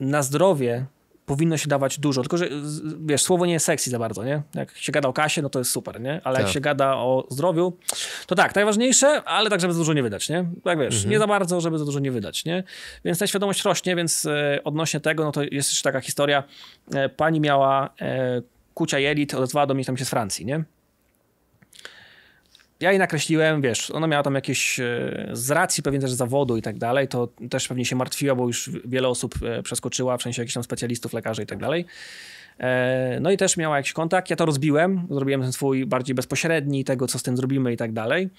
na 0.00 0.22
zdrowie 0.22 0.86
powinno 1.26 1.56
się 1.56 1.68
dawać 1.68 1.98
dużo, 1.98 2.22
tylko 2.22 2.36
że 2.36 2.48
wiesz, 3.00 3.22
słowo 3.22 3.46
nie 3.46 3.52
jest 3.52 3.66
sexy 3.66 3.90
za 3.90 3.98
bardzo, 3.98 4.24
nie? 4.24 4.42
Jak 4.54 4.78
się 4.78 4.92
gada 4.92 5.08
o 5.08 5.12
kasie, 5.12 5.42
no 5.42 5.48
to 5.48 5.58
jest 5.58 5.70
super, 5.70 6.00
nie? 6.00 6.20
Ale 6.24 6.36
tak. 6.36 6.44
jak 6.46 6.54
się 6.54 6.60
gada 6.60 6.96
o 6.96 7.26
zdrowiu, 7.30 7.76
to 8.26 8.34
tak, 8.34 8.54
najważniejsze, 8.54 9.22
ale 9.24 9.50
tak, 9.50 9.60
żeby 9.60 9.72
za 9.72 9.78
dużo 9.78 9.92
nie 9.92 10.02
wydać, 10.02 10.28
nie? 10.28 10.44
Tak 10.64 10.78
wiesz, 10.78 10.94
mhm. 10.94 11.10
nie 11.10 11.18
za 11.18 11.26
bardzo, 11.26 11.60
żeby 11.60 11.78
za 11.78 11.84
dużo 11.84 11.98
nie 11.98 12.10
wydać, 12.10 12.44
nie? 12.44 12.64
Więc 13.04 13.18
ta 13.18 13.26
świadomość 13.26 13.64
rośnie, 13.64 13.96
więc 13.96 14.26
e, 14.26 14.60
odnośnie 14.64 15.00
tego, 15.00 15.24
no 15.24 15.32
to 15.32 15.42
jest 15.42 15.70
jeszcze 15.70 15.82
taka 15.82 16.00
historia, 16.00 16.44
e, 16.94 17.08
pani 17.08 17.40
miała 17.40 17.90
e, 18.00 18.42
kucia 18.74 18.98
jelit, 18.98 19.34
odezwała 19.34 19.66
do 19.66 19.74
mnie 19.74 19.84
tam 19.84 19.96
się 19.96 20.04
z 20.04 20.10
Francji, 20.10 20.46
nie? 20.46 20.64
Ja 22.84 22.90
jej 22.90 22.98
nakreśliłem, 22.98 23.62
wiesz, 23.62 23.90
ona 23.90 24.06
miała 24.06 24.22
tam 24.22 24.34
jakieś 24.34 24.80
e, 24.80 24.84
z 25.32 25.50
racji 25.50 25.82
pewnie 25.82 26.00
też 26.00 26.12
zawodu 26.12 26.56
i 26.56 26.62
tak 26.62 26.78
dalej, 26.78 27.08
to 27.08 27.28
też 27.50 27.68
pewnie 27.68 27.84
się 27.84 27.96
martwiła, 27.96 28.34
bo 28.34 28.46
już 28.46 28.70
wiele 28.84 29.08
osób 29.08 29.34
e, 29.42 29.62
przeskoczyła, 29.62 30.16
w 30.16 30.22
sensie 30.22 30.42
jakichś 30.42 30.54
tam 30.54 30.62
specjalistów, 30.62 31.12
lekarzy 31.12 31.42
i 31.42 31.46
tak 31.46 31.58
dalej. 31.58 31.84
E, 32.60 33.18
no 33.20 33.30
i 33.30 33.36
też 33.36 33.56
miała 33.56 33.76
jakiś 33.76 33.92
kontakt, 33.92 34.30
ja 34.30 34.36
to 34.36 34.46
rozbiłem, 34.46 35.06
zrobiłem 35.10 35.42
ten 35.42 35.52
swój 35.52 35.86
bardziej 35.86 36.14
bezpośredni, 36.14 36.84
tego 36.84 37.06
co 37.06 37.18
z 37.18 37.22
tym 37.22 37.36
zrobimy 37.36 37.72
i 37.72 37.76
tak 37.76 37.92
dalej. 37.92 38.30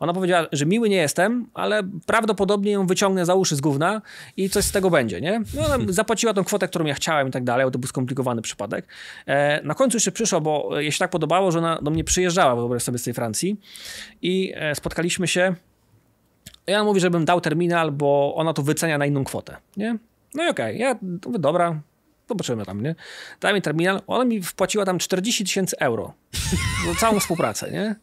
Ona 0.00 0.12
powiedziała, 0.12 0.46
że 0.52 0.66
miły 0.66 0.88
nie 0.88 0.96
jestem, 0.96 1.46
ale 1.54 1.82
prawdopodobnie 2.06 2.72
ją 2.72 2.86
wyciągnę 2.86 3.26
za 3.26 3.34
uszy 3.34 3.56
z 3.56 3.60
gówna 3.60 4.02
i 4.36 4.50
coś 4.50 4.64
z 4.64 4.72
tego 4.72 4.90
będzie, 4.90 5.20
nie? 5.20 5.42
No 5.54 5.66
ona 5.66 5.84
zapłaciła 5.92 6.34
tą 6.34 6.44
kwotę, 6.44 6.68
którą 6.68 6.84
ja 6.84 6.94
chciałem 6.94 7.28
i 7.28 7.30
tak 7.30 7.44
dalej, 7.44 7.66
bo 7.66 7.70
to 7.70 7.78
był 7.78 7.88
skomplikowany 7.88 8.42
przypadek. 8.42 8.86
E, 9.26 9.62
na 9.62 9.74
końcu 9.74 9.96
jeszcze 9.96 10.12
przyszło, 10.12 10.40
bo 10.40 10.80
jej 10.80 10.92
się 10.92 10.98
tak 10.98 11.10
podobało, 11.10 11.52
że 11.52 11.58
ona 11.58 11.78
do 11.82 11.90
mnie 11.90 12.04
przyjeżdżała, 12.04 12.56
wyobraź 12.56 12.82
sobie 12.82 12.98
z 12.98 13.02
tej 13.02 13.14
Francji 13.14 13.60
i 14.22 14.52
e, 14.56 14.74
spotkaliśmy 14.74 15.28
się 15.28 15.54
ja 16.66 16.84
mówi, 16.84 17.00
żebym 17.00 17.24
dał 17.24 17.40
terminal, 17.40 17.92
bo 17.92 18.34
ona 18.36 18.52
to 18.52 18.62
wycenia 18.62 18.98
na 18.98 19.06
inną 19.06 19.24
kwotę, 19.24 19.56
nie? 19.76 19.98
No 20.34 20.46
i 20.46 20.48
okej, 20.48 20.76
okay. 20.76 20.76
ja 20.76 20.98
mówię, 21.26 21.38
dobra, 21.38 21.80
zobaczymy 22.28 22.64
tam, 22.64 22.82
nie? 22.82 22.94
Dała 23.40 23.54
mi 23.54 23.62
terminal, 23.62 24.02
ona 24.06 24.24
mi 24.24 24.42
wpłaciła 24.42 24.84
tam 24.84 24.98
40 24.98 25.44
tysięcy 25.44 25.78
euro 25.78 26.14
za 26.86 26.94
całą 27.00 27.20
współpracę, 27.20 27.70
nie? 27.70 27.96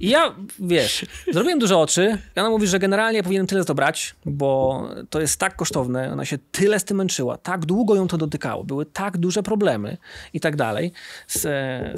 I 0.00 0.08
ja, 0.08 0.34
wiesz, 0.58 1.06
zrobiłem 1.32 1.58
duże 1.58 1.78
oczy 1.78 2.18
i 2.36 2.40
ona 2.40 2.50
mówi, 2.50 2.66
że 2.66 2.78
generalnie 2.78 3.22
powinienem 3.22 3.46
tyle 3.46 3.64
dobrać, 3.64 4.14
bo 4.24 4.82
to 5.10 5.20
jest 5.20 5.40
tak 5.40 5.56
kosztowne, 5.56 6.12
ona 6.12 6.24
się 6.24 6.38
tyle 6.52 6.80
z 6.80 6.84
tym 6.84 6.96
męczyła, 6.96 7.38
tak 7.38 7.66
długo 7.66 7.94
ją 7.94 8.08
to 8.08 8.18
dotykało, 8.18 8.64
były 8.64 8.86
tak 8.86 9.18
duże 9.18 9.42
problemy 9.42 9.96
i 10.32 10.40
tak 10.40 10.56
dalej 10.56 10.92
z, 11.26 11.40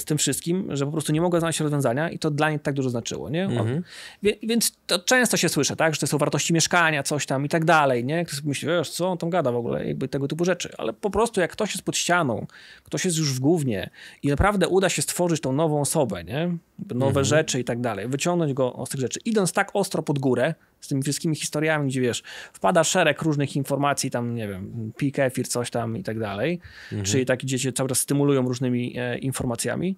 z 0.03 0.05
tym 0.05 0.19
wszystkim, 0.19 0.77
że 0.77 0.87
po 0.87 0.93
prostu 0.93 1.13
nie 1.13 1.21
mogła 1.21 1.41
znaleźć 1.41 1.61
rozwiązania 1.61 2.11
i 2.11 2.19
to 2.19 2.31
dla 2.31 2.51
niej 2.51 2.61
tak 2.61 2.75
dużo 2.75 2.91
znaczyło, 2.91 3.31
nie? 3.31 3.45
Mhm. 3.45 3.83
Wie, 4.23 4.35
więc 4.43 4.73
to 4.87 4.99
często 4.99 5.37
się 5.37 5.49
słyszy, 5.49 5.77
tak, 5.77 5.95
że 5.95 6.01
to 6.01 6.07
są 6.07 6.19
wartości 6.19 6.53
mieszkania, 6.55 7.03
coś 7.03 7.27
tam 7.27 7.45
i 7.45 7.49
tak 7.49 7.65
dalej, 7.65 8.05
nie? 8.05 8.25
Ktoś 8.25 8.43
myśli, 8.43 8.69
wiesz, 8.69 8.91
co 8.91 9.09
on 9.09 9.19
tam 9.19 9.31
gada 9.31 9.53
w 9.53 9.57
ogóle, 9.57 9.87
jakby 9.87 10.09
tego 10.09 10.29
typu 10.29 10.45
rzeczy, 10.45 10.73
ale 10.79 10.93
po 10.93 11.11
prostu 11.11 11.41
jak 11.41 11.48
ktoś 11.49 11.73
jest 11.73 11.85
pod 11.85 11.97
ścianą, 11.97 12.47
ktoś 12.85 13.05
jest 13.05 13.19
już 13.19 13.33
w 13.33 13.41
głównie 13.41 13.91
i 14.23 14.29
naprawdę 14.29 14.69
uda 14.69 14.89
się 14.89 15.03
stworzyć 15.03 15.41
tą 15.41 15.53
nową 15.53 15.81
osobę, 15.81 16.25
nie? 16.25 16.57
Nowe 16.95 17.07
mhm. 17.07 17.25
rzeczy 17.25 17.61
i 17.61 17.65
tak 17.65 17.81
dalej, 17.81 18.09
wyciągnąć 18.09 18.53
go 18.53 18.85
z 18.87 18.89
tych 18.89 19.01
rzeczy, 19.01 19.21
idąc 19.25 19.53
tak 19.53 19.71
ostro 19.75 20.03
pod 20.03 20.19
górę, 20.19 20.55
z 20.81 20.89
tymi 20.89 21.03
wszystkimi 21.03 21.37
historiami, 21.37 21.89
gdzie 21.91 22.01
wiesz, 22.01 22.23
wpada 22.53 22.85
szereg 22.85 23.23
różnych 23.23 23.57
informacji, 23.57 24.11
tam 24.11 24.35
nie 24.35 24.49
wiem, 24.49 24.93
pik, 24.97 25.19
efir, 25.19 25.49
coś 25.49 25.71
tam 25.71 25.97
i 25.97 26.03
tak 26.03 26.19
dalej, 26.19 26.61
mhm. 26.93 27.05
czyli 27.05 27.27
takie 27.27 27.47
dzieci 27.47 27.73
cały 27.73 27.89
czas 27.89 27.99
stymulują 27.99 28.49
różnymi 28.49 28.95
e, 28.99 29.19
informacjami, 29.19 29.97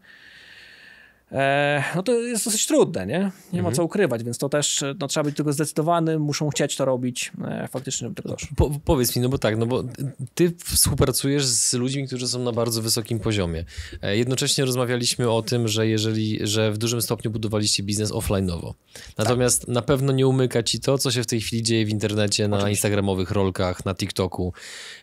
no 1.94 2.02
to 2.02 2.12
jest 2.12 2.44
dosyć 2.44 2.66
trudne, 2.66 3.06
nie? 3.06 3.18
Nie 3.18 3.58
mhm. 3.58 3.64
ma 3.64 3.72
co 3.72 3.84
ukrywać, 3.84 4.24
więc 4.24 4.38
to 4.38 4.48
też 4.48 4.84
no, 5.00 5.08
trzeba 5.08 5.24
być 5.24 5.36
tylko 5.36 5.52
zdecydowany, 5.52 6.18
muszą 6.18 6.48
chcieć 6.50 6.76
to 6.76 6.84
robić 6.84 7.32
e, 7.44 7.68
faktycznie, 7.68 8.06
żeby 8.06 8.14
tego 8.14 8.28
doszło. 8.28 8.48
Po, 8.56 8.70
powiedz 8.84 9.16
mi, 9.16 9.22
no 9.22 9.28
bo 9.28 9.38
tak, 9.38 9.58
no 9.58 9.66
bo 9.66 9.84
ty 10.34 10.52
współpracujesz 10.64 11.46
z 11.46 11.72
ludźmi, 11.72 12.06
którzy 12.06 12.28
są 12.28 12.38
na 12.38 12.52
bardzo 12.52 12.82
wysokim 12.82 13.20
poziomie. 13.20 13.64
E, 14.02 14.16
jednocześnie 14.16 14.64
rozmawialiśmy 14.64 15.30
o 15.30 15.42
tym, 15.42 15.68
że 15.68 15.88
jeżeli, 15.88 16.38
że 16.42 16.72
w 16.72 16.78
dużym 16.78 17.02
stopniu 17.02 17.30
budowaliście 17.30 17.82
biznes 17.82 18.10
offline'owo. 18.10 18.72
Natomiast 19.18 19.60
tak. 19.60 19.68
na 19.68 19.82
pewno 19.82 20.12
nie 20.12 20.26
umyka 20.26 20.62
ci 20.62 20.80
to, 20.80 20.98
co 20.98 21.10
się 21.10 21.22
w 21.22 21.26
tej 21.26 21.40
chwili 21.40 21.62
dzieje 21.62 21.86
w 21.86 21.90
internecie, 21.90 22.48
na 22.48 22.56
Oczywiście. 22.56 22.70
instagramowych 22.70 23.30
rolkach, 23.30 23.84
na 23.84 23.94
TikToku, 23.94 24.52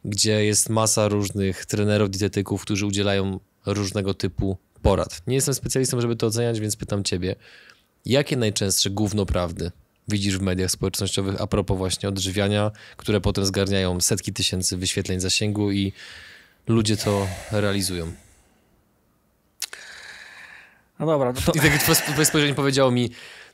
gdzie 0.05 0.45
jest 0.45 0.69
masa 0.69 1.07
różnych 1.07 1.65
trenerów, 1.65 2.09
dietetyków, 2.09 2.61
którzy 2.61 2.85
udzielają 2.85 3.39
różnego 3.65 4.13
typu 4.13 4.57
porad. 4.81 5.21
Nie 5.27 5.35
jestem 5.35 5.53
specjalistą, 5.53 6.01
żeby 6.01 6.15
to 6.15 6.27
oceniać, 6.27 6.59
więc 6.59 6.75
pytam 6.75 7.03
ciebie, 7.03 7.35
jakie 8.05 8.37
najczęstsze 8.37 8.89
gówno 8.89 9.25
prawdy 9.25 9.71
widzisz 10.07 10.37
w 10.37 10.41
mediach 10.41 10.71
społecznościowych 10.71 11.41
a 11.41 11.47
propos 11.47 11.77
właśnie 11.77 12.09
odżywiania, 12.09 12.71
które 12.97 13.21
potem 13.21 13.45
zgarniają 13.45 14.01
setki 14.01 14.33
tysięcy 14.33 14.77
wyświetleń 14.77 15.19
zasięgu 15.19 15.71
i 15.71 15.93
ludzie 16.67 16.97
to 16.97 17.27
realizują? 17.51 18.13
No 20.99 21.05
dobra. 21.05 21.33
To... 21.33 21.51
I 21.51 21.59
tak 21.59 21.83
twoje 22.13 22.25
spojrzenie 22.25 22.55
powiedziało 22.55 22.91
mi, 22.91 23.09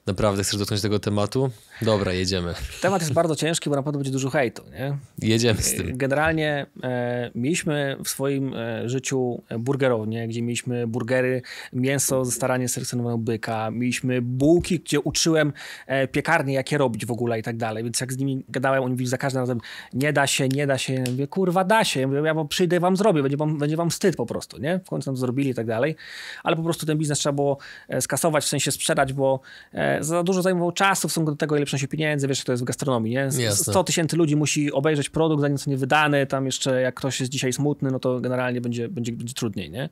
Naprawdę 0.05 0.43
chcesz 0.43 0.59
dotknąć 0.59 0.81
tego 0.81 0.99
tematu? 0.99 1.51
Dobra, 1.81 2.13
jedziemy. 2.13 2.53
Temat 2.81 3.01
jest 3.01 3.13
bardzo 3.13 3.35
ciężki, 3.35 3.69
bo 3.69 3.75
na 3.75 3.83
pewno 3.83 3.99
będzie 3.99 4.11
dużo 4.11 4.29
hejtu, 4.29 4.63
nie? 4.71 4.97
Jedziemy 5.21 5.61
z 5.61 5.75
tym. 5.75 5.97
Generalnie 5.97 6.65
e, 6.83 7.31
mieliśmy 7.35 7.97
w 8.03 8.09
swoim 8.09 8.53
e, 8.53 8.89
życiu 8.89 9.43
burgerownię, 9.59 10.27
gdzie 10.27 10.41
mieliśmy 10.41 10.87
burgery, 10.87 11.41
mięso 11.73 12.25
ze 12.25 12.31
staranie 12.31 12.69
selekcjonowanego 12.69 13.17
byka, 13.17 13.71
mieliśmy 13.71 14.21
bułki, 14.21 14.79
gdzie 14.79 14.99
uczyłem 14.99 15.53
e, 15.87 16.07
piekarnie, 16.07 16.53
jak 16.53 16.71
je 16.71 16.77
robić 16.77 17.05
w 17.05 17.11
ogóle 17.11 17.39
i 17.39 17.43
tak 17.43 17.57
dalej, 17.57 17.83
więc 17.83 18.01
jak 18.01 18.13
z 18.13 18.17
nimi 18.17 18.45
gadałem, 18.49 18.83
oni 18.83 18.91
mówili 18.91 19.09
za 19.09 19.17
każdym 19.17 19.39
razem, 19.39 19.59
nie 19.93 20.13
da 20.13 20.27
się, 20.27 20.47
nie 20.47 20.67
da 20.67 20.77
się, 20.77 20.93
ja 20.93 21.03
mówię, 21.11 21.27
kurwa, 21.27 21.63
da 21.63 21.83
się, 21.83 21.99
ja, 21.99 22.07
mówię, 22.07 22.21
ja 22.25 22.45
przyjdę 22.45 22.79
wam 22.79 22.97
zrobię, 22.97 23.21
będzie 23.21 23.37
wam, 23.37 23.57
będzie 23.57 23.77
wam 23.77 23.89
wstyd 23.89 24.15
po 24.15 24.25
prostu, 24.25 24.57
nie? 24.57 24.79
W 24.79 24.89
końcu 24.89 25.09
nam 25.09 25.15
to 25.15 25.19
zrobili 25.19 25.49
i 25.49 25.53
tak 25.53 25.65
dalej, 25.65 25.95
ale 26.43 26.55
po 26.55 26.63
prostu 26.63 26.85
ten 26.85 26.97
biznes 26.97 27.19
trzeba 27.19 27.33
było 27.33 27.57
e, 27.87 28.01
skasować, 28.01 28.43
w 28.43 28.47
sensie 28.47 28.71
sprzedać, 28.71 29.13
bo 29.13 29.39
e, 29.73 30.03
za 30.03 30.23
dużo 30.23 30.41
zajmował 30.41 30.71
czasu 30.71 31.07
w 31.07 31.11
stosunku 31.11 31.31
do 31.31 31.37
tego, 31.37 31.57
ile 31.57 31.62
przynosi 31.65 31.87
pieniędzy, 31.87 32.27
wiesz, 32.27 32.37
jak 32.39 32.45
to 32.45 32.51
jest 32.51 32.63
w 32.63 32.65
gastronomii, 32.65 33.13
nie? 33.13 33.31
100 33.51 33.83
tysięcy 33.83 34.17
ludzi 34.17 34.35
musi 34.35 34.71
obejrzeć 34.71 35.09
produkt, 35.09 35.41
zanim 35.41 35.57
nie 35.67 35.77
wydany, 35.77 36.27
tam 36.27 36.45
jeszcze 36.45 36.81
jak 36.81 36.95
ktoś 36.95 37.19
jest 37.19 37.31
dzisiaj 37.31 37.53
smutny, 37.53 37.91
no 37.91 37.99
to 37.99 38.19
generalnie 38.19 38.61
będzie, 38.61 38.89
będzie, 38.89 39.11
będzie 39.11 39.33
trudniej, 39.33 39.71
nie? 39.71 39.89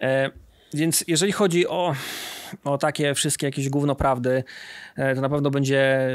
E, 0.00 0.30
więc 0.74 1.04
jeżeli 1.06 1.32
chodzi 1.32 1.68
o, 1.68 1.94
o 2.64 2.78
takie 2.78 3.14
wszystkie 3.14 3.46
jakieś 3.46 3.68
gówno 3.68 3.94
prawdy, 3.94 4.44
e, 4.96 5.14
to 5.14 5.20
na 5.20 5.28
pewno 5.28 5.50
będzie 5.50 6.08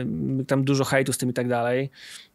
tam 0.48 0.64
dużo 0.64 0.84
hejtu 0.84 1.14
z 1.14 1.18
tym 1.18 1.30
i 1.30 1.34
tak 1.34 1.48
dalej. 1.48 1.90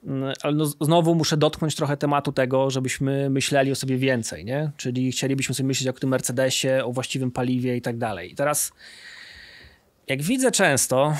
Mm, 0.04 0.32
ale 0.42 0.54
no, 0.54 0.66
znowu 0.66 1.14
muszę 1.14 1.36
dotknąć 1.36 1.74
trochę 1.74 1.96
tematu 1.96 2.32
tego, 2.32 2.70
żebyśmy 2.70 3.30
myśleli 3.30 3.72
o 3.72 3.74
sobie 3.74 3.98
więcej, 3.98 4.44
nie? 4.44 4.70
Czyli 4.76 5.12
chcielibyśmy 5.12 5.54
sobie 5.54 5.66
myśleć 5.66 5.88
o 5.88 5.92
tym 5.92 6.10
Mercedesie, 6.10 6.84
o 6.84 6.92
właściwym 6.92 7.30
paliwie 7.30 7.76
i 7.76 7.82
tak 7.82 7.98
dalej. 7.98 8.32
I 8.32 8.34
teraz 8.34 8.72
jak 10.06 10.22
widzę 10.22 10.50
często, 10.50 11.14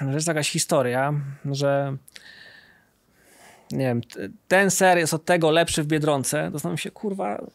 że 0.00 0.14
jest 0.14 0.28
jakaś 0.28 0.50
historia, 0.50 1.14
że 1.44 1.96
nie 3.72 3.84
wiem, 3.84 4.00
ten 4.48 4.70
ser 4.70 4.98
jest 4.98 5.14
od 5.14 5.24
tego 5.24 5.50
lepszy 5.50 5.82
w 5.82 5.86
Biedronce, 5.86 6.46
to 6.46 6.52
zastanawiam 6.52 6.78
się, 6.78 6.90
kurwa, 6.90 7.46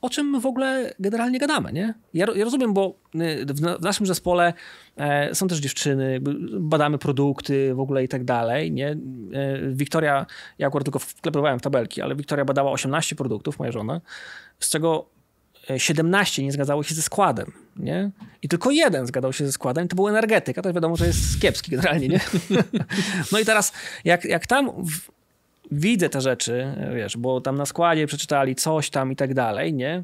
o 0.00 0.10
czym 0.10 0.26
my 0.26 0.40
w 0.40 0.46
ogóle 0.46 0.94
generalnie 0.98 1.38
gadamy, 1.38 1.72
nie? 1.72 1.94
Ja, 2.14 2.26
ja 2.34 2.44
rozumiem, 2.44 2.74
bo 2.74 2.94
y, 3.14 3.46
w, 3.46 3.82
naszym 3.82 4.06
zespole 4.06 4.52
e, 4.96 5.34
są 5.34 5.48
też 5.48 5.58
dziewczyny, 5.58 6.20
badamy 6.60 6.98
produkty 6.98 7.74
w 7.74 7.80
ogóle 7.80 8.04
i 8.04 8.08
tak 8.08 8.24
dalej, 8.24 8.72
nie? 8.72 8.90
E, 8.90 8.96
Wiktoria, 9.72 10.26
ja 10.58 10.66
akurat 10.66 10.84
tylko 10.84 10.98
wklepowałem 10.98 11.58
w 11.58 11.62
tabelki, 11.62 12.02
ale 12.02 12.16
Wiktoria 12.16 12.44
badała 12.44 12.70
18 12.70 13.16
produktów, 13.16 13.58
moja 13.58 13.72
żona, 13.72 14.00
z 14.60 14.70
czego 14.70 15.06
17 15.76 16.42
nie 16.42 16.52
zgadzało 16.52 16.82
się 16.82 16.94
ze 16.94 17.02
składem, 17.02 17.52
nie? 17.76 18.10
I 18.42 18.48
tylko 18.48 18.70
jeden 18.70 19.06
zgadzał 19.06 19.32
się 19.32 19.46
ze 19.46 19.52
składem, 19.52 19.88
to 19.88 19.96
był 19.96 20.08
energetyk, 20.08 20.58
a 20.58 20.62
to 20.62 20.72
wiadomo, 20.72 20.96
że 20.96 21.06
jest 21.06 21.40
kiepski 21.40 21.70
generalnie, 21.70 22.08
nie? 22.08 22.20
No 23.32 23.38
i 23.38 23.44
teraz, 23.44 23.72
jak, 24.04 24.24
jak 24.24 24.46
tam 24.46 24.70
w, 24.70 25.10
widzę 25.70 26.08
te 26.08 26.20
rzeczy, 26.20 26.74
wiesz, 26.94 27.16
bo 27.16 27.40
tam 27.40 27.56
na 27.56 27.66
składzie 27.66 28.06
przeczytali 28.06 28.54
coś 28.54 28.90
tam 28.90 29.12
i 29.12 29.16
tak 29.16 29.34
dalej, 29.34 29.74
nie? 29.74 30.02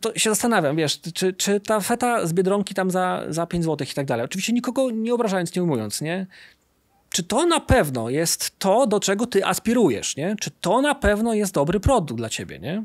To 0.00 0.18
się 0.18 0.30
zastanawiam, 0.30 0.76
wiesz, 0.76 1.00
czy, 1.14 1.32
czy 1.32 1.60
ta 1.60 1.80
feta 1.80 2.26
z 2.26 2.32
Biedronki 2.32 2.74
tam 2.74 2.90
za, 2.90 3.24
za 3.28 3.46
5 3.46 3.64
zł 3.64 3.86
i 3.90 3.94
tak 3.94 4.06
dalej, 4.06 4.24
oczywiście 4.24 4.52
nikogo 4.52 4.90
nie 4.90 5.14
obrażając, 5.14 5.56
nie 5.56 5.62
ujmując, 5.62 6.00
nie? 6.00 6.26
Czy 7.10 7.22
to 7.22 7.46
na 7.46 7.60
pewno 7.60 8.10
jest 8.10 8.58
to, 8.58 8.86
do 8.86 9.00
czego 9.00 9.26
ty 9.26 9.46
aspirujesz, 9.46 10.16
nie? 10.16 10.36
Czy 10.40 10.50
to 10.60 10.82
na 10.82 10.94
pewno 10.94 11.34
jest 11.34 11.54
dobry 11.54 11.80
produkt 11.80 12.18
dla 12.18 12.28
ciebie, 12.28 12.58
nie? 12.58 12.84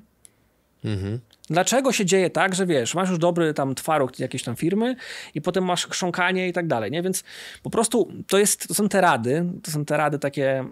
Mhm. 0.86 1.19
Dlaczego 1.49 1.91
się 1.91 2.05
dzieje 2.05 2.29
tak, 2.29 2.55
że 2.55 2.65
wiesz, 2.65 2.95
masz 2.95 3.09
już 3.09 3.19
dobry 3.19 3.53
tam 3.53 3.75
twaróg 3.75 4.19
jakiejś 4.19 4.43
tam 4.43 4.55
firmy 4.55 4.95
i 5.35 5.41
potem 5.41 5.63
masz 5.63 5.87
chrząkanie 5.87 6.47
i 6.47 6.53
tak 6.53 6.67
dalej, 6.67 6.91
nie? 6.91 7.01
Więc 7.01 7.23
po 7.63 7.69
prostu 7.69 8.11
to, 8.27 8.37
jest, 8.37 8.67
to 8.67 8.73
są 8.73 8.89
te 8.89 9.01
rady, 9.01 9.45
to 9.63 9.71
są 9.71 9.85
te 9.85 9.97
rady 9.97 10.19
takie 10.19 10.65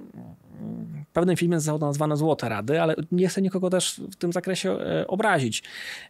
pewnym 1.16 1.38
filmie 1.38 1.60
zostało 1.60 1.80
to 1.80 1.86
nazwane 1.86 2.18
złote 2.18 2.50
rady, 2.50 2.82
ale 2.82 2.96
nie 3.12 3.28
chcę 3.28 3.42
nikogo 3.42 3.70
też 3.70 4.02
w 4.12 4.16
tym 4.16 4.34
zakresie 4.34 4.72
e, 4.72 5.08
obrazić, 5.08 5.64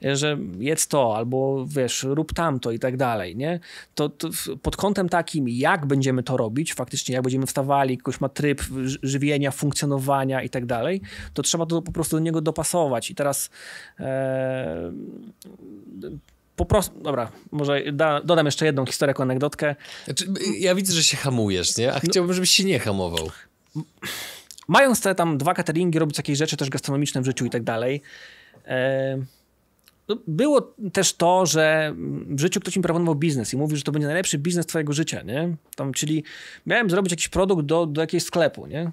e, 0.05 0.15
że 0.15 0.37
jedz 0.59 0.87
to, 0.87 1.17
albo 1.17 1.65
wiesz, 1.67 2.03
rób 2.03 2.33
tamto 2.33 2.71
i 2.71 2.79
tak 2.79 2.97
dalej, 2.97 3.35
nie? 3.35 3.59
To, 3.95 4.09
to 4.09 4.29
pod 4.61 4.75
kątem 4.75 5.09
takim, 5.09 5.49
jak 5.49 5.85
będziemy 5.85 6.23
to 6.23 6.37
robić, 6.37 6.73
faktycznie 6.73 7.15
jak 7.15 7.23
będziemy 7.23 7.45
wstawali, 7.45 7.97
ktoś 7.97 8.21
ma 8.21 8.29
tryb 8.29 8.61
żywienia, 9.03 9.51
funkcjonowania 9.51 10.41
i 10.41 10.49
tak 10.49 10.65
dalej, 10.65 11.01
to 11.33 11.41
trzeba 11.41 11.65
to 11.65 11.81
po 11.81 11.91
prostu 11.91 12.15
do 12.15 12.19
niego 12.19 12.41
dopasować 12.41 13.11
i 13.11 13.15
teraz 13.15 13.49
e, 13.99 14.91
po 16.55 16.65
prostu, 16.65 16.99
dobra, 17.01 17.31
może 17.51 17.91
da, 17.93 18.21
dodam 18.21 18.45
jeszcze 18.45 18.65
jedną 18.65 18.85
historię, 18.85 19.15
anegdotkę. 19.17 19.75
Znaczy, 20.05 20.25
ja 20.59 20.75
widzę, 20.75 20.93
że 20.93 21.03
się 21.03 21.17
hamujesz, 21.17 21.77
nie? 21.77 21.91
A 21.91 21.95
no, 21.95 22.01
chciałbym, 22.03 22.33
żebyś 22.33 22.51
się 22.51 22.63
nie 22.63 22.79
hamował. 22.79 23.31
Mając 24.67 25.01
te 25.01 25.15
tam 25.15 25.37
dwa 25.37 25.53
cateringi, 25.53 25.99
robić 25.99 26.17
jakieś 26.17 26.37
rzeczy 26.37 26.57
też 26.57 26.69
gastronomiczne 26.69 27.21
w 27.21 27.25
życiu 27.25 27.45
i 27.45 27.49
tak 27.49 27.63
dalej, 27.63 28.01
e, 28.67 29.17
no, 30.07 30.17
było 30.27 30.73
też 30.93 31.13
to, 31.13 31.45
że 31.45 31.93
w 32.27 32.39
życiu 32.39 32.59
ktoś 32.59 32.75
mi 32.75 32.83
proponował 32.83 33.15
biznes 33.15 33.53
i 33.53 33.57
mówił, 33.57 33.77
że 33.77 33.83
to 33.83 33.91
będzie 33.91 34.07
najlepszy 34.07 34.37
biznes 34.37 34.65
twojego 34.65 34.93
życia, 34.93 35.21
nie? 35.21 35.55
Tam, 35.75 35.93
czyli 35.93 36.23
miałem 36.65 36.89
zrobić 36.89 37.11
jakiś 37.11 37.27
produkt 37.27 37.65
do, 37.65 37.85
do 37.85 38.01
jakiegoś 38.01 38.23
sklepu, 38.23 38.67
nie? 38.67 38.91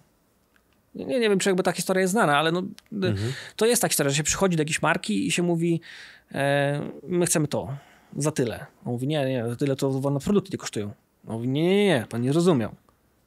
Nie, 0.94 1.06
nie 1.06 1.28
wiem, 1.28 1.38
czy 1.38 1.48
jakby 1.48 1.62
ta 1.62 1.72
historia 1.72 2.00
jest 2.00 2.10
znana, 2.10 2.38
ale 2.38 2.52
no, 2.52 2.62
mhm. 2.92 3.32
to 3.56 3.66
jest 3.66 3.82
ta 3.82 3.88
historia, 3.88 4.10
że 4.10 4.16
się 4.16 4.22
przychodzi 4.22 4.56
do 4.56 4.60
jakiejś 4.60 4.82
marki 4.82 5.26
i 5.26 5.30
się 5.30 5.42
mówi, 5.42 5.80
e, 6.34 6.80
my 7.08 7.26
chcemy 7.26 7.48
to, 7.48 7.76
za 8.16 8.30
tyle. 8.30 8.66
On 8.84 8.92
mówi, 8.92 9.06
nie, 9.06 9.26
nie, 9.26 9.48
za 9.48 9.56
tyle 9.56 9.76
to 9.76 9.90
wolne 9.90 10.20
produkty 10.20 10.50
nie 10.52 10.58
kosztują. 10.58 10.90
On 11.26 11.34
mówi, 11.34 11.48
nie, 11.48 11.62
nie, 11.62 11.86
nie, 11.86 12.06
pan 12.08 12.22
nie 12.22 12.32
rozumiał. 12.32 12.74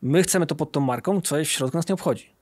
My 0.01 0.23
chcemy 0.23 0.45
to 0.45 0.55
pod 0.55 0.71
tą 0.71 0.79
marką, 0.79 1.21
co 1.21 1.37
jest 1.37 1.51
w 1.51 1.53
środku 1.53 1.77
nas 1.77 1.87
nie 1.87 1.93
obchodzi. 1.93 2.34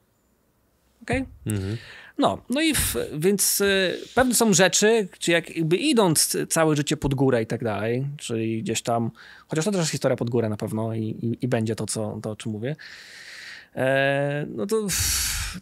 Okay? 1.04 1.26
Mhm. 1.46 1.78
No, 2.18 2.38
no 2.50 2.62
i 2.62 2.76
w, 2.76 2.96
więc 3.18 3.62
y, 3.62 3.98
pewne 4.16 4.36
są 4.36 4.54
rzeczy, 4.54 5.08
czy 5.20 5.32
jakby 5.32 5.78
idąc 5.78 6.38
całe 6.50 6.76
życie 6.76 6.98
pod 6.98 7.14
górę 7.14 7.44
i 7.44 7.48
tak 7.48 7.64
dalej, 7.64 8.08
czyli 8.18 8.64
gdzieś 8.64 8.82
tam, 8.82 9.12
chociaż 9.48 9.66
to 9.66 9.72
też 9.72 9.80
jest 9.80 9.92
historia 9.92 10.16
pod 10.16 10.30
górę 10.30 10.50
na 10.50 10.58
pewno 10.58 10.94
i, 10.94 11.02
i, 11.02 11.38
i 11.42 11.48
będzie 11.48 11.76
to, 11.76 11.86
co, 11.86 12.20
to, 12.22 12.32
o 12.32 12.36
czym 12.36 12.52
mówię, 12.52 12.76
e, 13.76 14.46
no 14.50 14.66
to, 14.66 14.88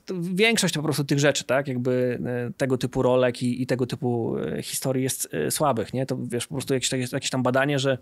to, 0.05 0.13
większość 0.21 0.73
po 0.73 0.83
prostu 0.83 1.03
tych 1.03 1.19
rzeczy, 1.19 1.43
tak, 1.43 1.67
jakby 1.67 2.19
e, 2.25 2.51
tego 2.57 2.77
typu 2.77 3.01
rolek 3.01 3.43
i, 3.43 3.61
i 3.61 3.67
tego 3.67 3.85
typu 3.85 4.37
e, 4.37 4.63
historii 4.63 5.03
jest 5.03 5.29
e, 5.33 5.51
słabych, 5.51 5.93
nie? 5.93 6.05
To 6.05 6.17
wiesz, 6.21 6.47
po 6.47 6.55
prostu 6.55 6.73
jakieś, 6.73 7.11
jakieś 7.11 7.29
tam 7.29 7.43
badanie, 7.43 7.79
że 7.79 7.97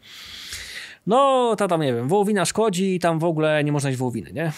no, 1.07 1.55
to 1.57 1.67
tam, 1.67 1.81
nie 1.81 1.93
wiem, 1.93 2.07
wołowina 2.07 2.45
szkodzi 2.45 2.95
i 2.95 2.99
tam 2.99 3.19
w 3.19 3.23
ogóle 3.23 3.63
nie 3.63 3.71
można 3.71 3.89
jeść 3.89 3.99
wołowiny, 3.99 4.31
nie? 4.33 4.51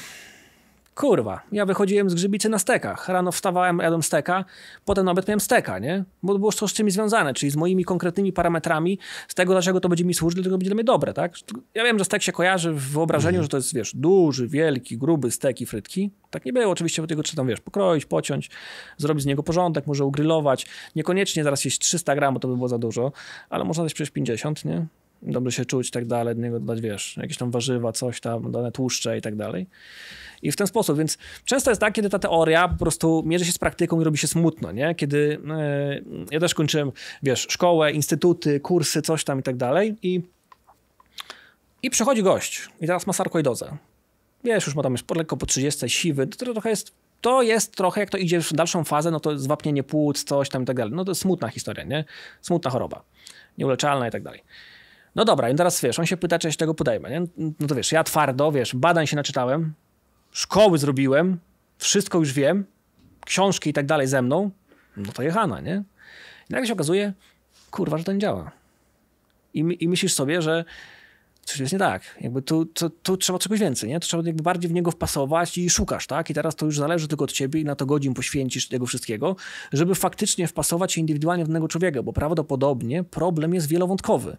Kurwa, 0.96 1.42
ja 1.52 1.66
wychodziłem 1.66 2.10
z 2.10 2.14
grzybicy 2.14 2.50
na 2.50 2.60
stekach. 2.60 3.10
Rano 3.10 3.32
wstawałem, 3.32 3.80
jadłem 3.80 4.04
steka, 4.04 4.46
potem 4.86 5.06
nawet 5.06 5.28
miałem 5.28 5.40
steka, 5.40 5.80
nie? 5.80 6.04
Bo 6.24 6.40
było 6.40 6.52
to 6.52 6.68
z 6.68 6.74
czymś 6.74 6.94
związane, 6.94 7.34
czyli 7.34 7.50
z 7.50 7.56
moimi 7.56 7.86
konkretnymi 7.86 8.34
parametrami, 8.34 9.00
z 9.28 9.36
tego, 9.36 9.54
dlaczego 9.54 9.80
to 9.80 9.90
będzie 9.90 10.06
mi 10.06 10.14
służyć, 10.14 10.36
dlatego 10.36 10.58
będzie 10.58 10.70
dla 10.70 10.76
mnie 10.76 10.84
dobre, 10.84 11.14
tak? 11.14 11.34
Ja 11.74 11.84
wiem, 11.84 12.00
że 12.00 12.06
stek 12.06 12.22
się 12.22 12.32
kojarzy 12.32 12.74
w 12.74 12.82
wyobrażeniu, 12.82 13.36
mm. 13.36 13.44
że 13.44 13.50
to 13.50 13.58
jest, 13.58 13.74
wiesz, 13.74 13.96
duży, 13.96 14.48
wielki, 14.48 14.98
gruby 14.98 15.32
stek 15.32 15.62
i 15.62 15.66
frytki. 15.66 16.12
Tak 16.30 16.46
nie 16.46 16.54
było, 16.54 16.72
oczywiście, 16.72 17.02
bo 17.02 17.08
tego 17.08 17.24
trzeba 17.24 17.40
tam, 17.40 17.48
wiesz, 17.48 17.62
pokroić, 17.62 18.06
pociąć, 18.06 18.50
zrobić 18.98 19.24
z 19.24 19.26
niego 19.26 19.44
porządek, 19.44 19.88
może 19.88 20.06
ugrylować. 20.06 20.68
Niekoniecznie 20.96 21.44
zaraz 21.44 21.66
jeść 21.66 21.80
300 21.80 22.16
gram, 22.16 22.34
bo 22.34 22.40
to 22.40 22.48
by 22.48 22.56
było 22.56 22.68
za 22.68 22.78
dużo, 22.78 23.12
ale 23.50 23.64
można 23.64 23.84
też 23.84 23.94
przecież 23.94 24.12
50, 24.12 24.66
nie? 24.66 24.86
Dobrze 25.22 25.52
się 25.52 25.66
czuć 25.66 25.88
i 25.88 25.92
tak 25.92 26.06
dalej, 26.06 26.36
do 26.36 26.42
niego 26.42 26.60
dodać, 26.60 26.82
wiesz, 26.82 27.18
jakieś 27.18 27.38
tam 27.38 27.52
warzywa, 27.52 27.92
coś 27.92 28.22
tam, 28.22 28.52
dane 28.52 28.72
tłuszcze 28.72 29.18
i 29.18 29.22
tak 29.22 29.36
dalej. 29.36 29.68
I 30.42 30.52
w 30.52 30.56
ten 30.56 30.68
sposób, 30.68 30.98
więc 30.98 31.18
często 31.46 31.72
jest 31.72 31.82
tak, 31.82 31.94
kiedy 31.94 32.10
ta 32.10 32.20
teoria 32.20 32.68
po 32.68 32.78
prostu 32.78 33.24
mierzy 33.26 33.46
się 33.46 33.52
z 33.52 33.58
praktyką 33.58 34.02
i 34.02 34.04
robi 34.04 34.18
się 34.18 34.28
smutno, 34.28 34.72
nie? 34.72 34.96
Kiedy 34.96 35.18
yy, 35.18 36.26
ja 36.32 36.40
też 36.40 36.54
kończyłem, 36.54 36.92
wiesz, 37.24 37.48
szkołę, 37.50 37.92
instytuty, 37.92 38.60
kursy, 38.60 39.02
coś 39.02 39.24
tam 39.24 39.40
i 39.40 39.44
tak 39.44 39.58
dalej 39.58 39.96
i 40.04 40.22
i 41.84 41.90
przychodzi 41.90 42.24
gość 42.24 42.70
i 42.82 42.88
teraz 42.88 43.08
ma 43.08 43.14
sarkoidozę. 43.14 43.78
Wiesz, 44.44 44.66
już 44.66 44.76
ma 44.76 44.84
tam 44.84 44.92
już 44.92 45.04
lekko 45.16 45.38
po 45.38 45.46
30, 45.46 45.90
siwy, 45.90 46.28
to 46.28 46.54
trochę 46.54 46.70
jest 46.70 46.94
to 47.22 47.42
jest 47.42 47.76
trochę, 47.76 48.02
jak 48.02 48.10
to 48.10 48.18
idzie 48.18 48.42
w 48.42 48.54
dalszą 48.54 48.84
fazę, 48.84 49.12
no 49.12 49.20
to 49.20 49.40
zwapnienie 49.40 49.84
płuc, 49.84 50.24
coś 50.24 50.50
tam 50.50 50.64
i 50.64 50.66
tak 50.66 50.78
dalej. 50.78 50.94
No 50.94 51.06
to 51.06 51.12
jest 51.12 51.22
smutna 51.22 51.48
historia, 51.48 51.84
nie? 51.84 52.06
Smutna 52.42 52.72
choroba. 52.72 53.04
Nieuleczalna 53.58 54.08
i 54.08 54.12
tak 54.12 54.24
dalej. 54.24 54.44
No 55.16 55.26
dobra, 55.26 55.50
i 55.50 55.56
teraz 55.56 55.82
wiesz, 55.82 56.00
on 56.00 56.06
się 56.06 56.18
pyta, 56.18 56.40
czy 56.40 56.48
ja 56.48 56.52
się 56.52 56.58
tego 56.58 56.74
podejmę, 56.74 57.10
nie? 57.10 57.28
No 57.60 57.68
to 57.68 57.76
wiesz, 57.76 57.92
ja 57.92 58.04
twardo, 58.04 58.52
wiesz, 58.52 58.76
badań 58.76 59.08
się 59.08 59.16
naczytałem, 59.16 59.74
szkoły 60.32 60.78
zrobiłem, 60.78 61.40
wszystko 61.78 62.18
już 62.18 62.34
wiem, 62.34 62.66
książki 63.26 63.70
i 63.70 63.74
tak 63.74 63.86
dalej 63.86 64.08
ze 64.08 64.22
mną, 64.22 64.52
no 64.98 65.12
to 65.12 65.24
jechana, 65.24 65.62
nie? 65.62 65.84
I 66.50 66.54
nagle 66.54 66.68
się 66.68 66.74
okazuje, 66.74 67.14
kurwa, 67.72 67.98
że 67.98 68.04
to 68.04 68.14
nie 68.14 68.20
działa. 68.20 68.52
I, 69.54 69.78
i 69.80 69.90
myślisz 69.90 70.14
sobie, 70.14 70.42
że 70.42 70.66
coś 71.46 71.60
jest 71.60 71.74
nie 71.74 71.80
tak. 71.80 72.18
Jakby 72.22 72.42
tu, 72.42 72.66
tu, 72.66 72.90
tu, 72.90 73.18
trzeba 73.18 73.40
czegoś 73.40 73.60
więcej, 73.60 73.90
nie? 73.90 74.00
Trzeba 74.00 74.24
jakby 74.26 74.44
bardziej 74.44 74.70
w 74.70 74.74
niego 74.74 74.92
wpasować 74.92 75.58
i 75.58 75.70
szukasz, 75.70 76.08
tak? 76.08 76.30
I 76.30 76.34
teraz 76.34 76.56
to 76.56 76.66
już 76.66 76.78
zależy 76.78 77.08
tylko 77.08 77.24
od 77.24 77.32
ciebie 77.32 77.62
i 77.62 77.66
na 77.66 77.76
to 77.76 77.86
godzin 77.86 78.14
poświęcisz 78.14 78.68
tego 78.68 78.86
wszystkiego, 78.86 79.36
żeby 79.74 79.96
faktycznie 79.96 80.48
wpasować 80.48 80.94
się 80.94 81.02
indywidualnie 81.02 81.46
w 81.46 81.48
danego 81.48 81.68
człowieka, 81.68 82.04
bo 82.04 82.14
prawdopodobnie 82.14 83.04
problem 83.04 83.54
jest 83.54 83.68
wielowątkowy. 83.68 84.38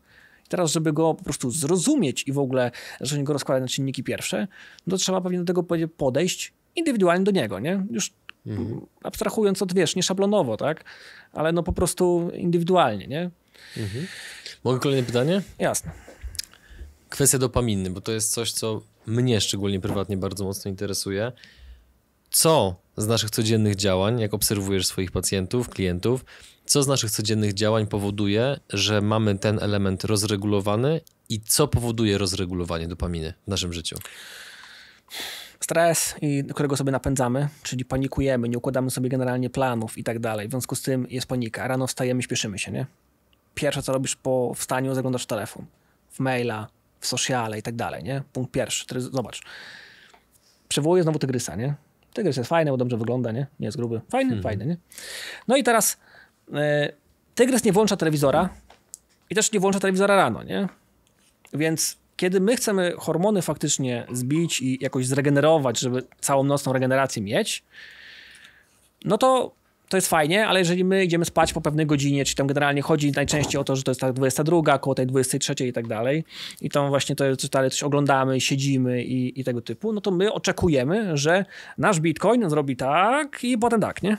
Teraz, 0.52 0.72
żeby 0.72 0.92
go 0.92 1.14
po 1.14 1.24
prostu 1.24 1.50
zrozumieć 1.50 2.28
i 2.28 2.32
w 2.32 2.38
ogóle 2.38 2.70
zacząć 3.00 3.22
go 3.22 3.32
rozkładać 3.32 3.62
na 3.62 3.68
czynniki 3.68 4.04
pierwsze, 4.04 4.48
no 4.86 4.90
to 4.90 4.96
trzeba 4.96 5.20
pewnie 5.20 5.38
do 5.38 5.44
tego 5.44 5.62
podejść 5.96 6.52
indywidualnie 6.76 7.24
do 7.24 7.30
niego, 7.30 7.60
nie? 7.60 7.86
Już 7.90 8.12
mhm. 8.46 8.80
abstrahując 9.02 9.62
od, 9.62 9.74
wiesz, 9.74 9.96
nie 9.96 10.02
szablonowo, 10.02 10.56
tak? 10.56 10.84
Ale 11.32 11.52
no 11.52 11.62
po 11.62 11.72
prostu 11.72 12.30
indywidualnie, 12.34 13.06
nie? 13.06 13.30
Mhm. 13.76 14.06
Mogę 14.64 14.80
kolejne 14.80 15.06
pytanie? 15.06 15.42
Jasne. 15.58 15.90
Kwestia 17.08 17.38
dopaminy, 17.38 17.90
bo 17.90 18.00
to 18.00 18.12
jest 18.12 18.32
coś, 18.32 18.52
co 18.52 18.82
mnie 19.06 19.40
szczególnie 19.40 19.80
prywatnie 19.80 20.16
bardzo 20.16 20.44
mocno 20.44 20.68
interesuje. 20.68 21.32
Co 22.30 22.76
z 22.96 23.06
naszych 23.06 23.30
codziennych 23.30 23.76
działań, 23.76 24.20
jak 24.20 24.34
obserwujesz 24.34 24.86
swoich 24.86 25.10
pacjentów, 25.10 25.68
klientów, 25.68 26.24
co 26.66 26.82
z 26.82 26.86
naszych 26.86 27.10
codziennych 27.10 27.54
działań 27.54 27.86
powoduje, 27.86 28.60
że 28.68 29.00
mamy 29.00 29.38
ten 29.38 29.58
element 29.62 30.04
rozregulowany 30.04 31.00
i 31.28 31.40
co 31.40 31.68
powoduje 31.68 32.18
rozregulowanie 32.18 32.88
dopaminy 32.88 33.34
w 33.44 33.48
naszym 33.48 33.72
życiu? 33.72 33.96
Stres, 35.60 36.14
którego 36.54 36.76
sobie 36.76 36.92
napędzamy, 36.92 37.48
czyli 37.62 37.84
panikujemy, 37.84 38.48
nie 38.48 38.58
układamy 38.58 38.90
sobie 38.90 39.08
generalnie 39.08 39.50
planów 39.50 39.98
i 39.98 40.04
tak 40.04 40.18
dalej. 40.18 40.48
W 40.48 40.50
związku 40.50 40.74
z 40.74 40.82
tym 40.82 41.06
jest 41.10 41.26
panika. 41.26 41.68
Rano 41.68 41.86
wstajemy, 41.86 42.22
śpieszymy 42.22 42.58
się, 42.58 42.72
nie? 42.72 42.86
Pierwsze, 43.54 43.82
co 43.82 43.92
robisz 43.92 44.16
po 44.16 44.52
wstaniu, 44.54 44.94
zaglądasz 44.94 45.22
w 45.22 45.26
telefon, 45.26 45.66
w 46.10 46.20
maila, 46.20 46.68
w 47.00 47.06
sociale 47.06 47.58
i 47.58 47.62
tak 47.62 47.76
dalej, 47.76 48.04
nie? 48.04 48.22
Punkt 48.32 48.52
pierwszy. 48.52 48.84
Zobacz. 48.96 49.42
Przywołuję 50.68 51.02
znowu 51.02 51.18
tygrysa, 51.18 51.56
nie? 51.56 51.74
Tygrys 52.12 52.36
jest 52.36 52.48
fajny, 52.48 52.70
bo 52.70 52.76
dobrze 52.76 52.96
wygląda, 52.96 53.32
nie? 53.32 53.46
Nie 53.60 53.66
jest 53.66 53.76
gruby. 53.76 54.00
Fajny, 54.10 54.30
hmm. 54.30 54.42
fajny, 54.42 54.66
nie? 54.66 54.76
No 55.48 55.56
i 55.56 55.62
teraz 55.62 55.96
tygrys 57.34 57.64
nie 57.64 57.72
włącza 57.72 57.96
telewizora 57.96 58.48
i 59.30 59.34
też 59.34 59.52
nie 59.52 59.60
włącza 59.60 59.80
telewizora 59.80 60.16
rano, 60.16 60.42
nie? 60.42 60.68
Więc 61.52 61.96
kiedy 62.16 62.40
my 62.40 62.56
chcemy 62.56 62.92
hormony 62.98 63.42
faktycznie 63.42 64.06
zbić 64.12 64.60
i 64.60 64.78
jakoś 64.80 65.06
zregenerować, 65.06 65.78
żeby 65.78 66.02
całą 66.20 66.44
nocną 66.44 66.72
regenerację 66.72 67.22
mieć, 67.22 67.64
no 69.04 69.18
to 69.18 69.54
to 69.88 69.96
jest 69.96 70.08
fajnie, 70.08 70.46
ale 70.46 70.58
jeżeli 70.58 70.84
my 70.84 71.04
idziemy 71.04 71.24
spać 71.24 71.52
po 71.52 71.60
pewnej 71.60 71.86
godzinie, 71.86 72.24
czy 72.24 72.34
tam 72.34 72.46
generalnie 72.46 72.82
chodzi 72.82 73.12
najczęściej 73.12 73.60
o 73.60 73.64
to, 73.64 73.76
że 73.76 73.82
to 73.82 73.90
jest 73.90 74.00
tak 74.00 74.12
22, 74.12 74.78
koło 74.78 74.94
tej 74.94 75.06
23 75.06 75.54
i 75.66 75.72
tak 75.72 75.86
dalej, 75.86 76.24
i 76.60 76.70
tam 76.70 76.88
właśnie 76.88 77.16
to 77.16 77.24
dalej 77.52 77.70
coś 77.70 77.82
oglądamy, 77.82 78.40
siedzimy 78.40 79.02
i, 79.04 79.40
i 79.40 79.44
tego 79.44 79.60
typu, 79.60 79.92
no 79.92 80.00
to 80.00 80.10
my 80.10 80.32
oczekujemy, 80.32 81.16
że 81.16 81.44
nasz 81.78 82.00
Bitcoin 82.00 82.50
zrobi 82.50 82.76
tak 82.76 83.44
i 83.44 83.58
potem 83.58 83.80
tak, 83.80 84.02
nie? 84.02 84.16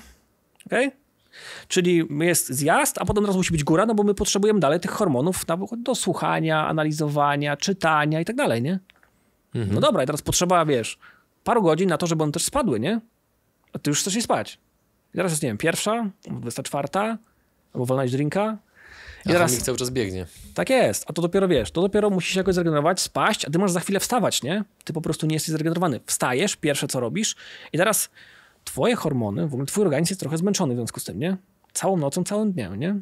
Okej? 0.65 0.87
Okay? 0.87 1.02
Czyli 1.67 2.07
jest 2.19 2.53
zjazd, 2.53 2.97
a 2.99 3.05
potem 3.05 3.23
od 3.23 3.27
razu 3.27 3.39
musi 3.39 3.51
być 3.51 3.63
góra, 3.63 3.85
no 3.85 3.95
bo 3.95 4.03
my 4.03 4.13
potrzebujemy 4.13 4.59
dalej 4.59 4.79
tych 4.79 4.91
hormonów 4.91 5.45
do 5.77 5.95
słuchania, 5.95 6.67
analizowania, 6.67 7.57
czytania 7.57 8.21
i 8.21 8.25
tak 8.25 8.35
dalej, 8.35 8.61
nie? 8.61 8.79
Mhm. 9.55 9.75
No 9.75 9.81
dobra, 9.81 10.03
i 10.03 10.05
teraz 10.05 10.21
potrzeba, 10.21 10.65
wiesz, 10.65 10.97
paru 11.43 11.61
godzin 11.63 11.89
na 11.89 11.97
to, 11.97 12.07
żeby 12.07 12.23
one 12.23 12.31
też 12.31 12.43
spadły, 12.43 12.79
nie? 12.79 13.01
A 13.73 13.79
ty 13.79 13.89
już 13.89 13.99
chcesz 13.99 14.13
jej 14.13 14.23
spać. 14.23 14.59
I 15.13 15.17
teraz 15.17 15.31
jest, 15.31 15.43
nie 15.43 15.49
wiem, 15.49 15.57
pierwsza, 15.57 16.09
czwarta, 16.63 17.17
albo 17.73 17.85
wolna 17.85 18.05
drinka. 18.05 18.57
I 19.25 19.29
a 19.29 19.33
teraz 19.33 19.57
cały 19.57 19.77
czas 19.77 19.89
biegnie. 19.89 20.25
Tak 20.53 20.69
jest, 20.69 21.05
a 21.07 21.13
to 21.13 21.21
dopiero 21.21 21.47
wiesz, 21.47 21.71
to 21.71 21.81
dopiero 21.81 22.09
musisz 22.09 22.35
jakoś 22.35 22.55
zregenerować, 22.55 23.01
spaść, 23.01 23.45
a 23.45 23.49
ty 23.49 23.59
masz 23.59 23.71
za 23.71 23.79
chwilę 23.79 23.99
wstawać, 23.99 24.43
nie? 24.43 24.63
Ty 24.83 24.93
po 24.93 25.01
prostu 25.01 25.25
nie 25.25 25.33
jesteś 25.33 25.51
zregenerowany. 25.51 25.99
Wstajesz, 26.05 26.55
pierwsze 26.55 26.87
co 26.87 26.99
robisz 26.99 27.35
i 27.73 27.77
teraz 27.77 28.09
twoje 28.63 28.95
hormony, 28.95 29.47
w 29.47 29.53
ogóle 29.53 29.65
twój 29.65 29.83
organizm 29.83 30.11
jest 30.11 30.19
trochę 30.19 30.37
zmęczony 30.37 30.73
w 30.73 30.77
związku 30.77 30.99
z 30.99 31.03
tym, 31.03 31.19
nie? 31.19 31.37
Całą 31.73 31.97
nocą, 31.97 32.23
całym 32.23 32.51
dniem, 32.51 32.75
nie? 32.79 32.95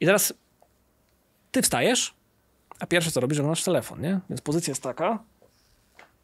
I 0.00 0.06
teraz 0.06 0.34
ty 1.50 1.62
wstajesz, 1.62 2.14
a 2.80 2.86
pierwsze 2.86 3.10
co 3.10 3.20
robisz, 3.20 3.38
oglądasz 3.38 3.64
telefon, 3.64 4.00
nie? 4.00 4.20
Więc 4.30 4.40
pozycja 4.40 4.70
jest 4.70 4.82
taka, 4.82 5.18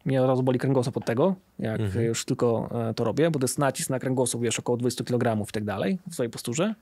Mnie 0.05 0.21
od 0.21 0.27
razu 0.27 0.43
boli 0.43 0.59
kręgosłup 0.59 0.97
od 0.97 1.05
tego, 1.05 1.35
jak 1.59 1.79
Mhm. 1.81 2.05
już 2.05 2.25
tylko 2.25 2.69
e, 2.89 2.93
to 2.93 3.03
robię, 3.03 3.31
bo 3.31 3.39
to 3.39 3.43
jest 3.43 3.59
nacisk 3.59 3.89
na 3.89 3.99
kręgosłup, 3.99 4.43
wiesz, 4.43 4.59
około 4.59 4.77
20 4.77 5.03
kg 5.03 5.49
i 5.49 5.51
tak 5.51 5.63
dalej 5.63 5.99
w 6.09 6.13
swojej 6.13 6.29
posturze. 6.29 6.75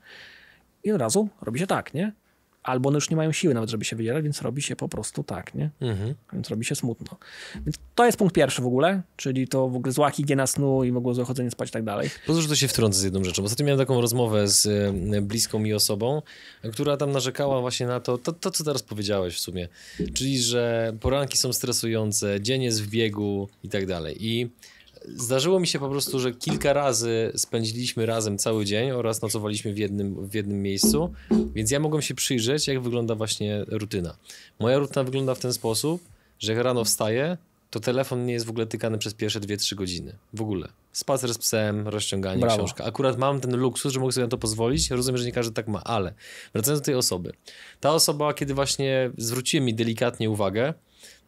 I 0.84 0.92
od 0.92 1.00
razu 1.00 1.28
robi 1.42 1.58
się 1.60 1.66
tak, 1.66 1.94
nie? 1.94 2.12
Albo 2.62 2.88
one 2.88 2.96
już 2.96 3.10
nie 3.10 3.16
mają 3.16 3.32
siły 3.32 3.54
nawet, 3.54 3.70
żeby 3.70 3.84
się 3.84 3.96
wydzierać, 3.96 4.24
więc 4.24 4.42
robi 4.42 4.62
się 4.62 4.76
po 4.76 4.88
prostu 4.88 5.22
tak, 5.22 5.54
nie? 5.54 5.70
Mhm. 5.80 6.14
Więc 6.32 6.48
robi 6.48 6.64
się 6.64 6.74
smutno. 6.74 7.16
Więc 7.54 7.76
to 7.94 8.06
jest 8.06 8.18
punkt 8.18 8.34
pierwszy 8.34 8.62
w 8.62 8.66
ogóle, 8.66 9.02
czyli 9.16 9.48
to 9.48 9.68
w 9.68 9.76
ogóle 9.76 9.92
zła 9.92 10.10
higiena 10.10 10.46
snu 10.46 10.84
i 10.84 10.92
w 10.92 10.96
ogóle 10.96 11.14
złe 11.14 11.24
chodzenie 11.24 11.50
spać 11.50 11.68
i 11.68 11.72
tak 11.72 11.84
dalej. 11.84 12.10
Pozwól, 12.26 12.42
że 12.42 12.48
to 12.48 12.56
się 12.56 12.68
wtrącę 12.68 12.98
z 12.98 13.02
jedną 13.02 13.24
rzeczą. 13.24 13.44
Ostatnio 13.44 13.66
miałem 13.66 13.78
taką 13.78 14.00
rozmowę 14.00 14.48
z 14.48 14.66
e, 15.14 15.22
bliską 15.22 15.58
mi 15.58 15.74
osobą, 15.74 16.22
która 16.72 16.96
tam 16.96 17.12
narzekała 17.12 17.60
właśnie 17.60 17.86
na 17.86 18.00
to, 18.00 18.18
to, 18.18 18.32
to 18.32 18.50
co 18.50 18.64
teraz 18.64 18.82
powiedziałeś 18.82 19.34
w 19.34 19.40
sumie. 19.40 19.68
Czyli, 20.14 20.42
że 20.42 20.92
poranki 21.00 21.38
są 21.38 21.52
stresujące, 21.52 22.40
dzień 22.40 22.62
jest 22.62 22.82
w 22.82 22.88
biegu 22.88 23.48
i 23.64 23.68
tak 23.68 23.86
dalej. 23.86 24.16
I 24.20 24.50
zdarzyło 25.04 25.60
mi 25.60 25.66
się 25.66 25.78
po 25.78 25.88
prostu, 25.88 26.20
że 26.20 26.32
kilka 26.32 26.72
razy 26.72 27.32
spędziliśmy 27.36 28.06
razem 28.06 28.38
cały 28.38 28.64
dzień 28.64 28.90
oraz 28.90 29.22
nocowaliśmy 29.22 29.72
w 29.72 29.78
jednym, 29.78 30.28
w 30.28 30.34
jednym 30.34 30.62
miejscu, 30.62 31.12
więc 31.54 31.70
ja 31.70 31.80
mogłem 31.80 32.02
się 32.02 32.14
przyjrzeć, 32.14 32.68
jak 32.68 32.80
wygląda 32.80 33.14
właśnie 33.14 33.64
rutyna. 33.68 34.16
Moja 34.58 34.78
rutyna 34.78 35.04
wygląda 35.04 35.34
w 35.34 35.38
ten 35.38 35.52
sposób, 35.52 36.02
że 36.38 36.52
jak 36.52 36.62
rano 36.62 36.84
wstaję, 36.84 37.36
to 37.70 37.80
telefon 37.80 38.26
nie 38.26 38.32
jest 38.32 38.46
w 38.46 38.50
ogóle 38.50 38.66
tykany 38.66 38.98
przez 38.98 39.14
pierwsze 39.14 39.40
2-3 39.40 39.74
godziny. 39.74 40.16
W 40.34 40.42
ogóle. 40.42 40.68
Spacer 40.92 41.34
z 41.34 41.38
psem, 41.38 41.88
rozciąganie, 41.88 42.40
Brawo. 42.40 42.56
książka. 42.56 42.84
Akurat 42.84 43.18
mam 43.18 43.40
ten 43.40 43.56
luksus, 43.56 43.92
że 43.92 44.00
mogę 44.00 44.12
sobie 44.12 44.26
na 44.26 44.30
to 44.30 44.38
pozwolić. 44.38 44.90
Rozumiem, 44.90 45.18
że 45.18 45.24
nie 45.24 45.32
każdy 45.32 45.52
tak 45.52 45.68
ma, 45.68 45.84
ale 45.84 46.14
wracając 46.52 46.80
do 46.80 46.84
tej 46.84 46.94
osoby. 46.94 47.32
Ta 47.80 47.94
osoba, 47.94 48.34
kiedy 48.34 48.54
właśnie 48.54 49.10
zwróciłem 49.18 49.64
mi 49.64 49.74
delikatnie 49.74 50.30
uwagę, 50.30 50.74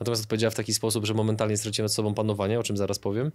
natomiast 0.01 0.23
odpowiedziała 0.23 0.51
w 0.51 0.55
taki 0.55 0.75
sposób, 0.75 1.07
że 1.07 1.15
momentalnie 1.15 1.57
straciłem 1.57 1.85
nad 1.85 1.93
sobą 1.93 2.15
panowanie, 2.15 2.61
o 2.61 2.63
czym 2.63 2.77
zaraz 2.77 2.99
powiem. 2.99 3.33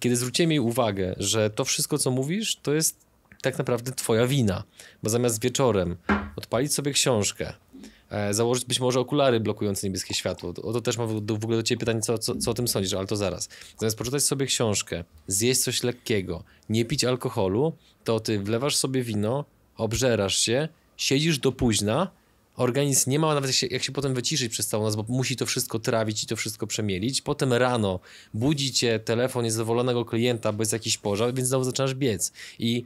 Kiedy 0.00 0.16
zwróciłem 0.16 0.50
jej 0.50 0.60
uwagę, 0.60 1.14
że 1.16 1.50
to 1.50 1.64
wszystko, 1.64 1.98
co 1.98 2.10
mówisz, 2.10 2.56
to 2.56 2.74
jest 2.74 2.96
tak 3.42 3.58
naprawdę 3.58 3.92
twoja 3.92 4.26
wina. 4.26 4.64
Bo 5.02 5.10
zamiast 5.10 5.42
wieczorem 5.42 5.96
odpalić 6.36 6.74
sobie 6.74 6.92
książkę, 6.92 7.52
e, 8.10 8.34
założyć 8.34 8.64
być 8.64 8.80
może 8.80 9.00
okulary 9.00 9.40
blokujące 9.40 9.86
niebieskie 9.86 10.14
światło. 10.14 10.54
O 10.62 10.72
to 10.72 10.80
też 10.80 10.98
mam 10.98 11.26
w, 11.26 11.30
ogóle 11.44 11.56
do 11.56 11.62
ciebie 11.62 11.80
pytanie, 11.80 12.00
co, 12.00 12.18
co, 12.18 12.36
co 12.36 12.50
o 12.50 12.54
tym 12.54 12.68
sądzisz, 12.68 12.94
ale 12.94 13.06
to 13.06 13.16
zaraz. 13.16 13.48
Zamiast 13.78 13.98
poczytać 13.98 14.22
sobie 14.22 14.46
książkę, 14.46 15.04
zjeść 15.26 15.60
coś 15.60 15.82
lekkiego, 15.82 16.44
nie 16.68 16.84
pić 16.84 17.04
alkoholu, 17.04 17.72
to 18.04 18.20
ty 18.20 18.38
wlewasz 18.38 18.76
sobie 18.76 19.02
wino, 19.02 19.44
obżerasz 19.76 20.38
się, 20.38 20.68
siedzisz 20.96 21.38
do 21.38 21.52
późna, 21.52 22.10
organizm 22.60 23.10
nie 23.10 23.18
ma 23.18 23.34
nawet 23.34 23.50
jak 23.50 23.56
się, 23.56 23.66
jak 23.66 23.82
się 23.82 23.92
potem 23.92 24.14
wyciszyć 24.14 24.52
przez 24.52 24.66
całą 24.66 24.84
noc, 24.84 24.96
bo 24.96 25.04
musi 25.08 25.36
to 25.36 25.46
wszystko 25.46 25.78
trawić 25.78 26.22
i 26.22 26.26
to 26.26 26.36
wszystko 26.36 26.66
przemielić. 26.66 27.22
Potem 27.22 27.52
rano 27.52 28.00
budzi 28.34 28.72
cię 28.72 28.98
telefon 28.98 29.44
niezadowolonego 29.44 30.04
klienta, 30.04 30.52
bo 30.52 30.62
jest 30.62 30.72
jakiś 30.72 30.98
pożar, 30.98 31.34
więc 31.34 31.48
znowu 31.48 31.64
zaczynasz 31.64 31.94
biec. 31.94 32.32
I 32.58 32.84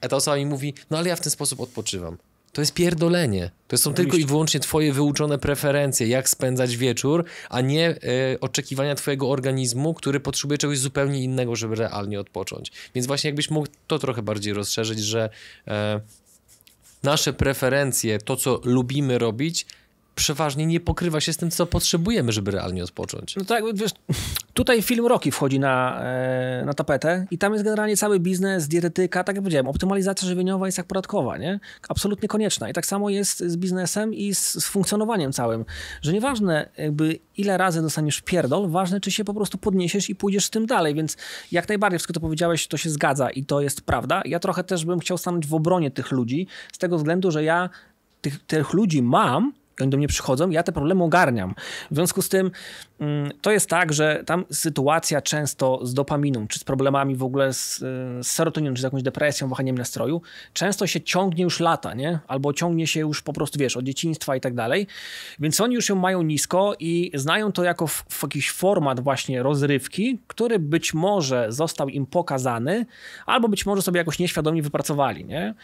ta 0.00 0.16
osoba 0.16 0.36
mi 0.36 0.46
mówi, 0.46 0.74
no 0.90 0.98
ale 0.98 1.08
ja 1.08 1.16
w 1.16 1.20
ten 1.20 1.30
sposób 1.30 1.60
odpoczywam. 1.60 2.16
To 2.52 2.60
jest 2.60 2.74
pierdolenie. 2.74 3.50
To 3.68 3.78
są 3.78 3.94
tylko 3.94 4.16
i 4.16 4.24
wyłącznie 4.24 4.60
twoje 4.60 4.92
wyuczone 4.92 5.38
preferencje, 5.38 6.06
jak 6.06 6.28
spędzać 6.28 6.76
wieczór, 6.76 7.24
a 7.50 7.60
nie 7.60 7.88
e, 7.88 7.96
oczekiwania 8.40 8.94
twojego 8.94 9.30
organizmu, 9.30 9.94
który 9.94 10.20
potrzebuje 10.20 10.58
czegoś 10.58 10.78
zupełnie 10.78 11.22
innego, 11.22 11.56
żeby 11.56 11.74
realnie 11.74 12.20
odpocząć. 12.20 12.72
Więc 12.94 13.06
właśnie 13.06 13.28
jakbyś 13.28 13.50
mógł 13.50 13.68
to 13.86 13.98
trochę 13.98 14.22
bardziej 14.22 14.54
rozszerzyć, 14.54 14.98
że 14.98 15.30
e, 15.68 16.00
nasze 17.04 17.32
preferencje, 17.32 18.18
to 18.18 18.36
co 18.36 18.60
lubimy 18.64 19.18
robić, 19.18 19.66
przeważnie 20.14 20.66
nie 20.66 20.80
pokrywa 20.80 21.20
się 21.20 21.32
z 21.32 21.36
tym, 21.36 21.50
co 21.50 21.66
potrzebujemy, 21.66 22.32
żeby 22.32 22.50
realnie 22.50 22.84
odpocząć. 22.84 23.36
No 23.36 23.44
tak, 23.44 23.64
wiesz, 23.74 23.90
tutaj 24.54 24.82
film 24.82 25.06
Rocky 25.06 25.30
wchodzi 25.30 25.58
na, 25.60 26.00
e, 26.02 26.62
na 26.66 26.74
tapetę 26.74 27.26
i 27.30 27.38
tam 27.38 27.52
jest 27.52 27.64
generalnie 27.64 27.96
cały 27.96 28.20
biznes, 28.20 28.68
dietetyka, 28.68 29.24
tak 29.24 29.36
jak 29.36 29.42
powiedziałem, 29.42 29.66
optymalizacja 29.66 30.28
żywieniowa 30.28 30.66
jest 30.66 30.78
jak 30.78 30.86
podatkowa, 30.86 31.38
nie? 31.38 31.60
Absolutnie 31.88 32.28
konieczna. 32.28 32.70
I 32.70 32.72
tak 32.72 32.86
samo 32.86 33.10
jest 33.10 33.38
z 33.38 33.56
biznesem 33.56 34.14
i 34.14 34.34
z, 34.34 34.64
z 34.64 34.64
funkcjonowaniem 34.64 35.32
całym, 35.32 35.64
że 36.02 36.12
nieważne 36.12 36.68
jakby 36.76 37.18
ile 37.36 37.58
razy 37.58 37.82
dostaniesz 37.82 38.20
pierdol, 38.20 38.70
ważne 38.70 39.00
czy 39.00 39.10
się 39.10 39.24
po 39.24 39.34
prostu 39.34 39.58
podniesiesz 39.58 40.10
i 40.10 40.14
pójdziesz 40.14 40.44
z 40.44 40.50
tym 40.50 40.66
dalej, 40.66 40.94
więc 40.94 41.16
jak 41.52 41.68
najbardziej 41.68 41.98
wszystko 41.98 42.12
to 42.12 42.20
powiedziałeś, 42.20 42.66
to 42.66 42.76
się 42.76 42.90
zgadza 42.90 43.30
i 43.30 43.44
to 43.44 43.60
jest 43.60 43.80
prawda. 43.80 44.22
Ja 44.24 44.40
trochę 44.40 44.64
też 44.64 44.84
bym 44.84 44.98
chciał 44.98 45.18
stanąć 45.18 45.46
w 45.46 45.54
obronie 45.54 45.90
tych 45.90 46.12
ludzi, 46.12 46.46
z 46.72 46.78
tego 46.78 46.96
względu, 46.96 47.30
że 47.30 47.44
ja 47.44 47.70
tych, 48.20 48.46
tych 48.46 48.72
ludzi 48.72 49.02
mam, 49.02 49.52
oni 49.80 49.90
do 49.90 49.96
mnie 49.96 50.08
przychodzą, 50.08 50.50
ja 50.50 50.62
te 50.62 50.72
problemy 50.72 51.04
ogarniam. 51.04 51.54
W 51.90 51.94
związku 51.94 52.22
z 52.22 52.28
tym 52.28 52.50
mm, 52.98 53.32
to 53.40 53.50
jest 53.50 53.70
tak, 53.70 53.92
że 53.92 54.22
tam 54.26 54.44
sytuacja 54.50 55.22
często 55.22 55.80
z 55.82 55.94
dopaminą, 55.94 56.46
czy 56.46 56.58
z 56.58 56.64
problemami 56.64 57.16
w 57.16 57.22
ogóle 57.22 57.52
z, 57.52 57.76
y, 57.76 57.80
z 58.22 58.26
serotoniną, 58.26 58.74
czy 58.74 58.80
z 58.80 58.84
jakąś 58.84 59.02
depresją, 59.02 59.48
wahaniem 59.48 59.78
nastroju, 59.78 60.22
często 60.52 60.86
się 60.86 61.00
ciągnie 61.00 61.44
już 61.44 61.60
lata, 61.60 61.94
nie? 61.94 62.18
Albo 62.28 62.52
ciągnie 62.52 62.86
się 62.86 63.00
już 63.00 63.22
po 63.22 63.32
prostu, 63.32 63.58
wiesz, 63.58 63.76
od 63.76 63.84
dzieciństwa 63.84 64.36
i 64.36 64.40
tak 64.40 64.54
dalej. 64.54 64.86
Więc 65.38 65.60
oni 65.60 65.74
już 65.74 65.88
ją 65.88 65.96
mają 65.96 66.22
nisko 66.22 66.74
i 66.80 67.10
znają 67.14 67.52
to 67.52 67.64
jako 67.64 67.86
w, 67.86 68.04
w 68.08 68.22
jakiś 68.22 68.50
format 68.50 69.00
właśnie 69.00 69.42
rozrywki, 69.42 70.18
który 70.26 70.58
być 70.58 70.94
może 70.94 71.46
został 71.48 71.88
im 71.88 72.06
pokazany, 72.06 72.86
albo 73.26 73.48
być 73.48 73.66
może 73.66 73.82
sobie 73.82 73.98
jakoś 73.98 74.18
nieświadomie 74.18 74.62
wypracowali, 74.62 75.24
nie? 75.24 75.54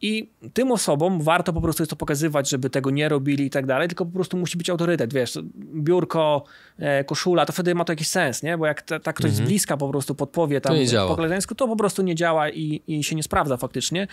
I 0.00 0.30
tym 0.52 0.72
osobom 0.72 1.22
warto 1.22 1.52
po 1.52 1.60
prostu 1.60 1.82
jest 1.82 1.90
to 1.90 1.96
pokazywać, 1.96 2.50
żeby 2.50 2.70
tego 2.70 2.90
nie 2.90 3.08
robili 3.08 3.44
i 3.44 3.50
tak 3.50 3.57
dalej, 3.66 3.88
tylko 3.88 4.06
po 4.06 4.12
prostu 4.12 4.36
musi 4.36 4.58
być 4.58 4.70
autorytet, 4.70 5.14
wiesz, 5.14 5.38
biurko, 5.74 6.44
e, 6.78 7.04
koszula, 7.04 7.46
to 7.46 7.52
wtedy 7.52 7.74
ma 7.74 7.84
to 7.84 7.92
jakiś 7.92 8.08
sens, 8.08 8.42
nie? 8.42 8.58
Bo 8.58 8.66
jak 8.66 8.82
ta, 8.82 9.00
ta 9.00 9.12
ktoś 9.12 9.30
z 9.30 9.40
bliska 9.40 9.76
po 9.76 9.88
prostu 9.88 10.14
podpowie 10.14 10.60
tam 10.60 10.72
Mhm. 10.72 11.08
po 11.08 11.16
koleżeńsku, 11.16 11.54
to 11.54 11.68
po 11.68 11.76
prostu 11.76 12.02
nie 12.02 12.14
działa 12.14 12.50
i, 12.50 12.82
i 12.86 13.04
się 13.04 13.16
nie 13.16 13.22
sprawdza 13.22 13.56
faktycznie. 13.56 14.06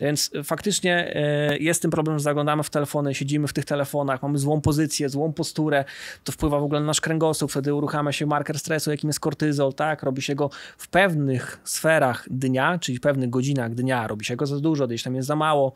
Więc 0.00 0.30
faktycznie 0.44 1.16
e, 1.16 1.58
jest 1.58 1.82
ten 1.82 1.90
problem, 1.90 2.18
że 2.18 2.22
zaglądamy 2.22 2.62
w 2.62 2.70
telefony, 2.70 3.14
siedzimy 3.14 3.48
w 3.48 3.52
tych 3.52 3.64
telefonach, 3.64 4.22
mamy 4.22 4.38
złą 4.38 4.60
pozycję, 4.60 5.08
złą 5.08 5.32
posturę, 5.32 5.84
to 6.24 6.32
wpływa 6.32 6.60
w 6.60 6.62
ogóle 6.62 6.80
na 6.80 6.86
nasz 6.86 7.00
kręgosłup, 7.00 7.50
wtedy 7.50 7.74
uruchamia 7.74 8.12
się 8.12 8.26
marker 8.26 8.58
stresu, 8.58 8.90
jakim 8.90 9.08
jest 9.08 9.20
kortyzol, 9.20 9.74
tak? 9.74 10.02
Robi 10.02 10.22
się 10.22 10.34
go 10.34 10.50
w 10.78 10.88
pewnych 10.88 11.60
sferach 11.64 12.26
dnia, 12.30 12.78
czyli 12.78 12.98
w 12.98 13.00
pewnych 13.00 13.30
godzinach 13.30 13.74
dnia, 13.74 14.06
robi 14.06 14.24
się 14.24 14.36
go 14.36 14.46
za 14.46 14.60
dużo, 14.60 14.86
gdzieś 14.86 15.02
tam 15.02 15.14
jest 15.14 15.28
za 15.28 15.36
mało. 15.36 15.72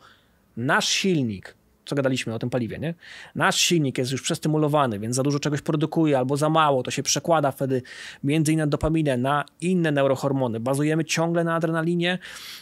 Nasz 0.57 0.87
silnik, 0.87 1.55
co 1.87 1.95
gadaliśmy 1.95 2.33
o 2.33 2.39
tym 2.39 2.49
paliwie, 2.49 2.79
nie? 2.79 2.93
Nasz 3.35 3.57
silnik 3.57 3.97
jest 3.97 4.11
już 4.11 4.21
przestymulowany, 4.21 4.99
więc 4.99 5.15
za 5.15 5.23
dużo 5.23 5.39
czegoś 5.39 5.61
produkuje 5.61 6.17
albo 6.17 6.37
za 6.37 6.49
mało, 6.49 6.83
to 6.83 6.91
się 6.91 7.03
przekłada 7.03 7.51
wtedy 7.51 7.81
między 8.23 8.51
innymi 8.51 8.65
na 8.65 8.67
dopaminę, 8.67 9.17
na 9.17 9.45
inne 9.61 9.91
neurohormony. 9.91 10.59
Bazujemy 10.59 11.05
ciągle 11.05 11.43
na 11.43 11.55
adrenalinie, 11.55 12.19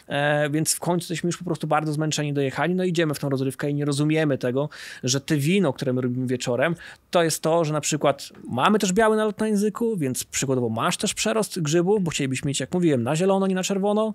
e, 0.08 0.50
więc 0.50 0.76
w 0.76 0.80
końcu 0.80 1.04
jesteśmy 1.04 1.28
już 1.28 1.38
po 1.38 1.46
prostu 1.46 1.68
bardzo 1.68 1.94
zmęczeni, 1.94 2.34
dojechali, 2.34 2.76
no 2.76 2.84
idziemy 2.84 3.14
w 3.14 3.20
tą 3.20 3.30
rozrywkę 3.30 3.70
i 3.70 3.74
nie 3.74 3.86
rozumiemy 3.86 4.38
tego, 4.38 4.70
że 5.04 5.22
te 5.22 5.38
wino, 5.38 5.74
które 5.74 5.94
my 5.94 6.02
robimy 6.02 6.28
wieczorem, 6.28 6.76
to 7.12 7.24
jest 7.24 7.42
to, 7.42 7.66
że 7.66 7.74
na 7.74 7.82
przykład 7.82 8.30
mamy 8.50 8.80
też 8.80 8.94
biały 8.94 9.18
nalot 9.18 9.40
na 9.40 9.48
języku, 9.48 9.98
więc 9.98 10.24
przykładowo 10.24 10.70
masz 10.70 10.98
też 10.98 11.14
przerost 11.14 11.62
grzybów, 11.62 12.04
bo 12.04 12.12
chcielibyśmy 12.12 12.48
mieć, 12.48 12.60
jak 12.60 12.74
mówiłem, 12.74 13.04
na 13.04 13.16
zielono, 13.16 13.48
nie 13.48 13.56
na 13.56 13.64
czerwono. 13.64 14.14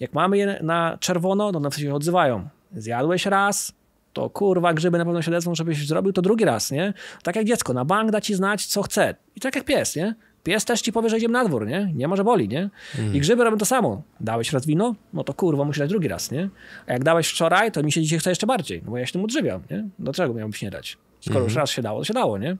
Jak 0.00 0.12
mamy 0.12 0.38
je 0.38 0.58
na 0.62 0.98
czerwono, 1.00 1.52
to 1.52 1.58
one 1.58 1.70
się 1.70 1.94
odzywają. 1.94 2.48
Zjadłeś 2.72 3.26
raz, 3.26 3.72
to 4.18 4.30
kurwa 4.30 4.74
grzyby 4.74 4.98
na 4.98 5.04
pewno 5.04 5.22
się 5.22 5.30
lecą, 5.30 5.54
żebyś 5.54 5.86
zrobił 5.86 6.12
to 6.12 6.22
drugi 6.22 6.44
raz, 6.44 6.70
nie? 6.70 6.94
Tak 7.22 7.36
jak 7.36 7.44
dziecko, 7.44 7.72
na 7.72 7.84
bank 7.84 8.10
da 8.10 8.20
ci 8.20 8.34
znać, 8.34 8.66
co 8.66 8.82
chce. 8.82 9.14
I 9.36 9.40
tak 9.40 9.56
jak 9.56 9.64
pies, 9.64 9.96
nie? 9.96 10.14
Pies 10.42 10.64
też 10.64 10.80
ci 10.80 10.92
powie, 10.92 11.08
że 11.08 11.18
idziemy 11.18 11.32
na 11.32 11.44
dwór, 11.44 11.66
nie? 11.66 11.92
Nie 11.94 12.08
ma, 12.08 12.16
że 12.16 12.24
boli, 12.24 12.48
nie? 12.48 12.70
I 13.12 13.20
grzyby 13.20 13.44
robią 13.44 13.58
to 13.58 13.64
samo. 13.64 14.02
Dałeś 14.20 14.52
raz 14.52 14.66
wino? 14.66 14.94
No 15.12 15.24
to 15.24 15.34
kurwa, 15.34 15.64
musisz 15.64 15.78
dać 15.78 15.90
drugi 15.90 16.08
raz, 16.08 16.30
nie? 16.30 16.48
A 16.86 16.92
jak 16.92 17.04
dałeś 17.04 17.28
wczoraj, 17.28 17.72
to 17.72 17.82
mi 17.82 17.92
się 17.92 18.02
dzisiaj 18.02 18.18
chce 18.18 18.30
jeszcze 18.30 18.46
bardziej, 18.46 18.82
no 18.84 18.90
bo 18.90 18.98
ja 18.98 19.06
się 19.06 19.12
tym 19.12 19.24
odżywiam, 19.24 19.62
nie? 19.70 19.88
Dlaczego 19.98 20.34
miałbyś 20.34 20.62
nie 20.62 20.70
dać? 20.70 20.98
Skoro 21.20 21.44
już 21.44 21.54
raz 21.54 21.70
się 21.70 21.82
dało, 21.82 21.98
to 21.98 22.04
się 22.04 22.14
dało, 22.14 22.38
nie? 22.38 22.56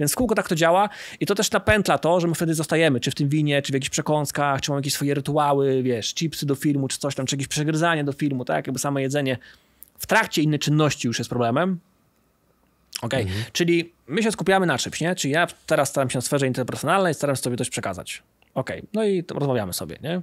Więc 0.00 0.12
w 0.12 0.14
kółko 0.14 0.34
tak 0.34 0.48
to 0.48 0.54
działa 0.54 0.88
i 1.20 1.26
to 1.26 1.34
też 1.34 1.50
napętla 1.50 1.98
to, 1.98 2.20
że 2.20 2.28
my 2.28 2.34
wtedy 2.34 2.54
zostajemy, 2.54 3.00
czy 3.00 3.10
w 3.10 3.14
tym 3.14 3.28
winie, 3.28 3.62
czy 3.62 3.72
w 3.72 3.74
jakichś 3.74 3.90
przekąskach, 3.90 4.60
czy 4.60 4.70
mamy 4.70 4.78
jakieś 4.78 4.94
swoje 4.94 5.14
rytuały, 5.14 5.82
wiesz, 5.82 6.14
chipsy 6.14 6.46
do 6.46 6.54
filmu, 6.54 6.88
czy 6.88 6.98
coś 6.98 7.14
tam, 7.14 7.26
czy 7.26 7.36
jakieś 7.36 7.48
przegryzanie 7.48 8.04
do 8.04 8.12
filmu, 8.12 8.44
tak? 8.44 8.66
Jakby 8.66 8.78
samo 8.78 8.98
jedzenie 8.98 9.38
w 9.98 10.06
trakcie 10.06 10.42
innej 10.42 10.58
czynności 10.58 11.08
już 11.08 11.18
jest 11.18 11.30
problemem. 11.30 11.80
Okej, 13.02 13.26
czyli 13.52 13.92
my 14.06 14.22
się 14.22 14.32
skupiamy 14.32 14.66
na 14.66 14.78
czymś, 14.78 15.00
nie? 15.00 15.14
Czyli 15.14 15.34
ja 15.34 15.46
teraz 15.66 15.88
staram 15.88 16.10
się 16.10 16.18
na 16.18 16.22
sferze 16.22 16.46
interpersonalnej, 16.46 17.14
staram 17.14 17.36
się 17.36 17.42
sobie 17.42 17.56
coś 17.56 17.70
przekazać. 17.70 18.22
Okej, 18.54 18.82
no 18.92 19.04
i 19.04 19.24
rozmawiamy 19.28 19.72
sobie, 19.72 19.98
nie? 20.02 20.22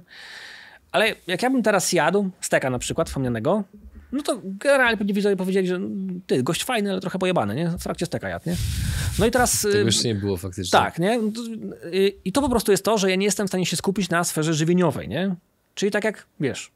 Ale 0.92 1.14
jak 1.26 1.42
ja 1.42 1.50
bym 1.50 1.62
teraz 1.62 1.92
jadł 1.92 2.30
steka 2.40 2.70
na 2.70 2.78
przykład 2.78 3.08
wspomnianego, 3.08 3.64
no 4.12 4.22
to 4.22 4.40
generalnie 4.44 4.96
pewnie 4.96 5.14
widzowie 5.14 5.36
powiedzieli, 5.36 5.68
że 5.68 5.80
ty, 6.26 6.42
gość 6.42 6.64
fajny, 6.64 6.90
ale 6.90 7.00
trochę 7.00 7.18
pojebany, 7.18 7.54
nie? 7.54 7.68
W 7.68 7.82
trakcie 7.82 8.06
steka 8.06 8.28
jadł, 8.28 8.50
nie? 8.50 8.56
No 9.18 9.26
i 9.26 9.30
teraz... 9.30 9.62
Tego 9.62 9.78
y, 9.78 9.84
jeszcze 9.84 10.08
nie 10.08 10.14
było 10.14 10.36
faktycznie. 10.36 10.78
tak, 10.78 10.98
nie? 10.98 11.18
No 11.18 11.30
y, 11.84 12.12
I 12.24 12.32
to 12.32 12.40
po 12.40 12.48
prostu 12.48 12.72
jest 12.72 12.84
to, 12.84 12.98
że 12.98 13.10
ja 13.10 13.16
nie 13.16 13.24
jestem 13.24 13.46
w 13.46 13.50
stanie 13.50 13.66
się 13.66 13.76
skupić 13.76 14.08
na 14.08 14.24
sferze 14.24 14.54
żywieniowej, 14.54 15.08
nie? 15.08 15.34
Czyli 15.74 15.90
tak 15.92 16.04
jak, 16.04 16.26
wiesz, 16.40 16.70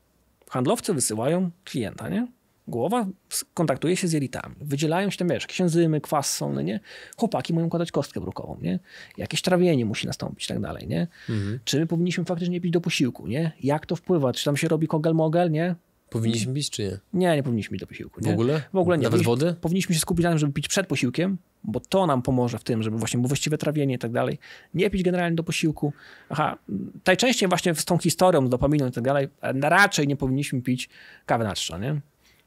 handlowcy 0.51 0.94
wysyłają 0.94 1.51
klienta, 1.64 2.09
nie? 2.09 2.26
Głowa 2.69 3.07
kontaktuje 3.55 3.97
się 3.97 4.09
z 4.09 4.12
jelitami. 4.12 4.55
Wydzielają 4.61 5.11
się 5.11 5.16
tam, 5.16 5.29
wiesz, 5.29 5.43
jakieś 5.43 5.61
enzymy, 5.61 6.01
kwas 6.01 6.35
są, 6.37 6.53
no 6.53 6.62
nie? 6.62 6.81
Chłopaki 7.16 7.55
mają 7.55 7.71
kładać 7.71 7.93
kostkę 7.93 8.21
brukową, 8.21 8.59
nie? 8.62 8.79
Jakieś 9.16 9.43
trawienie 9.43 9.85
musi 9.85 10.07
nastąpić 10.07 10.45
i 10.45 10.49
tak 10.49 10.61
dalej, 10.61 10.89
nie? 10.89 11.07
Mhm. 11.29 11.59
Czy 11.64 11.81
my 11.81 11.87
powinniśmy 11.87 12.25
faktycznie 12.25 12.61
pić 12.61 12.73
do 12.73 12.81
posiłku, 12.81 13.27
nie? 13.27 13.53
Jak 13.62 13.87
to 13.87 13.97
wpływa? 13.97 14.33
Czy 14.33 14.45
tam 14.45 14.57
się 14.57 14.69
robi 14.69 14.89
kogel-mogel, 14.89 15.51
nie? 15.51 15.75
Powinniśmy 16.11 16.55
pić, 16.55 16.71
czy 16.71 16.83
nie? 16.83 16.99
Nie, 17.12 17.37
nie 17.37 17.43
powinniśmy 17.43 17.73
pić 17.73 17.81
do 17.81 17.87
posiłku. 17.87 18.21
Nie? 18.21 18.31
W 18.31 18.33
ogóle? 18.33 18.62
W 18.73 18.77
ogóle 18.77 18.99
nie. 18.99 19.03
Nawet 19.03 19.23
powinniśmy, 19.23 19.47
wody? 19.47 19.61
Powinniśmy 19.61 19.95
się 19.95 20.01
skupić 20.01 20.25
na 20.25 20.31
tym, 20.31 20.39
żeby 20.39 20.53
pić 20.53 20.69
przed 20.69 20.87
posiłkiem, 20.87 21.39
bo 21.64 21.81
to 21.81 22.07
nam 22.07 22.23
pomoże 22.23 22.59
w 22.59 22.64
tym, 22.64 22.83
żeby 22.83 22.99
właśnie 22.99 23.19
było 23.19 23.29
właściwe 23.29 23.59
trawienie 23.59 23.95
i 23.95 23.99
tak 23.99 24.12
dalej. 24.12 24.39
Nie 24.75 24.91
pić 24.91 25.03
generalnie 25.03 25.37
do 25.37 25.43
posiłku. 25.43 25.93
Aha, 26.29 26.59
najczęściej 27.07 27.49
właśnie 27.49 27.75
z 27.75 27.85
tą 27.85 27.99
historią, 27.99 28.47
z 28.47 28.51
dopaminą 28.51 28.87
i 28.87 28.93
tak 28.93 29.05
dalej, 29.05 29.29
raczej 29.62 30.09
nie 30.09 30.16
powinniśmy 30.16 30.62
pić 30.62 30.89
kawy 31.27 31.45
na 31.45 31.55
czczo, 31.55 31.79
nie? 31.79 32.01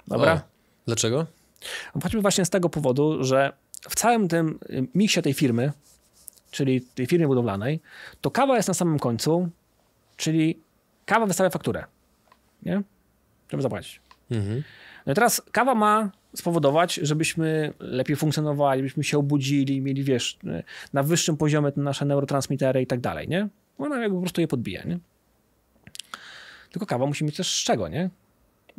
Dobra? 0.08 0.34
O, 0.34 0.40
dlaczego? 0.86 1.26
Choćby 2.04 2.22
właśnie 2.22 2.46
z 2.46 2.50
tego 2.50 2.70
powodu, 2.70 3.24
że 3.24 3.54
w 3.90 3.96
całym 3.96 4.28
tym 4.28 4.60
miksie 4.96 5.22
tej 5.22 5.34
firmy, 5.34 5.72
czyli 6.52 6.82
tej 6.82 7.06
firmy 7.06 7.28
budowlanej, 7.28 7.80
to 8.22 8.32
kawa 8.32 8.56
jest 8.56 8.68
na 8.68 8.74
samym 8.74 9.00
końcu, 9.00 9.50
czyli 10.18 10.60
kawa 11.06 11.26
wystawia 11.26 11.50
fakturę, 11.50 11.86
nie? 12.64 12.82
Żeby 13.50 13.64
zapłacić. 13.64 14.02
Mhm. 14.32 14.64
No 15.06 15.12
i 15.12 15.16
teraz 15.16 15.42
kawa 15.52 15.76
ma 15.76 16.12
spowodować, 16.36 16.96
żebyśmy 16.96 17.74
lepiej 17.80 18.16
funkcjonowali, 18.16 18.80
żebyśmy 18.80 19.04
się 19.04 19.18
obudzili, 19.18 19.82
mieli, 19.82 20.04
wiesz, 20.04 20.40
na 20.94 21.04
wyższym 21.04 21.38
poziomie 21.38 21.72
nasze 21.76 22.06
neurotransmitery 22.06 22.82
i 22.82 22.88
tak 22.88 23.00
dalej, 23.00 23.28
nie? 23.28 23.48
Ona 23.78 24.02
jakby 24.02 24.16
po 24.16 24.22
prostu 24.22 24.42
je 24.42 24.48
podbija, 24.48 24.84
nie? 24.84 25.00
Tylko 26.72 26.86
kawa 26.86 27.06
musi 27.06 27.26
mieć 27.26 27.38
też 27.38 27.54
z 27.54 27.64
czego, 27.64 27.88
nie? 27.88 28.10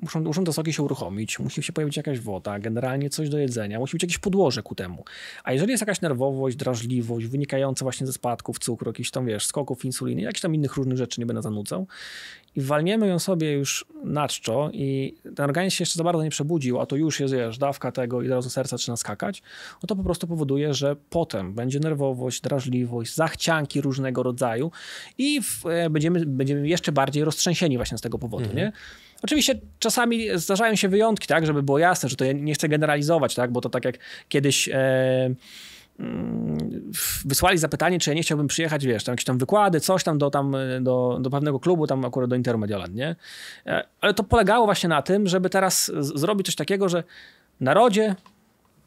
Muszą, 0.03 0.21
muszą 0.21 0.45
te 0.45 0.53
soki 0.53 0.73
się 0.73 0.83
uruchomić, 0.83 1.39
musi 1.39 1.63
się 1.63 1.73
pojawić 1.73 1.97
jakaś 1.97 2.21
woda, 2.21 2.59
generalnie 2.59 3.11
coś 3.11 3.29
do 3.29 3.39
jedzenia, 3.39 3.79
musi 3.79 3.93
być 3.97 4.03
jakieś 4.03 4.19
podłoże 4.19 4.63
ku 4.63 4.75
temu. 4.75 5.05
A 5.45 5.53
jeżeli 5.53 5.71
jest 5.71 5.83
jakaś 5.83 6.01
nerwowość, 6.01 6.57
drażliwość 6.57 7.27
wynikająca 7.27 7.85
właśnie 7.85 8.07
ze 8.07 8.13
spadków 8.13 8.59
cukru, 8.59 8.89
jakichś 8.89 9.11
tam, 9.11 9.27
wiesz, 9.27 9.47
skoków 9.47 9.85
insuliny, 9.85 10.23
jakichś 10.23 10.41
tam 10.41 10.55
innych 10.55 10.77
różnych 10.77 10.99
rzeczy, 10.99 11.21
nie 11.21 11.27
będę 11.27 11.43
zanudzał, 11.43 11.87
i 12.57 12.61
walniemy 12.61 13.09
ją 13.09 13.19
sobie 13.19 13.53
już 13.53 13.87
na 14.05 14.29
czczo 14.29 14.71
i 14.73 15.15
ten 15.37 15.45
organizm 15.45 15.77
się 15.77 15.83
jeszcze 15.83 15.99
za 15.99 16.05
bardzo 16.05 16.23
nie 16.23 16.31
przebudził, 16.31 16.81
a 16.81 16.87
to 16.87 16.97
już 16.97 17.21
jest, 17.21 17.35
wiesz, 17.35 17.59
dawka 17.59 17.93
tego 17.93 18.23
i 18.23 18.27
od 18.27 18.33
razu 18.33 18.51
serca 18.51 18.77
zaczyna 18.77 18.97
skakać, 18.97 19.43
no 19.83 19.87
to 19.87 19.97
po 19.97 20.03
prostu 20.03 20.27
powoduje, 20.27 20.75
że 20.75 20.97
potem 21.11 21.55
będzie 21.55 21.81
nerwowość, 21.81 22.41
drażliwość, 22.41 23.15
zachcianki 23.15 23.81
różnego 23.81 24.23
rodzaju 24.23 24.71
i 25.19 25.43
w, 25.43 25.67
e, 25.67 25.91
będziemy, 25.91 26.27
będziemy 26.27 26.69
jeszcze 26.69 26.93
bardziej 26.93 27.25
roztrzęsieni 27.25 27.77
właśnie 27.77 27.99
z 27.99 28.01
tego 28.01 28.19
powodu, 28.19 28.45
mhm. 28.45 28.59
nie? 28.59 28.73
Oczywiście 29.23 29.55
czasami 29.79 30.29
zdarzają 30.35 30.77
się 30.77 30.89
wyjątki, 30.89 31.27
tak, 31.27 31.47
żeby 31.47 31.63
było 31.63 31.79
jasne, 31.79 32.09
że 32.09 32.17
to 32.17 32.25
ja 32.25 32.33
nie 32.33 32.55
chcę 32.55 32.69
generalizować, 32.69 33.35
tak, 33.35 33.53
bo 33.53 33.61
to 33.61 33.71
tak 33.71 33.85
jak 33.85 33.99
kiedyś 34.29 34.69
e, 34.69 35.35
mm, 35.99 36.93
wysłali 37.25 37.59
zapytanie, 37.59 37.99
czy 37.99 38.11
ja 38.11 38.15
nie 38.15 38.23
chciałbym 38.23 38.47
przyjechać, 38.47 38.87
wiesz, 38.87 39.05
tam 39.05 39.13
jakieś 39.13 39.25
tam 39.25 39.39
wykłady, 39.39 39.81
coś 39.81 40.05
tam 40.05 40.19
do, 40.19 40.31
tam 40.31 40.57
do, 40.81 41.19
do 41.21 41.31
pewnego 41.31 41.61
klubu, 41.61 41.87
tam 41.87 42.05
akurat 42.05 42.31
do 42.31 42.37
Interu 42.37 42.59
Mediolan, 42.59 42.95
nie? 42.95 43.17
E, 43.67 43.85
ale 44.01 44.15
to 44.15 44.25
polegało 44.25 44.65
właśnie 44.67 44.89
na 44.89 45.03
tym, 45.03 45.29
żeby 45.29 45.51
teraz 45.51 45.93
zrobić 45.99 46.47
coś 46.47 46.55
takiego, 46.55 46.89
że 46.89 47.05
narodzie 47.61 48.15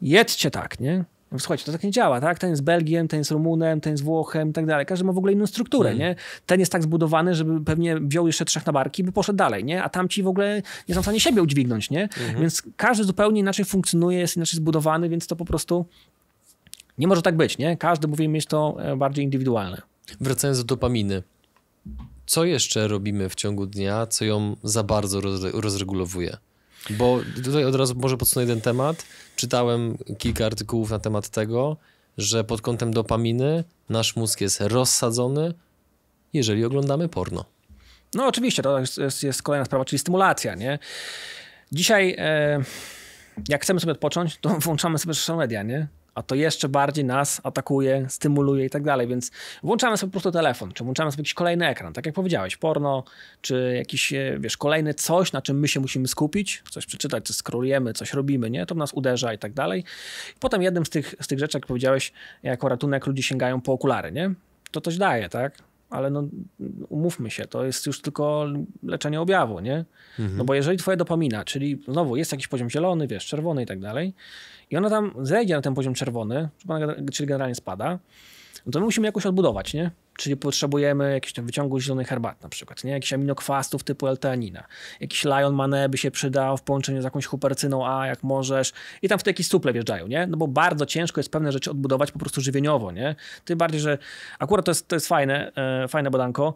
jedźcie 0.02 0.50
tak, 0.50 0.80
nie? 0.80 1.04
No, 1.36 1.40
słuchajcie, 1.40 1.64
to 1.64 1.72
tak 1.72 1.82
nie 1.82 1.90
działa, 1.90 2.20
tak? 2.20 2.38
Ten 2.38 2.50
jest 2.50 2.62
Belgiem, 2.62 3.08
ten 3.08 3.20
jest 3.20 3.30
Rumunem, 3.30 3.80
ten 3.80 3.92
jest 3.92 4.04
Włochem 4.04 4.50
i 4.50 4.52
tak 4.52 4.66
dalej. 4.66 4.86
Każdy 4.86 5.04
ma 5.04 5.12
w 5.12 5.18
ogóle 5.18 5.32
inną 5.32 5.46
strukturę, 5.46 5.90
mm. 5.90 6.00
nie? 6.00 6.16
Ten 6.46 6.60
jest 6.60 6.72
tak 6.72 6.82
zbudowany, 6.82 7.34
żeby 7.34 7.64
pewnie 7.64 8.00
wziął 8.00 8.26
jeszcze 8.26 8.44
trzech 8.44 8.66
na 8.66 8.72
barki 8.72 9.04
by 9.04 9.12
poszedł 9.12 9.36
dalej, 9.36 9.64
nie? 9.64 9.82
A 9.82 9.88
tamci 9.88 10.22
w 10.22 10.26
ogóle 10.26 10.62
nie 10.88 10.94
są 10.94 11.00
w 11.00 11.04
stanie 11.04 11.20
siebie 11.20 11.42
udźwignąć, 11.42 11.90
nie? 11.90 12.08
Mm. 12.28 12.40
Więc 12.40 12.62
każdy 12.76 13.04
zupełnie 13.04 13.40
inaczej 13.40 13.64
funkcjonuje, 13.64 14.18
jest 14.18 14.36
inaczej 14.36 14.56
zbudowany, 14.56 15.08
więc 15.08 15.26
to 15.26 15.36
po 15.36 15.44
prostu 15.44 15.86
nie 16.98 17.08
może 17.08 17.22
tak 17.22 17.36
być, 17.36 17.58
nie? 17.58 17.76
Każdy 17.76 18.08
powinien 18.08 18.32
mieć 18.32 18.46
to 18.46 18.76
e, 18.78 18.96
bardziej 18.96 19.24
indywidualne. 19.24 19.82
Wracając 20.20 20.58
do 20.58 20.64
dopaminy. 20.64 21.22
Co 22.26 22.44
jeszcze 22.44 22.88
robimy 22.88 23.28
w 23.28 23.34
ciągu 23.34 23.66
dnia, 23.66 24.06
co 24.06 24.24
ją 24.24 24.56
za 24.62 24.82
bardzo 24.82 25.20
rozregulowuje? 25.52 26.36
Bo 26.90 27.20
tutaj 27.44 27.64
od 27.64 27.74
razu 27.74 27.94
może 27.96 28.16
podsunę 28.16 28.42
jeden 28.42 28.60
temat. 28.60 29.04
Czytałem 29.36 29.98
kilka 30.18 30.46
artykułów 30.46 30.90
na 30.90 30.98
temat 30.98 31.28
tego, 31.28 31.76
że 32.18 32.44
pod 32.44 32.60
kątem 32.60 32.92
dopaminy 32.92 33.64
nasz 33.88 34.16
mózg 34.16 34.40
jest 34.40 34.60
rozsadzony, 34.60 35.54
jeżeli 36.32 36.64
oglądamy 36.64 37.08
porno. 37.08 37.44
No 38.14 38.26
oczywiście, 38.26 38.62
to 38.62 38.78
jest, 38.78 39.22
jest 39.22 39.42
kolejna 39.42 39.64
sprawa, 39.64 39.84
czyli 39.84 39.98
stymulacja, 39.98 40.54
nie? 40.54 40.78
Dzisiaj, 41.72 42.14
e, 42.18 42.62
jak 43.48 43.62
chcemy 43.62 43.80
sobie 43.80 43.92
odpocząć, 43.92 44.38
to 44.38 44.48
włączamy 44.60 44.98
sobie 44.98 45.14
social 45.14 45.36
media, 45.36 45.62
nie? 45.62 45.88
A 46.16 46.22
to 46.22 46.34
jeszcze 46.34 46.68
bardziej 46.68 47.04
nas 47.04 47.40
atakuje, 47.44 48.06
stymuluje 48.08 48.64
i 48.64 48.70
tak 48.70 48.82
dalej, 48.82 49.06
więc 49.06 49.30
włączamy 49.62 49.96
sobie 49.96 50.10
po 50.10 50.12
prostu 50.12 50.30
telefon, 50.30 50.72
czy 50.72 50.84
włączamy 50.84 51.12
sobie 51.12 51.20
jakiś 51.20 51.34
kolejny 51.34 51.68
ekran, 51.68 51.92
tak 51.92 52.06
jak 52.06 52.14
powiedziałeś, 52.14 52.56
porno, 52.56 53.04
czy 53.40 53.74
jakiś, 53.76 54.12
e, 54.12 54.36
wiesz, 54.40 54.56
kolejny 54.56 54.94
coś, 54.94 55.32
na 55.32 55.42
czym 55.42 55.60
my 55.60 55.68
się 55.68 55.80
musimy 55.80 56.08
skupić, 56.08 56.62
coś 56.70 56.86
przeczytać, 56.86 57.26
coś 57.26 57.36
skrolujemy, 57.36 57.92
coś 57.92 58.12
robimy, 58.12 58.50
nie? 58.50 58.66
To 58.66 58.74
nas 58.74 58.92
uderza 58.92 59.32
i 59.32 59.38
tak 59.38 59.52
dalej. 59.52 59.84
Potem 60.40 60.62
jednym 60.62 60.86
z 60.86 60.90
tych, 60.90 61.14
z 61.20 61.26
tych 61.26 61.38
rzeczy, 61.38 61.58
jak 61.58 61.66
powiedziałeś, 61.66 62.12
jako 62.42 62.68
ratunek 62.68 63.06
ludzie 63.06 63.22
sięgają 63.22 63.60
po 63.60 63.72
okulary, 63.72 64.12
nie? 64.12 64.34
To 64.70 64.80
coś 64.80 64.96
daje, 64.96 65.28
tak? 65.28 65.58
Ale 65.90 66.10
no, 66.10 66.24
umówmy 66.88 67.30
się, 67.30 67.44
to 67.44 67.64
jest 67.64 67.86
już 67.86 68.02
tylko 68.02 68.46
leczenie 68.82 69.20
objawu, 69.20 69.60
nie? 69.60 69.84
Mhm. 70.18 70.36
No 70.38 70.44
bo 70.44 70.54
jeżeli 70.54 70.78
twoja 70.78 70.96
dopamina, 70.96 71.44
czyli 71.44 71.82
znowu 71.88 72.16
jest 72.16 72.32
jakiś 72.32 72.48
poziom 72.48 72.70
zielony, 72.70 73.06
wiesz, 73.06 73.26
czerwony 73.26 73.62
i 73.62 73.66
tak 73.66 73.80
dalej, 73.80 74.14
i 74.70 74.76
ona 74.76 74.90
tam 74.90 75.12
zejdzie 75.22 75.54
na 75.54 75.62
ten 75.62 75.74
poziom 75.74 75.94
czerwony, 75.94 76.48
czyli 77.12 77.26
generalnie 77.26 77.54
spada, 77.54 77.98
no 78.66 78.72
to 78.72 78.78
my 78.78 78.84
musimy 78.84 79.06
jakoś 79.08 79.26
odbudować, 79.26 79.74
nie? 79.74 79.90
Czyli 80.16 80.36
potrzebujemy 80.36 81.12
jakiegoś 81.12 81.32
tam 81.32 81.46
wyciągu 81.46 81.80
zielonej 81.80 82.06
herbaty 82.06 82.42
na 82.42 82.48
przykład, 82.48 82.84
nie? 82.84 82.90
Jakichś 82.90 83.12
aminokwasów 83.12 83.84
typu 83.84 84.06
L-teanina. 84.06 84.64
Jakiś 85.00 85.24
lion 85.24 85.54
mane 85.54 85.88
by 85.88 85.98
się 85.98 86.10
przydał 86.10 86.56
w 86.56 86.62
połączeniu 86.62 87.00
z 87.00 87.04
jakąś 87.04 87.26
hupercyną 87.26 87.86
A, 87.86 88.06
jak 88.06 88.22
możesz. 88.22 88.72
I 89.02 89.08
tam 89.08 89.18
w 89.18 89.22
te 89.22 89.30
jakieś 89.30 89.48
suple 89.48 89.72
wjeżdżają, 89.72 90.06
nie? 90.06 90.26
No 90.26 90.36
bo 90.36 90.48
bardzo 90.48 90.86
ciężko 90.86 91.20
jest 91.20 91.30
pewne 91.30 91.52
rzeczy 91.52 91.70
odbudować 91.70 92.12
po 92.12 92.18
prostu 92.18 92.40
żywieniowo, 92.40 92.92
nie? 92.92 93.16
Tym 93.44 93.58
bardziej, 93.58 93.80
że 93.80 93.98
akurat 94.38 94.64
to 94.66 94.70
jest, 94.70 94.88
to 94.88 94.96
jest 94.96 95.08
fajne, 95.08 95.52
e, 95.56 95.88
fajne 95.88 96.10
badanko, 96.10 96.54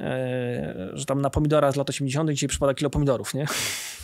e, 0.00 0.90
że 0.92 1.04
tam 1.04 1.20
na 1.20 1.30
pomidora 1.30 1.72
z 1.72 1.76
lat 1.76 1.90
80. 1.90 2.30
dzisiaj 2.30 2.48
przypada 2.48 2.74
kilo 2.74 2.90
pomidorów, 2.90 3.34
nie? 3.34 3.46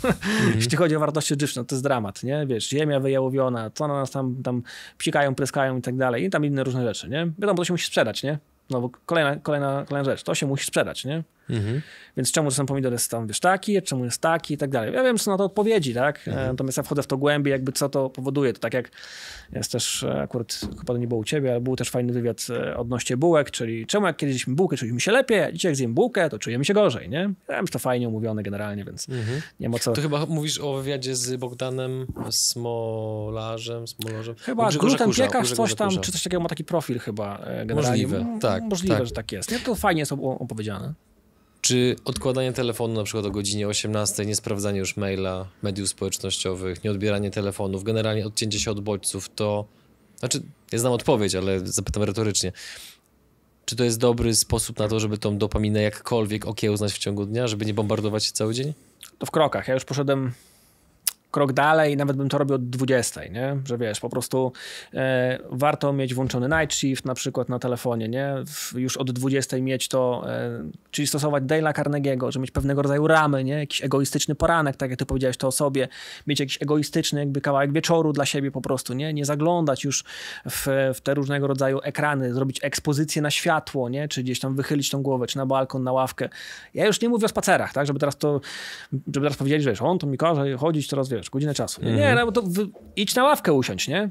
Mm. 0.05 0.55
Jeśli 0.57 0.76
chodzi 0.76 0.97
o 0.97 1.01
wartości 1.01 1.34
odżywcze, 1.34 1.64
to 1.64 1.74
jest 1.74 1.82
dramat, 1.82 2.22
nie? 2.22 2.47
Wiesz, 2.47 2.68
ziemia 2.68 3.01
wyjałowiona, 3.01 3.70
co 3.70 3.88
na 3.88 3.94
nas 3.94 4.11
tam, 4.11 4.42
tam 4.42 4.62
psikają, 4.99 5.34
pryskają 5.34 5.78
i 5.78 5.82
tak 5.82 5.97
dalej 5.97 6.24
i 6.24 6.30
tam 6.30 6.44
inne 6.44 6.64
różne 6.64 6.84
rzeczy, 6.84 7.09
nie? 7.09 7.32
Wiadomo, 7.38 7.57
to 7.57 7.64
się 7.64 7.72
musi 7.72 7.86
sprzedać, 7.86 8.22
nie? 8.22 8.38
No 8.70 8.80
bo 8.80 8.90
kolejna, 9.06 9.36
kolejna, 9.36 9.84
kolejna 9.88 10.10
rzecz, 10.10 10.22
to 10.22 10.34
się 10.34 10.46
musi 10.46 10.64
sprzedać, 10.64 11.04
nie? 11.04 11.22
Mhm. 11.51 11.82
Więc 12.16 12.32
czemu 12.32 12.51
ten 12.51 12.66
pomidor 12.66 12.92
jest 12.92 13.11
tam, 13.11 13.26
wiesz, 13.26 13.40
taki, 13.40 13.82
czemu 13.82 14.05
jest 14.05 14.20
taki 14.20 14.55
i 14.55 14.57
tak 14.57 14.70
dalej. 14.70 14.94
Ja 14.94 15.03
wiem, 15.03 15.18
co 15.18 15.30
na 15.30 15.36
to 15.36 15.44
odpowiedzi, 15.44 15.94
tak? 15.94 16.28
Mhm. 16.28 16.47
Natomiast 16.47 16.76
ja 16.76 16.82
wchodzę 16.82 17.03
w 17.03 17.07
to 17.07 17.16
głębiej, 17.16 17.53
jakby 17.53 17.72
co 17.72 17.88
to 17.88 18.11
powoduje. 18.11 18.53
To 18.53 18.61
tak 18.61 18.74
jak 18.74 18.90
jest 19.53 19.72
też, 19.72 20.03
e, 20.03 20.22
akurat 20.22 20.61
chyba 20.78 20.84
to 20.84 20.97
nie 20.97 21.09
było 21.09 21.20
u 21.20 21.24
ciebie, 21.24 21.51
ale 21.51 21.61
był 21.61 21.76
też 21.76 21.90
fajny 21.90 22.12
wywiad 22.12 22.47
e, 22.51 22.76
odnośnie 22.76 23.16
bułek, 23.16 23.51
czyli 23.51 23.86
czemu 23.86 24.07
jak 24.07 24.16
kiedyś 24.16 24.47
bułkę, 24.47 24.76
czuliśmy 24.76 25.01
się 25.01 25.12
lepiej, 25.12 25.42
a 25.42 25.53
dzisiaj 25.53 25.70
jak 25.70 25.76
zjem 25.76 25.94
bułkę, 25.94 26.30
to 26.30 26.38
czujemy 26.38 26.64
się 26.64 26.74
gorzej, 26.74 27.09
nie? 27.09 27.34
Ja 27.49 27.57
wiem, 27.57 27.66
że 27.66 27.72
to 27.72 27.78
fajnie 27.78 28.09
umówione 28.09 28.42
generalnie, 28.42 28.84
więc 28.84 29.09
mhm. 29.09 29.42
nie 29.61 29.68
ma 29.68 29.78
co... 29.78 29.92
To 29.92 30.03
chyba 30.03 30.26
mówisz 30.26 30.61
o 30.61 30.74
wywiadzie 30.74 31.16
z 31.16 31.36
Bogdanem 31.36 32.07
Smolarzem, 32.30 33.86
Smolarzem? 33.88 34.34
Chyba 34.34 34.70
gluten 34.70 35.12
piekarz, 35.12 35.53
coś 35.53 35.74
tam, 35.74 35.90
czy 36.01 36.12
coś 36.12 36.22
takiego 36.22 36.42
ma 36.42 36.49
taki 36.49 36.64
profil 36.64 36.99
chyba 36.99 37.38
e, 37.38 37.66
generalnie. 37.66 38.07
Możliwe, 38.07 38.38
tak. 38.40 38.62
Możliwe, 38.62 38.97
tak. 38.97 39.07
że 39.07 39.12
tak 39.12 39.32
jest. 39.32 39.53
Nie? 39.53 39.59
To 39.59 39.74
fajnie 39.74 40.01
jest 40.01 40.12
opowiedziane. 40.12 40.94
Czy 41.66 41.96
odkładanie 42.04 42.52
telefonu 42.52 42.94
na 42.94 43.04
przykład 43.04 43.26
o 43.26 43.30
godzinie 43.30 43.68
18, 43.68 44.26
nie 44.26 44.36
sprawdzanie 44.36 44.78
już 44.78 44.96
maila, 44.96 45.46
mediów 45.62 45.88
społecznościowych, 45.88 46.84
nie 46.84 46.90
odbieranie 46.90 47.30
telefonów, 47.30 47.84
generalnie 47.84 48.26
odcięcie 48.26 48.60
się 48.60 48.70
od 48.70 48.80
bodźców, 48.80 49.28
to... 49.34 49.64
Znaczy, 50.18 50.42
ja 50.72 50.78
znam 50.78 50.92
odpowiedź, 50.92 51.34
ale 51.34 51.60
zapytam 51.64 52.02
retorycznie. 52.02 52.52
Czy 53.64 53.76
to 53.76 53.84
jest 53.84 53.98
dobry 53.98 54.36
sposób 54.36 54.78
na 54.78 54.88
to, 54.88 55.00
żeby 55.00 55.18
tą 55.18 55.38
dopaminę 55.38 55.82
jakkolwiek 55.82 56.46
okiełznać 56.46 56.92
w 56.92 56.98
ciągu 56.98 57.26
dnia, 57.26 57.46
żeby 57.46 57.66
nie 57.66 57.74
bombardować 57.74 58.24
się 58.24 58.32
cały 58.32 58.54
dzień? 58.54 58.72
To 59.18 59.26
w 59.26 59.30
krokach. 59.30 59.68
Ja 59.68 59.74
już 59.74 59.84
poszedłem 59.84 60.32
krok 61.37 61.53
dalej, 61.53 61.97
nawet 61.97 62.16
bym 62.16 62.28
to 62.28 62.39
robił 62.39 62.55
od 62.55 62.70
20, 62.70 63.24
nie? 63.24 63.57
Że 63.64 63.78
wiesz, 63.78 64.01
po 64.01 64.09
prostu 64.09 64.53
e, 64.95 65.39
warto 65.51 65.93
mieć 65.93 66.14
włączony 66.14 66.49
night 66.61 66.74
shift 66.74 67.05
na 67.05 67.14
przykład 67.14 67.49
na 67.49 67.59
telefonie, 67.59 68.09
nie? 68.09 68.34
Już 68.74 68.97
od 68.97 69.11
20 69.11 69.57
mieć 69.57 69.89
to, 69.89 70.24
e, 70.28 70.70
czyli 70.91 71.07
stosować 71.07 71.45
Dale'a 71.45 71.72
Carnegie'ego, 71.72 72.32
że 72.32 72.41
mieć 72.41 72.51
pewnego 72.51 72.82
rodzaju 72.82 73.06
ramy, 73.06 73.44
nie? 73.44 73.52
Jakiś 73.52 73.85
egoistyczny 73.85 74.35
poranek, 74.35 74.77
tak 74.77 74.90
jak 74.90 74.98
ty 74.98 75.06
powiedziałeś 75.06 75.36
to 75.36 75.48
o 75.48 75.52
sobie, 75.52 75.89
mieć 76.27 76.40
jakiś 76.40 76.62
egoistyczny 76.62 77.20
jakby 77.20 77.40
kawałek 77.40 77.73
wieczoru 77.73 78.12
dla 78.12 78.27
siebie 78.27 78.51
po 78.51 78.60
prostu, 78.60 78.94
nie? 78.94 79.12
Nie 79.15 79.24
zaglądać 79.24 79.85
już 79.85 80.05
w, 80.51 80.93
w 80.94 81.01
te 81.01 81.15
różnego 81.15 81.47
rodzaju 81.47 81.81
ekrany, 81.82 82.35
zrobić 82.35 82.60
ekspozycję 82.62 83.23
na 83.23 83.31
światło, 83.31 83.89
nie? 83.89 84.09
Czy 84.09 84.23
gdzieś 84.23 84.40
tam 84.40 84.55
wychylić 84.55 84.90
tą 84.90 85.02
głowę, 85.02 85.27
czy 85.27 85.36
na 85.36 85.47
balkon, 85.47 85.82
na 85.82 85.93
ławkę. 85.93 86.28
Ja 86.74 86.86
już 86.86 87.01
nie 87.01 87.09
mówię 87.09 87.24
o 87.24 87.28
spacerach, 87.28 87.73
tak? 87.73 87.86
Żeby 87.86 87.98
teraz 87.98 88.19
to, 88.19 88.40
żeby 88.93 89.27
teraz 89.27 89.36
powiedzieli, 89.36 89.62
że 89.62 89.85
on 89.85 89.98
to 89.98 90.06
mi 90.06 90.19
każe 90.19 90.56
chodzić 90.56 90.89
teraz, 90.89 91.09
wiesz, 91.09 91.26
wiesz, 91.27 91.31
godzinę 91.31 91.55
czasu. 91.55 91.85
Nie, 91.85 91.93
nie 91.93 92.15
no 92.15 92.32
to 92.32 92.43
wy, 92.43 92.69
idź 92.97 93.15
na 93.15 93.24
ławkę 93.24 93.53
usiąść, 93.53 93.89
nie? 93.89 94.11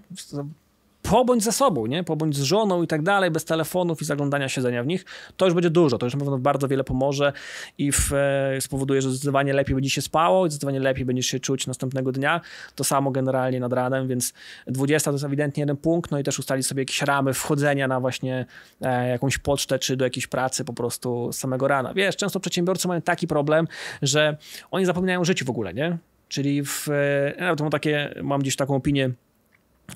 pobądź 1.09 1.43
ze 1.43 1.51
sobą, 1.51 1.85
nie? 1.85 2.03
Pobądź 2.03 2.37
z 2.37 2.41
żoną 2.41 2.83
i 2.83 2.87
tak 2.87 3.01
dalej, 3.01 3.31
bez 3.31 3.45
telefonów 3.45 4.01
i 4.01 4.05
zaglądania 4.05 4.49
siedzenia 4.49 4.83
w 4.83 4.87
nich. 4.87 5.05
To 5.37 5.45
już 5.45 5.53
będzie 5.53 5.69
dużo, 5.69 5.97
to 5.97 6.05
już 6.05 6.13
na 6.13 6.19
pewno 6.19 6.37
bardzo 6.37 6.67
wiele 6.67 6.83
pomoże 6.83 7.33
i 7.77 7.91
w, 7.91 8.13
e, 8.13 8.61
spowoduje, 8.61 9.01
że 9.01 9.09
zdecydowanie 9.09 9.53
lepiej 9.53 9.75
będzie 9.75 9.89
się 9.89 10.01
spało 10.01 10.45
i 10.45 10.49
zdecydowanie 10.49 10.79
lepiej 10.79 11.05
będziesz 11.05 11.25
się 11.25 11.39
czuć 11.39 11.67
następnego 11.67 12.11
dnia. 12.11 12.41
To 12.75 12.83
samo 12.83 13.11
generalnie 13.11 13.59
nad 13.59 13.73
ranem, 13.73 14.07
więc 14.07 14.33
20 14.67 15.11
to 15.11 15.15
jest 15.15 15.25
ewidentnie 15.25 15.61
jeden 15.61 15.77
punkt, 15.77 16.11
no 16.11 16.19
i 16.19 16.23
też 16.23 16.39
ustalić 16.39 16.67
sobie 16.67 16.81
jakieś 16.81 17.01
ramy 17.01 17.33
wchodzenia 17.33 17.87
na 17.87 17.99
właśnie 17.99 18.45
e, 18.81 19.09
jakąś 19.09 19.37
pocztę 19.37 19.79
czy 19.79 19.97
do 19.97 20.05
jakiejś 20.05 20.27
pracy 20.27 20.65
po 20.65 20.73
prostu 20.73 21.31
z 21.31 21.37
samego 21.37 21.67
rana. 21.67 21.93
Wiesz, 21.93 22.15
często 22.15 22.39
przedsiębiorcy 22.39 22.87
mają 22.87 23.01
taki 23.01 23.27
problem, 23.27 23.67
że 24.01 24.37
oni 24.71 24.85
zapominają 24.85 25.21
o 25.21 25.25
życiu 25.25 25.45
w 25.45 25.49
ogóle, 25.49 25.73
nie? 25.73 25.97
Czyli 26.27 26.63
w, 26.63 26.89
e, 26.89 27.33
nawet 27.39 27.61
mam 27.61 27.69
takie, 27.69 28.13
mam 28.23 28.41
gdzieś 28.41 28.55
taką 28.55 28.75
opinię, 28.75 29.09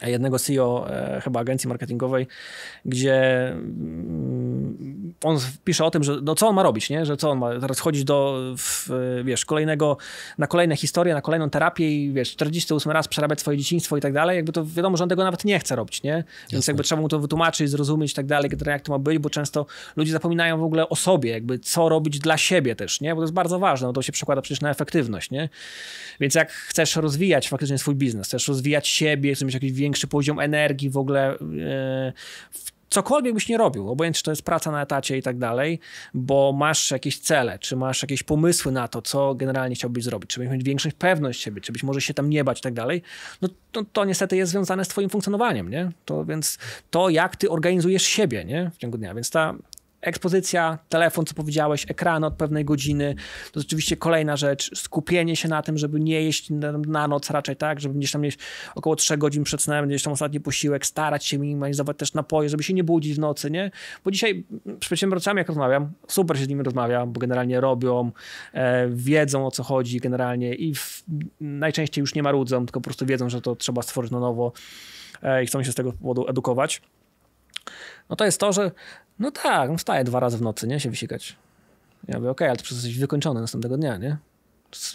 jednego 0.08 0.40
CEO 0.40 0.88
e, 0.90 1.22
chyba 1.22 1.40
agencji 1.40 1.70
marketingowej, 1.70 2.28
gdzie 2.86 3.48
mm, 3.48 4.39
on 5.24 5.38
pisze 5.64 5.86
o 5.86 5.92
tym, 5.92 6.04
że 6.04 6.22
no 6.22 6.36
co 6.36 6.48
on 6.48 6.56
ma 6.56 6.64
robić, 6.64 6.90
nie? 6.90 7.06
że 7.06 7.18
co 7.18 7.30
on 7.30 7.38
ma 7.38 7.60
teraz 7.60 7.80
chodzić 7.80 8.04
do, 8.04 8.42
w, 8.58 8.90
wiesz, 9.24 9.46
kolejnego, 9.46 9.98
na 10.38 10.48
kolejne 10.48 10.76
historie, 10.76 11.14
na 11.14 11.22
kolejną 11.22 11.50
terapię 11.50 11.92
i 11.92 12.12
wiesz, 12.12 12.32
48 12.32 12.92
raz 12.92 13.08
przerabiać 13.08 13.40
swoje 13.40 13.58
dzieciństwo 13.58 13.98
i 13.98 14.02
tak 14.02 14.14
dalej, 14.14 14.36
jakby 14.36 14.52
to 14.52 14.66
wiadomo, 14.66 14.98
że 14.98 15.04
on 15.04 15.10
tego 15.10 15.24
nawet 15.24 15.46
nie 15.46 15.60
chce 15.60 15.76
robić, 15.76 16.04
nie? 16.04 16.14
Więc 16.14 16.52
Jasne. 16.52 16.72
jakby 16.72 16.84
trzeba 16.84 17.02
mu 17.02 17.10
to 17.10 17.20
wytłumaczyć, 17.20 17.70
zrozumieć 17.70 18.12
i 18.12 18.16
tak 18.16 18.26
dalej, 18.26 18.52
jak 18.66 18.82
to 18.82 18.92
ma 18.92 19.00
być, 19.00 19.18
bo 19.18 19.30
często 19.30 19.66
ludzie 19.96 20.12
zapominają 20.12 20.58
w 20.58 20.64
ogóle 20.64 20.90
o 20.90 20.96
sobie, 20.96 21.32
jakby 21.32 21.60
co 21.60 21.90
robić 21.90 22.20
dla 22.20 22.38
siebie 22.38 22.76
też, 22.76 23.02
nie? 23.02 23.16
Bo 23.16 23.16
to 23.16 23.24
jest 23.24 23.34
bardzo 23.34 23.60
ważne, 23.60 23.88
no 23.88 23.94
to 23.94 24.02
się 24.02 24.12
przekłada 24.12 24.42
przecież 24.42 24.62
na 24.62 24.70
efektywność, 24.70 25.32
nie? 25.32 25.50
Więc 26.20 26.36
jak 26.36 26.52
chcesz 26.52 26.96
rozwijać 26.96 27.50
faktycznie 27.50 27.78
swój 27.78 27.96
biznes, 27.96 28.28
chcesz 28.28 28.48
rozwijać 28.48 28.88
siebie, 28.88 29.36
chcesz 29.36 29.46
mieć 29.46 29.54
jakiś 29.54 29.72
większy 29.72 30.08
poziom 30.08 30.40
energii 30.40 30.90
w 30.90 30.98
ogóle 30.98 31.38
e, 31.40 32.14
cokolwiek 32.90 33.34
byś 33.34 33.50
nie 33.50 33.58
robił, 33.58 33.90
obojętnie 33.90 34.18
czy 34.18 34.24
to 34.24 34.32
jest 34.32 34.42
praca 34.42 34.72
na 34.72 34.82
etacie 34.82 35.18
i 35.18 35.22
tak 35.22 35.38
dalej, 35.38 35.80
bo 36.14 36.54
masz 36.54 36.92
jakieś 36.92 37.20
cele, 37.20 37.60
czy 37.60 37.76
masz 37.76 38.02
jakieś 38.02 38.24
pomysły 38.24 38.72
na 38.72 38.88
to, 38.88 39.02
co 39.02 39.36
generalnie 39.36 39.76
chciałbyś 39.76 40.04
zrobić, 40.04 40.30
czy 40.30 40.40
byś 40.40 40.50
mieć 40.50 40.64
większą 40.64 40.90
pewność 40.98 41.42
siebie, 41.42 41.62
czy 41.62 41.72
byś 41.72 41.84
może 41.84 42.02
się 42.02 42.14
tam 42.14 42.30
nie 42.30 42.44
bać 42.44 42.60
i 42.60 42.62
tak 42.62 42.74
dalej, 42.74 43.02
no 43.42 43.50
to, 43.72 43.84
to 43.94 44.06
niestety 44.06 44.38
jest 44.38 44.52
związane 44.52 44.86
z 44.86 44.88
twoim 44.88 45.10
funkcjonowaniem, 45.10 45.70
nie? 45.70 45.92
To 46.06 46.26
więc 46.26 46.58
to, 46.90 47.10
jak 47.10 47.36
ty 47.36 47.50
organizujesz 47.50 48.04
siebie, 48.04 48.46
nie? 48.46 48.72
W 48.74 48.78
ciągu 48.78 48.98
dnia, 48.98 49.16
więc 49.16 49.30
ta 49.30 49.56
ekspozycja, 50.02 50.78
telefon, 50.90 51.26
co 51.26 51.34
powiedziałeś, 51.34 51.86
ekrany 51.90 52.26
od 52.26 52.34
pewnej 52.34 52.66
godziny. 52.66 53.16
To 53.52 53.60
rzeczywiście 53.60 53.98
kolejna 53.98 54.38
rzecz, 54.38 54.78
skupienie 54.78 55.36
się 55.36 55.48
na 55.48 55.62
tym, 55.62 55.78
żeby 55.78 56.00
nie 56.00 56.22
jeść 56.22 56.50
na, 56.50 56.72
na 56.72 57.08
noc 57.08 57.30
raczej 57.30 57.56
tak, 57.56 57.80
żeby 57.80 57.96
gdzieś 57.96 58.12
tam 58.12 58.22
mieć 58.22 58.38
około 58.76 58.96
3 58.96 59.18
godzin 59.18 59.44
przed 59.44 59.62
snem, 59.62 59.88
gdzieś 59.88 60.04
tam 60.04 60.14
ostatni 60.14 60.40
posiłek, 60.40 60.86
starać 60.86 61.26
się 61.26 61.38
minimalizować 61.38 61.98
też 61.98 62.14
napoje, 62.14 62.50
żeby 62.50 62.64
się 62.64 62.74
nie 62.74 62.84
budzić 62.84 63.16
w 63.16 63.20
nocy, 63.20 63.52
nie? 63.52 63.72
Bo 64.06 64.12
dzisiaj 64.12 64.44
z 64.66 64.80
przedsiębiorcami 64.80 65.38
jak 65.38 65.48
rozmawiam, 65.48 65.92
super 66.08 66.38
się 66.38 66.46
z 66.46 66.48
nimi 66.48 66.64
rozmawiam, 66.64 67.14
bo 67.14 67.20
generalnie 67.20 67.62
robią, 67.62 68.12
e, 68.54 68.90
wiedzą 68.90 69.48
o 69.48 69.52
co 69.52 69.64
chodzi 69.64 70.00
generalnie 70.00 70.56
i 70.56 70.76
w, 70.76 71.04
najczęściej 71.42 72.02
już 72.02 72.16
nie 72.16 72.24
marudzą, 72.24 72.66
tylko 72.66 72.80
po 72.80 72.84
prostu 72.84 73.06
wiedzą, 73.06 73.30
że 73.30 73.42
to 73.42 73.56
trzeba 73.56 73.82
stworzyć 73.82 74.12
na 74.12 74.20
nowo 74.20 74.52
e, 75.22 75.44
i 75.44 75.48
chcą 75.48 75.64
się 75.64 75.72
z 75.72 75.76
tego 75.76 75.94
powodu 75.94 76.28
edukować 76.28 76.82
no 78.10 78.16
to 78.16 78.26
jest 78.26 78.40
to, 78.40 78.54
że 78.54 78.72
no 79.20 79.32
tak, 79.32 79.70
no 79.70 79.78
wstaję 79.78 80.04
dwa 80.04 80.20
razy 80.20 80.38
w 80.38 80.42
nocy, 80.42 80.68
nie, 80.68 80.80
się 80.80 80.90
wysikać. 80.90 81.36
Ja 82.08 82.18
mówię, 82.18 82.30
okej, 82.30 82.32
okay, 82.32 82.50
ale 82.50 82.58
to 82.58 82.64
przecież 82.64 82.84
jesteś 82.84 83.00
wykończony 83.00 83.42
następnego 83.42 83.78
dnia, 83.78 83.98
nie? 83.98 84.18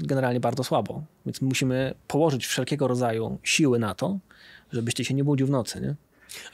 Generalnie 0.01 0.41
bardzo 0.41 0.65
słabo. 0.65 1.03
Więc 1.27 1.41
musimy 1.41 1.95
położyć 2.09 2.47
wszelkiego 2.47 2.89
rodzaju 2.89 3.39
siły 3.43 3.79
na 3.79 3.95
to, 3.95 4.19
żebyś 4.73 4.95
ty 4.95 5.05
się 5.05 5.15
nie 5.15 5.25
budził 5.25 5.47
w 5.47 5.51
nocy, 5.51 5.81
nie? 5.81 5.95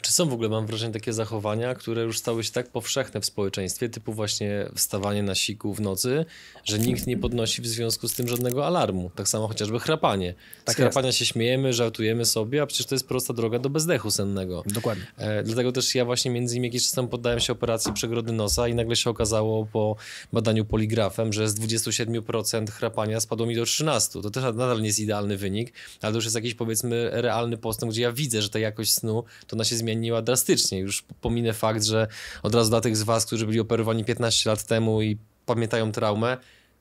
Czy 0.00 0.12
są 0.12 0.28
w 0.28 0.32
ogóle, 0.32 0.48
mam 0.48 0.66
wrażenie, 0.66 0.92
takie 0.92 1.12
zachowania, 1.12 1.74
które 1.74 2.02
już 2.02 2.18
stały 2.18 2.44
się 2.44 2.52
tak 2.52 2.68
powszechne 2.68 3.20
w 3.20 3.26
społeczeństwie, 3.26 3.88
typu 3.88 4.12
właśnie 4.12 4.68
wstawanie 4.74 5.22
na 5.22 5.34
siku 5.34 5.74
w 5.74 5.80
nocy, 5.80 6.24
że 6.64 6.78
nikt 6.78 7.06
nie 7.06 7.16
podnosi 7.16 7.62
w 7.62 7.66
związku 7.66 8.08
z 8.08 8.14
tym 8.14 8.28
żadnego 8.28 8.66
alarmu. 8.66 9.10
Tak 9.14 9.28
samo 9.28 9.48
chociażby 9.48 9.80
chrapanie. 9.80 10.34
Tak 10.64 10.74
z 10.74 10.76
chrapania 10.76 11.12
się 11.12 11.26
śmiejemy, 11.26 11.72
żartujemy 11.72 12.24
sobie, 12.24 12.62
a 12.62 12.66
przecież 12.66 12.86
to 12.86 12.94
jest 12.94 13.08
prosta 13.08 13.34
droga 13.34 13.58
do 13.58 13.70
bezdechu 13.70 14.10
sennego. 14.10 14.62
Dokładnie. 14.66 15.04
E, 15.16 15.42
dlatego 15.42 15.72
też 15.72 15.94
ja 15.94 16.04
właśnie 16.04 16.30
między 16.30 16.54
innymi 16.54 16.68
jakiś 16.68 16.82
czas 16.82 16.92
temu 16.92 17.08
poddałem 17.08 17.40
się 17.40 17.52
operacji 17.52 17.92
przegrody 17.92 18.32
nosa 18.32 18.68
i 18.68 18.74
nagle 18.74 18.96
się 18.96 19.10
okazało 19.10 19.66
po 19.66 19.96
badaniu 20.32 20.64
poligrafem, 20.64 21.32
że 21.32 21.48
z 21.48 21.54
27% 21.54 22.70
chrapania 22.70 23.20
spadło 23.20 23.46
mi 23.46 23.56
do 23.56 23.62
13%. 23.62 24.22
To 24.22 24.30
też 24.30 24.42
nadal 24.42 24.80
nie 24.80 24.86
jest 24.86 24.98
idealny 24.98 25.36
wynik, 25.36 25.72
ale 26.00 26.12
to 26.12 26.16
już 26.16 26.24
jest 26.24 26.36
jakiś 26.36 26.54
powiedzmy 26.54 27.10
realny 27.12 27.56
postęp, 27.56 27.92
gdzie 27.92 28.02
ja 28.02 28.12
widzę, 28.12 28.42
że 28.42 28.50
ta 28.50 28.58
jakość 28.58 28.92
snu 28.92 29.24
to 29.46 29.56
na 29.56 29.64
się 29.70 29.76
zmieniła 29.76 30.22
drastycznie. 30.22 30.78
Już 30.78 31.02
pominę 31.20 31.52
fakt, 31.52 31.84
że 31.84 32.06
od 32.42 32.54
razu 32.54 32.70
dla 32.70 32.80
tych 32.80 32.96
z 32.96 33.02
Was, 33.02 33.26
którzy 33.26 33.46
byli 33.46 33.60
operowani 33.60 34.04
15 34.04 34.50
lat 34.50 34.66
temu 34.66 35.02
i 35.02 35.18
pamiętają 35.46 35.92
traumę, 35.92 36.36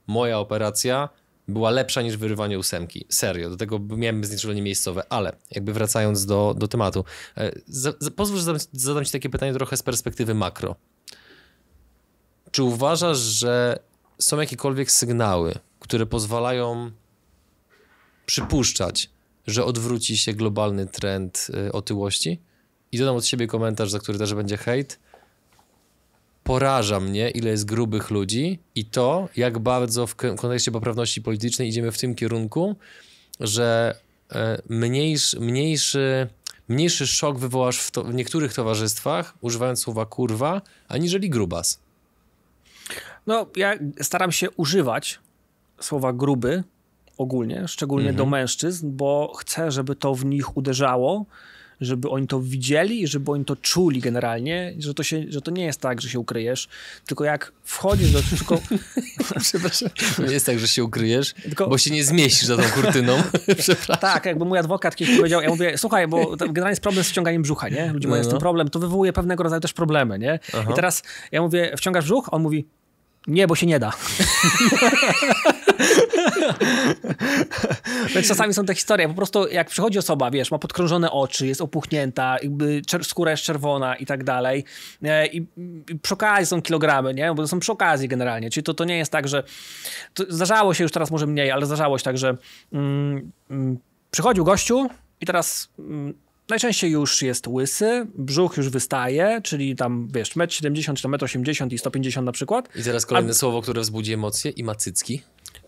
moja 0.08 0.40
operacja 0.40 1.10
była 1.48 1.70
lepsza 1.70 2.02
niż 2.02 2.18
wyrywanie 2.18 2.60
ósemki. 2.60 3.06
Serio. 3.10 3.50
Do 3.50 3.58
tego 3.58 3.80
miałem 3.80 4.26
znieczulenie 4.26 4.62
miejscowe, 4.62 5.04
ale 5.10 5.36
jakby 5.52 5.74
wracając 5.74 6.26
do, 6.26 6.56
do 6.58 6.68
tematu. 6.68 7.06
E, 7.38 7.52
pozwól, 8.12 8.38
że 8.38 8.44
zadam, 8.44 8.62
zadam 8.74 9.06
Ci 9.06 9.12
takie 9.12 9.30
pytanie 9.30 9.54
trochę 9.54 9.78
z 9.78 9.84
perspektywy 9.84 10.34
makro. 10.34 10.76
Czy 12.52 12.64
uważasz, 12.64 13.18
że 13.18 13.80
są 14.20 14.40
jakiekolwiek 14.40 14.92
sygnały, 14.92 15.54
które 15.80 16.06
pozwalają 16.06 16.92
przypuszczać, 18.26 19.10
że 19.48 19.66
odwróci 19.66 20.18
się 20.18 20.34
globalny 20.34 20.88
trend 20.88 21.48
y, 21.68 21.72
otyłości? 21.72 22.42
I 22.92 22.98
dodam 22.98 23.16
od 23.16 23.26
siebie 23.26 23.48
komentarz, 23.48 23.92
za 23.92 24.00
który 24.00 24.18
też 24.18 24.34
będzie 24.34 24.58
hejt. 24.58 25.00
Poraża 26.44 27.00
mnie, 27.00 27.30
ile 27.30 27.50
jest 27.50 27.66
grubych 27.66 28.10
ludzi 28.10 28.60
i 28.76 28.86
to, 28.86 29.30
jak 29.36 29.60
bardzo 29.60 30.08
w 30.08 30.16
kontekście 30.16 30.72
poprawności 30.72 31.22
politycznej 31.22 31.70
idziemy 31.70 31.92
w 31.92 31.98
tym 31.98 32.16
kierunku, 32.16 32.76
że 33.40 33.96
e, 34.32 34.62
mniejszy, 34.70 35.40
mniejszy, 36.70 37.08
szok 37.08 37.40
wywołasz 37.40 37.80
w, 37.80 37.92
to, 37.92 38.04
w 38.04 38.14
niektórych 38.14 38.54
towarzystwach, 38.54 39.34
używając 39.42 39.80
słowa 39.80 40.06
kurwa, 40.06 40.62
aniżeli 40.88 41.30
grubas. 41.30 41.80
No, 43.28 43.46
ja 43.56 43.74
staram 44.02 44.32
się 44.32 44.52
używać 44.52 45.20
słowa 45.80 46.14
gruby 46.14 46.64
ogólnie, 47.18 47.68
szczególnie 47.68 48.14
do 48.14 48.24
mhm. 48.24 48.30
mężczyzn, 48.30 48.90
bo 48.92 49.34
chcę, 49.38 49.72
żeby 49.72 49.96
to 49.96 50.16
w 50.16 50.26
nich 50.26 50.58
uderzało 50.58 51.26
żeby 51.82 52.10
oni 52.10 52.28
to 52.28 52.42
widzieli 52.42 53.02
i 53.02 53.08
żeby 53.08 53.32
oni 53.32 53.46
to 53.46 53.56
czuli 53.56 54.02
generalnie, 54.02 54.74
że 54.80 54.94
to, 54.94 55.04
się, 55.04 55.24
że 55.30 55.42
to 55.42 55.52
nie 55.52 55.66
jest 55.66 55.82
tak, 55.82 56.02
że 56.02 56.10
się 56.10 56.20
ukryjesz, 56.20 56.68
tylko 57.06 57.24
jak 57.24 57.52
wchodzisz 57.64 58.12
do... 58.12 58.22
Tylko... 58.38 58.62
Przepraszam. 59.40 59.90
Nie 60.28 60.34
jest 60.34 60.46
tak, 60.46 60.60
że 60.60 60.68
się 60.68 60.84
ukryjesz, 60.84 61.34
tylko... 61.34 61.68
bo 61.68 61.78
się 61.78 61.92
nie 61.92 62.04
zmieścisz 62.04 62.46
za 62.46 62.58
tą 62.58 62.64
kurtyną. 62.64 63.24
tak, 64.02 64.26
jakby 64.26 64.46
mój 64.46 64.58
adwokat 64.58 64.96
kiedyś 64.96 65.18
powiedział, 65.18 65.42
ja 65.42 65.50
mówię, 65.50 65.78
słuchaj, 65.78 66.08
bo 66.08 66.36
generalnie 66.38 66.70
jest 66.70 66.82
problem 66.82 67.04
z 67.04 67.10
wciąganiem 67.10 67.42
brzucha, 67.42 67.70
nie? 67.70 67.94
Ludzie 67.94 68.08
no, 68.08 68.12
mają 68.12 68.24
no. 68.24 68.30
z 68.30 68.32
tym 68.32 68.40
problem, 68.40 68.70
to 68.70 68.80
wywołuje 68.80 69.14
pewnego 69.14 69.44
rodzaju 69.44 69.62
też 69.62 69.74
problemy, 69.74 70.20
nie? 70.20 70.40
Aha. 70.54 70.72
I 70.72 70.76
teraz 70.76 71.04
ja 71.32 71.42
mówię, 71.42 71.74
wciągasz 71.78 72.06
brzuch? 72.06 72.28
On 72.32 72.42
mówi, 72.42 72.66
nie, 73.28 73.48
bo 73.48 73.56
się 73.56 73.66
nie 73.66 73.80
da. 73.80 73.92
Więc 78.16 78.28
czasami 78.28 78.54
są 78.54 78.66
te 78.66 78.76
historie, 78.76 79.08
po 79.08 79.14
prostu 79.14 79.48
jak 79.48 79.70
przychodzi 79.70 80.00
osoba, 80.00 80.32
wiesz, 80.32 80.52
ma 80.52 80.60
podkrążone 80.60 81.12
oczy, 81.12 81.48
jest 81.48 81.62
opuchnięta, 81.62 82.38
jakby 82.44 82.82
skóra 83.02 83.32
jest 83.32 83.44
czerwona 83.44 83.96
i 83.96 84.06
tak 84.06 84.24
dalej 84.24 84.66
e, 85.04 85.28
i, 85.28 85.38
i 85.90 86.00
przy 86.02 86.14
okazji 86.14 86.46
są 86.46 86.62
kilogramy, 86.62 87.14
nie? 87.14 87.34
Bo 87.34 87.42
to 87.42 87.48
są 87.48 87.60
przy 87.60 87.72
okazji 87.72 88.08
generalnie, 88.08 88.50
czyli 88.50 88.64
to, 88.64 88.74
to 88.74 88.86
nie 88.86 88.98
jest 88.98 89.12
tak, 89.12 89.28
że 89.28 89.44
zdarzało 90.30 90.74
się 90.74 90.84
już 90.84 90.92
teraz 90.92 91.12
może 91.12 91.28
mniej, 91.28 91.52
ale 91.52 91.66
zdarzało 91.66 91.98
się 91.98 92.04
tak, 92.04 92.18
że 92.18 92.38
mm, 92.74 93.32
mm, 93.50 93.78
przychodził 94.12 94.44
gościu 94.44 94.90
i 95.22 95.26
teraz 95.26 95.70
mm, 95.80 96.14
Najczęściej 96.50 96.92
już 96.92 97.22
jest 97.22 97.48
łysy, 97.48 98.08
brzuch 98.16 98.58
już 98.58 98.70
wystaje, 98.70 99.42
czyli 99.44 99.76
tam, 99.76 100.08
wiesz, 100.14 100.36
1,70 100.36 100.90
m 100.90 100.96
czy 100.96 101.08
1,80 101.08 101.64
m 101.64 101.70
i 101.70 101.78
150 101.78 102.26
na 102.26 102.32
przykład. 102.32 102.70
I 102.76 102.84
teraz 102.84 103.06
kolejne 103.06 103.32
A... 103.32 103.34
słowo, 103.34 103.62
które 103.62 103.82
wzbudzi 103.82 104.14
emocje 104.14 104.52
i 104.52 104.64
macycki. 104.64 105.22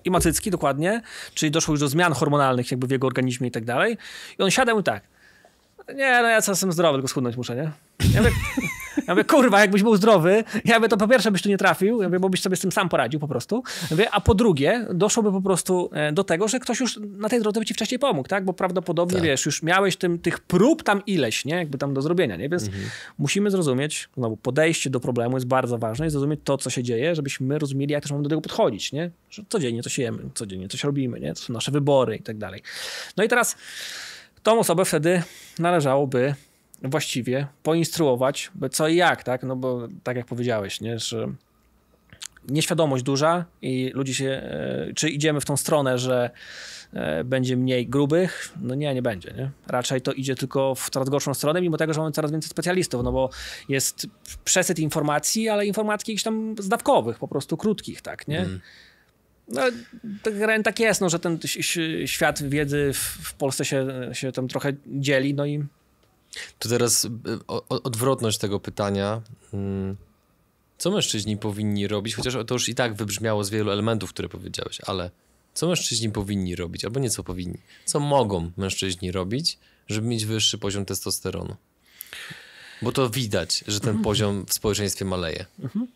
I 0.05 0.11
macycki, 0.11 0.51
dokładnie. 0.51 1.01
Czyli 1.33 1.51
doszło 1.51 1.73
już 1.73 1.79
do 1.79 1.87
zmian 1.87 2.13
hormonalnych 2.13 2.71
jakby 2.71 2.87
w 2.87 2.91
jego 2.91 3.07
organizmie 3.07 3.47
i 3.47 3.51
tak 3.51 3.65
dalej. 3.65 3.97
I 4.39 4.43
on 4.43 4.51
siadał 4.51 4.79
i 4.79 4.83
tak, 4.83 5.03
nie, 5.95 6.19
no 6.21 6.29
ja 6.29 6.41
czasem 6.41 6.71
zdrowy, 6.71 6.97
tylko 6.97 7.07
schudnąć 7.07 7.37
muszę, 7.37 7.55
nie? 7.55 7.71
Ja 8.13 8.21
mówię, 8.21 8.35
Ja 9.07 9.13
mówię, 9.13 9.23
kurwa, 9.23 9.61
jakbyś 9.61 9.83
był 9.83 9.95
zdrowy, 9.95 10.43
ja 10.65 10.79
mówię, 10.79 10.89
to 10.89 10.97
po 10.97 11.07
pierwsze 11.07 11.31
byś 11.31 11.41
tu 11.41 11.49
nie 11.49 11.57
trafił, 11.57 12.01
ja 12.01 12.07
mówię, 12.07 12.19
bo 12.19 12.29
byś 12.29 12.41
sobie 12.41 12.55
z 12.55 12.59
tym 12.59 12.71
sam 12.71 12.89
poradził 12.89 13.19
po 13.19 13.27
prostu. 13.27 13.63
Ja 13.81 13.87
mówię, 13.91 14.09
a 14.11 14.21
po 14.21 14.35
drugie, 14.35 14.85
doszłoby 14.93 15.31
po 15.31 15.41
prostu 15.41 15.89
e, 15.93 16.11
do 16.11 16.23
tego, 16.23 16.47
że 16.47 16.59
ktoś 16.59 16.79
już 16.79 16.99
na 17.17 17.29
tej 17.29 17.41
drodze 17.41 17.59
by 17.59 17.65
ci 17.65 17.73
wcześniej 17.73 17.99
pomógł, 17.99 18.29
tak? 18.29 18.45
Bo 18.45 18.53
prawdopodobnie, 18.53 19.17
tak. 19.17 19.25
wiesz, 19.25 19.45
już 19.45 19.63
miałeś 19.63 19.97
tym, 19.97 20.19
tych 20.19 20.39
prób 20.39 20.83
tam 20.83 21.05
ileś, 21.05 21.45
nie? 21.45 21.55
Jakby 21.55 21.77
tam 21.77 21.93
do 21.93 22.01
zrobienia, 22.01 22.35
nie? 22.35 22.49
Więc 22.49 22.63
mhm. 22.63 22.83
musimy 23.17 23.51
zrozumieć, 23.51 24.09
znowu, 24.17 24.37
podejście 24.37 24.89
do 24.89 24.99
problemu 24.99 25.37
jest 25.37 25.47
bardzo 25.47 25.77
ważne 25.77 26.07
i 26.07 26.09
zrozumieć 26.09 26.39
to, 26.43 26.57
co 26.57 26.69
się 26.69 26.83
dzieje, 26.83 27.15
żebyśmy 27.15 27.59
rozumieli, 27.59 27.93
jak 27.93 28.03
też 28.03 28.11
mamy 28.11 28.23
do 28.23 28.29
tego 28.29 28.41
podchodzić, 28.41 28.91
nie? 28.91 29.11
Że 29.29 29.43
codziennie 29.49 29.83
coś 29.83 29.97
jemy, 29.97 30.23
codziennie 30.33 30.67
coś 30.67 30.83
robimy, 30.83 31.19
nie? 31.19 31.33
To 31.33 31.39
są 31.39 31.53
nasze 31.53 31.71
wybory 31.71 32.15
i 32.15 32.23
tak 32.23 32.37
dalej. 32.37 32.61
No 33.17 33.23
i 33.23 33.27
teraz 33.27 33.55
tą 34.43 34.59
osobę 34.59 34.85
wtedy 34.85 35.23
należałoby 35.59 36.35
właściwie 36.81 37.47
poinstruować, 37.63 38.51
co 38.71 38.87
i 38.87 38.95
jak, 38.95 39.23
tak? 39.23 39.43
No 39.43 39.55
bo 39.55 39.87
tak 40.03 40.17
jak 40.17 40.25
powiedziałeś, 40.25 40.81
nie? 40.81 40.99
że 40.99 41.27
nieświadomość 42.49 43.03
duża 43.03 43.45
i 43.61 43.91
ludzie 43.93 44.13
się, 44.13 44.29
e, 44.29 44.93
czy 44.95 45.09
idziemy 45.09 45.41
w 45.41 45.45
tą 45.45 45.57
stronę, 45.57 45.97
że 45.97 46.29
e, 46.93 47.23
będzie 47.23 47.57
mniej 47.57 47.87
grubych? 47.87 48.53
No 48.61 48.75
nie, 48.75 48.93
nie 48.93 49.01
będzie. 49.01 49.33
Nie? 49.37 49.51
Raczej 49.67 50.01
to 50.01 50.13
idzie 50.13 50.35
tylko 50.35 50.75
w 50.75 50.89
coraz 50.89 51.09
gorszą 51.09 51.33
stronę, 51.33 51.61
mimo 51.61 51.77
tego, 51.77 51.93
że 51.93 51.99
mamy 51.99 52.11
coraz 52.11 52.31
więcej 52.31 52.49
specjalistów, 52.49 53.03
no 53.03 53.11
bo 53.11 53.29
jest 53.69 54.07
przesyt 54.43 54.79
informacji, 54.79 55.49
ale 55.49 55.65
informacji 55.65 56.11
jakichś 56.11 56.23
tam 56.23 56.55
zdawkowych, 56.59 57.19
po 57.19 57.27
prostu 57.27 57.57
krótkich, 57.57 58.01
tak, 58.01 58.27
nie? 58.27 58.39
Mm. 58.39 58.59
No, 59.47 59.61
tak, 60.23 60.33
tak 60.63 60.79
jest, 60.79 61.01
no, 61.01 61.09
że 61.09 61.19
ten 61.19 61.39
świat 62.05 62.43
wiedzy 62.43 62.91
w 62.93 63.33
Polsce 63.33 63.65
się, 63.65 64.09
się 64.13 64.31
tam 64.31 64.47
trochę 64.47 64.73
dzieli, 64.87 65.33
no 65.33 65.45
i 65.45 65.63
to 66.59 66.69
teraz 66.69 67.05
y, 67.05 67.09
odwrotność 67.69 68.37
tego 68.37 68.59
pytania. 68.59 69.21
Hmm, 69.51 69.97
co 70.77 70.91
mężczyźni 70.91 71.37
powinni 71.37 71.87
robić? 71.87 72.15
Chociaż 72.15 72.33
to 72.47 72.55
już 72.55 72.69
i 72.69 72.75
tak 72.75 72.93
wybrzmiało 72.93 73.43
z 73.43 73.49
wielu 73.49 73.71
elementów, 73.71 74.09
które 74.09 74.29
powiedziałeś, 74.29 74.81
ale 74.85 75.11
co 75.53 75.67
mężczyźni 75.67 76.09
powinni 76.09 76.55
robić, 76.55 76.85
albo 76.85 76.99
nie 76.99 77.09
co 77.09 77.23
powinni? 77.23 77.57
Co 77.85 77.99
mogą 77.99 78.51
mężczyźni 78.57 79.11
robić, 79.11 79.57
żeby 79.87 80.07
mieć 80.07 80.25
wyższy 80.25 80.57
poziom 80.57 80.85
testosteronu? 80.85 81.55
Bo 82.81 82.91
to 82.91 83.09
widać, 83.09 83.63
że 83.67 83.79
ten 83.79 83.89
mhm. 83.89 84.03
poziom 84.03 84.45
w 84.45 84.53
społeczeństwie 84.53 85.05
maleje. 85.05 85.45
Mhm. 85.59 85.87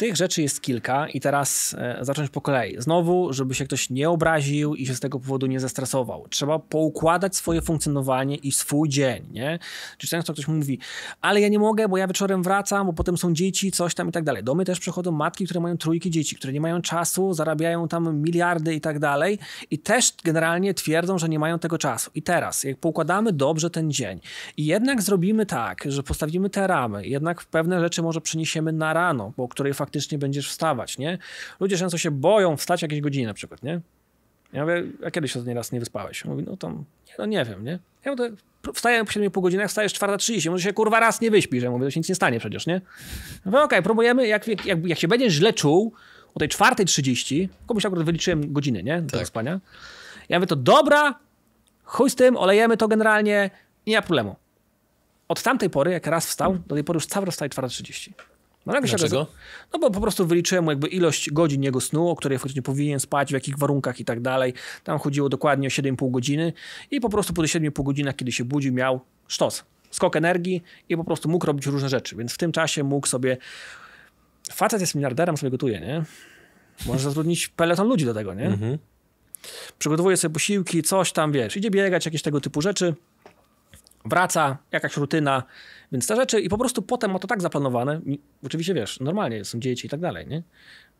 Tych 0.00 0.16
rzeczy 0.16 0.42
jest 0.42 0.60
kilka 0.60 1.08
i 1.08 1.20
teraz 1.20 1.76
e, 1.78 1.98
zacząć 2.00 2.30
po 2.30 2.40
kolei. 2.40 2.76
Znowu, 2.78 3.32
żeby 3.32 3.54
się 3.54 3.64
ktoś 3.64 3.90
nie 3.90 4.10
obraził 4.10 4.74
i 4.74 4.86
się 4.86 4.94
z 4.94 5.00
tego 5.00 5.20
powodu 5.20 5.46
nie 5.46 5.60
zestresował. 5.60 6.26
Trzeba 6.28 6.58
poukładać 6.58 7.36
swoje 7.36 7.62
funkcjonowanie 7.62 8.36
i 8.36 8.52
swój 8.52 8.88
dzień, 8.88 9.26
nie? 9.32 9.58
Czy 9.98 10.06
często 10.06 10.32
ktoś 10.32 10.48
mówi, 10.48 10.78
ale 11.20 11.40
ja 11.40 11.48
nie 11.48 11.58
mogę, 11.58 11.88
bo 11.88 11.96
ja 11.96 12.06
wieczorem 12.06 12.42
wracam, 12.42 12.86
bo 12.86 12.92
potem 12.92 13.16
są 13.16 13.32
dzieci, 13.32 13.72
coś 13.72 13.94
tam 13.94 14.08
i 14.08 14.12
tak 14.12 14.24
dalej. 14.24 14.44
Do 14.44 14.54
mnie 14.54 14.64
też 14.64 14.80
przychodzą 14.80 15.12
matki, 15.12 15.44
które 15.44 15.60
mają 15.60 15.76
trójki 15.76 16.10
dzieci, 16.10 16.36
które 16.36 16.52
nie 16.52 16.60
mają 16.60 16.82
czasu, 16.82 17.34
zarabiają 17.34 17.88
tam 17.88 18.22
miliardy 18.22 18.74
i 18.74 18.80
tak 18.80 18.98
dalej 18.98 19.38
i 19.70 19.78
też 19.78 20.12
generalnie 20.24 20.74
twierdzą, 20.74 21.18
że 21.18 21.28
nie 21.28 21.38
mają 21.38 21.58
tego 21.58 21.78
czasu. 21.78 22.10
I 22.14 22.22
teraz, 22.22 22.64
jak 22.64 22.78
poukładamy 22.78 23.32
dobrze 23.32 23.70
ten 23.70 23.90
dzień 23.90 24.20
i 24.56 24.66
jednak 24.66 25.02
zrobimy 25.02 25.46
tak, 25.46 25.84
że 25.86 26.02
postawimy 26.02 26.50
te 26.50 26.66
ramy, 26.66 27.06
jednak 27.06 27.44
pewne 27.44 27.80
rzeczy 27.80 28.02
może 28.02 28.20
przeniesiemy 28.20 28.72
na 28.72 28.92
rano, 28.92 29.32
bo 29.36 29.48
której 29.48 29.74
faktycznie 29.74 29.89
faktycznie 29.90 30.18
będziesz 30.18 30.48
wstawać, 30.48 30.98
nie? 30.98 31.18
Ludzie 31.60 31.76
często 31.76 31.98
się 31.98 32.10
boją 32.10 32.56
wstać 32.56 32.82
jakieś 32.82 33.00
godziny 33.00 33.26
na 33.26 33.34
przykład, 33.34 33.62
nie? 33.62 33.80
Ja 34.52 34.62
mówię, 34.62 34.84
a 35.06 35.10
kiedyś 35.10 35.36
ostatni 35.36 35.54
raz 35.54 35.72
nie 35.72 35.80
wyspałeś? 35.80 36.24
Mówi, 36.24 36.44
no 36.46 36.56
tam, 36.56 36.84
no 37.18 37.26
nie 37.26 37.44
wiem, 37.44 37.64
nie? 37.64 37.78
Ja 38.04 38.10
mówię, 38.10 38.30
wstaję 38.74 39.04
po 39.04 39.10
7,5 39.10 39.42
godzinach, 39.42 39.68
wstajesz 39.68 39.92
4.30, 39.92 40.50
może 40.50 40.64
się 40.64 40.72
kurwa 40.72 41.00
raz 41.00 41.20
nie 41.20 41.30
wyśpisz. 41.30 41.62
Ja 41.62 41.70
mówię, 41.70 41.84
to 41.84 41.90
się 41.90 42.00
nic 42.00 42.08
nie 42.08 42.14
stanie 42.14 42.40
przecież, 42.40 42.66
nie? 42.66 42.80
mówię, 43.44 43.56
okej, 43.56 43.64
okay, 43.64 43.82
próbujemy, 43.82 44.26
jak, 44.26 44.66
jak, 44.66 44.86
jak 44.86 44.98
się 44.98 45.08
będziesz 45.08 45.32
źle 45.32 45.52
czuł 45.52 45.92
o 46.34 46.38
tej 46.38 46.48
4.30, 46.48 47.48
komuś 47.66 47.86
akurat 47.86 48.04
wyliczyłem 48.04 48.52
godziny, 48.52 48.82
nie? 48.82 49.02
Do 49.02 49.18
tak. 49.18 49.26
spania. 49.26 49.60
Ja 50.28 50.38
mówię, 50.38 50.46
to 50.46 50.56
dobra, 50.56 51.18
chuj 51.84 52.10
z 52.10 52.14
tym, 52.14 52.36
olejemy 52.36 52.76
to 52.76 52.88
generalnie, 52.88 53.50
nie 53.86 53.96
ma 53.96 54.02
problemu. 54.02 54.36
Od 55.28 55.42
tamtej 55.42 55.70
pory, 55.70 55.90
jak 55.90 56.06
raz 56.06 56.26
wstał, 56.26 56.58
do 56.66 56.74
tej 56.74 56.84
pory 56.84 56.96
już 56.96 57.06
cały 57.06 57.26
raz 57.26 57.34
wstaje 57.34 57.48
4.30. 57.48 58.12
No, 58.66 58.72
Dlaczego? 58.80 59.26
no 59.72 59.78
bo 59.78 59.90
po 59.90 60.00
prostu 60.00 60.26
wyliczyłem 60.26 60.66
jakby 60.66 60.88
ilość 60.88 61.30
godzin 61.30 61.62
jego 61.62 61.80
snu, 61.80 62.08
o 62.08 62.16
której 62.16 62.38
faktycznie 62.38 62.62
powinien 62.62 63.00
spać, 63.00 63.30
w 63.30 63.32
jakich 63.32 63.58
warunkach 63.58 64.00
i 64.00 64.04
tak 64.04 64.20
dalej. 64.20 64.54
Tam 64.84 64.98
chodziło 64.98 65.28
dokładnie 65.28 65.68
o 65.68 65.70
7,5 65.70 66.10
godziny 66.10 66.52
i 66.90 67.00
po 67.00 67.08
prostu 67.08 67.34
po 67.34 67.42
tych 67.42 67.50
7,5 67.50 67.82
godzinach, 67.84 68.16
kiedy 68.16 68.32
się 68.32 68.44
budził, 68.44 68.72
miał 68.72 69.00
sztos, 69.28 69.64
skok 69.90 70.16
energii 70.16 70.62
i 70.88 70.96
po 70.96 71.04
prostu 71.04 71.28
mógł 71.28 71.46
robić 71.46 71.66
różne 71.66 71.88
rzeczy. 71.88 72.16
Więc 72.16 72.32
w 72.32 72.38
tym 72.38 72.52
czasie 72.52 72.84
mógł 72.84 73.06
sobie... 73.06 73.36
Facet 74.52 74.80
jest 74.80 74.94
miliarderem, 74.94 75.36
sobie 75.36 75.50
gotuje, 75.50 75.80
nie? 75.80 76.04
Może 76.86 77.04
zatrudnić 77.04 77.48
peleton 77.48 77.88
ludzi 77.88 78.04
do 78.04 78.14
tego, 78.14 78.34
nie? 78.34 78.46
Mhm. 78.46 78.78
Przygotowuje 79.78 80.16
sobie 80.16 80.32
posiłki, 80.32 80.82
coś 80.82 81.12
tam, 81.12 81.32
wiesz, 81.32 81.56
idzie 81.56 81.70
biegać, 81.70 82.06
jakieś 82.06 82.22
tego 82.22 82.40
typu 82.40 82.62
rzeczy 82.62 82.94
wraca, 84.04 84.58
jakaś 84.72 84.96
rutyna, 84.96 85.42
więc 85.92 86.06
te 86.06 86.16
rzeczy 86.16 86.40
i 86.40 86.48
po 86.48 86.58
prostu 86.58 86.82
potem 86.82 87.10
ma 87.10 87.18
to 87.18 87.28
tak 87.28 87.42
zaplanowane, 87.42 88.00
oczywiście 88.44 88.74
wiesz, 88.74 89.00
normalnie 89.00 89.44
są 89.44 89.60
dzieci 89.60 89.86
i 89.86 89.90
tak 89.90 90.00
dalej, 90.00 90.26
nie? 90.26 90.42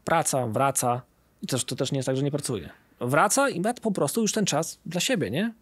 Praca, 0.04 0.46
wraca 0.46 1.02
i 1.42 1.46
też, 1.46 1.64
to 1.64 1.76
też 1.76 1.92
nie 1.92 1.98
jest 1.98 2.06
tak, 2.06 2.16
że 2.16 2.22
nie 2.22 2.30
pracuje. 2.30 2.70
Wraca 3.00 3.48
i 3.48 3.60
ma 3.60 3.74
po 3.74 3.92
prostu 3.92 4.22
już 4.22 4.32
ten 4.32 4.44
czas 4.44 4.80
dla 4.86 5.00
siebie, 5.00 5.30
nie? 5.30 5.52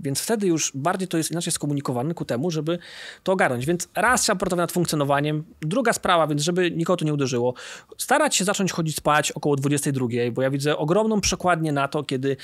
Więc 0.00 0.20
wtedy 0.20 0.46
już 0.46 0.72
bardziej 0.74 1.08
to 1.08 1.16
jest 1.16 1.30
inaczej 1.30 1.52
skomunikowane 1.52 2.14
ku 2.14 2.24
temu, 2.24 2.50
żeby 2.50 2.78
to 3.22 3.32
ogarnąć. 3.32 3.66
Więc 3.66 3.88
raz 3.94 4.22
trzeba 4.22 4.38
pracować 4.38 4.62
nad 4.62 4.72
funkcjonowaniem. 4.72 5.44
Druga 5.60 5.92
sprawa, 5.92 6.26
więc 6.26 6.42
żeby 6.42 6.70
nikogo 6.70 6.96
to 6.96 7.04
nie 7.04 7.14
uderzyło, 7.14 7.54
starać 7.98 8.36
się 8.36 8.44
zacząć 8.44 8.72
chodzić 8.72 8.96
spać 8.96 9.32
około 9.32 9.56
22, 9.56 10.06
bo 10.32 10.42
ja 10.42 10.50
widzę 10.50 10.76
ogromną 10.76 11.20
przekładnię 11.20 11.72
na 11.72 11.88
to, 11.88 12.02
kiedy 12.02 12.36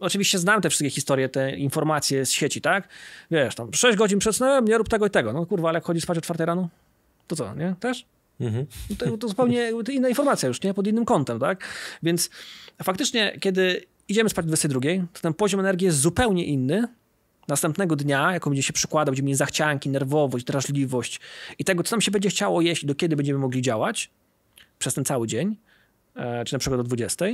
oczywiście 0.00 0.38
znam 0.38 0.60
te 0.60 0.70
wszystkie 0.70 0.90
historie, 0.90 1.28
te 1.28 1.56
informacje 1.56 2.26
z 2.26 2.30
sieci, 2.30 2.60
tak? 2.60 2.88
Wiesz, 3.30 3.54
tam 3.54 3.72
6 3.72 3.98
godzin 3.98 4.18
przed 4.18 4.36
snem, 4.36 4.64
nie 4.64 4.78
rób 4.78 4.88
tego 4.88 5.06
i 5.06 5.10
tego. 5.10 5.32
No 5.32 5.46
kurwa, 5.46 5.68
ale 5.68 5.76
jak 5.76 5.84
chodzi 5.84 6.00
spać 6.00 6.18
o 6.18 6.20
4 6.20 6.44
rano, 6.44 6.68
to 7.26 7.36
co, 7.36 7.54
nie? 7.54 7.74
Też? 7.80 8.06
Mhm. 8.40 8.66
To, 8.98 9.18
to 9.18 9.28
zupełnie 9.28 9.70
inna 9.92 10.08
informacja 10.08 10.48
już, 10.48 10.62
nie? 10.62 10.74
Pod 10.74 10.86
innym 10.86 11.04
kątem, 11.04 11.38
tak? 11.38 11.64
Więc 12.02 12.30
faktycznie, 12.82 13.38
kiedy 13.40 13.86
idziemy 14.08 14.30
spać 14.30 14.44
o 14.44 14.48
22, 14.48 14.80
to 15.12 15.20
ten 15.20 15.34
poziom 15.34 15.60
energii 15.60 15.84
jest 15.84 15.98
zupełnie 15.98 16.44
inny. 16.44 16.88
Następnego 17.48 17.96
dnia, 17.96 18.32
jako 18.32 18.50
będzie 18.50 18.62
się 18.62 18.72
przykładał, 18.72 19.12
będziemy 19.12 19.26
mieli 19.26 19.36
zachcianki, 19.36 19.90
nerwowość, 19.90 20.44
drażliwość 20.44 21.20
i 21.58 21.64
tego, 21.64 21.82
co 21.82 21.96
nam 21.96 22.00
się 22.00 22.10
będzie 22.10 22.28
chciało 22.28 22.60
jeść, 22.60 22.84
do 22.84 22.94
kiedy 22.94 23.16
będziemy 23.16 23.38
mogli 23.38 23.62
działać 23.62 24.10
przez 24.78 24.94
ten 24.94 25.04
cały 25.04 25.26
dzień, 25.26 25.56
e, 26.16 26.44
czy 26.44 26.52
na 26.52 26.58
przykład 26.58 26.80
do 26.80 26.84
20, 26.84 27.24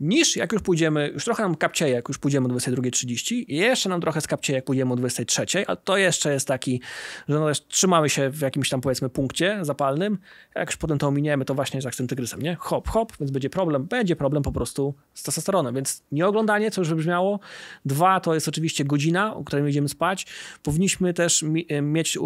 niż 0.00 0.36
jak 0.36 0.52
już 0.52 0.62
pójdziemy, 0.62 1.10
już 1.14 1.24
trochę 1.24 1.42
nam 1.42 1.54
kapcieje, 1.54 1.94
jak 1.94 2.08
już 2.08 2.18
pójdziemy 2.18 2.46
o 2.46 2.50
22.30 2.50 3.44
i 3.48 3.56
jeszcze 3.56 3.88
nam 3.88 4.00
trochę 4.00 4.20
skapcieje, 4.20 4.56
jak 4.56 4.64
pójdziemy 4.64 4.92
o 4.92 4.96
23.00, 4.96 5.64
a 5.66 5.76
to 5.76 5.96
jeszcze 5.96 6.32
jest 6.32 6.48
taki, 6.48 6.80
że 7.28 7.38
no, 7.38 7.46
trzymamy 7.68 8.10
się 8.10 8.30
w 8.30 8.40
jakimś 8.40 8.68
tam 8.68 8.80
powiedzmy 8.80 9.08
punkcie 9.08 9.58
zapalnym, 9.62 10.18
jak 10.54 10.68
już 10.68 10.76
potem 10.76 10.98
to 10.98 11.08
ominiemy, 11.08 11.44
to 11.44 11.54
właśnie 11.54 11.76
jest 11.76 11.84
jak 11.84 11.94
z 11.94 11.96
tym 11.96 12.06
tygrysem, 12.06 12.42
nie? 12.42 12.54
Hop, 12.54 12.88
hop, 12.88 13.12
więc 13.20 13.30
będzie 13.30 13.50
problem, 13.50 13.84
będzie 13.84 14.16
problem 14.16 14.42
po 14.42 14.52
prostu 14.52 14.94
z 15.14 15.22
testosteronem, 15.22 15.74
więc 15.74 16.02
nie 16.12 16.26
oglądanie, 16.26 16.70
co 16.70 16.80
już 16.80 16.88
wybrzmiało, 16.88 17.40
dwa 17.84 18.20
to 18.20 18.34
jest 18.34 18.48
oczywiście 18.48 18.84
godzina, 18.84 19.34
o 19.34 19.44
której 19.44 19.70
idziemy 19.70 19.88
spać, 19.88 20.26
powinniśmy 20.62 21.14
też 21.14 21.44
mieć 21.82 22.18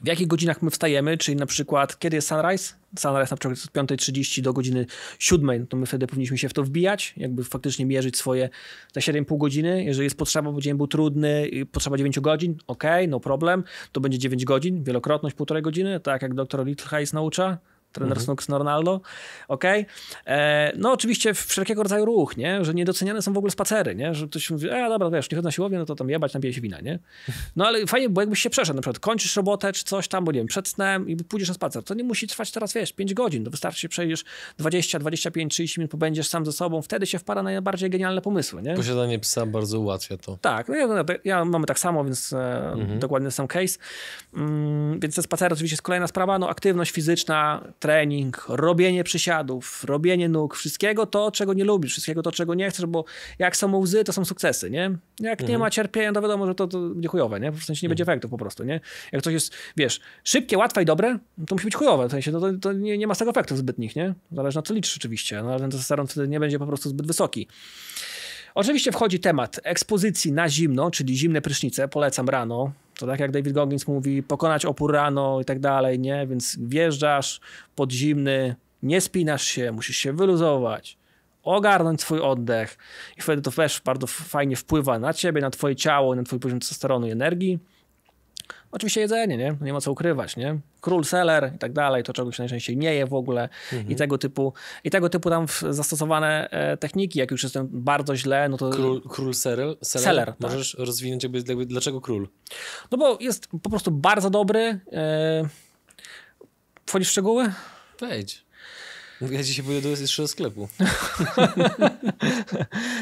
w 0.00 0.06
jakich 0.06 0.26
godzinach 0.26 0.62
my 0.62 0.70
wstajemy, 0.70 1.18
czyli 1.18 1.36
na 1.36 1.46
przykład 1.46 1.98
kiedy 1.98 2.16
jest 2.16 2.28
sunrise, 2.28 2.74
sunrise 2.98 3.34
na 3.34 3.36
przykład 3.36 3.84
od 3.84 3.90
5.30 3.90 4.42
do 4.42 4.52
godziny 4.52 4.86
7, 5.18 5.66
to 5.66 5.76
my 5.76 5.86
wtedy 5.86 6.06
powinniśmy 6.06 6.38
się 6.38 6.48
w 6.48 6.52
to 6.52 6.62
wbijać, 6.62 7.14
jakby 7.16 7.44
faktycznie 7.44 7.86
mierzyć 7.86 8.16
swoje 8.16 8.48
te 8.92 9.00
7,5 9.00 9.38
godziny. 9.38 9.84
Jeżeli 9.84 10.04
jest 10.04 10.16
potrzeba, 10.16 10.52
bo 10.52 10.60
dzień 10.60 10.76
był 10.76 10.86
trudny, 10.86 11.50
potrzeba 11.72 11.96
9 11.96 12.20
godzin, 12.20 12.56
ok, 12.66 12.84
no 13.08 13.20
problem, 13.20 13.64
to 13.92 14.00
będzie 14.00 14.18
9 14.18 14.44
godzin, 14.44 14.84
wielokrotność 14.84 15.36
półtorej 15.36 15.62
godziny, 15.62 16.00
tak 16.00 16.22
jak 16.22 16.34
doktor 16.34 16.66
Little 16.66 17.02
naucza, 17.12 17.58
trener 17.96 18.18
mhm. 18.18 18.24
Snooks 18.24 18.48
Ronaldo, 18.48 19.00
ok? 19.48 19.64
E, 20.26 20.72
no 20.76 20.92
oczywiście 20.92 21.34
wszelkiego 21.34 21.82
rodzaju 21.82 22.04
ruch, 22.04 22.36
nie? 22.36 22.64
Że 22.64 22.74
niedoceniane 22.74 23.22
są 23.22 23.32
w 23.32 23.38
ogóle 23.38 23.50
spacery, 23.50 23.94
nie? 23.94 24.14
Że 24.14 24.26
ktoś 24.26 24.50
mówi, 24.50 24.68
e 24.70 24.88
dobra, 24.88 25.10
wiesz, 25.10 25.30
nie 25.30 25.36
chodź 25.36 25.44
na 25.44 25.50
siłownię, 25.50 25.78
no 25.78 25.84
to 25.84 25.94
tam 25.94 26.10
jebać, 26.10 26.34
napiję 26.34 26.52
się 26.52 26.60
wina, 26.60 26.80
nie? 26.80 26.98
No 27.56 27.66
ale 27.66 27.86
fajnie, 27.86 28.08
bo 28.08 28.20
jakbyś 28.20 28.40
się 28.40 28.50
przeszedł, 28.50 28.76
na 28.76 28.82
przykład 28.82 28.98
kończysz 28.98 29.36
robotę 29.36 29.72
czy 29.72 29.84
coś 29.84 30.08
tam, 30.08 30.24
bo 30.24 30.32
nie 30.32 30.40
wiem, 30.40 30.46
przed 30.46 30.68
snem 30.68 31.08
i 31.08 31.16
pójdziesz 31.16 31.48
na 31.48 31.54
spacer, 31.54 31.82
to 31.82 31.94
nie 31.94 32.04
musi 32.04 32.26
trwać 32.26 32.52
teraz, 32.52 32.74
wiesz, 32.74 32.92
5 32.92 33.14
godzin, 33.14 33.44
to 33.44 33.50
wystarczy 33.50 33.80
się 33.80 33.88
przejdziesz 33.88 34.24
20, 34.58 34.98
25, 34.98 35.52
30 35.52 35.80
minut, 35.80 35.90
pobędziesz 35.90 36.28
sam 36.28 36.46
ze 36.46 36.52
sobą, 36.52 36.82
wtedy 36.82 37.06
się 37.06 37.18
wpada 37.18 37.42
na 37.42 37.50
najbardziej 37.56 37.90
genialne 37.90 38.22
pomysły, 38.22 38.62
nie? 38.62 38.74
Posiadanie 38.74 39.18
psa 39.18 39.46
bardzo 39.46 39.80
ułatwia 39.80 40.16
to. 40.16 40.38
Tak, 40.40 40.68
no 40.68 40.74
ja, 40.74 41.04
ja 41.24 41.44
mamy 41.44 41.66
tak 41.66 41.78
samo, 41.78 42.04
więc 42.04 42.32
e, 42.32 42.72
mhm. 42.72 42.98
dokładnie 42.98 43.30
sam 43.30 43.48
case. 43.48 43.78
Mm, 44.34 45.00
więc 45.00 45.14
te 45.14 45.22
spacery 45.22 45.52
oczywiście 45.52 45.74
jest 45.74 45.82
kolejna 45.82 46.06
sprawa, 46.06 46.38
no 46.38 46.48
aktywność 46.48 46.90
fizyczna, 46.90 47.64
trening, 47.86 48.46
robienie 48.48 49.04
przysiadów, 49.04 49.84
robienie 49.84 50.28
nóg, 50.28 50.56
wszystkiego 50.56 51.06
to, 51.06 51.30
czego 51.30 51.54
nie 51.54 51.64
lubisz, 51.64 51.92
wszystkiego 51.92 52.22
to, 52.22 52.32
czego 52.32 52.54
nie 52.54 52.70
chcesz, 52.70 52.86
bo 52.86 53.04
jak 53.38 53.56
są 53.56 53.76
łzy, 53.76 54.04
to 54.04 54.12
są 54.12 54.24
sukcesy, 54.24 54.70
nie? 54.70 54.98
Jak 55.20 55.40
mhm. 55.40 55.50
nie 55.50 55.58
ma 55.58 55.70
cierpienia, 55.70 56.12
to 56.12 56.22
wiadomo, 56.22 56.46
że 56.46 56.54
to, 56.54 56.66
to 56.66 56.80
będzie 56.80 57.08
chujowe, 57.08 57.40
nie? 57.40 57.52
W 57.52 57.64
sensie 57.64 57.86
nie 57.86 57.88
będzie 57.88 58.02
mhm. 58.02 58.14
efektów 58.14 58.30
po 58.30 58.38
prostu, 58.38 58.64
nie? 58.64 58.80
Jak 59.12 59.22
coś 59.22 59.34
jest, 59.34 59.54
wiesz, 59.76 60.00
szybkie, 60.24 60.58
łatwe 60.58 60.82
i 60.82 60.84
dobre, 60.84 61.18
to 61.46 61.54
musi 61.54 61.64
być 61.64 61.74
chujowe, 61.74 62.08
w 62.08 62.10
sensie 62.10 62.32
to, 62.32 62.40
to, 62.40 62.52
to 62.60 62.72
nie, 62.72 62.98
nie 62.98 63.06
ma 63.06 63.14
z 63.14 63.18
tego 63.18 63.30
efektów 63.30 63.58
zbytnich, 63.58 63.96
nie? 63.96 64.14
Zależy 64.32 64.56
na 64.58 64.62
co 64.62 64.74
liczysz 64.74 64.96
oczywiście, 64.96 65.42
no 65.42 65.50
ale 65.50 65.60
ten 65.60 65.70
testosteron 65.70 66.06
wtedy 66.06 66.28
nie 66.28 66.40
będzie 66.40 66.58
po 66.58 66.66
prostu 66.66 66.88
zbyt 66.88 67.06
wysoki. 67.06 67.48
Oczywiście 68.54 68.92
wchodzi 68.92 69.20
temat 69.20 69.60
ekspozycji 69.62 70.32
na 70.32 70.48
zimno, 70.48 70.90
czyli 70.90 71.16
zimne 71.16 71.42
prysznice, 71.42 71.88
polecam 71.88 72.28
rano. 72.28 72.72
To 72.98 73.06
tak 73.06 73.20
jak 73.20 73.30
David 73.30 73.52
Goggins 73.52 73.86
mówi, 73.86 74.22
pokonać 74.22 74.64
opór 74.64 74.92
rano 74.92 75.40
i 75.40 75.44
tak 75.44 75.58
dalej, 75.58 75.98
nie? 75.98 76.26
Więc 76.26 76.58
wjeżdżasz 76.60 77.40
pod 77.74 77.92
zimny, 77.92 78.56
nie 78.82 79.00
spinasz 79.00 79.44
się, 79.44 79.72
musisz 79.72 79.96
się 79.96 80.12
wyluzować, 80.12 80.98
ogarnąć 81.42 82.00
swój 82.00 82.20
oddech 82.20 82.78
i 83.16 83.22
wtedy 83.22 83.42
to 83.42 83.50
też 83.50 83.80
bardzo 83.84 84.06
fajnie 84.06 84.56
wpływa 84.56 84.98
na 84.98 85.12
ciebie, 85.12 85.40
na 85.40 85.50
twoje 85.50 85.76
ciało, 85.76 86.14
na 86.14 86.22
twój 86.22 86.38
poziom 86.38 86.60
testosteronu 86.60 87.06
i 87.06 87.10
energii. 87.10 87.58
Oczywiście 88.76 89.00
jedzenie, 89.00 89.36
nie? 89.36 89.56
Nie 89.60 89.72
ma 89.72 89.80
co 89.80 89.92
ukrywać, 89.92 90.36
nie? 90.36 90.58
Król 90.80 91.04
seller 91.04 91.52
i 91.54 91.58
tak 91.58 91.72
dalej, 91.72 92.02
to 92.02 92.12
czego 92.12 92.32
się 92.32 92.42
najczęściej 92.42 92.76
nie 92.76 92.94
je 92.94 93.06
w 93.06 93.14
ogóle 93.14 93.48
mhm. 93.72 93.90
i 93.90 93.96
tego 93.96 94.18
typu 94.18 94.52
i 94.84 94.90
tego 94.90 95.08
typu 95.08 95.30
tam 95.30 95.46
zastosowane 95.70 96.50
e, 96.50 96.76
techniki, 96.76 97.18
jak 97.18 97.30
już 97.30 97.42
jestem 97.42 97.68
bardzo 97.72 98.16
źle, 98.16 98.48
no 98.48 98.56
to... 98.56 98.70
Król, 98.70 99.02
król 99.08 99.34
seller? 99.34 99.76
Seller? 99.82 100.04
seller 100.04 100.26
tak. 100.26 100.40
Możesz 100.40 100.74
rozwinąć 100.78 101.22
jakby, 101.22 101.42
jakby, 101.48 101.66
dlaczego 101.66 102.00
król? 102.00 102.28
No 102.90 102.98
bo 102.98 103.18
jest 103.20 103.48
po 103.62 103.70
prostu 103.70 103.90
bardzo 103.90 104.30
dobry. 104.30 104.80
E... 104.92 105.48
Wchodzisz 106.86 107.08
w 107.08 107.12
szczegóły? 107.12 107.52
Wejdź. 108.00 108.45
Ja 109.20 109.42
dzisiaj 109.42 109.64
pójdę 109.64 109.80
do 109.80 109.88
jeszcze 109.88 110.28
sklepu. 110.28 110.68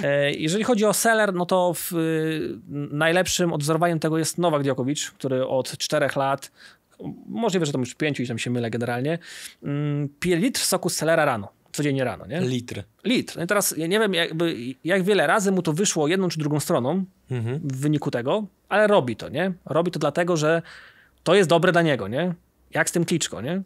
E, 0.03 0.33
jeżeli 0.33 0.65
chodzi 0.65 0.85
o 0.85 0.93
seller, 0.93 1.35
no 1.35 1.47
to 1.47 1.75
w, 1.75 1.93
y, 1.93 2.59
najlepszym 2.91 3.53
odwzorowaniem 3.53 3.99
tego 3.99 4.19
jest 4.19 4.39
Nowak 4.39 4.63
Djokovic, 4.63 5.11
który 5.11 5.47
od 5.47 5.79
czterech 5.79 6.17
lat, 6.17 6.51
możliwe, 7.27 7.67
że 7.67 7.73
to 7.73 7.79
już 7.79 7.95
pięciu 7.95 8.23
i 8.23 8.27
tam 8.27 8.39
się 8.39 8.51
mylę 8.51 8.71
generalnie, 8.71 9.19
mm, 9.63 10.09
pije 10.21 10.37
litr 10.37 10.61
soku 10.61 10.91
z 10.91 10.97
sellera 10.97 11.25
rano 11.25 11.49
codziennie 11.75 12.05
rano, 12.05 12.27
nie? 12.27 12.41
Litr. 12.41 12.83
Litr. 13.05 13.37
No 13.37 13.45
i 13.45 13.47
teraz 13.47 13.75
ja 13.77 13.87
nie 13.87 13.99
wiem, 13.99 14.15
jakby, 14.15 14.57
jak 14.85 15.03
wiele 15.03 15.27
razy 15.27 15.53
mu 15.53 15.63
to 15.63 15.73
wyszło 15.73 16.09
jedną 16.09 16.29
czy 16.29 16.39
drugą 16.39 16.61
stroną 16.61 17.05
mhm. 17.31 17.61
w 17.65 17.77
wyniku 17.77 18.11
tego, 18.11 18.47
ale 18.69 18.87
robi 18.87 19.17
to, 19.17 19.29
nie? 19.29 19.53
Robi 19.65 19.91
to 19.91 19.99
dlatego, 19.99 20.37
że 20.37 20.63
to 21.23 21.35
jest 21.35 21.49
dobre 21.49 21.73
dla 21.73 21.83
niego, 21.83 22.09
nie? 22.09 22.35
Jak 22.71 22.89
z 22.91 22.93
tym 22.93 23.05
Kliczko, 23.05 23.41
nie? 23.41 23.63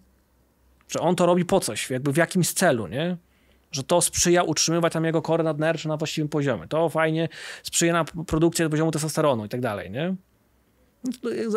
Że 0.89 1.01
on 1.01 1.17
to 1.17 1.27
robi 1.27 1.45
po 1.45 1.61
coś, 1.61 1.91
jakby 1.91 2.13
w 2.13 2.17
jakimś 2.17 2.53
celu, 2.53 2.87
nie? 2.87 3.17
Że 3.73 3.83
to 3.83 4.01
sprzyja 4.01 4.43
utrzymywać 4.43 4.93
tam 4.93 5.05
jego 5.05 5.23
kory 5.23 5.45
nadnercze 5.45 5.89
na 5.89 5.97
właściwym 5.97 6.29
poziomie. 6.29 6.69
To 6.69 6.89
fajnie 6.89 7.29
sprzyja 7.63 7.93
na 7.93 8.05
produkcję 8.05 8.69
poziomu 8.69 8.91
testosteronu 8.91 9.45
i 9.45 9.49
tak 9.49 9.61
dalej, 9.61 9.91
nie? 9.91 10.15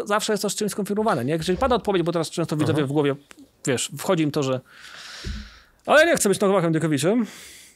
Zawsze 0.06 0.34
jest 0.34 0.44
to 0.44 0.50
z 0.50 0.56
czymś 0.56 0.72
skonfigurowane, 0.72 1.26
nie? 1.26 1.34
Jeżeli 1.34 1.58
pada 1.58 1.76
odpowiedź, 1.76 2.04
bo 2.04 2.12
teraz 2.12 2.30
często 2.30 2.58
widzę 2.58 2.74
w 2.74 2.92
głowie, 2.92 3.16
wiesz, 3.66 3.92
wchodzi 3.98 4.24
im 4.24 4.32
to, 4.32 4.44
że 4.44 4.62
ale 5.86 6.06
nie 6.06 6.16
chcę 6.16 6.30
być 6.30 6.40
Nowakiem 6.40 6.72
Dykowiczem, 6.72 7.26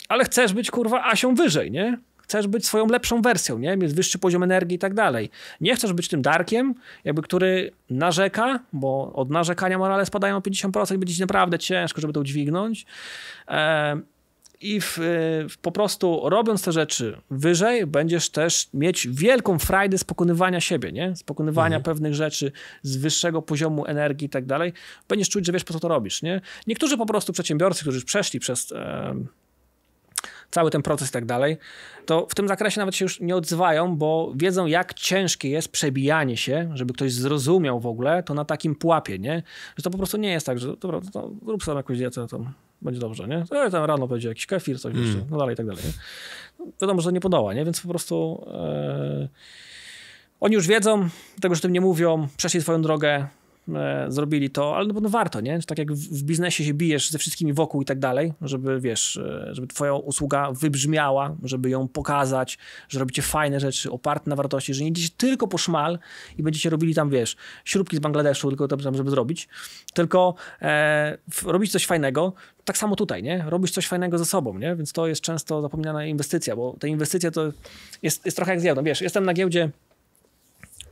ale 0.09 0.23
chcesz 0.23 0.53
być, 0.53 0.71
kurwa, 0.71 1.03
Asią 1.03 1.35
wyżej, 1.35 1.71
nie? 1.71 1.97
Chcesz 2.25 2.47
być 2.47 2.65
swoją 2.65 2.87
lepszą 2.87 3.21
wersją, 3.21 3.59
nie? 3.59 3.77
Mieć 3.77 3.93
wyższy 3.93 4.19
poziom 4.19 4.43
energii 4.43 4.75
i 4.75 4.79
tak 4.79 4.93
dalej. 4.93 5.29
Nie 5.61 5.75
chcesz 5.75 5.93
być 5.93 6.07
tym 6.07 6.21
Darkiem, 6.21 6.75
jakby 7.03 7.21
który 7.21 7.71
narzeka, 7.89 8.59
bo 8.73 9.13
od 9.13 9.29
narzekania 9.29 9.77
morale 9.77 10.05
spadają 10.05 10.37
o 10.37 10.39
50% 10.39 10.95
i 10.95 10.97
będzie 10.97 11.13
ci 11.15 11.21
naprawdę 11.21 11.59
ciężko, 11.59 12.01
żeby 12.01 12.13
to 12.13 12.19
udźwignąć. 12.19 12.85
E 13.47 14.01
i 14.61 14.81
w, 14.81 14.97
w, 15.49 15.57
po 15.61 15.71
prostu 15.71 16.21
robiąc 16.23 16.63
te 16.63 16.71
rzeczy 16.71 17.17
wyżej, 17.31 17.87
będziesz 17.87 18.29
też 18.29 18.67
mieć 18.73 19.07
wielką 19.07 19.59
frajdę 19.59 19.97
z 19.97 20.03
pokonywania 20.03 20.61
siebie, 20.61 20.91
nie? 20.91 21.15
Z 21.15 21.23
pokonywania 21.23 21.77
mhm. 21.77 21.83
pewnych 21.83 22.13
rzeczy 22.13 22.51
z 22.81 22.97
wyższego 22.97 23.41
poziomu 23.41 23.85
energii 23.85 24.25
i 24.25 24.29
tak 24.29 24.45
dalej. 24.45 24.73
Będziesz 25.07 25.29
czuć, 25.29 25.45
że 25.45 25.51
wiesz, 25.51 25.63
po 25.63 25.73
co 25.73 25.79
to 25.79 25.87
robisz, 25.87 26.21
nie? 26.21 26.41
Niektórzy 26.67 26.97
po 26.97 27.05
prostu 27.05 27.33
przedsiębiorcy, 27.33 27.81
którzy 27.81 28.05
przeszli 28.05 28.39
przez 28.39 28.71
e, 28.71 29.15
cały 30.51 30.71
ten 30.71 30.81
proces 30.81 31.09
i 31.09 31.11
tak 31.11 31.25
dalej, 31.25 31.57
to 32.05 32.27
w 32.29 32.35
tym 32.35 32.47
zakresie 32.47 32.79
nawet 32.79 32.95
się 32.95 33.05
już 33.05 33.19
nie 33.19 33.35
odzywają, 33.35 33.95
bo 33.97 34.33
wiedzą, 34.35 34.65
jak 34.65 34.93
ciężkie 34.93 35.49
jest 35.49 35.71
przebijanie 35.71 36.37
się, 36.37 36.71
żeby 36.73 36.93
ktoś 36.93 37.13
zrozumiał 37.13 37.79
w 37.79 37.87
ogóle, 37.87 38.23
to 38.23 38.33
na 38.33 38.45
takim 38.45 38.75
pułapie, 38.75 39.19
nie? 39.19 39.43
Że 39.77 39.83
to 39.83 39.89
po 39.89 39.97
prostu 39.97 40.17
nie 40.17 40.31
jest 40.31 40.45
tak, 40.45 40.59
że 40.59 40.77
dobra, 40.77 41.01
to 41.13 41.31
rób 41.45 41.63
sobie 41.63 41.77
jakąś 41.77 41.97
dietę, 41.97 42.27
to 42.27 42.45
będzie 42.81 42.99
dobrze, 42.99 43.27
nie? 43.27 43.43
To 43.49 43.69
tam 43.69 43.85
rano 43.85 44.07
będzie 44.07 44.29
jakiś 44.29 44.45
kefir, 44.45 44.79
coś 44.79 44.93
mm. 44.93 45.05
jeszcze, 45.05 45.21
no 45.31 45.37
dalej 45.37 45.53
i 45.53 45.57
tak 45.57 45.65
dalej, 45.65 45.83
nie? 45.85 45.91
No, 46.59 46.71
wiadomo, 46.81 47.01
że 47.01 47.07
to 47.07 47.11
nie 47.11 47.19
podoła, 47.19 47.53
nie? 47.53 47.65
Więc 47.65 47.81
po 47.81 47.87
prostu 47.87 48.45
e... 48.53 49.27
oni 50.39 50.55
już 50.55 50.67
wiedzą, 50.67 51.09
tego, 51.41 51.55
że 51.55 51.61
tym 51.61 51.71
nie 51.71 51.81
mówią, 51.81 52.27
przeszli 52.37 52.61
swoją 52.61 52.81
drogę, 52.81 53.27
e, 53.75 54.05
zrobili 54.09 54.49
to, 54.49 54.75
ale 54.77 54.87
no, 54.87 54.99
no 54.99 55.09
warto, 55.09 55.41
nie? 55.41 55.59
Tak 55.67 55.77
jak 55.77 55.93
w, 55.93 56.19
w, 56.19 56.23
biznesie 56.23 56.63
się 56.65 56.73
bijesz 56.73 57.09
ze 57.09 57.17
wszystkimi 57.17 57.53
wokół 57.53 57.81
i 57.81 57.85
tak 57.85 57.99
dalej, 57.99 58.33
żeby, 58.41 58.79
wiesz, 58.79 59.17
e, 59.17 59.49
żeby 59.51 59.67
twoja 59.67 59.93
usługa 59.93 60.51
wybrzmiała, 60.51 61.35
żeby 61.43 61.69
ją 61.69 61.87
pokazać, 61.87 62.57
że 62.89 62.99
robicie 62.99 63.21
fajne 63.21 63.59
rzeczy 63.59 63.91
oparte 63.91 64.29
na 64.29 64.35
wartości, 64.35 64.73
że 64.73 64.83
nie 64.83 64.89
idziecie 64.89 65.13
tylko 65.17 65.47
po 65.47 65.57
szmal 65.57 65.99
i 66.37 66.43
będziecie 66.43 66.69
robili 66.69 66.95
tam, 66.95 67.09
wiesz, 67.09 67.35
śrubki 67.65 67.97
z 67.97 67.99
Bangladeszu, 67.99 68.49
tylko 68.49 68.67
tam, 68.67 68.95
żeby 68.95 69.09
zrobić, 69.09 69.47
tylko 69.93 70.35
e, 70.61 71.17
robić 71.45 71.71
coś 71.71 71.85
fajnego, 71.85 72.33
tak 72.65 72.77
samo 72.77 72.95
tutaj, 72.95 73.23
nie? 73.23 73.45
Robisz 73.47 73.71
coś 73.71 73.87
fajnego 73.87 74.17
ze 74.17 74.25
sobą, 74.25 74.57
nie? 74.57 74.75
Więc 74.75 74.93
to 74.93 75.07
jest 75.07 75.21
często 75.21 75.61
zapominana 75.61 76.05
inwestycja, 76.05 76.55
bo 76.55 76.75
te 76.79 76.87
inwestycje 76.87 77.31
to 77.31 77.51
jest, 78.01 78.25
jest 78.25 78.37
trochę 78.37 78.51
jak 78.51 78.61
z 78.61 78.63
giełdą. 78.63 78.83
Wiesz, 78.83 79.01
jestem 79.01 79.25
na 79.25 79.33
giełdzie 79.33 79.69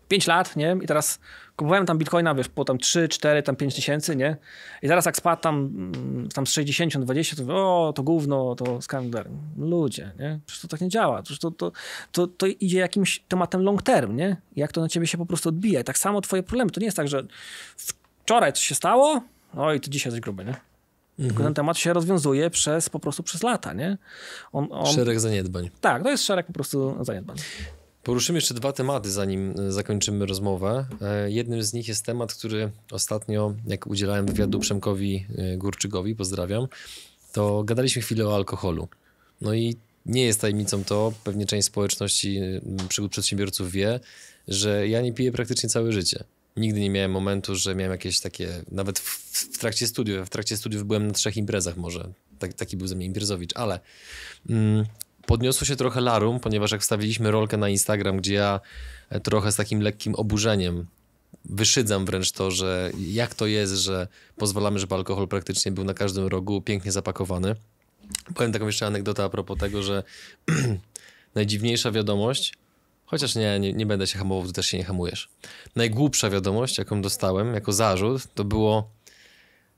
5 0.07 0.27
lat, 0.27 0.55
nie? 0.55 0.77
I 0.81 0.87
teraz 0.87 1.19
kupowałem 1.55 1.85
tam 1.85 1.97
bitcoina, 1.97 2.35
wiesz, 2.35 2.49
po 2.49 2.65
tam 2.65 2.77
3, 2.77 3.07
4, 3.07 3.43
tam 3.43 3.55
5 3.55 3.75
tysięcy, 3.75 4.15
nie? 4.15 4.37
I 4.81 4.87
zaraz 4.87 5.05
jak 5.05 5.17
spadł 5.17 5.41
tam, 5.41 5.55
mm, 5.55 6.29
tam 6.29 6.47
z 6.47 6.51
60, 6.51 7.05
20, 7.05 7.35
to 7.35 7.87
o, 7.87 7.93
to 7.93 8.03
gówno, 8.03 8.55
to 8.55 8.81
skandal. 8.81 9.25
Ludzie, 9.57 10.11
nie? 10.19 10.39
Przecież 10.45 10.61
to 10.61 10.67
tak 10.67 10.81
nie 10.81 10.89
działa. 10.89 11.21
Przecież 11.21 11.39
to, 11.39 11.51
to, 11.51 11.71
to, 12.11 12.27
to 12.27 12.47
idzie 12.47 12.79
jakimś 12.79 13.23
tematem 13.27 13.61
long 13.61 13.81
term, 13.81 14.15
nie? 14.15 14.37
Jak 14.55 14.71
to 14.71 14.81
na 14.81 14.89
ciebie 14.89 15.07
się 15.07 15.17
po 15.17 15.25
prostu 15.25 15.49
odbija. 15.49 15.79
I 15.79 15.83
tak 15.83 15.97
samo 15.97 16.21
twoje 16.21 16.43
problemy. 16.43 16.71
To 16.71 16.79
nie 16.79 16.85
jest 16.85 16.97
tak, 16.97 17.07
że 17.07 17.23
wczoraj 18.23 18.53
coś 18.53 18.63
się 18.63 18.75
stało, 18.75 19.21
oj, 19.57 19.79
to 19.79 19.89
dzisiaj 19.89 20.11
coś 20.11 20.21
grube, 20.21 20.45
nie? 20.45 20.55
Mhm. 21.19 21.29
Tylko 21.29 21.43
ten 21.43 21.53
temat 21.53 21.77
się 21.77 21.93
rozwiązuje 21.93 22.49
przez, 22.49 22.89
po 22.89 22.99
prostu 22.99 23.23
przez 23.23 23.43
lata, 23.43 23.73
nie? 23.73 23.97
On, 24.51 24.67
on... 24.71 24.85
Szereg 24.85 25.19
zaniedbań. 25.19 25.69
Tak, 25.81 26.03
to 26.03 26.09
jest 26.09 26.23
szereg 26.23 26.45
po 26.45 26.53
prostu 26.53 26.97
zaniedbań. 27.01 27.37
Poruszymy 28.03 28.37
jeszcze 28.37 28.53
dwa 28.53 28.73
tematy, 28.73 29.11
zanim 29.11 29.53
e, 29.59 29.71
zakończymy 29.71 30.25
rozmowę. 30.25 30.85
E, 31.01 31.31
jednym 31.31 31.63
z 31.63 31.73
nich 31.73 31.87
jest 31.87 32.05
temat, 32.05 32.33
który 32.33 32.71
ostatnio, 32.91 33.53
jak 33.67 33.87
udzielałem 33.87 34.25
wywiadu 34.25 34.59
Przemkowi 34.59 35.25
e, 35.37 35.57
Górczykowi, 35.57 36.15
pozdrawiam, 36.15 36.67
to 37.31 37.63
gadaliśmy 37.63 38.01
chwilę 38.01 38.27
o 38.27 38.35
alkoholu. 38.35 38.87
No 39.41 39.53
i 39.53 39.75
nie 40.05 40.25
jest 40.25 40.41
tajemnicą 40.41 40.83
to, 40.83 41.13
pewnie 41.23 41.45
część 41.45 41.67
społeczności 41.67 42.39
przygód 42.89 43.11
przedsiębiorców 43.11 43.71
wie, 43.71 43.99
że 44.47 44.87
ja 44.87 45.01
nie 45.01 45.13
piję 45.13 45.31
praktycznie 45.31 45.69
całe 45.69 45.91
życie. 45.91 46.23
Nigdy 46.57 46.79
nie 46.79 46.89
miałem 46.89 47.11
momentu, 47.11 47.55
że 47.55 47.75
miałem 47.75 47.91
jakieś 47.91 48.19
takie, 48.19 48.49
nawet 48.71 48.99
w, 48.99 49.03
w 49.53 49.57
trakcie 49.57 49.87
studiów, 49.87 50.27
w 50.27 50.29
trakcie 50.29 50.57
studiów 50.57 50.85
byłem 50.85 51.07
na 51.07 51.13
trzech 51.13 51.37
imprezach 51.37 51.77
może, 51.77 52.09
tak, 52.39 52.53
taki 52.53 52.77
był 52.77 52.87
ze 52.87 52.95
mnie 52.95 53.05
imprezowicz, 53.05 53.51
ale 53.55 53.79
mm, 54.49 54.85
podniosło 55.25 55.65
się 55.65 55.75
trochę 55.75 56.01
larum, 56.01 56.39
ponieważ 56.39 56.71
jak 56.71 56.81
wstawiliśmy 56.81 57.31
rolkę 57.31 57.57
na 57.57 57.69
Instagram, 57.69 58.17
gdzie 58.17 58.33
ja 58.33 58.59
e, 59.09 59.19
trochę 59.19 59.51
z 59.51 59.55
takim 59.55 59.81
lekkim 59.81 60.15
oburzeniem 60.15 60.85
wyszydzam 61.45 62.05
wręcz 62.05 62.31
to, 62.31 62.51
że 62.51 62.91
jak 63.07 63.35
to 63.35 63.45
jest, 63.45 63.73
że 63.73 64.07
pozwalamy, 64.35 64.79
żeby 64.79 64.95
alkohol 64.95 65.27
praktycznie 65.27 65.71
był 65.71 65.83
na 65.83 65.93
każdym 65.93 66.27
rogu 66.27 66.61
pięknie 66.61 66.91
zapakowany. 66.91 67.55
Powiem 68.35 68.51
taką 68.51 68.65
jeszcze 68.65 68.87
anegdotę 68.87 69.23
a 69.23 69.29
propos 69.29 69.57
tego, 69.57 69.83
że 69.83 70.03
najdziwniejsza 71.35 71.91
wiadomość, 71.91 72.53
chociaż 73.05 73.35
nie, 73.35 73.59
nie, 73.59 73.73
nie 73.73 73.85
będę 73.85 74.07
się 74.07 74.19
hamował, 74.19 74.47
ty 74.47 74.53
też 74.53 74.65
się 74.65 74.77
nie 74.77 74.83
hamujesz. 74.83 75.29
Najgłupsza 75.75 76.29
wiadomość, 76.29 76.77
jaką 76.77 77.01
dostałem 77.01 77.53
jako 77.53 77.73
zarzut, 77.73 78.33
to 78.33 78.43
było 78.43 78.89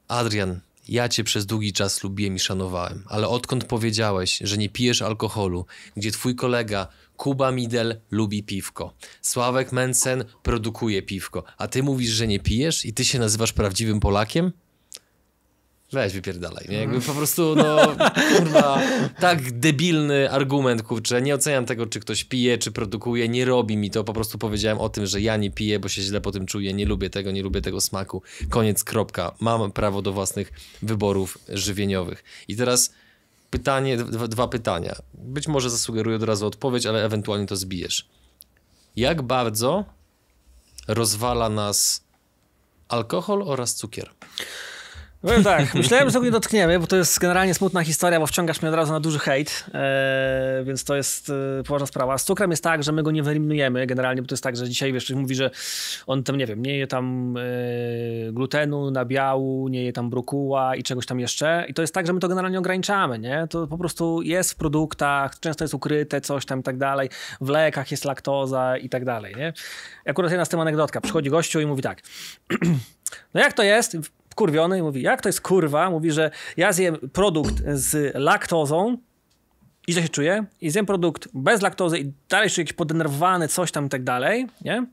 Adrian, 0.07 0.59
ja 0.87 1.09
cię 1.09 1.23
przez 1.23 1.45
długi 1.45 1.73
czas 1.73 2.03
lubiłem 2.03 2.35
i 2.35 2.39
szanowałem, 2.39 3.03
ale 3.07 3.27
odkąd 3.27 3.65
powiedziałeś, 3.65 4.39
że 4.43 4.57
nie 4.57 4.69
pijesz 4.69 5.01
alkoholu, 5.01 5.65
gdzie 5.97 6.11
twój 6.11 6.35
kolega 6.35 6.87
Kuba 7.17 7.51
Midel 7.51 8.01
lubi 8.11 8.43
piwko, 8.43 8.93
Sławek 9.21 9.71
Mensen 9.71 10.25
produkuje 10.43 11.01
piwko, 11.01 11.43
a 11.57 11.67
ty 11.67 11.83
mówisz, 11.83 12.11
że 12.11 12.27
nie 12.27 12.39
pijesz 12.39 12.85
i 12.85 12.93
ty 12.93 13.05
się 13.05 13.19
nazywasz 13.19 13.53
prawdziwym 13.53 13.99
Polakiem? 13.99 14.51
Weź 15.95 16.13
wypierdalaj, 16.13 16.65
nie? 16.69 16.77
Jakby 16.77 17.01
po 17.01 17.13
prostu, 17.13 17.55
no, 17.55 17.95
kurwa, 18.37 18.81
tak 19.19 19.59
debilny 19.59 20.31
argument, 20.31 20.83
kurczę. 20.83 21.21
Nie 21.21 21.35
oceniam 21.35 21.65
tego, 21.65 21.85
czy 21.85 21.99
ktoś 21.99 22.23
pije, 22.23 22.57
czy 22.57 22.71
produkuje, 22.71 23.29
nie 23.29 23.45
robi 23.45 23.77
mi 23.77 23.91
to. 23.91 24.03
Po 24.03 24.13
prostu 24.13 24.37
powiedziałem 24.37 24.79
o 24.79 24.89
tym, 24.89 25.05
że 25.05 25.21
ja 25.21 25.37
nie 25.37 25.51
piję, 25.51 25.79
bo 25.79 25.89
się 25.89 26.01
źle 26.01 26.21
po 26.21 26.31
tym 26.31 26.45
czuję, 26.45 26.73
nie 26.73 26.85
lubię 26.85 27.09
tego, 27.09 27.31
nie 27.31 27.43
lubię 27.43 27.61
tego 27.61 27.81
smaku. 27.81 28.21
Koniec, 28.49 28.83
kropka. 28.83 29.35
Mam 29.39 29.71
prawo 29.71 30.01
do 30.01 30.13
własnych 30.13 30.51
wyborów 30.81 31.37
żywieniowych. 31.49 32.23
I 32.47 32.55
teraz 32.55 32.93
pytanie, 33.49 33.97
dwa, 33.97 34.27
dwa 34.27 34.47
pytania. 34.47 34.95
Być 35.13 35.47
może 35.47 35.69
zasugeruję 35.69 36.15
od 36.15 36.23
razu 36.23 36.47
odpowiedź, 36.47 36.85
ale 36.85 37.05
ewentualnie 37.05 37.47
to 37.47 37.55
zbijesz. 37.55 38.07
Jak 38.95 39.21
bardzo 39.21 39.85
rozwala 40.87 41.49
nas 41.49 42.03
alkohol 42.87 43.43
oraz 43.45 43.75
cukier? 43.75 44.09
Powiem 45.25 45.43
tak, 45.43 45.73
myślałem, 45.75 46.09
że 46.09 46.13
tego 46.13 46.25
nie 46.25 46.31
dotkniemy, 46.31 46.79
bo 46.79 46.87
to 46.87 46.95
jest 46.95 47.19
generalnie 47.19 47.53
smutna 47.53 47.83
historia, 47.83 48.19
bo 48.19 48.27
wciągasz 48.27 48.61
mnie 48.61 48.69
od 48.69 48.75
razu 48.75 48.93
na 48.93 48.99
duży 48.99 49.19
hejt, 49.19 49.65
e, 49.73 50.63
więc 50.65 50.83
to 50.83 50.95
jest 50.95 51.29
e, 51.59 51.63
poważna 51.63 51.87
sprawa. 51.87 52.17
Z 52.17 52.23
cukrem 52.23 52.51
jest 52.51 52.63
tak, 52.63 52.83
że 52.83 52.91
my 52.91 53.03
go 53.03 53.11
nie 53.11 53.23
wyeliminujemy 53.23 53.87
generalnie, 53.87 54.21
bo 54.21 54.27
to 54.27 54.33
jest 54.33 54.43
tak, 54.43 54.55
że 54.55 54.69
dzisiaj 54.69 54.93
wiesz, 54.93 55.05
ktoś 55.05 55.17
mówi, 55.17 55.35
że 55.35 55.51
on 56.07 56.23
tam, 56.23 56.37
nie 56.37 56.45
wiem, 56.45 56.61
nie 56.61 56.77
je 56.77 56.87
tam 56.87 57.35
e, 57.37 57.41
glutenu, 58.31 58.91
nabiału, 58.91 59.67
nie 59.67 59.83
je 59.83 59.93
tam 59.93 60.09
brokuła 60.09 60.75
i 60.75 60.83
czegoś 60.83 61.05
tam 61.05 61.19
jeszcze 61.19 61.65
i 61.67 61.73
to 61.73 61.81
jest 61.81 61.93
tak, 61.93 62.07
że 62.07 62.13
my 62.13 62.19
to 62.19 62.27
generalnie 62.27 62.59
ograniczamy, 62.59 63.19
nie? 63.19 63.47
To 63.49 63.67
po 63.67 63.77
prostu 63.77 64.21
jest 64.21 64.51
w 64.51 64.55
produktach, 64.55 65.39
często 65.39 65.63
jest 65.63 65.73
ukryte 65.73 66.21
coś 66.21 66.45
tam 66.45 66.59
i 66.59 66.63
tak 66.63 66.77
dalej, 66.77 67.09
w 67.41 67.49
lekach 67.49 67.91
jest 67.91 68.05
laktoza 68.05 68.77
i 68.77 68.89
tak 68.89 69.05
dalej, 69.05 69.35
nie? 69.37 69.53
Akurat 70.05 70.31
jedna 70.31 70.45
z 70.45 70.49
tym 70.49 70.59
anegdotka, 70.59 71.01
przychodzi 71.01 71.29
gościu 71.29 71.59
i 71.59 71.65
mówi 71.65 71.81
tak, 71.81 72.01
no 73.33 73.41
jak 73.41 73.53
to 73.53 73.63
jest? 73.63 73.97
Wkurwiony 74.35 74.79
i 74.79 74.81
mówi, 74.81 75.01
jak 75.01 75.21
to 75.21 75.29
jest 75.29 75.41
kurwa? 75.41 75.89
Mówi, 75.89 76.11
że 76.11 76.31
ja 76.57 76.73
zjem 76.73 76.97
produkt 77.13 77.63
z 77.73 78.15
laktozą 78.15 78.97
i 79.87 79.93
źle 79.93 80.03
się 80.03 80.09
czuję 80.09 80.45
i 80.61 80.69
zjem 80.69 80.85
produkt 80.85 81.27
bez 81.33 81.61
laktozy 81.61 81.99
i 81.99 82.11
dalej 82.29 82.49
czuję 82.49 82.63
jakiś 82.63 82.73
podenerwowany, 82.73 83.47
coś 83.47 83.71
tam 83.71 83.85
i 83.85 83.89
tak 83.89 84.03
dalej, 84.03 84.47
nie? 84.61 84.85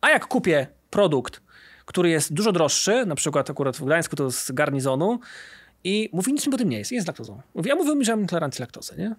A 0.00 0.10
jak 0.10 0.26
kupię 0.26 0.66
produkt, 0.90 1.42
który 1.84 2.10
jest 2.10 2.32
dużo 2.32 2.52
droższy, 2.52 3.06
na 3.06 3.14
przykład 3.14 3.50
akurat 3.50 3.76
w 3.76 3.84
Gdańsku 3.84 4.16
to 4.16 4.30
z 4.30 4.50
garnizonu 4.52 5.20
i 5.84 6.10
mówi, 6.12 6.32
nic 6.32 6.46
mi 6.46 6.52
po 6.52 6.58
tym 6.58 6.68
nie 6.68 6.78
jest, 6.78 6.92
jest 6.92 7.06
laktozą. 7.06 7.40
Mówi, 7.54 7.68
ja 7.68 7.74
mówię 7.74 8.04
że 8.04 8.16
mam 8.16 8.26
tolerancję 8.26 8.62
laktozy, 8.62 8.94
nie? 8.98 9.14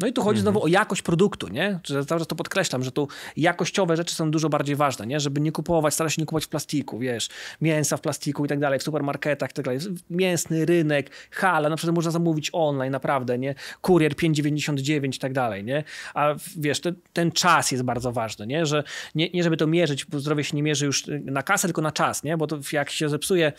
No 0.00 0.06
i 0.06 0.12
tu 0.12 0.22
chodzi 0.22 0.40
znowu 0.40 0.64
o 0.64 0.66
jakość 0.66 1.02
produktu, 1.02 1.48
nie? 1.48 1.80
Cały 1.84 2.20
czas 2.20 2.26
to 2.26 2.36
podkreślam, 2.36 2.82
że 2.82 2.92
tu 2.92 3.08
jakościowe 3.36 3.96
rzeczy 3.96 4.14
są 4.14 4.30
dużo 4.30 4.48
bardziej 4.48 4.76
ważne, 4.76 5.06
nie? 5.06 5.20
Żeby 5.20 5.40
nie 5.40 5.52
kupować, 5.52 5.94
starać 5.94 6.14
się 6.14 6.22
nie 6.22 6.26
kupować 6.26 6.44
w 6.44 6.48
plastiku, 6.48 6.98
wiesz, 6.98 7.28
mięsa 7.60 7.96
w 7.96 8.00
plastiku 8.00 8.44
i 8.44 8.48
tak 8.48 8.58
dalej, 8.58 8.78
w 8.78 8.82
supermarketach 8.82 9.50
i 9.50 9.54
tak 9.54 9.64
dalej. 9.64 9.80
Mięsny 10.10 10.66
rynek, 10.66 11.10
hala, 11.30 11.68
na 11.68 11.76
przykład 11.76 11.94
można 11.94 12.10
zamówić 12.10 12.50
online, 12.52 12.92
naprawdę, 12.92 13.38
nie? 13.38 13.54
Kurier 13.80 14.12
5,99 14.12 15.16
i 15.16 15.18
tak 15.18 15.32
dalej, 15.32 15.64
nie? 15.64 15.84
A 16.14 16.34
wiesz, 16.56 16.80
ten, 16.80 16.94
ten 17.12 17.32
czas 17.32 17.72
jest 17.72 17.84
bardzo 17.84 18.12
ważny, 18.12 18.46
nie? 18.46 18.66
Że 18.66 18.84
nie, 19.14 19.30
nie 19.30 19.42
żeby 19.42 19.56
to 19.56 19.66
mierzyć, 19.66 20.04
bo 20.04 20.20
zdrowie 20.20 20.44
się 20.44 20.56
nie 20.56 20.62
mierzy 20.62 20.86
już 20.86 21.04
na 21.24 21.42
kasę, 21.42 21.68
tylko 21.68 21.82
na 21.82 21.92
czas, 21.92 22.24
nie? 22.24 22.36
Bo 22.36 22.46
to 22.46 22.58
jak 22.72 22.90
się 22.90 23.08
zepsuje 23.08 23.52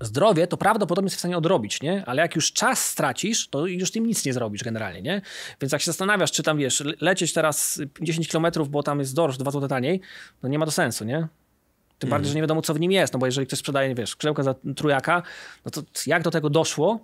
zdrowie, 0.00 0.46
to 0.46 0.56
prawdopodobnie 0.56 1.06
jesteś 1.06 1.18
w 1.18 1.20
stanie 1.20 1.38
odrobić, 1.38 1.82
nie? 1.82 2.04
Ale 2.06 2.22
jak 2.22 2.36
już 2.36 2.52
czas 2.52 2.86
stracisz, 2.86 3.48
to 3.48 3.66
już 3.66 3.90
tym 3.90 4.06
nic 4.06 4.24
nie 4.24 4.32
zrobisz 4.32 4.64
generalnie, 4.64 5.02
nie? 5.02 5.22
Więc 5.60 5.72
jak 5.72 5.82
się 5.82 5.86
zastanawiasz, 5.86 6.32
czy 6.32 6.42
tam, 6.42 6.58
wiesz, 6.58 6.84
lecieć 7.00 7.32
teraz 7.32 7.80
10 8.00 8.28
km, 8.28 8.46
bo 8.68 8.82
tam 8.82 8.98
jest 8.98 9.14
dorsz, 9.14 9.36
dwa 9.36 9.50
zł 9.50 9.68
taniej, 9.68 10.00
no 10.42 10.48
nie 10.48 10.58
ma 10.58 10.66
to 10.66 10.72
sensu, 10.72 11.04
nie? 11.04 11.28
Tym 11.98 12.10
bardziej, 12.10 12.24
mhm. 12.28 12.32
że 12.32 12.34
nie 12.34 12.40
wiadomo, 12.40 12.62
co 12.62 12.74
w 12.74 12.80
nim 12.80 12.92
jest, 12.92 13.12
no 13.12 13.18
bo 13.18 13.26
jeżeli 13.26 13.46
ktoś 13.46 13.58
sprzedaje, 13.58 13.94
wiesz, 13.94 14.10
skrzydełka 14.10 14.42
za 14.42 14.54
trójaka, 14.76 15.22
no 15.64 15.70
to 15.70 15.82
jak 16.06 16.22
do 16.22 16.30
tego 16.30 16.50
doszło, 16.50 17.00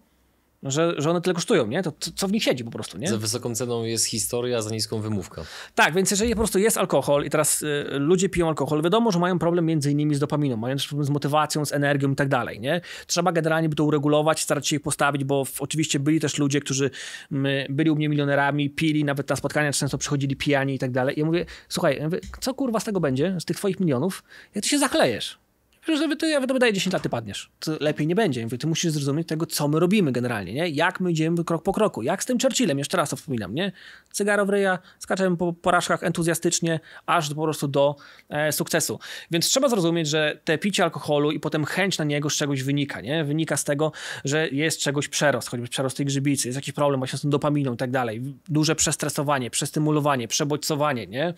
że, 0.63 0.95
że 0.99 1.11
one 1.11 1.21
tyle 1.21 1.35
kosztują, 1.35 1.67
nie? 1.67 1.83
To 1.83 1.93
co 2.17 2.29
w 2.29 2.33
nich 2.33 2.43
siedzi 2.43 2.65
po 2.65 2.71
prostu, 2.71 2.99
nie? 2.99 3.09
Za 3.09 3.19
wysoką 3.19 3.55
ceną 3.55 3.85
jest 3.85 4.05
historia, 4.05 4.63
za 4.63 4.71
niską 4.71 5.01
wymówka. 5.01 5.43
Tak, 5.75 5.95
więc 5.95 6.11
jeżeli 6.11 6.31
po 6.31 6.37
prostu 6.37 6.59
jest 6.59 6.79
alkohol 6.79 7.25
i 7.25 7.31
teraz 7.31 7.63
y, 7.63 7.87
ludzie 7.91 8.29
piją 8.29 8.49
alkohol, 8.49 8.83
wiadomo, 8.83 9.13
że 9.13 9.19
mają 9.19 9.39
problem 9.39 9.67
między 9.67 9.91
innymi 9.91 10.15
z 10.15 10.19
dopaminą, 10.19 10.57
mają 10.57 10.77
też 10.77 10.89
problem 10.89 11.07
z 11.07 11.11
motywacją, 11.11 11.65
z 11.65 11.73
energią 11.73 12.13
i 12.13 12.17
tak 12.17 12.29
dalej, 12.29 12.61
nie? 12.61 12.81
Trzeba 13.07 13.33
generalnie 13.33 13.69
by 13.69 13.77
to 13.77 13.85
uregulować, 13.85 14.41
starać 14.41 14.69
się 14.69 14.77
ich 14.77 14.83
postawić, 14.83 15.25
bo 15.25 15.45
w, 15.45 15.61
oczywiście 15.63 16.01
byli 16.01 16.21
też 16.21 16.39
ludzie, 16.39 16.61
którzy 16.61 16.91
my, 17.31 17.67
byli 17.71 17.91
u 17.91 17.97
mnie 17.97 18.09
milionerami, 18.09 18.71
pili, 18.71 19.05
nawet 19.05 19.29
na 19.29 19.37
spotkania 19.37 19.73
często 19.73 19.99
przychodzili 19.99 20.37
pijani 20.37 20.75
i 20.75 20.79
tak 20.79 20.91
dalej. 20.91 21.17
I 21.17 21.21
ja 21.21 21.27
mówię, 21.27 21.47
słuchaj, 21.69 21.97
ja 21.97 22.05
mówię, 22.05 22.21
co 22.41 22.55
kurwa 22.55 22.81
z 22.81 22.85
tego 22.85 23.01
będzie, 23.01 23.37
z 23.41 23.45
tych 23.45 23.57
twoich 23.57 23.81
milionów, 23.81 24.25
jak 24.55 24.65
ty 24.65 24.71
się 24.71 24.79
zachlejesz? 24.79 25.42
Że 25.87 26.17
ty, 26.17 26.29
ja 26.29 26.41
wydaję 26.41 26.73
10 26.73 26.93
lat, 26.93 27.03
ty 27.03 27.09
padniesz. 27.09 27.51
To 27.61 27.73
lepiej 27.81 28.07
nie 28.07 28.15
będzie. 28.15 28.45
Mówię, 28.45 28.59
ty 28.59 28.67
musisz 28.67 28.93
zrozumieć 28.93 29.29
tego, 29.29 29.47
co 29.47 29.69
my 29.69 29.81
robimy 29.81 30.13
generalnie, 30.13 30.55
nie? 30.55 30.69
Jak 30.69 31.01
my 31.01 31.11
idziemy 31.11 31.45
krok 31.45 31.63
po 31.63 31.73
kroku. 31.73 32.03
Jak 32.03 32.23
z 32.23 32.27
tym 32.27 32.39
Churchillem, 32.39 32.79
jeszcze 32.79 32.97
raz 32.97 33.11
to 33.11 33.17
wspominam, 33.17 33.55
nie? 33.55 33.73
Cygaro 34.13 34.47
w 34.47 34.51
ryja, 34.51 34.79
skaczemy 34.99 35.37
po 35.37 35.53
porażkach 35.53 36.03
entuzjastycznie, 36.03 36.81
aż 37.07 37.35
po 37.35 37.43
prostu 37.43 37.69
do 37.69 37.97
e, 38.29 38.53
sukcesu. 38.53 38.99
Więc 39.31 39.47
trzeba 39.47 39.69
zrozumieć, 39.69 40.09
że 40.09 40.39
te 40.45 40.59
picie 40.59 40.85
alkoholu 40.85 41.31
i 41.31 41.41
potem 41.41 41.65
chęć 41.65 41.99
na 41.99 42.05
niego 42.05 42.31
z 42.31 42.35
czegoś 42.35 42.63
wynika, 42.63 43.01
nie? 43.01 43.25
Wynika 43.25 43.57
z 43.57 43.65
tego, 43.65 43.93
że 44.25 44.49
jest 44.49 44.81
czegoś 44.81 45.09
przerost, 45.09 45.49
choćby 45.49 45.69
przerost 45.69 45.97
tej 45.97 46.07
grzybicy, 46.07 46.49
jest 46.49 46.57
jakiś 46.57 46.75
problem 46.75 47.01
właśnie 47.01 47.19
z 47.19 47.23
tą 47.23 47.31
dopaminą 47.31 47.75
i 47.75 47.77
tak 47.77 47.91
dalej. 47.91 48.23
Duże 48.49 48.77
przestresowanie, 48.77 49.51
przestymulowanie, 49.51 50.29
przebodźcowanie, 50.29 51.07
nie? 51.07 51.35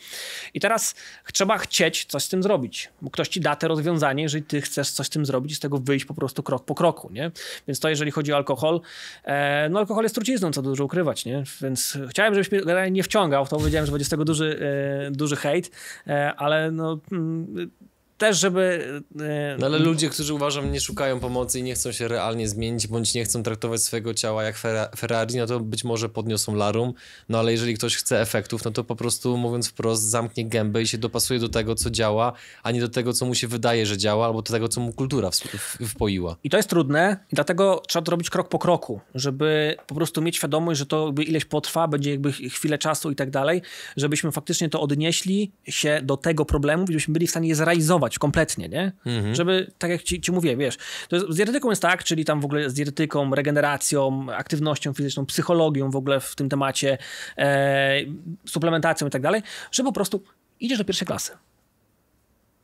I 0.55 0.61
teraz 0.61 0.95
trzeba 1.33 1.59
chcieć 1.59 2.05
coś 2.05 2.23
z 2.23 2.29
tym 2.29 2.43
zrobić, 2.43 2.91
bo 3.03 3.11
ktoś 3.11 3.29
ci 3.29 3.41
da 3.41 3.57
te 3.57 3.69
rozwiązanie, 3.69 4.29
jeżeli 4.35 4.47
ty 4.47 4.61
chcesz 4.61 4.90
coś 4.90 5.06
z 5.06 5.11
tym 5.11 5.27
zrobić 5.27 5.56
z 5.56 5.61
tego 5.61 5.78
wyjść 5.78 6.05
po 6.05 6.15
prostu 6.15 6.43
krok 6.43 6.65
po 6.65 6.74
kroku, 6.74 7.11
nie? 7.12 7.31
Więc 7.69 7.81
to 7.81 7.89
jeżeli 7.89 8.11
chodzi 8.11 8.32
o 8.32 8.36
alkohol, 8.36 8.81
e, 9.24 9.69
no 9.69 9.78
alkohol 9.78 10.02
jest 10.02 10.15
trucizną, 10.15 10.52
co 10.52 10.62
dużo 10.62 10.85
ukrywać, 10.85 11.24
nie? 11.24 11.43
Więc 11.61 11.98
chciałem, 12.11 12.35
żebyś 12.35 12.51
mnie 12.51 12.90
nie 12.90 13.02
wciągał 13.02 13.47
to, 13.47 13.56
powiedziałem, 13.56 13.86
że 13.86 13.93
będzie 13.93 14.05
z 14.05 14.09
tego 14.09 14.24
duży, 14.24 14.61
e, 15.06 15.11
duży 15.11 15.36
hejt, 15.36 15.70
e, 16.06 16.35
ale 16.35 16.70
no 16.70 16.98
mm, 17.12 17.70
też, 18.19 18.39
żeby... 18.39 18.93
E, 19.20 19.57
no 19.59 19.66
ale 19.66 19.78
ludzie, 19.78 20.09
którzy 20.09 20.35
uważam 20.35 20.73
nie 20.73 20.81
szukają 20.81 21.20
pomocy 21.20 21.59
i 21.59 21.62
nie 21.62 21.74
chcą 21.74 21.93
się 21.93 22.09
realnie 22.09 22.49
zmienić, 22.49 22.86
bądź 22.86 23.15
nie 23.15 23.24
chcą 23.24 23.43
traktować 23.43 23.82
swojego 23.82 24.15
ciała 24.15 24.43
jak 24.43 24.57
Ferrari, 24.97 25.36
no 25.36 25.47
to 25.47 25.61
być 25.61 25.85
może 25.85 26.09
podniosą 26.09 26.55
larum, 26.55 26.95
no 27.28 27.39
ale 27.39 27.53
jeżeli 27.53 27.74
ktoś 27.74 27.97
chce 27.97 28.20
efektów, 28.20 28.65
no 28.65 28.70
to 28.70 28.85
po 28.85 28.97
prostu 28.97 29.36
mówiąc 29.36 29.69
wprost 29.69 30.03
zamknie 30.03 30.49
gębę 30.49 30.82
i 30.82 30.86
się 30.86 30.99
dopasuje 30.99 31.41
do 31.41 31.49
tego, 31.49 31.74
co 31.74 31.91
działa, 31.91 32.32
a 32.62 32.70
nie 32.70 32.81
do 32.81 32.89
tego, 32.89 33.12
co 33.12 33.27
mu 33.27 33.35
się 33.35 33.49
wydaje, 33.49 33.86
że 33.86 33.99
działa, 33.99 34.27
albo 34.27 34.43
do 34.43 34.53
tego, 34.53 34.69
co 34.69 34.81
mu 34.81 34.93
kultura 34.93 35.31
wpoiła. 35.86 36.36
I 36.45 36.51
to 36.51 36.57
jest 36.57 36.69
trudne 36.69 37.16
i 37.32 37.35
dlatego 37.35 37.82
trzeba 37.89 38.05
to 38.05 38.11
robić 38.11 38.31
krok 38.31 38.49
po 38.49 38.59
kroku, 38.59 39.01
żeby 39.15 39.77
po 39.86 39.95
prostu 39.95 40.23
mieć 40.23 40.36
świadomość, 40.36 40.78
że 40.78 40.86
to 40.86 41.07
jakby 41.07 41.23
ileś 41.23 41.45
potrwa, 41.45 41.89
będzie 41.89 42.11
jakby 42.11 42.32
chwilę 42.32 42.78
czasu 42.78 43.11
i 43.11 43.16
tak 43.16 43.31
dalej, 43.31 43.62
żebyśmy 43.97 44.32
faktycznie 44.32 44.69
to 44.69 44.81
odnieśli 44.81 45.53
się 45.65 46.01
do 46.03 46.16
tego 46.16 46.45
problemu, 46.45 46.86
żebyśmy 46.86 47.12
byli 47.12 47.27
w 47.27 47.31
stanie 47.31 47.49
je 47.49 47.55
zrealizować 47.55 48.03
kompletnie, 48.18 48.68
nie? 48.68 48.93
Mhm. 49.06 49.35
Żeby, 49.35 49.72
tak 49.78 49.90
jak 49.90 50.02
ci, 50.02 50.20
ci 50.20 50.32
mówię, 50.32 50.56
wiesz, 50.56 50.76
to 51.09 51.16
jest, 51.16 51.28
z 51.28 51.36
dietetyką 51.36 51.70
jest 51.70 51.82
tak, 51.82 52.05
czyli 52.05 52.24
tam 52.24 52.40
w 52.40 52.44
ogóle 52.44 52.70
z 52.70 52.74
dietetyką, 52.74 53.35
regeneracją, 53.35 54.26
aktywnością 54.36 54.93
fizyczną, 54.93 55.26
psychologią 55.26 55.90
w 55.90 55.97
ogóle 55.97 56.20
w 56.20 56.35
tym 56.35 56.48
temacie, 56.48 56.98
e, 57.39 57.97
suplementacją 58.47 59.06
i 59.06 59.10
tak 59.10 59.22
dalej, 59.22 59.43
że 59.72 59.82
po 59.82 59.93
prostu 59.93 60.22
idziesz 60.60 60.78
do 60.78 60.85
pierwszej 60.85 61.06
klasy. 61.06 61.32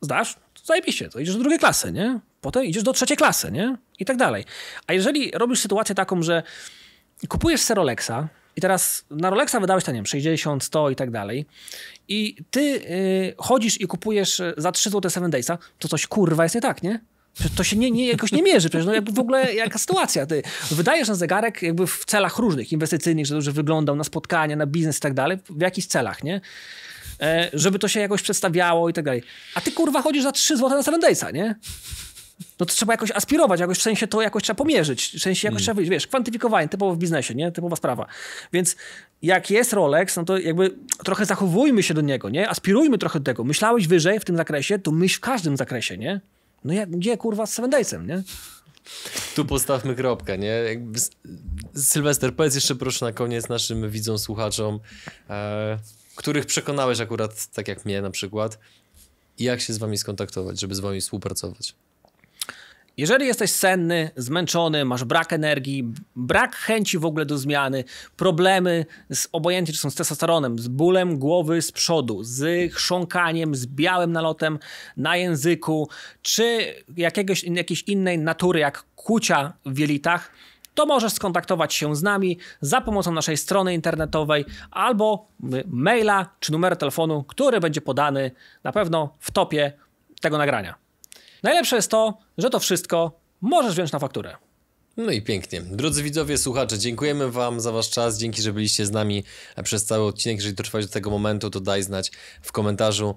Zdasz? 0.01 0.35
Zajebiście, 0.63 1.09
to 1.09 1.19
idziesz 1.19 1.35
do 1.35 1.41
drugiej 1.41 1.59
klasy, 1.59 1.91
nie? 1.91 2.19
Potem 2.41 2.65
idziesz 2.65 2.83
do 2.83 2.93
trzeciej 2.93 3.17
klasy, 3.17 3.51
nie? 3.51 3.77
I 3.99 4.05
tak 4.05 4.17
dalej. 4.17 4.45
A 4.87 4.93
jeżeli 4.93 5.31
robisz 5.31 5.59
sytuację 5.59 5.95
taką, 5.95 6.23
że 6.23 6.43
kupujesz 7.27 7.61
Serolexa, 7.61 8.27
i 8.55 8.61
teraz 8.61 9.05
na 9.09 9.29
Rolexa 9.29 9.55
wydałeś 9.61 9.83
tam, 9.83 9.93
nie 9.93 9.97
wiem, 9.97 10.05
60, 10.05 10.63
100 10.63 10.89
i 10.89 10.95
tak 10.95 11.11
dalej. 11.11 11.45
I 12.07 12.35
ty 12.51 12.59
y, 12.61 13.33
chodzisz 13.37 13.81
i 13.81 13.87
kupujesz 13.87 14.39
y, 14.39 14.53
za 14.57 14.71
3 14.71 14.89
zł 14.89 15.11
7 15.11 15.31
Daysa, 15.31 15.57
to 15.79 15.87
coś 15.87 16.07
kurwa 16.07 16.43
jest 16.43 16.55
nie 16.55 16.61
tak, 16.61 16.83
nie? 16.83 16.99
To 17.55 17.63
się 17.63 17.75
nie, 17.75 17.91
nie, 17.91 18.07
jakoś 18.07 18.31
nie 18.31 18.43
mierzy, 18.43 18.69
przecież 18.69 18.85
no 18.85 18.93
jakby 18.93 19.11
w 19.11 19.19
ogóle 19.19 19.53
jaka 19.53 19.79
sytuacja. 19.79 20.25
Ty 20.25 20.43
wydajesz 20.71 21.07
na 21.07 21.15
zegarek 21.15 21.61
jakby 21.61 21.87
w 21.87 22.05
celach 22.05 22.37
różnych, 22.37 22.71
inwestycyjnych, 22.71 23.25
żeby 23.25 23.37
dobrze 23.37 23.51
wyglądał, 23.51 23.95
na 23.95 24.03
spotkania, 24.03 24.55
na 24.55 24.65
biznes 24.65 24.97
i 24.97 25.01
tak 25.01 25.13
dalej, 25.13 25.37
w 25.49 25.61
jakichś 25.61 25.87
celach, 25.87 26.23
nie? 26.23 26.41
E, 27.21 27.49
żeby 27.53 27.79
to 27.79 27.87
się 27.87 27.99
jakoś 27.99 28.21
przedstawiało 28.21 28.89
i 28.89 28.93
tak 28.93 29.05
dalej. 29.05 29.23
A 29.55 29.61
ty 29.61 29.71
kurwa 29.71 30.01
chodzisz 30.01 30.23
za 30.23 30.31
3 30.31 30.57
zł 30.57 30.69
na 30.69 30.83
7 30.83 30.99
Daysa, 30.99 31.31
nie? 31.31 31.55
No 32.59 32.65
to 32.65 32.73
trzeba 32.73 32.93
jakoś 32.93 33.11
aspirować, 33.11 33.59
jakoś 33.59 33.77
w 33.77 33.81
sensie 33.81 34.07
to 34.07 34.21
jakoś 34.21 34.43
trzeba 34.43 34.57
pomierzyć, 34.57 35.15
w 35.17 35.21
sensie 35.21 35.47
jakoś 35.47 35.57
mm. 35.57 35.63
trzeba 35.63 35.75
wyjść, 35.75 35.91
wiesz, 35.91 36.07
kwantyfikowanie, 36.07 36.69
typowo 36.69 36.95
w 36.95 36.97
biznesie, 36.97 37.35
nie? 37.35 37.51
Typowa 37.51 37.75
sprawa. 37.75 38.05
Więc 38.53 38.75
jak 39.21 39.51
jest 39.51 39.73
Rolex, 39.73 40.15
no 40.15 40.23
to 40.23 40.37
jakby 40.37 40.75
trochę 41.05 41.25
zachowujmy 41.25 41.83
się 41.83 41.93
do 41.93 42.01
niego, 42.01 42.29
nie? 42.29 42.49
Aspirujmy 42.49 42.97
trochę 42.97 43.19
do 43.19 43.25
tego. 43.25 43.43
Myślałeś 43.43 43.87
wyżej 43.87 44.19
w 44.19 44.25
tym 44.25 44.37
zakresie, 44.37 44.79
to 44.79 44.91
myśl 44.91 45.17
w 45.17 45.19
każdym 45.19 45.57
zakresie, 45.57 45.97
nie? 45.97 46.21
No 46.63 46.73
jak, 46.73 46.89
gdzie 46.89 47.17
kurwa 47.17 47.45
z 47.45 47.53
Seven 47.53 47.69
Daysem, 47.69 48.07
nie? 48.07 48.23
Tu 49.35 49.45
postawmy 49.45 49.95
kropkę, 49.95 50.37
nie? 50.37 50.47
Jakby... 50.47 50.99
Sylwester, 51.75 52.35
powiedz 52.35 52.55
jeszcze 52.55 52.75
proszę 52.75 53.05
na 53.05 53.11
koniec 53.11 53.49
naszym 53.49 53.89
widzom, 53.89 54.19
słuchaczom, 54.19 54.79
e, 55.29 55.77
których 56.15 56.45
przekonałeś 56.45 56.99
akurat, 56.99 57.47
tak 57.47 57.67
jak 57.67 57.85
mnie 57.85 58.01
na 58.01 58.11
przykład, 58.11 58.59
jak 59.39 59.61
się 59.61 59.73
z 59.73 59.77
wami 59.77 59.97
skontaktować, 59.97 60.59
żeby 60.59 60.75
z 60.75 60.79
wami 60.79 61.01
współpracować? 61.01 61.75
Jeżeli 62.97 63.25
jesteś 63.25 63.51
senny, 63.51 64.11
zmęczony, 64.15 64.85
masz 64.85 65.03
brak 65.03 65.33
energii, 65.33 65.93
brak 66.15 66.55
chęci 66.55 66.97
w 66.97 67.05
ogóle 67.05 67.25
do 67.25 67.37
zmiany, 67.37 67.83
problemy 68.17 68.85
z 69.13 69.27
obojętnie 69.31 69.73
czy 69.73 69.79
są 69.79 69.89
z 69.89 69.95
testosteronem, 69.95 70.59
z 70.59 70.67
bólem 70.67 71.19
głowy 71.19 71.61
z 71.61 71.71
przodu, 71.71 72.23
z 72.23 72.73
chrząkaniem, 72.73 73.55
z 73.55 73.65
białym 73.65 74.11
nalotem 74.11 74.59
na 74.97 75.17
języku, 75.17 75.89
czy 76.21 76.75
jakiegoś, 76.97 77.43
jakiejś 77.43 77.83
innej 77.83 78.19
natury, 78.19 78.59
jak 78.59 78.83
kucia 78.95 79.53
w 79.65 79.77
jelitach, 79.77 80.31
to 80.73 80.85
możesz 80.85 81.13
skontaktować 81.13 81.73
się 81.73 81.95
z 81.95 82.03
nami 82.03 82.37
za 82.61 82.81
pomocą 82.81 83.11
naszej 83.11 83.37
strony 83.37 83.73
internetowej 83.73 84.45
albo 84.71 85.27
maila 85.67 86.29
czy 86.39 86.51
numeru 86.51 86.75
telefonu, 86.75 87.23
który 87.23 87.59
będzie 87.59 87.81
podany 87.81 88.31
na 88.63 88.71
pewno 88.71 89.15
w 89.19 89.31
topie 89.31 89.73
tego 90.21 90.37
nagrania. 90.37 90.90
Najlepsze 91.43 91.75
jest 91.75 91.91
to, 91.91 92.17
że 92.37 92.49
to 92.49 92.59
wszystko 92.59 93.19
możesz 93.41 93.73
wziąć 93.73 93.91
na 93.91 93.99
fakturę. 93.99 94.35
No 94.97 95.11
i 95.11 95.21
pięknie. 95.21 95.61
Drodzy 95.61 96.03
widzowie, 96.03 96.37
słuchacze, 96.37 96.79
dziękujemy 96.79 97.31
Wam 97.31 97.61
za 97.61 97.71
Wasz 97.71 97.89
czas. 97.89 98.17
Dzięki, 98.17 98.41
że 98.41 98.53
byliście 98.53 98.85
z 98.85 98.91
nami 98.91 99.23
przez 99.63 99.85
cały 99.85 100.05
odcinek. 100.05 100.37
Jeżeli 100.37 100.55
dotrwałeś 100.55 100.85
do 100.85 100.91
tego 100.91 101.09
momentu, 101.09 101.49
to 101.49 101.59
daj 101.59 101.83
znać 101.83 102.11
w 102.41 102.51
komentarzu, 102.51 103.15